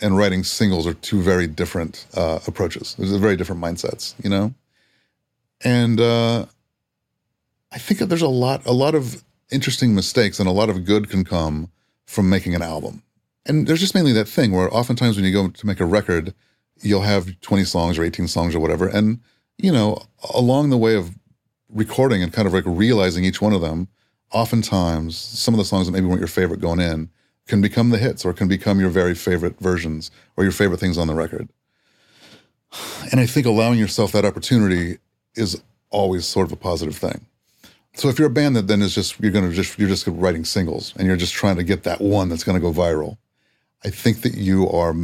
and 0.00 0.16
writing 0.16 0.44
singles 0.44 0.86
are 0.86 0.94
two 0.94 1.22
very 1.22 1.46
different 1.46 2.06
uh, 2.14 2.40
approaches. 2.46 2.94
There's 2.98 3.14
very 3.16 3.36
different 3.36 3.60
mindsets, 3.60 4.14
you 4.22 4.30
know. 4.30 4.54
And 5.62 6.00
uh, 6.00 6.46
I 7.72 7.78
think 7.78 8.00
that 8.00 8.06
there's 8.06 8.22
a 8.22 8.28
lot 8.28 8.64
a 8.66 8.72
lot 8.72 8.94
of 8.94 9.22
interesting 9.50 9.94
mistakes 9.94 10.38
and 10.38 10.48
a 10.48 10.52
lot 10.52 10.70
of 10.70 10.84
good 10.84 11.10
can 11.10 11.24
come 11.24 11.70
from 12.06 12.28
making 12.28 12.54
an 12.54 12.62
album. 12.62 13.02
And 13.46 13.66
there's 13.66 13.80
just 13.80 13.94
mainly 13.94 14.12
that 14.12 14.28
thing 14.28 14.52
where 14.52 14.72
oftentimes 14.74 15.16
when 15.16 15.24
you 15.24 15.32
go 15.32 15.48
to 15.48 15.66
make 15.66 15.80
a 15.80 15.84
record, 15.84 16.34
you'll 16.82 17.02
have 17.02 17.40
20 17.40 17.64
songs 17.64 17.98
or 17.98 18.04
18 18.04 18.28
songs 18.28 18.54
or 18.54 18.60
whatever, 18.60 18.88
and 18.88 19.20
you 19.58 19.72
know, 19.72 20.02
along 20.34 20.70
the 20.70 20.78
way 20.78 20.94
of 20.94 21.14
recording 21.68 22.22
and 22.22 22.32
kind 22.32 22.48
of 22.48 22.54
like 22.54 22.64
realizing 22.66 23.24
each 23.24 23.42
one 23.42 23.52
of 23.52 23.60
them, 23.60 23.88
oftentimes 24.32 25.16
some 25.16 25.54
of 25.54 25.58
the 25.58 25.64
songs 25.64 25.86
that 25.86 25.92
maybe 25.92 26.06
weren't 26.06 26.20
your 26.20 26.28
favorite 26.28 26.60
going 26.60 26.80
in 26.80 27.10
can 27.50 27.60
become 27.60 27.90
the 27.90 27.98
hits 27.98 28.24
or 28.24 28.32
can 28.32 28.48
become 28.48 28.80
your 28.80 28.88
very 28.88 29.14
favorite 29.14 29.58
versions 29.60 30.10
or 30.36 30.44
your 30.44 30.52
favorite 30.52 30.80
things 30.80 30.96
on 30.96 31.06
the 31.06 31.14
record. 31.14 31.48
And 33.10 33.20
I 33.20 33.26
think 33.26 33.44
allowing 33.44 33.78
yourself 33.78 34.12
that 34.12 34.24
opportunity 34.24 34.98
is 35.34 35.60
always 35.90 36.24
sort 36.24 36.46
of 36.46 36.52
a 36.52 36.56
positive 36.56 36.96
thing. 36.96 37.26
So 37.94 38.08
if 38.08 38.18
you're 38.18 38.28
a 38.28 38.30
band 38.32 38.54
that 38.56 38.68
then 38.68 38.80
is 38.80 38.94
just 38.94 39.18
you're 39.20 39.32
gonna 39.32 39.52
just 39.52 39.78
you're 39.78 39.88
just 39.88 40.06
writing 40.06 40.44
singles 40.44 40.94
and 40.96 41.06
you're 41.06 41.16
just 41.16 41.34
trying 41.34 41.56
to 41.56 41.64
get 41.64 41.82
that 41.82 42.00
one 42.00 42.28
that's 42.28 42.44
gonna 42.44 42.60
go 42.60 42.72
viral, 42.72 43.18
I 43.84 43.90
think 43.90 44.22
that 44.22 44.34
you 44.34 44.68
are, 44.70 44.94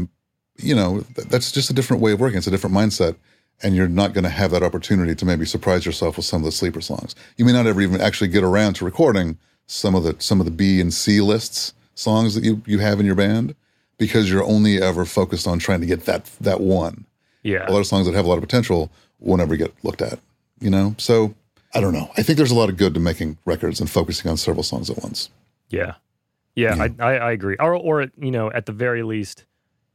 you 0.57 0.74
know, 0.74 1.01
that's 1.16 1.51
just 1.51 1.68
a 1.68 1.74
different 1.74 2.01
way 2.01 2.12
of 2.12 2.20
working. 2.20 2.38
It's 2.38 2.47
a 2.47 2.53
different 2.53 2.76
mindset 2.76 3.16
and 3.62 3.74
you're 3.74 3.88
not 3.88 4.12
going 4.12 4.24
to 4.24 4.30
have 4.30 4.51
that 4.51 4.62
opportunity 4.62 5.14
to 5.14 5.24
maybe 5.24 5.47
surprise 5.47 5.86
yourself 5.86 6.18
with 6.18 6.26
some 6.26 6.42
of 6.42 6.44
the 6.44 6.53
sleeper 6.53 6.82
songs. 6.82 7.14
You 7.38 7.47
may 7.47 7.53
not 7.53 7.66
ever 7.66 7.80
even 7.80 8.03
actually 8.03 8.28
get 8.28 8.44
around 8.44 8.74
to 8.74 8.84
recording 8.84 9.38
some 9.66 9.94
of 9.94 10.05
the 10.05 10.14
some 10.18 10.40
of 10.40 10.44
the 10.44 10.53
B 10.53 10.80
and 10.80 10.92
C 10.92 11.20
lists 11.20 11.72
songs 11.97 12.34
that 12.36 12.44
you 12.44 12.62
you 12.66 12.78
have 12.78 13.01
in 13.01 13.07
your 13.07 13.14
band 13.16 13.55
because 13.99 14.30
you're 14.30 14.44
only 14.44 14.80
ever 14.80 15.05
focused 15.05 15.49
on 15.49 15.59
trying 15.59 15.80
to 15.80 15.86
get 15.86 16.05
that 16.05 16.26
that 16.40 16.61
one. 16.61 17.05
Yeah. 17.42 17.68
A 17.68 17.72
lot 17.72 17.80
of 17.80 17.86
songs 17.86 18.07
that 18.07 18.14
have 18.14 18.24
a 18.24 18.28
lot 18.28 18.36
of 18.38 18.42
potential 18.42 18.90
will 19.18 19.36
never 19.36 19.57
get 19.57 19.72
looked 19.82 20.03
at, 20.03 20.18
you 20.61 20.68
know? 20.70 20.94
So 20.99 21.34
I 21.74 21.80
don't 21.80 21.92
know. 21.92 22.11
I 22.16 22.22
think 22.22 22.36
there's 22.38 22.51
a 22.51 22.55
lot 22.57 22.68
of 22.68 22.76
good 22.76 22.92
to 22.94 23.01
making 23.01 23.38
records 23.44 23.80
and 23.80 23.88
focusing 23.90 24.30
on 24.30 24.36
several 24.36 24.62
songs 24.62 24.90
at 24.90 25.03
once. 25.03 25.30
Yeah. 25.70 25.94
Yeah, 26.55 26.74
Yeah. 26.74 26.88
I, 26.99 27.05
I, 27.05 27.16
I 27.28 27.32
agree. 27.32 27.57
Or, 27.61 27.74
or, 27.74 28.07
you 28.18 28.30
know, 28.30 28.51
at 28.51 28.66
the 28.66 28.72
very 28.72 29.03
least, 29.05 29.44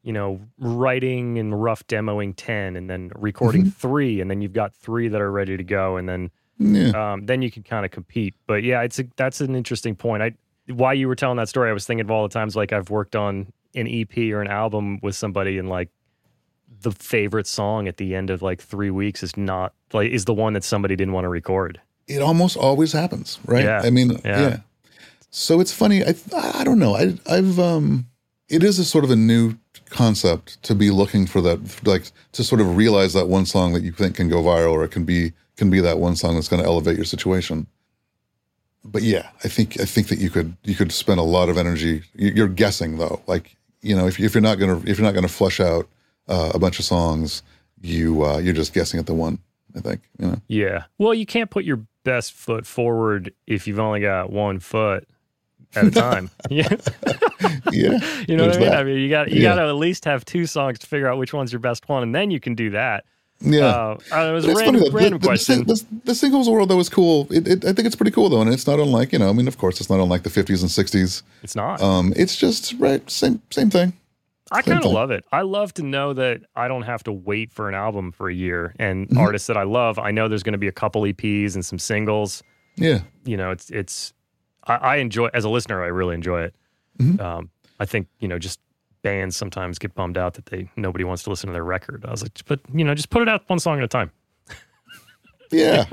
you 0.03 0.13
know, 0.13 0.39
writing 0.59 1.37
and 1.39 1.61
rough 1.61 1.85
demoing 1.87 2.33
10 2.37 2.75
and 2.77 2.89
then 2.89 3.11
recording 3.15 3.69
three, 3.69 4.21
and 4.21 4.29
then 4.31 4.41
you've 4.41 4.53
got 4.53 4.73
three 4.73 5.07
that 5.09 5.19
are 5.21 5.31
ready 5.31 5.57
to 5.57 5.63
go. 5.63 5.97
And 5.97 6.07
then, 6.07 6.31
Yeah. 6.57 7.13
um, 7.13 7.25
then 7.25 7.41
you 7.41 7.51
can 7.51 7.63
kind 7.63 7.83
of 7.85 7.91
compete. 7.91 8.33
But 8.47 8.63
yeah, 8.63 8.81
it's 8.81 8.97
a, 8.99 9.05
that's 9.17 9.41
an 9.41 9.55
interesting 9.55 9.95
point. 9.95 10.23
I, 10.23 10.33
while 10.71 10.93
you 10.93 11.07
were 11.07 11.15
telling 11.15 11.37
that 11.37 11.49
story, 11.49 11.69
I 11.69 11.73
was 11.73 11.85
thinking 11.85 12.05
of 12.05 12.11
all 12.11 12.23
the 12.27 12.33
times 12.33 12.55
like 12.55 12.73
I've 12.73 12.89
worked 12.89 13.15
on 13.15 13.51
an 13.75 13.87
EP 13.87 14.17
or 14.33 14.41
an 14.41 14.47
album 14.47 14.99
with 15.01 15.15
somebody 15.15 15.57
and 15.57 15.69
like 15.69 15.89
the 16.81 16.91
favorite 16.91 17.47
song 17.47 17.87
at 17.87 17.97
the 17.97 18.15
end 18.15 18.29
of 18.29 18.41
like 18.41 18.61
three 18.61 18.89
weeks 18.89 19.23
is 19.23 19.37
not 19.37 19.73
like, 19.93 20.11
is 20.11 20.25
the 20.25 20.33
one 20.33 20.53
that 20.53 20.63
somebody 20.63 20.95
didn't 20.95 21.13
want 21.13 21.25
to 21.25 21.29
record. 21.29 21.79
it 22.07 22.21
almost 22.21 22.57
always 22.57 22.91
happens, 22.91 23.39
right? 23.45 23.63
Yeah. 23.63 23.81
I 23.83 23.89
mean, 23.89 24.11
Yeah. 24.25 24.41
yeah. 24.41 24.57
So 25.29 25.61
it's 25.61 25.71
funny. 25.71 26.03
I 26.03 26.13
I 26.35 26.63
don't 26.63 26.79
know. 26.79 26.95
I 26.95 27.17
I've 27.29 27.57
um. 27.59 28.07
It 28.49 28.63
is 28.63 28.79
a 28.79 28.83
sort 28.83 29.05
of 29.05 29.11
a 29.11 29.15
new 29.15 29.55
concept 29.89 30.61
to 30.63 30.75
be 30.75 30.91
looking 30.91 31.25
for 31.25 31.39
that, 31.39 31.59
like 31.87 32.11
to 32.33 32.43
sort 32.43 32.59
of 32.59 32.75
realize 32.75 33.13
that 33.13 33.29
one 33.29 33.45
song 33.45 33.71
that 33.71 33.81
you 33.81 33.93
think 33.93 34.17
can 34.17 34.27
go 34.27 34.41
viral, 34.43 34.73
or 34.73 34.83
it 34.83 34.91
can 34.91 35.05
be 35.05 35.31
can 35.55 35.69
be 35.69 35.79
that 35.79 35.99
one 35.99 36.17
song 36.17 36.35
that's 36.35 36.49
going 36.49 36.61
to 36.61 36.67
elevate 36.67 36.97
your 36.97 37.05
situation. 37.05 37.65
But 38.83 39.03
yeah, 39.03 39.29
I 39.43 39.47
think 39.47 39.79
I 39.79 39.85
think 39.85 40.07
that 40.07 40.19
you 40.19 40.29
could 40.29 40.55
you 40.63 40.75
could 40.75 40.91
spend 40.91 41.19
a 41.19 41.23
lot 41.23 41.49
of 41.49 41.57
energy. 41.57 42.03
you- 42.15 42.31
You're 42.35 42.47
guessing 42.47 42.97
though, 42.97 43.21
like 43.27 43.55
you 43.81 43.95
know, 43.95 44.07
if 44.07 44.19
if 44.19 44.33
you're 44.33 44.41
not 44.41 44.59
gonna 44.59 44.77
if 44.85 44.97
you're 44.97 45.05
not 45.05 45.13
gonna 45.13 45.27
flush 45.27 45.59
out 45.59 45.87
uh, 46.27 46.51
a 46.53 46.59
bunch 46.59 46.79
of 46.79 46.85
songs, 46.85 47.43
you 47.81 48.23
uh, 48.25 48.37
you're 48.37 48.53
just 48.53 48.73
guessing 48.73 48.99
at 48.99 49.05
the 49.05 49.13
one. 49.13 49.39
I 49.75 49.79
think 49.81 50.01
you 50.19 50.27
know. 50.27 50.41
Yeah. 50.47 50.83
Well, 50.97 51.13
you 51.13 51.25
can't 51.25 51.49
put 51.49 51.63
your 51.63 51.79
best 52.03 52.33
foot 52.33 52.65
forward 52.65 53.31
if 53.47 53.67
you've 53.67 53.79
only 53.79 54.01
got 54.01 54.31
one 54.31 54.59
foot 54.59 55.07
at 55.75 55.85
a 55.85 55.91
time. 56.07 56.29
yeah. 56.49 56.67
Yeah, 57.71 57.97
You 58.27 58.35
know 58.37 58.47
what 58.47 58.55
I 58.57 58.59
mean? 58.59 58.69
that. 58.69 58.77
I 58.79 58.83
mean, 58.83 58.97
you 58.99 59.09
got 59.09 59.31
you 59.31 59.41
Yeah. 59.41 59.55
got 59.55 59.61
to 59.63 59.67
at 59.69 59.75
least 59.75 60.05
have 60.05 60.23
two 60.25 60.45
songs 60.45 60.77
to 60.79 60.87
figure 60.87 61.07
out 61.07 61.17
which 61.17 61.33
one's 61.33 61.51
your 61.51 61.59
best 61.59 61.87
one, 61.89 62.03
and 62.03 62.13
then 62.13 62.29
you 62.31 62.39
can 62.39 62.53
do 62.53 62.69
that. 62.71 63.05
Yeah. 63.41 63.65
Uh, 63.65 63.97
I 64.11 64.29
it 64.29 64.31
was 64.33 64.45
a 64.45 64.53
random, 64.53 64.81
funny 64.81 64.89
random 64.91 65.19
the, 65.19 65.27
question. 65.27 65.65
The, 65.65 65.73
the, 65.75 65.85
the 66.05 66.15
singles 66.15 66.49
world 66.49 66.69
though 66.69 66.79
is 66.79 66.89
cool. 66.89 67.27
It, 67.31 67.47
it, 67.47 67.65
I 67.65 67.73
think 67.73 67.85
it's 67.87 67.95
pretty 67.95 68.11
cool 68.11 68.29
though, 68.29 68.41
and 68.41 68.51
it's 68.53 68.67
not 68.67 68.79
unlike 68.79 69.11
you 69.13 69.19
know. 69.19 69.29
I 69.29 69.33
mean, 69.33 69.47
of 69.47 69.57
course, 69.57 69.79
it's 69.81 69.89
not 69.89 69.99
unlike 69.99 70.23
the 70.23 70.29
'50s 70.29 70.61
and 70.61 70.69
'60s. 70.69 71.23
it's 71.43 71.55
not. 71.55 71.81
Um, 71.81 72.13
it's 72.15 72.35
just 72.37 72.73
right, 72.79 73.07
same 73.09 73.41
same 73.49 73.69
thing. 73.69 73.93
I 74.53 74.61
kind 74.61 74.83
of 74.83 74.91
love 74.91 75.11
it. 75.11 75.23
I 75.31 75.43
love 75.43 75.73
to 75.75 75.83
know 75.83 76.11
that 76.13 76.41
I 76.57 76.67
don't 76.67 76.81
have 76.81 77.03
to 77.03 77.11
wait 77.13 77.53
for 77.53 77.69
an 77.69 77.75
album 77.75 78.11
for 78.11 78.29
a 78.29 78.33
year. 78.33 78.75
And 78.77 79.07
Mm-hmm. 79.07 79.17
artists 79.17 79.47
that 79.47 79.55
I 79.55 79.63
love, 79.63 79.97
I 79.97 80.11
know 80.11 80.27
there's 80.27 80.43
going 80.43 80.51
to 80.51 80.57
be 80.59 80.67
a 80.67 80.73
couple 80.73 81.03
EPs 81.03 81.55
and 81.55 81.65
some 81.65 81.79
singles. 81.79 82.43
Yeah, 82.75 82.99
You 83.23 83.37
know, 83.37 83.51
it's 83.51 83.69
it's. 83.69 84.11
I, 84.67 84.75
I 84.75 84.95
enjoy 84.97 85.29
as 85.33 85.45
a 85.45 85.49
listener. 85.49 85.81
I 85.81 85.87
really 85.87 86.15
enjoy 86.15 86.41
it. 86.43 86.55
Mhm. 86.99 87.19
Um, 87.21 87.49
I 87.79 87.85
think 87.85 88.07
you 88.19 88.27
know, 88.27 88.37
just 88.37 88.59
bands 89.03 89.35
sometimes 89.35 89.79
get 89.79 89.93
bummed 89.95 90.17
out 90.17 90.35
that 90.35 90.47
they 90.47 90.69
nobody 90.75 91.03
wants 91.03 91.23
to 91.23 91.29
listen 91.29 91.47
to 91.47 91.53
their 91.53 91.63
record. 91.63 92.05
I 92.05 92.11
was 92.11 92.21
like, 92.21 92.39
but 92.47 92.59
you 92.73 92.83
know, 92.83 92.93
just 92.93 93.09
put 93.09 93.21
it 93.21 93.29
out 93.29 93.43
one 93.47 93.59
song 93.59 93.77
at 93.77 93.83
a 93.83 93.87
time. 93.87 94.11
yeah. 95.51 95.85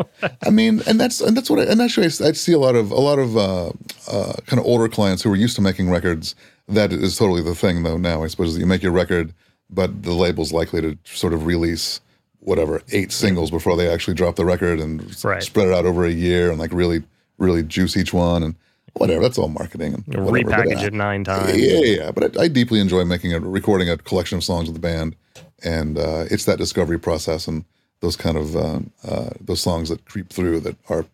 I 0.47 0.51
mean, 0.51 0.83
and 0.87 1.01
that's 1.01 1.21
and 1.21 1.37
that's 1.37 1.51
what 1.51 1.59
I, 1.61 1.63
and 1.65 1.81
actually 1.81 2.05
I, 2.07 2.29
I 2.29 2.33
see 2.33 2.53
a 2.53 2.59
lot 2.59 2.75
of 2.75 2.91
a 2.91 3.01
lot 3.01 3.19
of 3.19 3.37
uh, 3.37 3.69
uh, 4.11 4.33
kind 4.47 4.61
of 4.61 4.67
older 4.67 4.89
clients 4.89 5.23
who 5.23 5.33
are 5.33 5.37
used 5.37 5.57
to 5.57 5.63
making 5.63 5.91
records. 5.91 6.35
That 6.69 6.93
is 6.93 7.17
totally 7.17 7.43
the 7.43 7.55
thing 7.55 7.83
though. 7.83 7.97
Now 7.97 8.23
I 8.23 8.27
suppose 8.29 8.55
that 8.55 8.61
you 8.61 8.67
make 8.67 8.83
your 8.83 8.93
record, 8.93 9.33
but 9.71 10.03
the 10.03 10.13
label's 10.13 10.53
likely 10.53 10.81
to 10.83 10.99
sort 11.05 11.33
of 11.33 11.47
release 11.47 12.01
whatever 12.41 12.83
eight 12.93 13.11
singles 13.11 13.51
before 13.51 13.77
they 13.77 13.89
actually 13.89 14.15
drop 14.15 14.37
the 14.37 14.45
record 14.45 14.79
and 14.81 15.03
Right. 15.25 15.43
spread 15.43 15.69
it 15.69 15.75
out 15.75 15.87
over 15.87 16.05
a 16.05 16.11
year 16.11 16.51
and 16.51 16.59
like 16.59 16.73
really 16.73 17.03
really 17.37 17.63
juice 17.63 17.97
each 17.97 18.13
one 18.13 18.43
and 18.43 18.55
whatever. 18.99 19.23
That's 19.23 19.39
all 19.39 19.49
marketing 19.49 19.95
and 19.95 20.07
whatever. 20.07 20.31
Repackage 20.31 20.83
uh, 20.83 20.87
it 20.87 20.93
nine 20.93 21.25
times. 21.25 21.57
Yeah, 21.57 21.79
yeah, 21.79 21.97
yeah. 22.05 22.11
But 22.11 22.37
I, 22.39 22.43
I 22.43 22.49
deeply 22.49 22.81
enjoy 22.81 23.05
making 23.05 23.33
a 23.33 23.41
recording 23.41 23.89
a 23.91 23.97
collection 23.97 24.39
of 24.39 24.45
songs 24.45 24.69
with 24.69 24.75
the 24.75 24.81
band, 24.81 25.17
and 25.63 25.99
uh, 25.99 26.25
it's 26.31 26.45
that 26.45 26.59
discovery 26.59 26.99
process 26.99 27.47
and 27.49 27.65
those 28.01 28.17
kind 28.17 28.37
of 28.37 28.57
uh, 28.57 28.81
uh, 29.05 29.31
those 29.41 29.61
songs 29.61 29.89
that 29.89 30.05
creep 30.05 30.31
through 30.31 30.61
that 30.61 30.77
are 30.89 31.05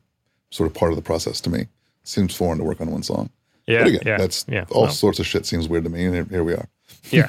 sort 0.50 0.66
of 0.68 0.74
part 0.74 0.92
of 0.92 0.96
the 0.96 1.02
process 1.02 1.40
to 1.42 1.50
me. 1.50 1.66
Seems 2.04 2.34
foreign 2.34 2.58
to 2.58 2.64
work 2.64 2.80
on 2.80 2.90
one 2.90 3.02
song. 3.02 3.30
Yeah, 3.66 3.78
but 3.78 3.88
again, 3.88 4.02
yeah, 4.04 4.18
that's 4.18 4.44
yeah. 4.46 4.66
all 4.70 4.82
Well, 4.82 4.92
sorts 4.92 5.18
of 5.18 5.26
shit 5.26 5.46
seems 5.46 5.68
weird 5.68 5.84
to 5.84 5.90
me, 5.90 6.04
and 6.04 6.14
here, 6.14 6.26
here 6.30 6.44
we 6.44 6.52
are. 6.52 6.68
yeah. 7.10 7.28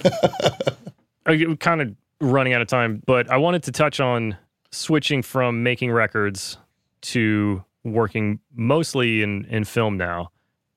You 1.30 1.56
kind 1.56 1.82
of 1.82 1.96
running 2.22 2.54
out 2.54 2.62
of 2.62 2.68
time, 2.68 3.02
but 3.06 3.32
I 3.32 3.38
wanted 3.38 3.64
to 3.64 3.72
touch 3.72 4.00
on 4.00 4.38
switching 4.72 5.22
from 5.22 5.64
making 5.64 5.92
records 5.92 6.58
to 7.02 7.64
working 7.84 8.40
mostly 8.54 9.24
in, 9.24 9.46
in 9.46 9.64
film 9.64 9.98
now. 9.98 10.32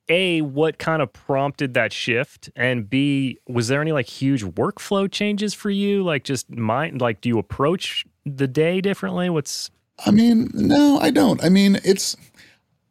A, 0.09 0.41
what 0.43 0.79
kind 0.79 1.03
of 1.03 1.13
prompted 1.13 1.75
that 1.75 1.93
shift? 1.93 2.51
And 2.57 2.89
B, 2.89 3.39
was 3.47 3.69
there 3.69 3.81
any 3.83 3.93
like 3.93 4.07
huge 4.07 4.45
workflow 4.45 5.11
changes 5.11 5.55
for 5.55 5.71
you? 5.71 6.03
Like 6.03 6.25
just 6.25 6.49
mind 6.51 7.01
like 7.01 7.21
do 7.21 7.29
you 7.29 7.39
approach 7.39 8.05
the 8.25 8.47
day 8.47 8.81
differently? 8.81 9.29
What's 9.31 9.71
I 10.07 10.11
mean, 10.11 10.51
no, 10.55 10.99
I 11.01 11.11
don't. 11.11 11.43
I 11.43 11.49
mean, 11.49 11.79
it's 11.85 12.17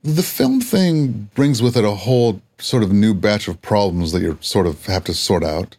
the 0.03 0.23
film 0.23 0.61
thing 0.61 1.29
brings 1.35 1.61
with 1.61 1.75
it 1.77 1.83
a 1.85 1.91
whole 1.91 2.41
sort 2.59 2.83
of 2.83 2.91
new 2.91 3.13
batch 3.13 3.47
of 3.47 3.61
problems 3.61 4.11
that 4.11 4.21
you 4.21 4.37
sort 4.41 4.67
of 4.67 4.85
have 4.87 5.03
to 5.05 5.13
sort 5.13 5.43
out. 5.43 5.77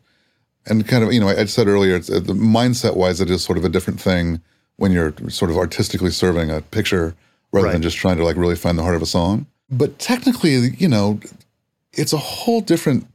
And 0.67 0.87
kind 0.87 1.03
of, 1.05 1.13
you 1.13 1.21
know, 1.21 1.29
I 1.29 1.45
said 1.47 1.67
earlier, 1.67 1.97
it's, 1.97 2.11
uh, 2.11 2.21
the 2.21 2.35
mindset 2.35 2.95
wise, 2.97 3.21
it 3.21 3.31
is 3.31 3.43
sort 3.43 3.57
of 3.59 3.65
a 3.65 3.69
different 3.71 4.01
thing 4.01 4.41
when 4.77 4.93
you're 4.93 5.15
sort 5.29 5.51
of 5.51 5.57
artistically 5.57 6.11
serving 6.11 6.51
a 6.51 6.61
picture 6.61 7.15
rather 7.53 7.67
Right. 7.67 7.73
than 7.73 7.83
just 7.83 7.97
trying 7.97 8.17
to 8.19 8.25
like 8.25 8.37
really 8.37 8.57
find 8.57 8.79
the 8.79 8.83
heart 8.83 8.95
of 8.97 9.03
a 9.03 9.07
song. 9.07 9.47
But 9.71 9.99
technically, 9.99 10.71
you 10.79 10.89
know, 10.89 11.21
it's 11.93 12.13
a 12.13 12.19
whole 12.19 12.61
different 12.61 13.07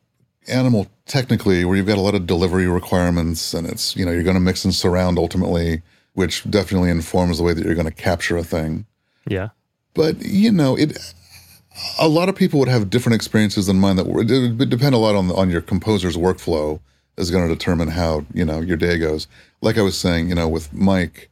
animal 0.47 0.87
technically 1.05 1.65
where 1.65 1.75
you've 1.75 1.87
got 1.87 1.97
a 1.97 2.01
lot 2.01 2.15
of 2.15 2.27
delivery 2.27 2.67
requirements 2.67 3.53
and 3.53 3.67
it's, 3.67 3.95
you 3.95 4.05
know, 4.05 4.11
you're 4.11 4.23
going 4.23 4.35
to 4.35 4.41
mix 4.41 4.63
and 4.63 4.73
surround 4.73 5.17
ultimately, 5.17 5.81
which 6.13 6.49
definitely 6.49 6.89
informs 6.89 7.37
the 7.37 7.43
way 7.43 7.53
that 7.53 7.65
you're 7.65 7.75
going 7.75 7.87
to 7.87 7.91
capture 7.91 8.37
a 8.37 8.43
thing. 8.43 8.85
yeah. 9.27 9.49
But 9.93 10.23
you 10.23 10.51
know, 10.51 10.75
it. 10.75 10.97
A 11.99 12.07
lot 12.07 12.29
of 12.29 12.35
people 12.35 12.59
would 12.59 12.67
have 12.67 12.89
different 12.89 13.15
experiences 13.15 13.65
than 13.67 13.79
mine. 13.79 13.95
That 13.95 14.07
would 14.07 14.29
it 14.29 14.57
would 14.57 14.69
depend 14.69 14.95
a 14.95 14.97
lot 14.97 15.15
on 15.15 15.31
on 15.31 15.49
your 15.49 15.61
composer's 15.61 16.17
workflow 16.17 16.79
is 17.17 17.29
going 17.31 17.47
to 17.47 17.53
determine 17.53 17.89
how 17.89 18.25
you 18.33 18.45
know 18.45 18.59
your 18.59 18.77
day 18.77 18.97
goes. 18.97 19.27
Like 19.61 19.77
I 19.77 19.81
was 19.81 19.97
saying, 19.97 20.29
you 20.29 20.35
know, 20.35 20.47
with 20.47 20.73
Mike, 20.73 21.29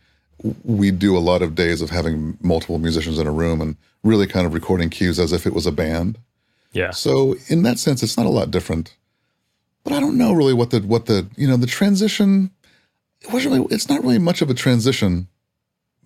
we 0.63 0.91
do 0.91 1.17
a 1.17 1.19
lot 1.19 1.41
of 1.41 1.55
days 1.55 1.81
of 1.81 1.89
having 1.89 2.37
multiple 2.41 2.79
musicians 2.79 3.19
in 3.19 3.27
a 3.27 3.31
room 3.31 3.61
and 3.61 3.75
really 4.03 4.27
kind 4.27 4.45
of 4.45 4.53
recording 4.53 4.89
cues 4.89 5.19
as 5.19 5.33
if 5.33 5.45
it 5.45 5.53
was 5.53 5.65
a 5.65 5.71
band. 5.71 6.17
Yeah. 6.73 6.91
So 6.91 7.35
in 7.47 7.63
that 7.63 7.79
sense, 7.79 8.01
it's 8.01 8.17
not 8.17 8.25
a 8.25 8.29
lot 8.29 8.51
different. 8.51 8.95
But 9.83 9.93
I 9.93 9.99
don't 9.99 10.17
know 10.17 10.31
really 10.31 10.53
what 10.53 10.69
the 10.69 10.79
what 10.79 11.07
the 11.07 11.27
you 11.35 11.47
know 11.47 11.57
the 11.57 11.67
transition. 11.67 12.51
It 13.21 13.31
wasn't 13.31 13.55
really. 13.55 13.67
It's 13.73 13.89
not 13.89 14.01
really 14.01 14.19
much 14.19 14.41
of 14.41 14.49
a 14.49 14.53
transition 14.53 15.27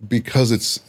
because 0.08 0.52
it's 0.52 0.80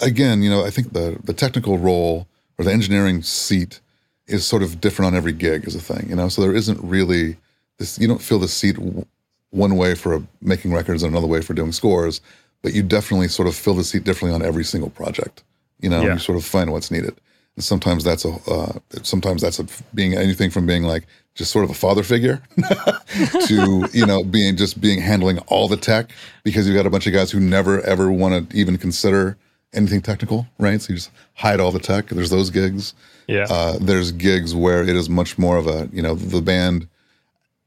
again, 0.00 0.42
you 0.42 0.50
know, 0.50 0.64
I 0.64 0.70
think 0.70 0.92
the 0.92 1.18
the 1.22 1.34
technical 1.34 1.78
role 1.78 2.26
or 2.58 2.64
the 2.64 2.72
engineering 2.72 3.22
seat 3.22 3.80
is 4.26 4.46
sort 4.46 4.62
of 4.62 4.80
different 4.80 5.08
on 5.08 5.16
every 5.16 5.32
gig 5.32 5.66
is 5.66 5.74
a 5.74 5.80
thing, 5.80 6.08
you 6.08 6.14
know. 6.14 6.28
So 6.28 6.42
there 6.42 6.54
isn't 6.54 6.80
really 6.82 7.36
this. 7.78 7.98
You 7.98 8.08
don't 8.08 8.22
feel 8.22 8.38
the 8.38 8.48
seat 8.48 8.76
w- 8.76 9.04
one 9.50 9.76
way 9.76 9.94
for 9.94 10.22
making 10.40 10.72
records 10.72 11.02
and 11.02 11.12
another 11.12 11.26
way 11.26 11.42
for 11.42 11.54
doing 11.54 11.72
scores, 11.72 12.20
but 12.62 12.72
you 12.72 12.82
definitely 12.82 13.28
sort 13.28 13.48
of 13.48 13.54
fill 13.54 13.74
the 13.74 13.84
seat 13.84 14.04
differently 14.04 14.34
on 14.34 14.42
every 14.46 14.64
single 14.64 14.90
project. 14.90 15.42
You 15.82 15.90
know, 15.90 16.02
Yeah. 16.02 16.14
you 16.14 16.18
sort 16.18 16.38
of 16.38 16.44
find 16.44 16.72
what's 16.72 16.90
needed. 16.90 17.14
And 17.56 17.64
sometimes 17.64 18.02
that's 18.02 18.24
a 18.24 18.30
uh, 18.50 18.72
sometimes 19.02 19.42
that's 19.42 19.58
a, 19.58 19.66
being 19.94 20.14
anything 20.14 20.50
from 20.50 20.64
being 20.64 20.84
like 20.84 21.04
just 21.34 21.50
sort 21.50 21.64
of 21.64 21.70
a 21.70 21.74
father 21.74 22.02
figure 22.02 22.40
to 23.46 23.88
you 23.92 24.06
know 24.06 24.22
being 24.24 24.56
just 24.56 24.80
being 24.80 25.00
handling 25.00 25.38
all 25.48 25.68
the 25.68 25.76
tech 25.76 26.10
because 26.44 26.66
you've 26.66 26.76
got 26.76 26.86
a 26.86 26.90
bunch 26.90 27.06
of 27.06 27.12
guys 27.12 27.30
who 27.30 27.40
never 27.40 27.80
ever 27.82 28.10
want 28.10 28.50
to 28.50 28.56
even 28.56 28.78
consider 28.78 29.36
anything 29.74 30.00
technical, 30.02 30.46
right? 30.58 30.80
So 30.80 30.90
you 30.92 30.96
just 30.96 31.10
hide 31.34 31.60
all 31.60 31.72
the 31.72 31.78
tech. 31.78 32.06
There's 32.08 32.30
those 32.30 32.50
gigs. 32.50 32.94
Yeah. 33.26 33.46
Uh, 33.48 33.78
there's 33.80 34.12
gigs 34.12 34.54
where 34.54 34.82
it 34.82 34.96
is 34.96 35.08
much 35.08 35.38
more 35.38 35.56
of 35.56 35.66
a 35.66 35.88
you 35.92 36.02
know 36.02 36.14
the 36.14 36.42
band 36.42 36.88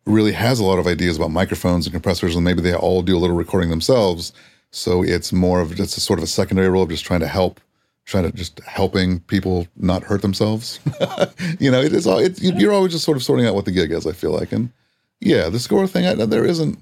really 0.05 0.31
has 0.33 0.59
a 0.59 0.63
lot 0.63 0.77
of 0.79 0.85
ideas 0.87 1.17
about 1.17 1.31
microphones 1.31 1.85
and 1.85 1.93
compressors, 1.93 2.35
and 2.35 2.43
maybe 2.43 2.61
they 2.61 2.75
all 2.75 3.01
do 3.01 3.17
a 3.17 3.19
little 3.19 3.35
recording 3.35 3.69
themselves. 3.69 4.33
So 4.71 5.03
it's 5.03 5.31
more 5.31 5.61
of 5.61 5.75
just 5.75 5.97
a 5.97 6.01
sort 6.01 6.19
of 6.19 6.23
a 6.23 6.27
secondary 6.27 6.69
role 6.69 6.83
of 6.83 6.89
just 6.89 7.05
trying 7.05 7.21
to 7.21 7.27
help, 7.27 7.59
trying 8.05 8.23
to 8.23 8.31
just 8.31 8.59
helping 8.61 9.19
people 9.21 9.67
not 9.75 10.03
hurt 10.03 10.21
themselves. 10.21 10.79
you 11.59 11.71
know, 11.71 11.81
it 11.81 11.93
is 11.93 12.05
all. 12.07 12.19
It, 12.19 12.41
you're 12.41 12.73
always 12.73 12.91
just 12.93 13.05
sort 13.05 13.17
of 13.17 13.23
sorting 13.23 13.45
out 13.45 13.55
what 13.55 13.65
the 13.65 13.71
gig 13.71 13.91
is. 13.91 14.05
I 14.07 14.11
feel 14.13 14.31
like, 14.31 14.51
and 14.51 14.71
yeah, 15.19 15.49
the 15.49 15.59
score 15.59 15.87
thing. 15.87 16.05
I, 16.05 16.13
there 16.25 16.45
isn't. 16.45 16.77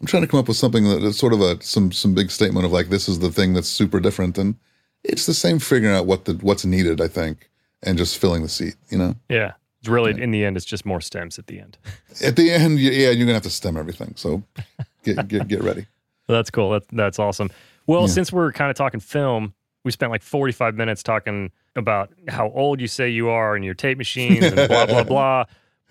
I'm 0.00 0.06
trying 0.06 0.22
to 0.22 0.28
come 0.28 0.38
up 0.40 0.46
with 0.48 0.56
something 0.56 0.84
that 0.84 1.02
is 1.02 1.18
sort 1.18 1.32
of 1.32 1.40
a 1.40 1.60
some 1.62 1.90
some 1.92 2.14
big 2.14 2.30
statement 2.30 2.64
of 2.64 2.72
like 2.72 2.88
this 2.88 3.08
is 3.08 3.18
the 3.18 3.30
thing 3.30 3.54
that's 3.54 3.68
super 3.68 3.98
different, 4.00 4.38
and 4.38 4.54
it's 5.04 5.26
the 5.26 5.34
same 5.34 5.58
figuring 5.58 5.94
out 5.94 6.06
what 6.06 6.24
the 6.24 6.34
what's 6.34 6.64
needed. 6.64 7.00
I 7.00 7.08
think, 7.08 7.50
and 7.82 7.98
just 7.98 8.16
filling 8.18 8.42
the 8.42 8.48
seat. 8.48 8.76
You 8.90 8.98
know. 8.98 9.14
yeah. 9.28 9.52
It's 9.80 9.88
really 9.88 10.20
in 10.20 10.32
the 10.32 10.44
end, 10.44 10.56
it's 10.56 10.66
just 10.66 10.84
more 10.84 11.00
stems 11.00 11.38
at 11.38 11.46
the 11.46 11.60
end. 11.60 11.78
At 12.24 12.34
the 12.34 12.50
end, 12.50 12.80
yeah, 12.80 13.10
you're 13.10 13.26
gonna 13.26 13.34
have 13.34 13.44
to 13.44 13.50
stem 13.50 13.76
everything. 13.76 14.12
So 14.16 14.42
get 15.04 15.28
get 15.28 15.46
get 15.46 15.62
ready. 15.62 15.86
That's 16.26 16.50
cool. 16.50 16.70
That, 16.70 16.82
that's 16.88 17.20
awesome. 17.20 17.48
Well, 17.86 18.02
Yeah. 18.02 18.06
since 18.08 18.32
we're 18.32 18.50
kind 18.52 18.70
of 18.70 18.76
talking 18.76 18.98
film, 18.98 19.54
we 19.88 19.92
spent 19.92 20.12
like 20.12 20.20
45 20.22 20.74
minutes 20.74 21.02
talking 21.02 21.50
about 21.74 22.12
how 22.28 22.50
old 22.50 22.78
you 22.78 22.86
say 22.86 23.08
you 23.08 23.30
are 23.30 23.56
and 23.56 23.64
your 23.64 23.72
tape 23.72 23.96
machines 23.96 24.44
and 24.44 24.68
blah, 24.68 24.84
blah, 24.84 25.02
blah. 25.14 25.44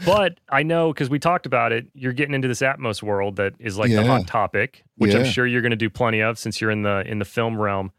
But 0.05 0.39
I 0.49 0.61
know 0.61 0.93
because 0.93 1.09
we 1.09 1.17
talked 1.17 1.47
about 1.47 1.71
it, 1.71 1.87
you're 1.95 2.13
getting 2.13 2.35
into 2.35 2.47
this 2.47 2.59
Atmos 2.61 3.01
world 3.01 3.37
that 3.37 3.55
is 3.57 3.75
like 3.79 3.89
the 3.89 4.05
hot 4.05 4.27
topic, 4.27 4.83
which 4.97 5.15
I'm 5.15 5.25
sure 5.25 5.47
you're 5.47 5.61
going 5.63 5.71
to 5.71 5.75
do 5.75 5.89
plenty 5.89 6.21
of 6.21 6.37
since 6.37 6.61
you're 6.61 6.69
in 6.69 6.83
the 6.83 7.01
in 7.07 7.17
the 7.17 7.25
film 7.25 7.59
realm. 7.59 7.91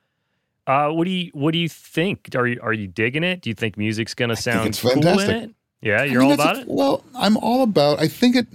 Uh, 0.68 0.90
what 0.90 1.04
do 1.04 1.10
you 1.10 1.32
what 1.34 1.50
do 1.52 1.58
you 1.58 1.68
think? 1.68 2.28
Are 2.36 2.46
you 2.46 2.60
are 2.62 2.72
you 2.72 2.86
digging 2.86 3.24
it? 3.24 3.40
Do 3.40 3.50
you 3.50 3.54
think 3.54 3.76
music's 3.76 4.14
going 4.14 4.28
to 4.28 4.36
sound 4.36 4.68
it's 4.68 4.80
cool 4.80 4.92
in 4.92 5.02
fantastic. 5.02 5.42
it? 5.42 5.50
Yeah, 5.80 6.04
you're 6.04 6.20
mean, 6.20 6.28
all 6.28 6.34
about 6.34 6.56
a- 6.58 6.60
it. 6.60 6.68
Well, 6.68 7.02
I'm 7.16 7.36
all 7.38 7.64
about. 7.64 7.98
I 8.00 8.06
think 8.06 8.36
it. 8.36 8.46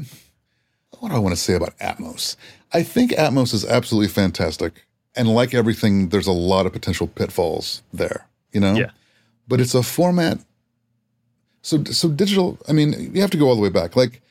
What 1.00 1.10
do 1.10 1.16
I 1.16 1.20
want 1.20 1.36
to 1.36 1.41
say 1.41 1.56
about 1.56 1.78
Atmos? 1.80 2.38
I 2.72 2.84
think 2.84 3.12
Atmos 3.12 3.54
is 3.54 3.66
absolutely 3.66 4.08
fantastic, 4.08 4.86
and 5.16 5.28
like 5.30 5.53
everything, 5.53 6.09
there's 6.09 6.28
a 6.28 6.32
lot 6.32 6.66
of 6.66 6.74
potential 6.74 7.07
pitfalls 7.07 7.82
there. 7.93 8.28
You 8.51 8.59
know. 8.61 8.74
Yeah. 8.76 8.91
But 9.47 9.59
it's 9.61 9.76
a 9.76 9.84
format. 9.84 10.39
So 11.61 11.84
so 11.86 12.09
digital. 12.09 12.57
I 12.68 12.74
mean, 12.74 13.11
you 13.14 13.22
have 13.22 13.32
to 13.32 13.38
go 13.38 13.47
all 13.47 13.55
the 13.55 13.61
way 13.61 13.70
back. 13.70 13.95
Like 13.95 14.22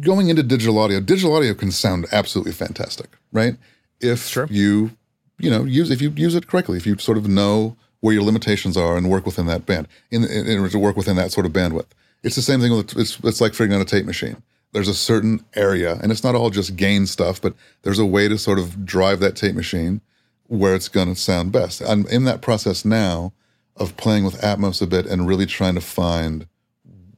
going 0.00 0.28
into 0.28 0.42
digital 0.42 0.78
audio. 0.78 1.00
Digital 1.00 1.34
audio 1.34 1.54
can 1.54 1.70
sound 1.70 2.06
absolutely 2.12 2.52
fantastic, 2.52 3.10
right? 3.32 3.56
If 4.00 4.26
Sure. 4.26 4.46
you 4.50 4.92
you 5.38 5.50
know 5.50 5.64
use 5.64 5.90
if 5.90 6.00
you 6.00 6.10
use 6.16 6.34
it 6.34 6.46
correctly, 6.46 6.76
if 6.76 6.86
you 6.86 6.96
sort 6.98 7.18
of 7.18 7.28
know 7.28 7.76
where 8.00 8.14
your 8.14 8.22
limitations 8.22 8.76
are 8.76 8.96
and 8.96 9.08
work 9.10 9.24
within 9.26 9.46
that 9.46 9.66
band, 9.66 9.88
in, 10.10 10.22
in, 10.24 10.46
in 10.46 10.58
order 10.58 10.70
to 10.70 10.78
work 10.78 10.96
within 10.96 11.16
that 11.16 11.32
sort 11.32 11.46
of 11.46 11.52
bandwidth. 11.52 11.86
It's 12.22 12.36
the 12.36 12.42
same 12.42 12.60
thing 12.60 12.72
with 12.76 12.96
it's 12.96 13.18
it's 13.22 13.40
like 13.40 13.52
figuring 13.52 13.72
out 13.78 13.82
a 13.82 13.84
tape 13.90 14.06
machine. 14.06 14.42
There's 14.76 14.88
a 14.88 14.94
certain 14.94 15.42
area, 15.54 15.98
and 16.02 16.12
it's 16.12 16.22
not 16.22 16.34
all 16.34 16.50
just 16.50 16.76
gain 16.76 17.06
stuff, 17.06 17.40
but 17.40 17.54
there's 17.80 17.98
a 17.98 18.04
way 18.04 18.28
to 18.28 18.36
sort 18.36 18.58
of 18.58 18.84
drive 18.84 19.20
that 19.20 19.34
tape 19.34 19.54
machine 19.54 20.02
where 20.48 20.74
it's 20.74 20.88
going 20.88 21.08
to 21.08 21.18
sound 21.18 21.50
best. 21.50 21.80
I'm 21.80 22.06
in 22.08 22.24
that 22.24 22.42
process 22.42 22.84
now 22.84 23.32
of 23.78 23.96
playing 23.96 24.24
with 24.24 24.38
Atmos 24.42 24.82
a 24.82 24.86
bit 24.86 25.06
and 25.06 25.26
really 25.26 25.46
trying 25.46 25.76
to 25.76 25.80
find 25.80 26.46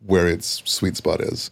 where 0.07 0.29
its 0.29 0.63
sweet 0.71 0.97
spot 0.97 1.21
is. 1.21 1.51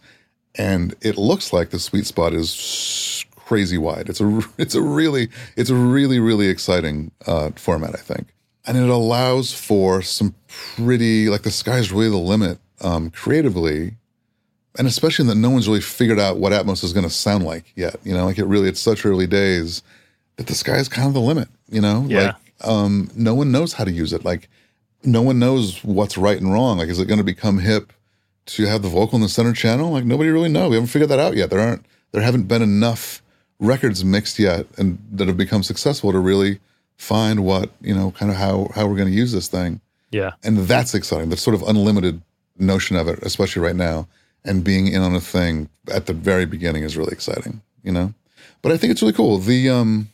And 0.55 0.95
it 1.01 1.17
looks 1.17 1.51
like 1.51 1.71
the 1.71 1.77
sweet 1.77 2.05
spot 2.05 2.33
is 2.33 3.25
crazy 3.35 3.77
wide. 3.77 4.07
It's 4.07 4.21
a 4.21 4.41
it's 4.57 4.75
a 4.75 4.81
really 4.81 5.27
it's 5.57 5.69
a 5.69 5.75
really 5.75 6.21
really 6.21 6.47
exciting 6.47 7.11
uh, 7.25 7.51
format, 7.57 7.95
I 7.95 7.99
think, 7.99 8.27
and 8.65 8.77
it 8.77 8.87
allows 8.87 9.53
for 9.53 10.01
some 10.01 10.35
pretty 10.47 11.27
like 11.27 11.41
the 11.41 11.51
sky's 11.51 11.91
really 11.91 12.11
the 12.11 12.15
limit 12.15 12.59
um, 12.79 13.09
creatively, 13.09 13.96
and 14.77 14.87
especially 14.87 15.25
that 15.27 15.35
no 15.35 15.49
one's 15.49 15.67
really 15.67 15.81
figured 15.81 16.19
out 16.19 16.37
what 16.37 16.53
Atmos 16.53 16.83
is 16.83 16.93
going 16.93 17.03
to 17.05 17.09
sound 17.09 17.43
like 17.45 17.71
yet. 17.75 17.95
You 18.03 18.13
know, 18.13 18.25
like 18.25 18.37
it 18.37 18.45
really 18.45 18.69
it's 18.69 18.79
such 18.81 19.05
early 19.05 19.27
days 19.27 19.81
that 20.37 20.47
the 20.47 20.55
sky 20.55 20.75
is 20.77 20.87
kind 20.89 21.07
of 21.07 21.13
the 21.13 21.21
limit. 21.21 21.47
You 21.69 21.81
know, 21.81 22.05
Yeah. 22.07 22.33
like 22.59 22.67
um, 22.67 23.09
no 23.15 23.35
one 23.35 23.51
knows 23.51 23.73
how 23.73 23.83
to 23.83 23.91
use 23.91 24.13
it. 24.13 24.23
Like 24.25 24.49
no 25.03 25.21
one 25.21 25.39
knows 25.39 25.83
what's 25.83 26.17
right 26.17 26.39
and 26.39 26.51
wrong. 26.51 26.77
Like, 26.79 26.89
is 26.89 26.99
it 26.99 27.07
going 27.07 27.19
to 27.19 27.23
become 27.23 27.59
hip 27.59 27.93
to 28.47 28.65
have 28.65 28.81
the 28.81 28.89
vocal 28.89 29.15
in 29.17 29.21
the 29.21 29.29
center 29.29 29.53
channel? 29.53 29.91
Like, 29.91 30.05
nobody 30.05 30.29
really 30.31 30.49
knows. 30.49 30.69
We 30.71 30.75
haven't 30.75 30.87
figured 30.89 31.09
that 31.09 31.19
out 31.19 31.35
yet. 31.35 31.49
There 31.49 31.59
aren't, 31.59 31.85
there 32.11 32.21
haven't 32.21 32.43
been 32.47 32.61
enough 32.61 33.21
records 33.59 34.03
mixed 34.03 34.39
yet, 34.39 34.65
and 34.77 34.97
that 35.11 35.27
have 35.27 35.37
become 35.37 35.63
successful 35.63 36.11
to 36.11 36.19
really 36.19 36.59
find 36.97 37.43
what 37.45 37.69
you 37.81 37.93
know, 37.93 38.11
kind 38.11 38.31
of 38.31 38.37
how 38.37 38.69
how 38.73 38.87
we're 38.87 38.95
going 38.95 39.07
to 39.09 39.13
use 39.13 39.31
this 39.31 39.47
thing. 39.47 39.81
Yeah. 40.11 40.31
And 40.43 40.57
that's 40.59 40.95
exciting. 40.95 41.29
The 41.29 41.37
sort 41.37 41.53
of 41.53 41.61
unlimited 41.63 42.21
notion 42.57 42.95
of 42.97 43.07
it, 43.07 43.19
especially 43.21 43.61
right 43.61 43.75
now, 43.75 44.07
and 44.45 44.63
being 44.63 44.87
in 44.87 45.01
on 45.01 45.15
a 45.15 45.19
thing 45.21 45.69
at 45.93 46.05
the 46.05 46.13
very 46.13 46.45
beginning 46.45 46.83
is 46.83 46.97
really 46.97 47.11
exciting. 47.13 47.61
You 47.83 47.91
know, 47.91 48.13
but 48.61 48.71
I 48.71 48.77
think 48.77 48.91
it's 48.91 49.01
really 49.01 49.13
cool. 49.13 49.37
The 49.37 49.69
um, 49.69 50.09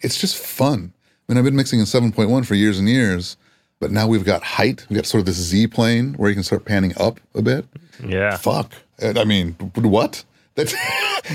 it's 0.00 0.18
just 0.20 0.36
fun. 0.36 0.92
I 1.28 1.32
mean, 1.32 1.38
I've 1.38 1.44
been 1.44 1.56
mixing 1.56 1.78
in 1.78 1.84
7.1 1.84 2.46
for 2.46 2.54
years 2.54 2.78
and 2.78 2.88
years, 2.88 3.36
but 3.80 3.90
now 3.90 4.06
we've 4.06 4.24
got 4.24 4.42
height. 4.42 4.86
We've 4.88 4.96
got 4.96 5.04
sort 5.04 5.20
of 5.20 5.26
this 5.26 5.36
Z 5.36 5.66
plane 5.66 6.14
where 6.14 6.30
you 6.30 6.34
can 6.34 6.42
start 6.42 6.64
panning 6.64 6.94
up 6.96 7.20
a 7.34 7.42
bit. 7.42 7.66
Yeah. 8.02 8.36
Fuck. 8.38 8.72
I 9.02 9.24
mean, 9.24 9.52
what? 9.74 10.24
That's 10.54 10.74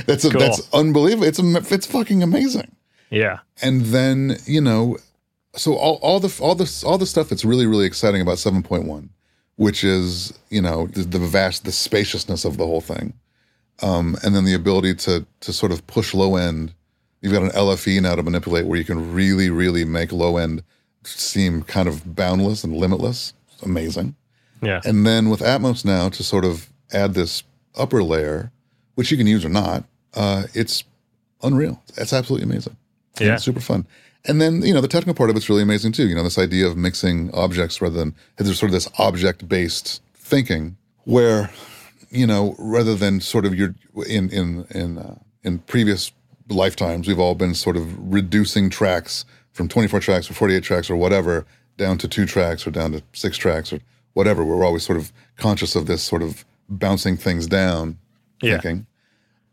that's 0.06 0.26
a, 0.26 0.32
Cool. 0.32 0.39
that's 0.41 0.68
unbelievable. 0.74 1.26
It's 1.26 1.39
a, 1.39 1.74
it's 1.74 1.86
fucking 1.88 2.22
amazing. 2.24 2.76
Yeah. 3.10 3.39
And 3.62 3.82
then 3.86 4.36
you 4.46 4.60
know, 4.60 4.98
so 5.56 5.76
all, 5.78 5.96
all 6.02 6.20
the 6.20 6.36
all 6.41 6.56
the 6.56 6.84
all 6.86 6.98
the 6.98 7.06
stuff 7.06 7.30
that's 7.30 7.46
really 7.46 7.66
really 7.66 7.86
exciting 7.86 8.20
about 8.22 8.36
7.1, 8.36 9.08
which 9.56 9.84
is 9.84 10.34
you 10.49 10.62
know 10.62 10.88
the, 10.88 11.04
the 11.04 11.20
vast 11.20 11.66
the 11.66 11.72
spaciousness 11.72 12.45
of 12.45 12.58
the 12.58 12.66
whole 12.66 12.82
thing, 12.82 13.14
um, 13.82 14.18
and 14.24 14.36
then 14.36 14.45
the 14.45 14.54
ability 14.54 14.95
to 14.95 15.26
to 15.41 15.54
sort 15.54 15.72
of 15.72 15.86
push 15.88 16.14
low 16.14 16.36
end 16.36 16.74
You've 17.22 17.32
got 17.32 17.43
an 17.43 17.51
LFE 17.51 18.01
now 18.01 18.16
to 18.16 18.22
manipulate 18.24 18.66
where 18.66 18.78
you 18.78 18.84
can 18.84 19.14
really, 19.14 19.49
really 19.49 19.86
make 19.86 20.12
low 20.12 20.36
end 20.36 20.62
seem 21.06 21.64
kind 21.64 21.88
of 21.88 22.18
boundless 22.18 22.66
and 22.66 22.76
limitless. 22.76 23.34
It's 23.54 23.64
amazing. 23.64 24.16
Yeah. 24.62 24.82
And 24.84 25.08
then 25.08 25.30
with 25.30 25.39
Atmos 25.39 25.86
now 25.86 26.10
to 26.10 26.22
sort 26.22 26.43
of 26.43 26.68
add 26.91 27.14
this 27.14 27.43
upper 27.76 28.04
layer, 28.04 28.51
which 28.95 29.10
you 29.10 29.16
can 29.16 29.26
use 29.26 29.45
or 29.45 29.49
not, 29.49 29.86
uh, 30.16 30.43
it's 30.54 30.84
unreal. 31.41 31.82
It's 31.95 32.12
absolutely 32.12 32.43
amazing. 32.43 32.76
And 33.18 33.28
Yeah. 33.28 33.34
it's 33.36 33.45
super 33.45 33.62
fun. 33.62 33.88
And 34.26 34.39
then, 34.41 34.61
you 34.61 34.74
know, 34.74 34.80
the 34.82 34.88
technical 34.88 35.13
part 35.15 35.30
of 35.30 35.36
it's 35.36 35.49
really 35.49 35.63
amazing 35.63 35.91
too. 35.91 36.07
You 36.07 36.15
know, 36.15 36.24
this 36.24 36.38
idea 36.38 36.65
of 36.67 36.78
mixing 36.78 37.30
objects 37.34 37.82
rather 37.82 37.97
than 37.97 38.15
there's 38.38 38.57
sort 38.57 38.69
of 38.69 38.74
this 38.74 38.88
object 38.97 39.47
based 39.49 40.01
thinking 40.15 40.78
where, 41.03 41.51
you 42.09 42.26
know, 42.26 42.55
rather 42.57 42.95
than 42.95 43.19
sort 43.19 43.45
of 43.45 43.53
your 43.53 43.76
in 44.07 44.30
in 44.30 44.65
in 44.69 44.97
uh, 44.97 45.15
in 45.43 45.59
previous 45.59 46.11
lifetimes, 46.49 47.07
we've 47.07 47.19
all 47.19 47.36
been 47.36 47.53
sort 47.53 47.76
of 47.76 48.13
reducing 48.13 48.69
tracks 48.69 49.26
from 49.51 49.67
24 49.67 49.99
tracks 49.99 50.30
or 50.32 50.34
48 50.34 50.63
tracks 50.63 50.89
or 50.89 50.95
whatever 50.95 51.45
down 51.78 51.97
to 51.97 52.07
two 52.07 52.26
tracks 52.26 52.65
or 52.65 52.71
down 52.71 52.91
to 52.93 53.03
six 53.13 53.38
tracks 53.38 53.74
or 53.74 53.80
whatever. 54.13 54.45
We're 54.45 54.63
always 54.63 54.84
sort 54.84 54.97
of 54.97 55.11
conscious 55.38 55.76
of 55.76 55.86
this 55.86 56.01
sort 56.01 56.21
of 56.21 56.45
bouncing 56.69 57.17
things 57.17 57.45
down 57.47 57.97
Yeah. 58.41 58.53
thinking. 58.53 58.86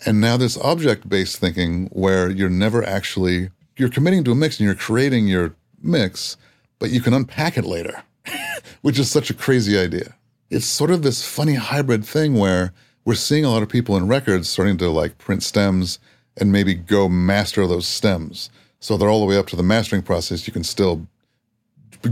And 0.06 0.20
now 0.20 0.36
this 0.36 0.56
object 0.58 1.08
based 1.08 1.38
thinking 1.38 1.86
where 1.92 2.30
you're 2.30 2.48
never 2.48 2.84
actually 2.86 3.50
you're 3.76 3.88
committing 3.88 4.24
to 4.24 4.32
a 4.32 4.34
mix 4.34 4.58
and 4.58 4.66
you're 4.66 4.74
creating 4.74 5.26
your 5.26 5.54
mix, 5.82 6.36
but 6.78 6.90
you 6.90 7.00
can 7.00 7.14
unpack 7.14 7.56
it 7.56 7.64
later, 7.64 8.02
which 8.82 8.98
is 8.98 9.10
such 9.10 9.30
a 9.30 9.34
crazy 9.34 9.78
idea. 9.78 10.14
It's 10.50 10.66
sort 10.66 10.90
of 10.90 11.02
this 11.02 11.26
funny 11.26 11.54
hybrid 11.54 12.04
thing 12.04 12.34
where 12.34 12.72
we're 13.04 13.14
seeing 13.14 13.44
a 13.44 13.50
lot 13.50 13.62
of 13.62 13.68
people 13.68 13.96
in 13.96 14.08
records 14.08 14.48
starting 14.48 14.76
to 14.78 14.90
like 14.90 15.18
print 15.18 15.42
stems 15.42 15.98
and 16.36 16.52
maybe 16.52 16.74
go 16.74 17.08
master 17.08 17.66
those 17.66 17.86
stems. 17.86 18.50
So 18.80 18.96
they're 18.96 19.08
all 19.08 19.20
the 19.20 19.26
way 19.26 19.36
up 19.36 19.46
to 19.48 19.56
the 19.56 19.62
mastering 19.62 20.02
process. 20.02 20.46
You 20.46 20.52
can 20.52 20.64
still 20.64 21.06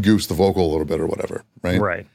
goose 0.00 0.26
the 0.26 0.34
vocal 0.34 0.66
a 0.66 0.70
little 0.70 0.84
bit 0.84 1.00
or 1.00 1.06
whatever, 1.06 1.44
right? 1.62 1.80
Right. 1.80 2.06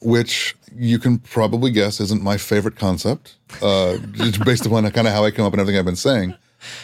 which 0.00 0.56
you 0.74 0.98
can 0.98 1.18
probably 1.18 1.70
guess 1.70 2.00
isn't 2.00 2.22
my 2.22 2.36
favorite 2.36 2.76
concept, 2.76 3.36
uh, 3.60 3.98
just 4.12 4.44
based 4.44 4.66
upon 4.66 4.90
kind 4.90 5.06
of 5.06 5.12
how 5.12 5.24
I 5.24 5.30
come 5.30 5.44
up 5.44 5.52
and 5.52 5.60
everything 5.60 5.78
I've 5.78 5.84
been 5.84 5.96
saying. 5.96 6.34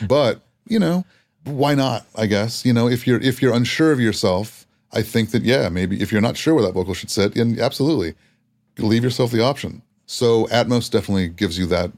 But 0.06 0.40
you 0.66 0.78
know, 0.78 1.04
why 1.48 1.74
not? 1.74 2.06
I 2.14 2.26
guess 2.26 2.64
you 2.64 2.72
know 2.72 2.88
if 2.88 3.06
you're 3.06 3.20
if 3.20 3.40
you're 3.42 3.54
unsure 3.54 3.92
of 3.92 4.00
yourself, 4.00 4.66
I 4.92 5.02
think 5.02 5.30
that 5.30 5.42
yeah, 5.42 5.68
maybe 5.68 6.00
if 6.00 6.12
you're 6.12 6.20
not 6.20 6.36
sure 6.36 6.54
where 6.54 6.64
that 6.64 6.72
vocal 6.74 6.94
should 6.94 7.10
sit, 7.10 7.34
then 7.34 7.58
absolutely 7.60 8.14
leave 8.78 9.02
yourself 9.04 9.30
the 9.32 9.42
option. 9.42 9.82
So 10.06 10.46
Atmos 10.46 10.90
definitely 10.90 11.28
gives 11.28 11.58
you 11.58 11.66
that 11.66 11.90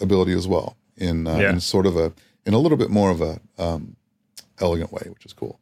ability 0.00 0.32
as 0.32 0.46
well 0.46 0.76
in 0.96 1.26
uh, 1.26 1.36
Yeah. 1.38 1.50
in 1.50 1.60
sort 1.60 1.86
of 1.86 1.96
a 1.96 2.12
in 2.46 2.54
a 2.54 2.58
little 2.58 2.78
bit 2.78 2.90
more 2.90 3.10
of 3.10 3.20
a 3.20 3.40
um, 3.58 3.96
elegant 4.60 4.92
way, 4.92 5.02
which 5.10 5.26
is 5.26 5.32
cool. 5.32 5.58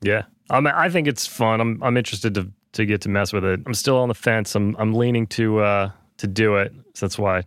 Yeah. 0.00 0.22
Um, 0.48 0.66
I 0.66 0.88
think 0.88 1.06
it's 1.06 1.26
fun. 1.26 1.60
I'm 1.60 1.82
I'm 1.82 1.96
interested 1.96 2.34
to 2.34 2.48
to 2.72 2.86
get 2.86 3.00
to 3.02 3.08
mess 3.08 3.32
with 3.32 3.44
it. 3.44 3.60
I'm 3.66 3.74
still 3.74 3.96
on 3.98 4.08
the 4.08 4.14
fence. 4.14 4.54
I'm 4.54 4.76
I'm 4.78 4.94
leaning 4.94 5.26
to 5.28 5.60
uh 5.60 5.90
to 6.18 6.26
do 6.26 6.56
it. 6.56 6.72
So 6.94 7.06
that's 7.06 7.18
why 7.18 7.42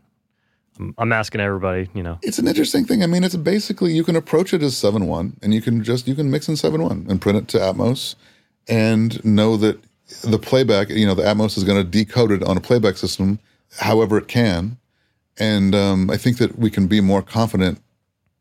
I'm, 0.98 1.12
asking 1.12 1.42
everybody. 1.42 1.90
You 1.94 2.04
know. 2.04 2.20
It's 2.22 2.40
an 2.40 2.48
interesting 2.48 2.86
thing. 2.86 3.04
I 3.04 3.08
mean, 3.08 3.24
it's 3.24 3.36
basically 3.36 3.94
you 3.94 4.04
can 4.04 4.16
approach 4.16 4.54
it 4.54 4.64
as 4.64 4.76
seven 4.76 5.08
one, 5.08 5.38
and 5.42 5.54
you 5.54 5.62
can 5.62 5.84
just 5.84 6.08
you 6.08 6.16
can 6.16 6.32
mix 6.32 6.48
in 6.48 6.56
seven 6.56 6.82
one 6.84 7.06
and 7.10 7.22
print 7.22 7.38
it 7.38 7.48
to 7.50 7.58
Atmos, 7.60 8.16
and 8.68 9.24
know 9.24 9.58
that 9.58 9.80
the 10.24 10.40
playback, 10.40 10.90
you 10.90 11.06
know, 11.06 11.16
the 11.16 11.24
Atmos 11.24 11.58
is 11.58 11.64
going 11.64 11.84
to 11.84 11.90
decode 11.90 12.32
it 12.32 12.44
on 12.44 12.58
a 12.58 12.62
playback 12.62 12.98
system, 12.98 13.40
however 13.80 14.18
it 14.18 14.28
can, 14.28 14.78
and 15.38 15.76
um, 15.76 16.10
I 16.10 16.18
think 16.18 16.38
that 16.38 16.58
we 16.58 16.70
can 16.70 16.88
be 16.88 17.02
more 17.02 17.22
confident 17.22 17.80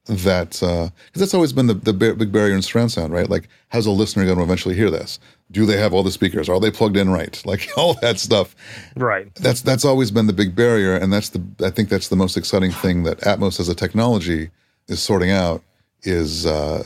that 0.07 0.51
because 0.51 0.91
that's 1.15 1.35
always 1.35 1.53
been 1.53 1.69
the, 1.69 1.75
the 1.75 1.93
big 1.93 2.33
barrier 2.33 2.55
in 2.55 2.63
surround 2.63 2.91
sound, 2.91 3.13
right? 3.13 3.31
Like, 3.31 3.49
how's 3.69 3.87
a 3.87 3.91
listener 3.91 4.25
going 4.25 4.39
to 4.39 4.43
eventually 4.43 4.75
hear 4.75 4.91
this? 4.91 5.19
Do 5.51 5.65
they 5.67 5.77
have 5.79 5.93
all 5.95 6.03
the 6.03 6.11
speakers? 6.11 6.49
Are 6.49 6.59
they 6.59 6.71
plugged 6.71 6.97
in 6.97 7.11
right? 7.11 7.41
Like 7.47 7.69
all 7.77 7.95
that 8.03 8.19
stuff 8.19 8.57
Right. 8.97 9.33
that's 9.37 9.61
that's 9.63 9.85
always 9.85 10.11
been 10.11 10.27
the 10.27 10.33
big 10.33 10.57
barrier, 10.57 10.95
and 10.97 11.13
that's 11.13 11.29
the 11.29 11.43
I 11.65 11.71
think 11.71 11.89
that's 11.89 12.09
the 12.09 12.17
most 12.17 12.37
exciting 12.37 12.71
thing 12.73 13.05
that 13.05 13.21
Atmos 13.21 13.61
as 13.61 13.69
a 13.69 13.75
technology 13.75 14.51
is 14.89 15.01
sorting 15.03 15.31
out 15.31 15.63
is 16.03 16.47
uh, 16.47 16.83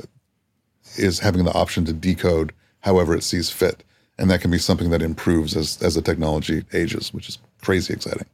is 0.97 1.19
having 1.21 1.45
the 1.45 1.53
option 1.55 1.85
to 1.87 1.93
decode 1.93 2.53
however 2.81 3.15
it 3.15 3.23
sees 3.25 3.51
fit, 3.51 3.83
and 4.19 4.31
that 4.31 4.41
can 4.41 4.51
be 4.51 4.59
something 4.59 4.91
that 4.91 5.01
improves 5.03 5.57
as 5.57 5.81
as 5.83 5.95
the 5.95 6.03
technology 6.03 6.65
ages, 6.73 7.15
which 7.15 7.29
is 7.29 7.39
crazy 7.63 7.95
exciting. 7.95 8.27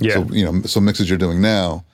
Yeah. 0.00 0.14
So 0.14 0.24
you 0.32 0.44
know, 0.44 0.62
so 0.62 0.80
mixes 0.80 1.08
you're 1.08 1.18
doing 1.18 1.40
now 1.40 1.84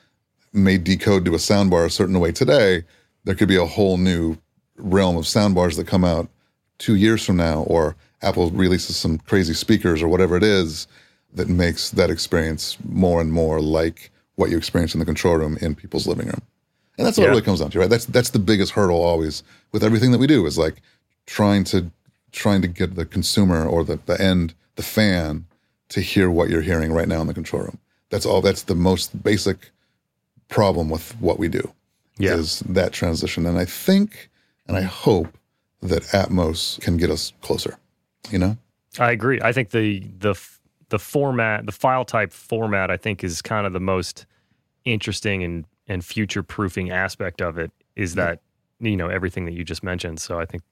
may 0.53 0.79
decode 0.79 1.25
to 1.25 1.35
a 1.35 1.39
soundbar 1.39 1.87
a 1.87 1.91
certain 1.91 2.19
way 2.21 2.33
today. 2.33 2.83
There 3.25 3.35
could 3.35 3.49
be 3.49 3.57
a 3.57 3.67
whole 3.67 3.97
new 3.97 4.37
realm 4.77 5.17
of 5.17 5.25
soundbars 5.25 5.77
that 5.77 5.87
come 5.87 6.05
out 6.05 6.29
two 6.79 6.95
years 6.95 7.25
from 7.25 7.37
now, 7.37 7.63
or 7.63 7.97
Apple 8.23 8.51
releases 8.51 8.97
some 8.97 9.19
crazy 9.19 9.55
speakers 9.55 10.03
or 10.03 10.09
whatever 10.09 10.37
it 10.37 10.43
is 10.43 10.87
that 11.35 11.49
makes 11.49 11.91
that 11.91 12.11
experience 12.11 12.77
more 12.89 13.21
and 13.21 13.33
more 13.33 13.61
like 13.61 14.11
what 14.37 14.51
you 14.51 14.57
experience 14.57 14.95
in 14.95 15.01
the 15.01 15.07
control 15.07 15.37
room 15.37 15.59
in 15.61 15.75
people's 15.75 16.07
living 16.07 16.27
room. 16.27 16.43
And 16.99 17.07
that's 17.07 17.17
what 17.17 17.25
Yeah. 17.25 17.29
it 17.29 17.33
really 17.33 17.43
comes 17.43 17.61
down 17.61 17.71
to, 17.71 17.79
right? 17.79 17.91
That's 17.91 18.07
that's 18.07 18.31
the 18.31 18.39
biggest 18.39 18.73
hurdle 18.73 19.03
always 19.03 19.43
with 19.73 19.85
everything 19.85 20.11
that 20.13 20.19
we 20.19 20.27
do 20.27 20.45
is 20.47 20.59
like 20.59 20.83
trying 21.27 21.65
to 21.65 21.91
trying 22.33 22.63
to 22.63 22.69
get 22.69 22.95
the 22.95 23.05
consumer 23.05 23.65
or 23.67 23.85
the, 23.85 23.99
the 24.07 24.21
end, 24.21 24.55
the 24.77 24.83
fan, 24.83 25.45
to 25.89 26.01
hear 26.01 26.31
what 26.31 26.49
you're 26.49 26.61
hearing 26.63 26.93
right 26.93 27.09
now 27.09 27.21
in 27.21 27.27
the 27.27 27.35
control 27.35 27.63
room. 27.63 27.79
That's 28.11 28.27
all 28.27 28.41
that's 28.41 28.63
the 28.63 28.75
most 28.75 29.23
basic 29.23 29.71
problem 30.51 30.91
with 30.91 31.13
what 31.21 31.39
we 31.39 31.49
do 31.49 31.73
Yeah. 32.19 32.35
is 32.35 32.61
that 32.69 32.93
transition. 32.93 33.47
And 33.47 33.59
I 33.59 33.65
think 33.65 34.29
and 34.69 34.77
I 34.77 34.83
hope 34.83 35.37
that 35.83 36.03
Atmos 36.13 36.79
can 36.83 36.97
get 36.99 37.11
us 37.11 37.33
closer. 37.41 37.79
You 38.31 38.39
know? 38.39 38.57
I 38.99 39.11
agree. 39.13 39.41
I 39.43 39.53
think 39.53 39.71
the 39.71 40.01
the 40.19 40.35
the 40.91 40.99
format, 40.99 41.65
the 41.67 41.73
file 41.73 42.05
type 42.05 42.33
format, 42.33 42.91
I 42.91 42.97
think 42.97 43.25
is 43.25 43.41
kind 43.41 43.67
of 43.67 43.73
the 43.73 43.81
most 43.81 44.27
interesting 44.85 45.43
and 45.45 45.65
and 45.89 46.05
future 46.05 46.43
proofing 46.43 46.91
aspect 46.91 47.41
of 47.41 47.57
it. 47.59 47.71
Is 47.97 48.15
that 48.17 48.41
you 48.81 48.97
know 48.97 49.09
everything 49.09 49.45
that 49.47 49.53
you 49.53 49.65
just 49.65 49.83
mentioned. 49.83 50.21
So 50.21 50.39
I 50.41 50.45
think 50.47 50.63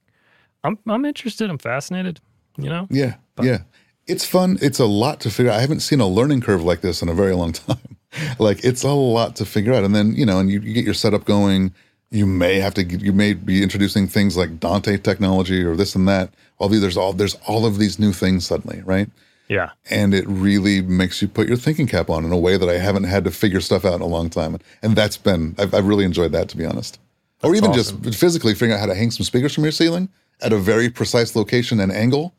I'm 0.65 0.79
I'm 0.87 1.05
interested. 1.05 1.49
I'm 1.51 1.59
fascinated. 1.59 2.21
You 2.57 2.69
know. 2.69 2.87
Yeah, 2.91 3.15
yeah. 3.41 3.59
It's 4.07 4.25
fun. 4.25 4.59
It's 4.63 4.79
a 4.81 4.87
lot 4.87 5.21
to 5.21 5.31
figure 5.31 5.53
out. 5.53 5.59
I 5.59 5.61
haven't 5.61 5.81
seen 5.81 6.01
a 6.01 6.07
learning 6.09 6.41
curve 6.41 6.63
like 6.65 6.81
this 6.81 7.03
in 7.03 7.09
a 7.09 7.15
very 7.15 7.35
long 7.35 7.53
time. 7.67 7.97
like 8.39 8.65
it's 8.65 8.83
a 8.83 8.91
lot 8.91 9.37
to 9.37 9.45
figure 9.45 9.73
out. 9.73 9.85
And 9.85 9.95
then, 9.95 10.15
you 10.15 10.27
know, 10.27 10.39
and 10.39 10.51
you, 10.51 10.61
you 10.61 10.75
get 10.75 10.85
your 10.85 10.95
setup 10.95 11.25
going. 11.25 11.73
You 12.11 12.25
may 12.25 12.59
have 12.59 12.73
to, 12.75 12.85
you 12.85 13.13
may 13.13 13.35
be 13.35 13.63
introducing 13.63 14.09
things 14.09 14.37
like 14.37 14.59
Dante 14.61 14.97
technology 14.97 15.63
or 15.63 15.77
this 15.77 15.95
and 15.95 16.09
that. 16.09 16.33
All 16.59 16.69
these, 16.69 16.81
there's 16.81 16.97
all, 16.97 17.13
there's 17.13 17.35
all 17.47 17.67
of 17.67 17.79
these 17.79 17.99
new 17.99 18.13
things 18.13 18.47
suddenly, 18.47 18.83
right? 18.83 19.11
Yeah. 19.49 19.71
And 19.91 20.15
it 20.15 20.27
really 20.27 20.81
makes 20.81 21.21
you 21.21 21.29
put 21.29 21.49
your 21.49 21.57
thinking 21.57 21.87
cap 21.87 22.09
on 22.09 22.25
in 22.25 22.33
a 22.33 22.39
way 22.39 22.57
that 22.57 22.69
I 22.69 22.79
haven't 22.79 23.05
had 23.05 23.25
to 23.25 23.31
figure 23.31 23.61
stuff 23.61 23.85
out 23.85 23.95
in 23.95 24.01
a 24.01 24.07
long 24.07 24.31
time. 24.31 24.59
And 24.83 24.97
that's 24.97 25.17
been, 25.17 25.55
I've, 25.59 25.75
I've 25.75 25.87
really 25.87 26.05
enjoyed 26.05 26.33
that, 26.33 26.49
to 26.51 26.57
be 26.57 26.65
honest. 26.65 26.99
or 27.43 27.55
even 27.55 27.71
awesome. 27.71 28.03
just 28.03 28.19
physically 28.19 28.55
figuring 28.55 28.73
out 28.73 28.81
how 28.81 28.87
to 28.87 28.95
hang 28.95 29.11
some 29.11 29.25
speakers 29.25 29.55
from 29.55 29.65
your 29.65 29.73
ceiling 29.73 30.09
at 30.41 30.53
a 30.53 30.59
very 30.59 30.89
precise 30.89 31.35
location 31.35 31.81
and 31.81 31.93
angle. 31.93 32.35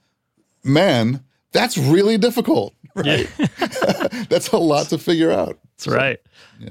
Man, 0.64 1.24
that's 1.52 1.78
really 1.78 2.18
difficult. 2.18 2.74
Right? 2.96 3.30
that's 4.30 4.50
a 4.50 4.58
lot 4.58 4.88
to 4.90 4.98
figure 4.98 5.32
out. 5.32 5.58
That's 5.78 5.88
right. 5.88 6.20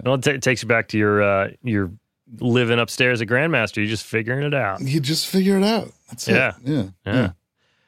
Well, 0.05 0.15
it, 0.17 0.27
it 0.27 0.43
takes 0.43 0.63
you 0.63 0.69
back 0.69 0.89
to 0.89 0.99
your 0.99 1.23
uh, 1.23 1.51
your 1.63 1.93
living 2.41 2.79
upstairs 2.79 3.23
at 3.23 3.29
Grandmaster. 3.29 3.77
You're 3.77 3.87
just 3.87 4.05
figuring 4.05 4.43
it 4.43 4.53
out. 4.53 4.81
You 4.83 5.01
just 5.01 5.27
figure 5.29 5.57
it 5.57 5.63
out. 5.65 5.91
That's 6.11 6.29
Yeah. 6.29 6.55
it. 6.65 6.69
Yeah. 6.69 6.85
Yeah. 7.07 7.31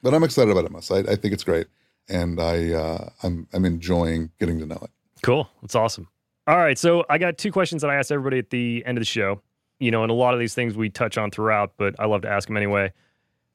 But 0.02 0.14
I'm 0.14 0.22
excited 0.22 0.50
about 0.50 0.64
it, 0.64 0.70
Mus. 0.70 0.90
I, 0.90 0.98
I 1.00 1.16
think 1.16 1.34
it's 1.34 1.44
great. 1.44 1.66
And 2.08 2.40
I 2.40 2.72
uh, 2.72 3.08
I'm 3.22 3.46
I'm 3.52 3.64
enjoying 3.64 4.30
getting 4.38 4.58
to 4.60 4.66
know 4.66 4.78
it. 4.82 4.90
Cool. 5.22 5.50
That's 5.60 5.74
awesome. 5.74 6.08
All 6.46 6.56
right. 6.56 6.78
So 6.78 7.04
I 7.10 7.18
got 7.18 7.36
two 7.36 7.52
questions 7.52 7.82
that 7.82 7.90
I 7.90 7.96
asked 7.96 8.12
everybody 8.12 8.38
at 8.38 8.50
the 8.50 8.82
end 8.86 8.96
of 8.96 9.02
the 9.02 9.06
show. 9.06 9.42
You 9.80 9.90
know, 9.90 10.02
and 10.02 10.10
a 10.10 10.14
lot 10.14 10.34
of 10.34 10.40
these 10.40 10.54
things 10.54 10.76
we 10.76 10.88
touch 10.88 11.18
on 11.18 11.30
throughout, 11.30 11.72
but 11.76 11.96
I 11.98 12.06
love 12.06 12.22
to 12.22 12.28
ask 12.30 12.46
them 12.48 12.56
anyway. 12.56 12.92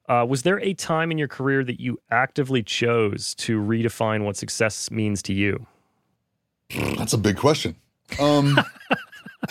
Uh, 0.07 0.25
was 0.27 0.43
there 0.43 0.59
a 0.59 0.73
time 0.73 1.11
in 1.11 1.17
your 1.17 1.27
career 1.27 1.63
that 1.63 1.79
you 1.79 1.99
actively 2.11 2.61
chose 2.61 3.33
to 3.35 3.59
redefine 3.59 4.23
what 4.23 4.37
success 4.37 4.91
means 4.91 5.21
to 5.23 5.33
you? 5.33 5.65
That's 6.97 7.13
a 7.13 7.17
big 7.17 7.37
question. 7.37 7.75
Um, 8.19 8.55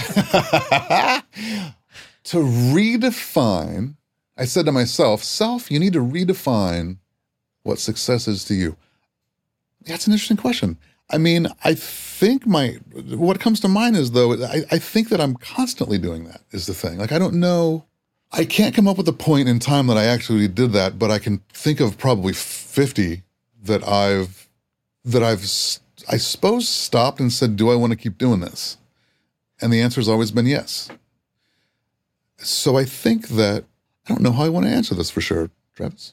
to 2.24 2.34
redefine, 2.34 3.96
I 4.36 4.44
said 4.44 4.66
to 4.66 4.72
myself, 4.72 5.24
self, 5.24 5.70
you 5.70 5.80
need 5.80 5.92
to 5.94 6.00
redefine 6.00 6.98
what 7.64 7.78
success 7.78 8.28
is 8.28 8.44
to 8.44 8.54
you. 8.54 8.76
That's 9.86 10.06
an 10.06 10.12
interesting 10.12 10.36
question. 10.36 10.78
I 11.10 11.18
mean, 11.18 11.48
I 11.64 11.74
think 11.74 12.46
my 12.46 12.78
what 12.92 13.40
comes 13.40 13.60
to 13.60 13.68
mind 13.68 13.96
is 13.96 14.12
though, 14.12 14.32
I, 14.44 14.62
I 14.70 14.78
think 14.78 15.10
that 15.10 15.20
I'm 15.20 15.34
constantly 15.34 15.98
doing 15.98 16.24
that 16.24 16.40
is 16.50 16.66
the 16.66 16.74
thing. 16.74 16.98
Like 16.98 17.12
I 17.12 17.18
don't 17.18 17.34
know. 17.34 17.84
I 18.36 18.44
can't 18.44 18.74
come 18.74 18.88
up 18.88 18.96
with 18.96 19.06
a 19.06 19.12
point 19.12 19.48
in 19.48 19.60
time 19.60 19.86
that 19.86 19.96
I 19.96 20.06
actually 20.06 20.48
did 20.48 20.72
that, 20.72 20.98
but 20.98 21.08
I 21.08 21.20
can 21.20 21.38
think 21.52 21.78
of 21.78 21.96
probably 21.96 22.32
50 22.32 23.22
that 23.62 23.86
I've 23.86 24.48
that 25.04 25.22
I've 25.22 25.42
I 26.10 26.16
suppose 26.16 26.68
stopped 26.68 27.20
and 27.20 27.32
said, 27.32 27.56
"Do 27.56 27.70
I 27.70 27.76
want 27.76 27.92
to 27.92 27.96
keep 27.96 28.18
doing 28.18 28.40
this?" 28.40 28.76
And 29.60 29.72
the 29.72 29.80
answer 29.80 30.00
has 30.00 30.08
always 30.08 30.32
been 30.32 30.46
yes. 30.46 30.90
so 32.38 32.76
I 32.76 32.84
think 32.84 33.28
that 33.28 33.64
I 34.06 34.08
don't 34.08 34.20
know 34.20 34.32
how 34.32 34.44
I 34.44 34.48
want 34.48 34.66
to 34.66 34.72
answer 34.72 34.94
this 34.94 35.10
for 35.10 35.20
sure, 35.20 35.50
Travis. 35.76 36.12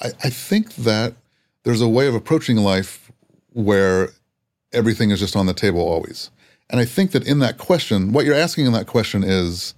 I, 0.00 0.08
I 0.22 0.30
think 0.30 0.76
that 0.76 1.14
there's 1.64 1.80
a 1.80 1.88
way 1.88 2.06
of 2.06 2.14
approaching 2.14 2.56
life 2.58 3.10
where 3.52 4.10
everything 4.72 5.10
is 5.10 5.18
just 5.18 5.34
on 5.34 5.46
the 5.46 5.52
table 5.52 5.80
always. 5.80 6.30
And 6.70 6.78
I 6.78 6.84
think 6.84 7.10
that 7.10 7.26
in 7.26 7.40
that 7.40 7.58
question, 7.58 8.12
what 8.12 8.24
you're 8.24 8.34
asking 8.34 8.66
in 8.66 8.72
that 8.72 8.86
question 8.86 9.24
is 9.24 9.74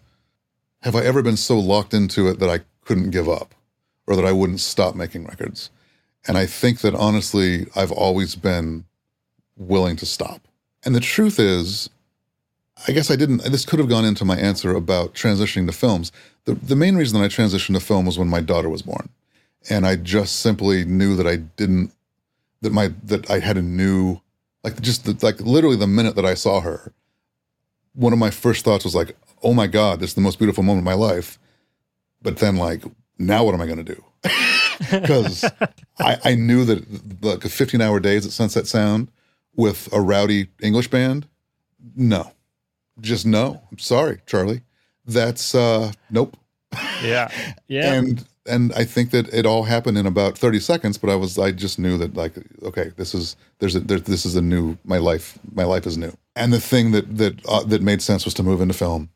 Have 0.83 0.97
I 0.97 1.05
ever 1.05 1.23
been 1.23 1.37
so 1.37 1.59
locked 1.59 1.93
into 1.93 2.29
it 2.29 2.39
that 2.39 2.49
I 2.49 2.61
couldn't 2.85 3.11
give 3.11 3.29
up 3.29 3.55
or 4.07 4.17
that 4.17 4.25
I 4.25 4.33
wouldn't 4.33 4.61
stop 4.61 4.95
making 4.95 5.25
records? 5.27 5.71
And 6.27 6.39
I 6.39 6.47
think 6.47 6.81
that 6.81 6.95
honestly, 6.95 7.67
I've 7.77 7.93
always 7.93 8.35
been 8.35 8.85
willing 9.57 9.97
to 9.97 10.07
stop. 10.07 10.41
And 10.85 10.95
the 10.95 11.01
truth 11.01 11.39
is, 11.39 11.91
I 12.89 12.93
guess 12.93 13.11
I 13.11 13.17
didn't, 13.17 13.45
this 13.45 13.67
could 13.67 13.79
have 13.79 13.89
gone 13.89 14.07
into 14.07 14.25
my 14.25 14.39
answer 14.39 14.75
about 14.75 15.15
transitioning 15.15 15.67
to 15.67 15.73
films. 15.73 16.13
The, 16.45 16.55
the 16.55 16.77
main 16.77 16.97
reason 16.97 17.19
that 17.19 17.25
I 17.25 17.29
transitioned 17.29 17.75
to 17.75 17.81
film 17.81 18.07
was 18.07 18.19
when 18.19 18.29
my 18.29 18.41
daughter 18.41 18.71
was 18.71 18.83
born. 18.83 19.11
And 19.69 19.87
I 19.87 19.97
just 19.97 20.37
simply 20.37 20.87
knew 20.87 21.15
that 21.17 21.27
I 21.27 21.37
didn't, 21.37 21.93
that 22.63 22.73
my, 22.73 22.93
that 23.05 23.31
I 23.31 23.41
had 23.41 23.59
a 23.59 23.63
new, 23.63 24.21
like 24.65 24.81
just 24.81 25.05
the, 25.05 25.17
like 25.25 25.41
literally 25.41 25.77
the 25.77 25.87
minute 25.87 26.17
that 26.17 26.25
I 26.25 26.33
saw 26.33 26.61
her, 26.61 26.93
one 27.95 28.15
of 28.15 28.19
my 28.19 28.31
first 28.31 28.65
thoughts 28.65 28.85
was 28.85 28.95
like, 28.95 29.15
oh 29.43 29.55
my 29.55 29.67
God, 29.67 30.01
this 30.01 30.11
is 30.11 30.15
the 30.15 30.21
most 30.21 30.39
beautiful 30.39 30.63
moment 30.63 30.81
of 30.81 30.85
my 30.85 30.95
life. 30.95 31.39
But 32.23 32.39
then 32.39 32.57
like, 32.57 32.83
now 33.19 33.45
what 33.45 33.55
am 33.55 33.61
I 33.61 33.67
going 33.67 33.85
to 33.85 33.95
do? 33.95 34.05
Because 34.91 35.45
I, 35.99 36.17
I 36.25 36.35
knew 36.35 36.65
that 36.65 37.23
like 37.23 37.43
15 37.43 37.83
hour 37.83 38.01
days 38.01 38.25
at 38.25 38.33
Sunset 38.33 38.67
Sound 38.67 39.09
with 39.55 39.93
a 39.93 40.01
rowdy 40.01 40.49
English 40.63 40.89
band, 40.89 41.27
no, 41.95 42.33
just 42.99 43.27
no. 43.27 43.63
I'm 43.71 43.79
sorry, 43.79 44.21
Charlie. 44.27 44.63
That's 45.05 45.55
uh, 45.55 45.93
nope. 46.11 46.37
Yeah, 47.03 47.29
yeah. 47.69 47.93
And 47.93 48.25
and 48.47 48.73
I 48.73 48.85
think 48.85 49.11
that 49.11 49.33
it 49.35 49.47
all 49.47 49.65
happened 49.65 49.99
in 49.99 50.07
about 50.07 50.39
30 50.39 50.61
seconds. 50.61 50.99
But 50.99 51.11
I 51.11 51.15
was 51.17 51.39
I 51.39 51.53
just 51.53 51.79
knew 51.79 51.99
that 51.99 52.15
like 52.15 52.35
okay, 52.63 52.93
this 52.97 53.15
is 53.15 53.37
there's 53.59 53.77
a 53.77 53.81
there, 53.81 54.01
this 54.01 54.25
is 54.25 54.37
a 54.37 54.43
new 54.43 54.79
my 54.85 54.99
life 54.99 55.39
my 55.53 55.65
life 55.65 55.87
is 55.87 55.99
new. 55.99 56.13
And 56.37 56.53
the 56.53 56.61
thing 56.61 56.93
that 56.93 57.19
that 57.19 57.45
uh, 57.47 57.65
that 57.65 57.83
made 57.83 58.03
sense 58.03 58.25
was 58.25 58.35
to 58.35 58.43
move 58.43 58.61
into 58.61 58.75
film. 58.75 59.11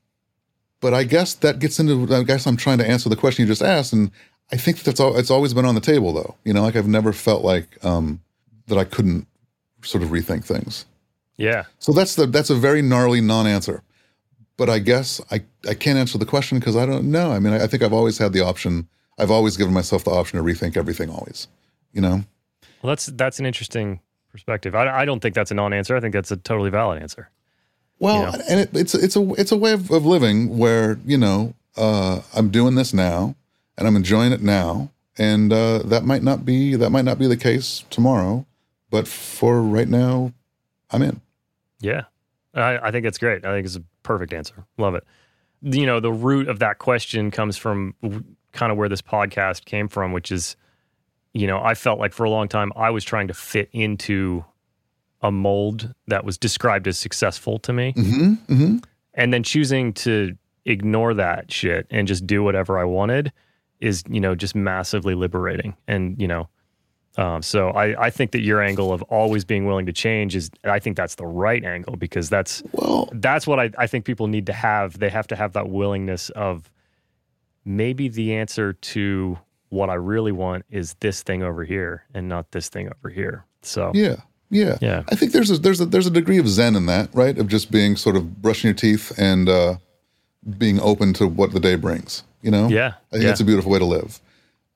But 0.81 0.93
I 0.93 1.05
guess 1.05 1.35
that 1.35 1.59
gets 1.61 1.79
into 1.79 2.15
I 2.15 2.23
guess 2.23 2.47
I'm 2.47 2.57
trying 2.57 2.79
to 2.79 2.89
answer 2.89 3.09
the 3.09 3.17
question 3.17 3.43
you 3.43 3.49
just 3.49 3.63
asked, 3.63 3.93
and 3.93 4.11
I 4.53 4.57
think 4.57 4.83
that's 4.83 5.01
all. 5.01 5.17
It's 5.17 5.31
always 5.31 5.55
been 5.55 5.65
on 5.65 5.75
the 5.75 5.81
table 5.81 6.13
though. 6.13 6.35
You 6.45 6.53
know, 6.53 6.63
like 6.63 6.77
I've 6.77 6.89
never 6.89 7.13
felt 7.13 7.43
like 7.43 7.83
um, 7.85 8.21
that 8.67 8.79
I 8.79 8.85
couldn't 8.85 9.27
sort 9.83 10.03
of 10.03 10.11
rethink 10.11 10.45
things. 10.45 10.87
Yeah. 11.37 11.65
So 11.79 11.93
that's 11.93 12.15
the 12.15 12.27
that's 12.27 12.51
a 12.51 12.55
very 12.55 12.83
gnarly 12.83 13.21
non-answer. 13.21 13.83
But 14.57 14.71
I 14.71 14.79
guess 14.79 15.21
I, 15.31 15.43
I 15.69 15.75
can't 15.75 15.99
answer 15.99 16.17
the 16.17 16.27
question 16.27 16.59
because 16.61 16.77
I 16.77 16.87
don't 16.87 17.11
know. 17.11 17.33
I 17.33 17.41
mean, 17.41 17.53
I, 17.55 17.65
I, 17.65 17.67
think 17.67 17.83
I've 17.83 17.93
always 17.93 18.19
had 18.19 18.33
the 18.33 18.41
option. 18.41 18.89
I've 19.19 19.31
always 19.31 19.57
given 19.57 19.75
myself 19.75 20.05
the 20.05 20.13
option 20.13 20.39
to 20.39 20.45
rethink 20.45 20.77
everything. 20.77 21.11
Always, 21.11 21.49
you 21.93 22.01
know. 22.01 22.23
Well, 22.83 22.91
that's 22.91 23.07
that's 23.07 23.41
an 23.41 23.47
interesting 23.47 24.01
perspective. 24.31 24.75
I, 24.75 25.01
I 25.01 25.05
don't 25.05 25.21
think 25.21 25.35
that's 25.35 25.51
a 25.51 25.55
non-answer. 25.55 25.97
I 25.97 26.01
think 26.01 26.13
that's 26.13 26.31
a 26.31 26.37
totally 26.37 26.71
valid 26.71 27.03
answer. 27.03 27.31
Well, 27.99 28.33
you 28.33 28.39
know? 28.39 28.45
and 28.49 28.61
it, 28.61 28.71
it's 28.75 28.95
it's 28.95 29.17
a 29.17 29.33
it's 29.35 29.53
a 29.53 29.57
way 29.57 29.73
of, 29.73 29.91
of 29.91 30.05
living 30.05 30.59
where 30.59 30.99
you 31.05 31.17
know 31.17 31.55
uh, 31.77 32.21
I'm 32.35 32.51
doing 32.51 32.75
this 32.75 32.93
now 32.93 33.35
and 33.77 33.87
I'm 33.87 33.97
enjoying 33.97 34.33
it 34.33 34.43
now, 34.43 34.91
and 35.19 35.53
uh, 35.53 35.79
that 35.79 36.05
might 36.05 36.23
not 36.23 36.45
be 36.45 36.77
that 36.77 36.91
might 36.91 37.05
not 37.05 37.19
be 37.19 37.27
the 37.27 37.37
case 37.37 37.85
tomorrow, 37.91 38.47
but 38.91 39.09
for 39.09 39.63
right 39.63 39.89
now, 39.89 40.33
I'm 40.91 41.03
in. 41.03 41.21
Yeah, 41.81 42.05
I, 42.55 42.79
I 42.79 42.91
think 42.91 43.07
it's 43.07 43.19
great. 43.19 43.45
I 43.45 43.53
think 43.53 43.67
it's 43.67 43.77
a 43.77 43.83
perfect 44.03 44.33
answer. 44.33 44.65
Love 44.79 44.95
it. 44.95 45.05
You 45.63 45.87
know, 45.87 46.01
the 46.01 46.13
root 46.13 46.49
of 46.49 46.59
that 46.59 46.79
question 46.79 47.31
comes 47.31 47.57
from 47.57 47.95
kind 48.53 48.71
of 48.71 48.79
where 48.79 48.89
this 48.89 49.03
podcast 49.03 49.65
came 49.65 49.89
from, 49.89 50.13
which 50.13 50.31
is, 50.31 50.57
you 51.33 51.47
know, 51.47 51.59
I 51.59 51.75
felt 51.75 51.99
like 51.99 52.13
for 52.13 52.25
a 52.25 52.31
long 52.31 52.49
time 52.49 52.73
I 52.77 52.91
was 52.91 53.05
trying 53.05 53.29
to 53.29 53.35
fit 53.35 53.69
into 53.73 54.45
a 55.25 55.33
mold 55.33 55.93
that 56.07 56.25
was 56.25 56.37
described 56.39 56.87
as 56.87 56.99
successful 56.99 57.59
to 57.59 57.73
me. 57.73 57.95
Mm-hmm, 57.95 58.53
mm-hmm. 58.53 58.77
And 59.15 59.33
then 59.33 59.43
choosing 59.43 59.95
to 59.95 60.37
ignore 60.67 61.15
that 61.15 61.51
shit 61.51 61.87
and 61.91 62.07
just 62.07 62.27
do 62.27 62.43
whatever 62.43 62.79
I 62.79 62.85
wanted 62.85 63.33
is, 63.81 64.05
you 64.09 64.21
know, 64.21 64.35
just 64.35 64.55
massively 64.55 65.15
liberating. 65.15 65.77
And, 65.89 66.21
you 66.21 66.29
know, 66.29 66.49
um, 67.17 67.43
so 67.43 67.71
I, 67.71 68.07
I 68.07 68.11
think 68.11 68.33
that 68.33 68.43
your 68.43 68.61
angle 68.61 68.93
of 68.93 69.03
always 69.05 69.47
being 69.47 69.65
willing 69.65 69.87
to 69.87 69.93
change 69.93 70.37
is 70.37 70.51
I 70.63 70.79
think 70.79 70.97
that's 70.97 71.15
the 71.15 71.27
right 71.27 71.65
angle 71.65 71.97
because 71.97 72.29
that's 72.29 72.63
well 72.73 73.09
that's 73.13 73.47
what 73.47 73.61
I, 73.61 73.71
I 73.79 73.87
think 73.87 74.05
people 74.05 74.27
need 74.27 74.47
to 74.47 74.53
have. 74.53 74.99
They 74.99 75.11
have 75.11 75.29
to 75.29 75.37
have 75.37 75.53
that 75.53 75.69
willingness 75.69 76.31
of 76.31 76.69
maybe 77.65 78.09
the 78.09 78.35
answer 78.35 78.73
to 78.73 79.39
what 79.69 79.91
I 79.91 79.95
really 79.95 80.33
want 80.33 80.65
is 80.71 80.95
this 81.01 81.23
thing 81.23 81.45
over 81.45 81.65
here 81.65 82.05
and 82.13 82.29
not 82.29 82.51
this 82.51 82.69
thing 82.69 82.89
over 82.89 83.11
here. 83.11 83.45
So 83.63 83.93
yeah, 83.95 84.17
yeah, 84.55 84.79
yeah. 84.81 85.03
I 85.09 85.15
think 85.15 85.33
there's 85.33 85.51
a, 85.51 85.59
there's 85.59 85.81
a 85.81 85.87
there's 85.87 86.07
a 86.07 86.11
degree 86.11 86.39
of 86.39 86.49
zen 86.49 86.77
in 86.77 86.87
that, 86.87 87.11
right? 87.13 87.37
Of 87.37 87.49
just 87.49 87.71
being 87.71 87.97
sort 87.97 88.17
of 88.17 88.41
brushing 88.41 88.69
your 88.69 88.75
teeth 88.75 89.13
and 89.19 89.49
uh, 89.49 89.77
being 90.59 90.81
open 90.81 91.13
to 91.15 91.27
what 91.27 91.53
the 91.53 91.61
day 91.61 91.75
brings. 91.75 92.23
You 92.41 92.51
know, 92.51 92.69
yeah. 92.69 92.95
I 93.11 93.13
think 93.13 93.25
yeah. 93.25 93.31
it's 93.31 93.41
a 93.41 93.45
beautiful 93.45 93.73
way 93.73 93.79
to 93.79 93.85
live 93.85 94.21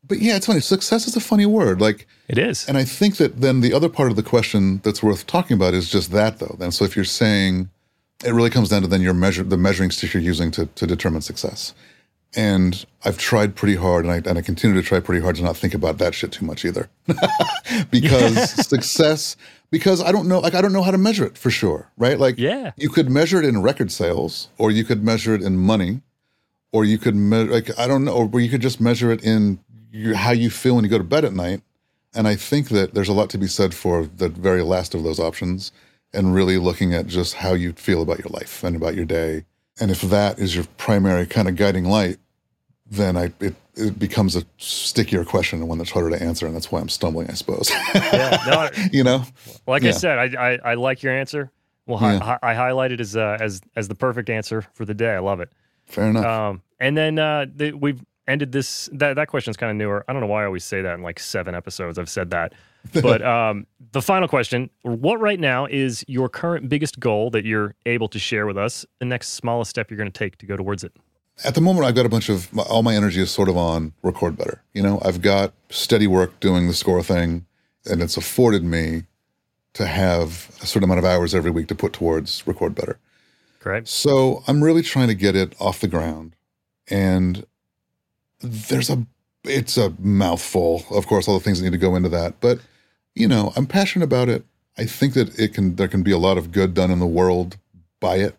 but 0.09 0.21
yeah, 0.21 0.37
it's 0.37 0.47
funny. 0.47 0.61
Success 0.61 1.07
is 1.07 1.15
a 1.15 1.21
funny 1.21 1.47
word. 1.47 1.81
Like 1.81 2.07
it 2.27 2.39
is. 2.39 2.67
And 2.67 2.77
I 2.77 2.85
think 2.85 3.19
that 3.19 3.41
then 3.41 3.61
the 3.61 3.73
other 3.73 3.89
part 3.89 4.11
of 4.11 4.17
the 4.17 4.23
question 4.23 4.81
that's 4.83 5.03
worth 5.03 5.27
talking 5.27 5.55
about 5.55 5.75
is 5.75 5.91
just 5.91 6.11
that 6.13 6.39
though. 6.39 6.57
Then 6.59 6.73
so 6.73 6.85
if 6.85 6.97
you're 6.97 7.05
saying 7.05 7.69
it 8.25 8.33
really 8.33 8.51
comes 8.51 8.71
down 8.71 8.83
to 8.83 8.89
then 8.89 9.03
your 9.03 9.15
measure 9.15 9.45
the 9.45 9.57
measuring 9.57 9.91
stick 9.91 10.15
you're 10.15 10.23
using 10.23 10.51
to 10.53 10.67
to 10.67 10.87
determine 10.87 11.21
success. 11.21 11.75
And 12.37 12.85
I've 13.05 13.19
tried 13.19 13.55
pretty 13.55 13.77
hard 13.77 14.05
and 14.05 14.13
I 14.13 14.29
and 14.29 14.39
I 14.39 14.43
continue 14.43 14.81
to 14.81 14.87
try 14.87 14.99
pretty 15.01 15.23
hard 15.23 15.37
to 15.37 15.43
not 15.43 15.57
think 15.57 15.75
about 15.75 15.99
that 15.99 16.15
shit 16.15 16.33
too 16.33 16.45
much 16.45 16.65
either. 16.65 16.89
because 17.91 18.51
success 18.69 19.37
because 19.71 20.03
I 20.03 20.13
don't 20.13 20.29
know 20.29 20.41
like 20.41 20.55
I 20.55 20.61
don't 20.61 20.73
know 20.73 20.83
how 20.83 20.91
to 20.91 20.99
measure 20.99 21.25
it 21.25 21.37
for 21.37 21.51
sure, 21.51 21.91
right? 21.97 22.19
Like 22.19 22.39
yeah. 22.39 22.73
you 22.77 22.89
could 22.89 23.11
measure 23.11 23.39
it 23.39 23.45
in 23.45 23.63
record 23.63 23.93
sales 23.93 24.49
or 24.59 24.71
you 24.71 24.85
could 24.85 25.03
measure 25.03 25.35
it 25.35 25.43
in 25.43 25.59
money 25.59 26.03
or 26.73 26.85
you 26.85 26.99
could 26.99 27.17
measure 27.17 27.51
like 27.51 27.79
I 27.79 27.87
don't 27.87 28.05
know 28.05 28.29
or 28.33 28.41
you 28.41 28.49
could 28.49 28.63
just 28.63 28.81
measure 28.81 29.11
it 29.11 29.23
in 29.23 29.59
you, 29.91 30.15
how 30.15 30.33
you 30.33 30.51
feel 30.51 30.77
when 30.77 30.85
you 30.85 30.91
go 30.91 30.99
to 30.99 31.05
bed 31.05 31.25
at 31.25 31.33
night. 31.33 31.63
And 32.15 32.27
I 32.27 32.37
think 32.37 32.71
that 32.71 32.95
there's 32.95 33.09
a 33.09 33.13
lot 33.13 33.31
to 33.31 33.39
be 33.39 33.47
said 33.47 33.75
for 33.75 34.07
the 34.07 34.29
very 34.29 34.63
last 34.63 34.95
of 34.95 35.03
those 35.03 35.21
options 35.21 35.73
and 36.13 36.35
really 36.35 36.57
looking 36.57 36.95
at 36.95 37.07
just 37.07 37.35
how 37.35 37.53
you 37.53 37.73
feel 37.73 38.01
about 38.01 38.19
your 38.19 38.31
life 38.31 38.65
and 38.65 38.75
about 38.75 38.95
your 38.95 39.05
day. 39.05 39.45
And 39.79 39.91
if 39.91 40.01
that 40.03 40.39
is 40.39 40.55
your 40.55 40.65
primary 40.79 41.27
kind 41.27 41.49
of 41.49 41.57
guiding 41.57 41.85
light, 41.85 42.19
then 42.87 43.17
I, 43.17 43.33
it, 43.41 43.55
it 43.79 43.99
becomes 43.99 44.37
a 44.37 44.45
stickier 44.59 45.25
question 45.25 45.61
and 45.61 45.69
one 45.69 45.79
that's 45.79 45.91
harder 45.91 46.11
to 46.11 46.23
answer. 46.23 46.47
And 46.47 46.55
that's 46.55 46.71
why 46.71 46.81
I'm 46.81 46.89
stumbling, 46.89 47.31
I 47.31 47.35
suppose. 47.35 47.71
yeah, 47.95 48.43
no, 48.47 48.85
you 48.93 49.05
know, 49.05 49.25
like 49.67 49.83
yeah. 49.83 49.91
I 49.91 49.93
said, 49.93 50.19
I, 50.19 50.51
I, 50.53 50.59
I, 50.73 50.75
like 50.75 51.03
your 51.03 51.13
answer. 51.13 51.51
Well, 51.87 52.01
yeah. 52.01 52.39
I, 52.43 52.53
I 52.53 52.55
highlighted 52.55 53.01
as, 53.01 53.17
uh, 53.17 53.39
as, 53.41 53.63
as 53.77 53.89
the 53.89 53.95
perfect 53.95 54.29
answer 54.29 54.67
for 54.75 54.85
the 54.85 54.95
day. 54.95 55.15
I 55.15 55.21
love 55.21 55.41
it. 55.41 55.51
Fair 55.87 56.09
enough. 56.09 56.25
Um, 56.25 56.63
and 56.81 56.97
then 56.97 57.19
uh, 57.19 57.47
the, 57.55 57.73
we've 57.73 58.05
ended 58.29 58.53
this 58.53 58.89
that 58.93 59.15
that 59.15 59.27
question's 59.27 59.57
kind 59.57 59.71
of 59.71 59.77
newer. 59.77 60.05
I 60.07 60.13
don't 60.13 60.21
know 60.21 60.29
why 60.29 60.43
I 60.43 60.47
always 60.47 60.65
say 60.65 60.83
that 60.83 60.95
in 60.95 61.03
like 61.03 61.19
seven 61.19 61.55
episodes. 61.55 61.99
I've 61.99 62.11
said 62.11 62.31
that. 62.31 62.53
But 63.03 63.23
um, 63.23 63.67
the 63.93 64.01
final 64.01 64.29
question: 64.29 64.71
What 64.83 65.21
right 65.21 65.41
now 65.41 65.67
is 65.67 66.05
your 66.07 66.29
current 66.29 66.69
biggest 66.69 67.01
goal 67.01 67.29
that 67.31 67.45
you're 67.45 67.75
able 67.87 68.09
to 68.09 68.19
share 68.19 68.47
with 68.47 68.57
us? 68.57 68.87
The 69.01 69.05
next 69.05 69.31
smallest 69.31 69.69
step 69.69 69.91
you're 69.91 69.99
going 69.99 70.11
to 70.11 70.17
take 70.17 70.39
to 70.39 70.47
go 70.47 70.57
towards 70.57 70.85
it. 70.85 70.97
At 71.45 71.55
the 71.55 71.61
moment, 71.61 71.87
I've 71.87 71.95
got 71.95 72.07
a 72.07 72.09
bunch 72.09 72.29
of 72.29 72.57
all 72.59 72.83
my 72.83 72.95
energy 72.95 73.21
is 73.21 73.31
sort 73.31 73.49
of 73.49 73.57
on 73.57 73.93
record 74.03 74.37
better. 74.37 74.63
You 74.75 74.83
know, 74.83 75.01
I've 75.05 75.23
got 75.23 75.53
steady 75.71 76.07
work 76.07 76.41
doing 76.41 76.67
the 76.67 76.75
score 76.75 77.03
thing, 77.03 77.47
and 77.85 78.03
it's 78.03 78.17
afforded 78.17 78.65
me 78.65 79.05
to 79.75 79.87
have 79.87 80.51
a 80.61 80.67
certain 80.67 80.85
amount 80.85 80.99
of 80.99 81.05
hours 81.05 81.35
every 81.35 81.51
week 81.51 81.69
to 81.69 81.75
put 81.75 81.93
towards 81.93 82.45
record 82.47 82.75
better. 82.75 82.99
Correct. 83.61 83.89
So 83.89 84.43
I'm 84.49 84.63
really 84.63 84.83
trying 84.83 85.09
to 85.09 85.15
get 85.15 85.37
it 85.37 85.55
off 85.61 85.81
the 85.81 85.89
ground, 85.89 86.35
and 86.89 87.47
there's 88.41 88.91
a 88.91 89.07
it's 89.45 89.77
a 89.77 89.95
mouthful. 89.99 90.85
Of 90.91 91.07
course, 91.07 91.29
all 91.29 91.39
the 91.39 91.45
things 91.45 91.59
that 91.59 91.65
need 91.65 91.73
to 91.73 91.79
go 91.79 91.95
into 91.97 92.09
that, 92.09 92.41
but 92.41 92.59
you 93.15 93.29
know, 93.29 93.53
I'm 93.57 93.67
passionate 93.67 94.05
about 94.05 94.29
it. 94.29 94.45
I 94.77 94.85
think 94.85 95.15
that 95.15 95.39
it 95.39 95.55
can 95.55 95.77
there 95.77 95.89
can 95.89 96.03
be 96.03 96.13
a 96.13 96.19
lot 96.19 96.39
of 96.39 96.53
good 96.53 96.75
done 96.75 96.91
in 96.91 96.99
the 96.99 97.07
world 97.07 97.59
by 98.01 98.17
it. 98.17 98.37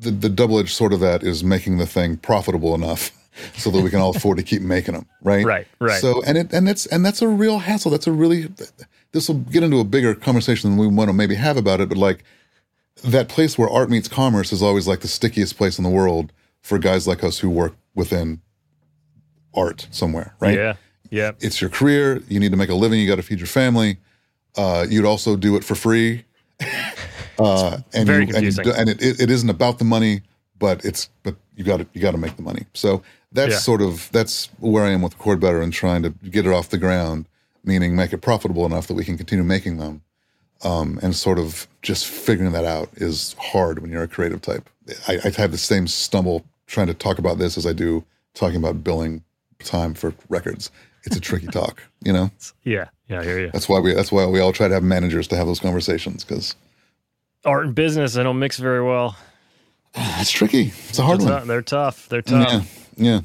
The 0.00 0.10
the 0.10 0.28
double 0.28 0.58
edged 0.58 0.70
sword 0.70 0.92
of 0.92 1.00
that 1.00 1.22
is 1.22 1.44
making 1.44 1.78
the 1.78 1.86
thing 1.86 2.16
profitable 2.16 2.74
enough 2.74 3.10
so 3.56 3.70
that 3.70 3.80
we 3.82 3.90
can 3.90 4.00
all 4.00 4.14
afford 4.16 4.38
to 4.38 4.42
keep 4.42 4.62
making 4.62 4.94
them, 4.94 5.06
right? 5.22 5.44
Right, 5.44 5.66
right. 5.78 6.00
So 6.00 6.22
and 6.24 6.36
it 6.38 6.52
and 6.52 6.68
it's 6.68 6.86
and 6.86 7.04
that's 7.04 7.22
a 7.22 7.28
real 7.28 7.58
hassle. 7.58 7.90
That's 7.90 8.06
a 8.06 8.12
really 8.12 8.48
this 9.12 9.28
will 9.28 9.38
get 9.38 9.62
into 9.62 9.78
a 9.78 9.84
bigger 9.84 10.14
conversation 10.14 10.70
than 10.70 10.78
we 10.78 10.86
want 10.86 11.08
to 11.08 11.14
maybe 11.14 11.34
have 11.34 11.56
about 11.56 11.80
it, 11.80 11.88
but 11.88 11.98
like 11.98 12.24
that 13.04 13.28
place 13.28 13.56
where 13.56 13.68
art 13.68 13.90
meets 13.90 14.08
commerce 14.08 14.52
is 14.52 14.62
always 14.62 14.86
like 14.86 15.00
the 15.00 15.08
stickiest 15.08 15.56
place 15.56 15.78
in 15.78 15.84
the 15.84 15.90
world 15.90 16.32
for 16.62 16.78
guys 16.78 17.06
like 17.06 17.24
us 17.24 17.38
who 17.38 17.50
work 17.50 17.74
within 17.94 18.40
art 19.54 19.88
somewhere, 19.90 20.34
right? 20.40 20.56
Yeah. 20.56 20.76
Yeah. 21.10 21.32
It's 21.40 21.60
your 21.60 21.70
career. 21.70 22.22
You 22.28 22.38
need 22.38 22.52
to 22.52 22.56
make 22.56 22.68
a 22.68 22.74
living. 22.74 23.00
You 23.00 23.08
got 23.08 23.16
to 23.16 23.22
feed 23.22 23.38
your 23.40 23.48
family. 23.48 23.98
Uh, 24.56 24.86
you'd 24.88 25.04
also 25.04 25.36
do 25.36 25.56
it 25.56 25.64
for 25.64 25.74
free. 25.74 26.24
Uh, 27.44 27.78
and 27.94 28.06
very 28.06 28.26
you, 28.26 28.32
confusing. 28.32 28.66
And, 28.66 28.74
you, 28.76 28.80
and 28.80 28.88
it, 28.90 29.02
it, 29.02 29.20
it 29.22 29.30
isn't 29.30 29.50
about 29.50 29.78
the 29.78 29.84
money, 29.84 30.22
but 30.58 30.84
it's 30.84 31.08
but 31.22 31.36
you 31.56 31.64
got 31.64 31.78
to 31.78 31.86
you 31.92 32.00
got 32.00 32.12
to 32.12 32.18
make 32.18 32.36
the 32.36 32.42
money. 32.42 32.66
So 32.74 33.02
that's 33.32 33.52
Yeah. 33.52 33.58
sort 33.58 33.82
of 33.82 34.08
that's 34.12 34.46
where 34.58 34.84
I 34.84 34.90
am 34.90 35.02
with 35.02 35.14
Record 35.14 35.40
Better 35.40 35.60
and 35.62 35.72
trying 35.72 36.02
to 36.02 36.10
get 36.30 36.46
it 36.46 36.52
off 36.52 36.68
the 36.70 36.78
ground, 36.78 37.26
meaning 37.64 37.96
make 37.96 38.12
it 38.12 38.18
profitable 38.18 38.66
enough 38.66 38.86
that 38.88 38.94
we 38.94 39.04
can 39.04 39.16
continue 39.16 39.44
making 39.44 39.78
them. 39.78 40.02
Um, 40.62 40.98
and 41.02 41.16
sort 41.16 41.38
of 41.38 41.66
just 41.80 42.06
figuring 42.06 42.52
that 42.52 42.66
out 42.66 42.90
is 42.96 43.34
hard 43.38 43.78
when 43.78 43.90
you're 43.90 44.02
a 44.02 44.08
creative 44.08 44.42
type. 44.42 44.68
I, 45.08 45.18
I 45.24 45.30
have 45.38 45.52
the 45.52 45.58
same 45.58 45.86
stumble 45.86 46.44
trying 46.66 46.88
to 46.88 46.94
talk 46.94 47.18
about 47.18 47.38
this 47.38 47.56
as 47.56 47.66
I 47.66 47.72
do 47.72 48.04
talking 48.34 48.56
about 48.58 48.84
billing 48.84 49.24
time 49.60 49.94
for 49.94 50.12
records. 50.28 50.70
It's 51.04 51.16
a 51.16 51.20
tricky 51.20 51.46
talk, 51.60 51.82
you 52.04 52.12
know. 52.12 52.30
Yeah, 52.64 52.88
yeah, 53.08 53.20
I 53.20 53.24
hear 53.24 53.40
you. 53.40 53.50
That's 53.52 53.70
why 53.70 53.80
we 53.80 53.94
that's 53.94 54.12
why 54.12 54.26
we 54.26 54.38
all 54.40 54.52
try 54.52 54.68
to 54.68 54.74
have 54.74 54.82
managers 54.82 55.26
to 55.28 55.36
have 55.36 55.46
those 55.46 55.60
conversations 55.60 56.24
because 56.24 56.54
Art 57.44 57.66
and 57.66 57.74
business, 57.74 58.16
I 58.16 58.22
don't 58.22 58.38
mix 58.38 58.58
very 58.58 58.84
well. 58.84 59.16
it's 59.94 60.30
tricky. 60.30 60.72
It's 60.88 60.98
a 60.98 61.02
hard 61.02 61.20
They're, 61.20 61.38
one. 61.38 61.48
they're 61.48 61.62
tough. 61.62 62.08
They're 62.08 62.22
tough. 62.22 62.90
Yeah, 62.96 63.12
yeah. 63.12 63.20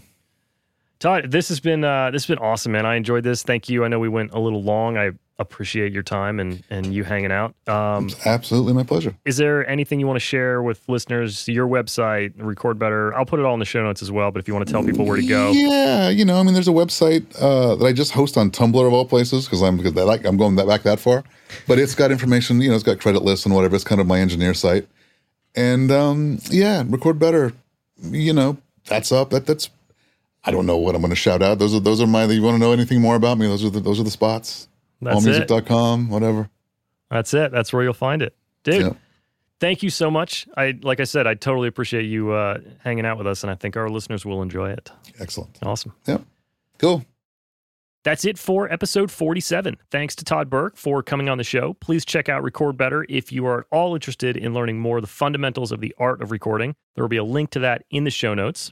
Todd, 1.00 1.32
this 1.32 1.50
has 1.50 1.60
been 1.60 1.84
uh, 1.84 2.12
this 2.12 2.24
has 2.26 2.36
been 2.36 2.44
awesome, 2.44 2.72
man. 2.72 2.86
I 2.86 2.96
enjoyed 2.96 3.24
this. 3.24 3.44
Thank 3.44 3.70
you. 3.70 3.84
I 3.84 3.90
know 3.90 4.00
we 4.00 4.10
went 4.10 4.32
a 4.32 4.40
little 4.40 4.64
long. 4.64 4.98
I 4.98 5.12
appreciate 5.38 5.92
your 5.92 6.04
time 6.04 6.40
and 6.40 6.64
and 6.70 6.94
you 6.94 7.04
hanging 7.04 7.32
out. 7.32 7.54
Um, 7.68 8.06
It's 8.08 8.26
absolutely 8.26 8.74
my 8.74 8.84
pleasure. 8.84 9.16
is 9.26 9.38
there 9.38 9.68
anything 9.70 10.00
you 10.00 10.08
want 10.08 10.16
to 10.16 10.26
share 10.26 10.62
with 10.64 10.82
listeners? 10.88 11.48
Your 11.48 11.68
website, 11.68 12.34
Record 12.38 12.80
Better. 12.80 13.14
I'll 13.16 13.26
put 13.26 13.40
it 13.40 13.46
all 13.46 13.54
in 13.54 13.60
the 13.60 13.66
show 13.66 13.84
notes 13.84 14.02
as 14.02 14.12
well. 14.12 14.32
But 14.32 14.40
if 14.40 14.48
you 14.48 14.54
want 14.54 14.66
to 14.68 14.72
tell 14.72 14.84
people 14.84 15.06
where 15.06 15.18
to 15.18 15.26
go, 15.28 15.52
Yeah, 15.52 16.10
you 16.10 16.24
know, 16.24 16.40
I 16.40 16.44
mean, 16.44 16.54
there's 16.54 16.68
a 16.70 16.72
website 16.72 17.26
uh, 17.42 17.76
that 17.76 17.86
I 17.86 17.92
just 17.92 18.12
host 18.14 18.38
on 18.38 18.50
Tumblr 18.52 18.88
of 18.88 18.94
all 18.94 19.06
places 19.06 19.46
because 19.46 19.62
I'm 19.62 19.76
because 19.78 19.96
I 19.98 20.04
like 20.04 20.26
I'm 20.26 20.38
going 20.38 20.56
that 20.56 20.68
back 20.68 20.84
that 20.84 21.00
far, 21.00 21.24
but 21.68 21.80
it's 21.80 21.96
got 21.96 22.12
information. 22.12 22.62
You 22.62 22.70
know, 22.70 22.76
it's 22.76 22.84
got 22.84 23.00
credit 23.00 23.22
lists 23.24 23.46
and 23.46 23.54
whatever. 23.54 23.76
It's 23.76 23.84
kind 23.84 24.00
of 24.00 24.08
my 24.08 24.20
engineer 24.20 24.54
site, 24.54 24.88
and 25.56 25.92
um, 25.92 26.40
yeah, 26.50 26.84
record 26.88 27.20
better. 27.20 27.54
You 28.02 28.34
know, 28.34 28.58
that's 28.88 29.12
up. 29.12 29.30
That 29.32 29.46
that's. 29.46 29.70
I 30.48 30.52
don't 30.52 30.68
know 30.68 30.78
what 30.78 30.94
I'm 30.94 31.02
going 31.02 31.10
to 31.10 31.16
shout 31.16 31.42
out. 31.42 31.58
Those 31.60 31.74
are 31.74 31.80
those 31.80 32.00
are 32.02 32.08
my. 32.08 32.24
You 32.26 32.42
want 32.44 32.56
to 32.56 32.60
know 32.60 32.72
anything 32.72 33.02
more 33.02 33.16
about 33.16 33.38
me? 33.38 33.48
Those 33.48 33.66
are 33.66 33.70
the 33.70 33.80
those 33.80 34.00
are 34.00 34.04
the 34.04 34.12
spots. 34.12 34.68
That's. 35.02 35.26
Allmusic.com, 35.26 36.10
whatever. 36.10 36.50
that's 37.10 37.34
it. 37.34 37.52
That's 37.52 37.72
where 37.74 37.84
you'll 37.84 37.94
find 37.94 38.22
it, 38.22 38.36
dude. 38.64 38.82
Yeah. 38.82 38.94
Thank 39.60 39.84
you 39.84 39.90
so 39.90 40.12
much. 40.12 40.48
I 40.58 40.78
like 40.82 41.00
I 41.00 41.06
said, 41.06 41.28
I 41.28 41.34
totally 41.34 41.68
appreciate 41.68 42.04
you 42.04 42.32
uh, 42.32 42.60
hanging 42.80 43.06
out 43.06 43.18
with 43.18 43.28
us, 43.28 43.44
and 43.44 43.50
I 43.52 43.56
think 43.56 43.78
our 43.78 43.90
listeners 43.90 44.26
will 44.26 44.42
enjoy 44.42 44.72
it. 44.72 44.92
Excellent. 45.20 45.58
Awesome. 45.64 45.94
Yep. 46.08 46.24
Cool. 46.78 47.06
That's 48.04 48.24
it 48.24 48.38
for 48.38 48.72
episode 48.72 49.10
47. 49.10 49.78
Thanks 49.90 50.16
to 50.18 50.24
Todd 50.24 50.48
Burke 50.48 50.78
for 50.78 51.02
coming 51.02 51.28
on 51.28 51.40
the 51.40 51.44
show. 51.44 51.74
Please 51.80 52.06
check 52.06 52.30
out 52.30 52.44
Record 52.44 52.78
Better 52.78 53.04
if 53.10 53.32
you 53.32 53.48
are 53.48 53.62
at 53.62 53.66
all 53.72 53.96
interested 53.96 54.38
in 54.38 54.54
learning 54.54 54.78
more 54.78 54.98
of 54.98 55.02
the 55.02 55.08
fundamentals 55.08 55.72
of 55.72 55.80
the 55.80 55.96
art 55.98 56.22
of 56.22 56.30
recording. 56.30 56.76
There 56.94 57.04
will 57.04 57.10
be 57.10 57.18
a 57.18 57.24
link 57.24 57.50
to 57.52 57.60
that 57.60 57.84
in 57.90 58.04
the 58.04 58.12
show 58.12 58.36
notes. 58.36 58.72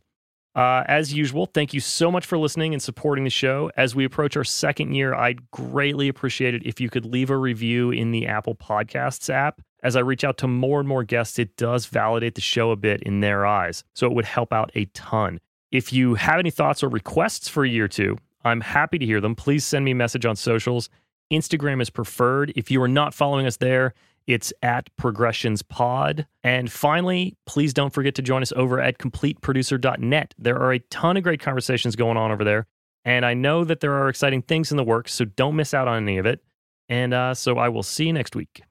Uh, 0.56 0.84
as 0.88 1.14
usual, 1.14 1.48
thank 1.48 1.74
you 1.74 1.80
so 1.80 2.12
much 2.12 2.26
for 2.26 2.38
listening 2.38 2.74
and 2.74 2.82
supporting 2.82 3.24
the 3.24 3.30
show. 3.30 3.72
As 3.76 3.96
we 3.96 4.06
approach 4.06 4.38
our 4.38 4.44
second 4.44 4.94
year, 4.94 5.16
I'd 5.16 5.50
greatly 5.52 6.08
appreciate 6.08 6.54
it 6.54 6.64
if 6.64 6.80
you 6.80 6.90
could 6.90 7.06
leave 7.06 7.32
a 7.32 7.38
review 7.38 7.90
in 7.90 8.12
the 8.12 8.28
Apple 8.28 8.56
Podcasts 8.56 9.30
app. 9.32 9.62
As 9.82 9.96
I 9.96 10.02
reach 10.02 10.24
out 10.24 10.38
to 10.38 10.48
more 10.48 10.80
and 10.80 10.88
more 10.88 11.04
guests, 11.04 11.40
it 11.40 11.58
does 11.58 11.88
validate 11.88 12.36
the 12.36 12.42
show 12.42 12.72
a 12.72 12.76
bit 12.76 13.02
in 13.02 13.20
their 13.20 13.46
eyes. 13.46 13.84
So 13.96 14.06
it 14.06 14.14
would 14.14 14.26
help 14.26 14.54
out 14.54 14.72
a 14.76 14.86
ton. 14.94 15.40
If 15.72 15.92
you 15.92 16.14
have 16.16 16.40
any 16.40 16.52
thoughts 16.52 16.84
or 16.84 16.90
requests 16.90 17.50
for 17.50 17.66
a 17.66 17.70
year 17.70 17.88
two, 17.88 18.18
I'm 18.46 18.62
happy 18.62 19.00
to 19.00 19.06
hear 19.06 19.20
them. 19.20 19.36
Please 19.36 19.66
send 19.66 19.84
me 19.86 19.92
a 19.92 19.96
message 19.96 20.26
on 20.26 20.36
socials. 20.36 20.90
Instagram 21.32 21.82
is 21.82 21.90
preferred. 21.90 22.54
If 22.56 22.70
you 22.70 22.82
are 22.84 22.88
not 22.88 23.14
following 23.14 23.48
us 23.48 23.58
there, 23.58 23.96
it's 24.28 24.54
at 24.62 24.90
Progressions 24.96 25.62
Pod. 25.62 26.28
And 26.44 26.72
finally, 26.72 27.36
please 27.46 27.74
don't 27.74 27.94
forget 27.94 28.16
to 28.16 28.22
join 28.22 28.42
us 28.42 28.54
over 28.56 28.80
at 28.80 28.98
CompleteProducer.net. 28.98 30.34
There 30.38 30.58
are 30.58 30.74
a 30.74 30.80
ton 30.80 31.18
of 31.18 31.24
great 31.24 31.40
conversations 31.40 31.96
going 31.96 32.18
on 32.18 32.32
over 32.32 32.44
there. 32.44 32.68
And 33.06 33.26
I 33.26 33.34
know 33.34 33.64
that 33.66 33.82
there 33.82 33.94
are 33.94 34.10
exciting 34.10 34.42
things 34.42 34.72
in 34.72 34.78
the 34.78 34.84
works, 34.84 35.14
so 35.14 35.26
don't 35.26 35.56
miss 35.56 35.74
out 35.74 35.88
on 35.88 36.04
any 36.04 36.18
of 36.18 36.26
it. 36.26 36.42
And 36.88 37.14
uh, 37.14 37.34
so 37.34 37.58
I 37.58 37.70
will 37.70 37.84
see 37.84 38.06
you 38.06 38.14
next 38.14 38.36
week. 38.36 38.62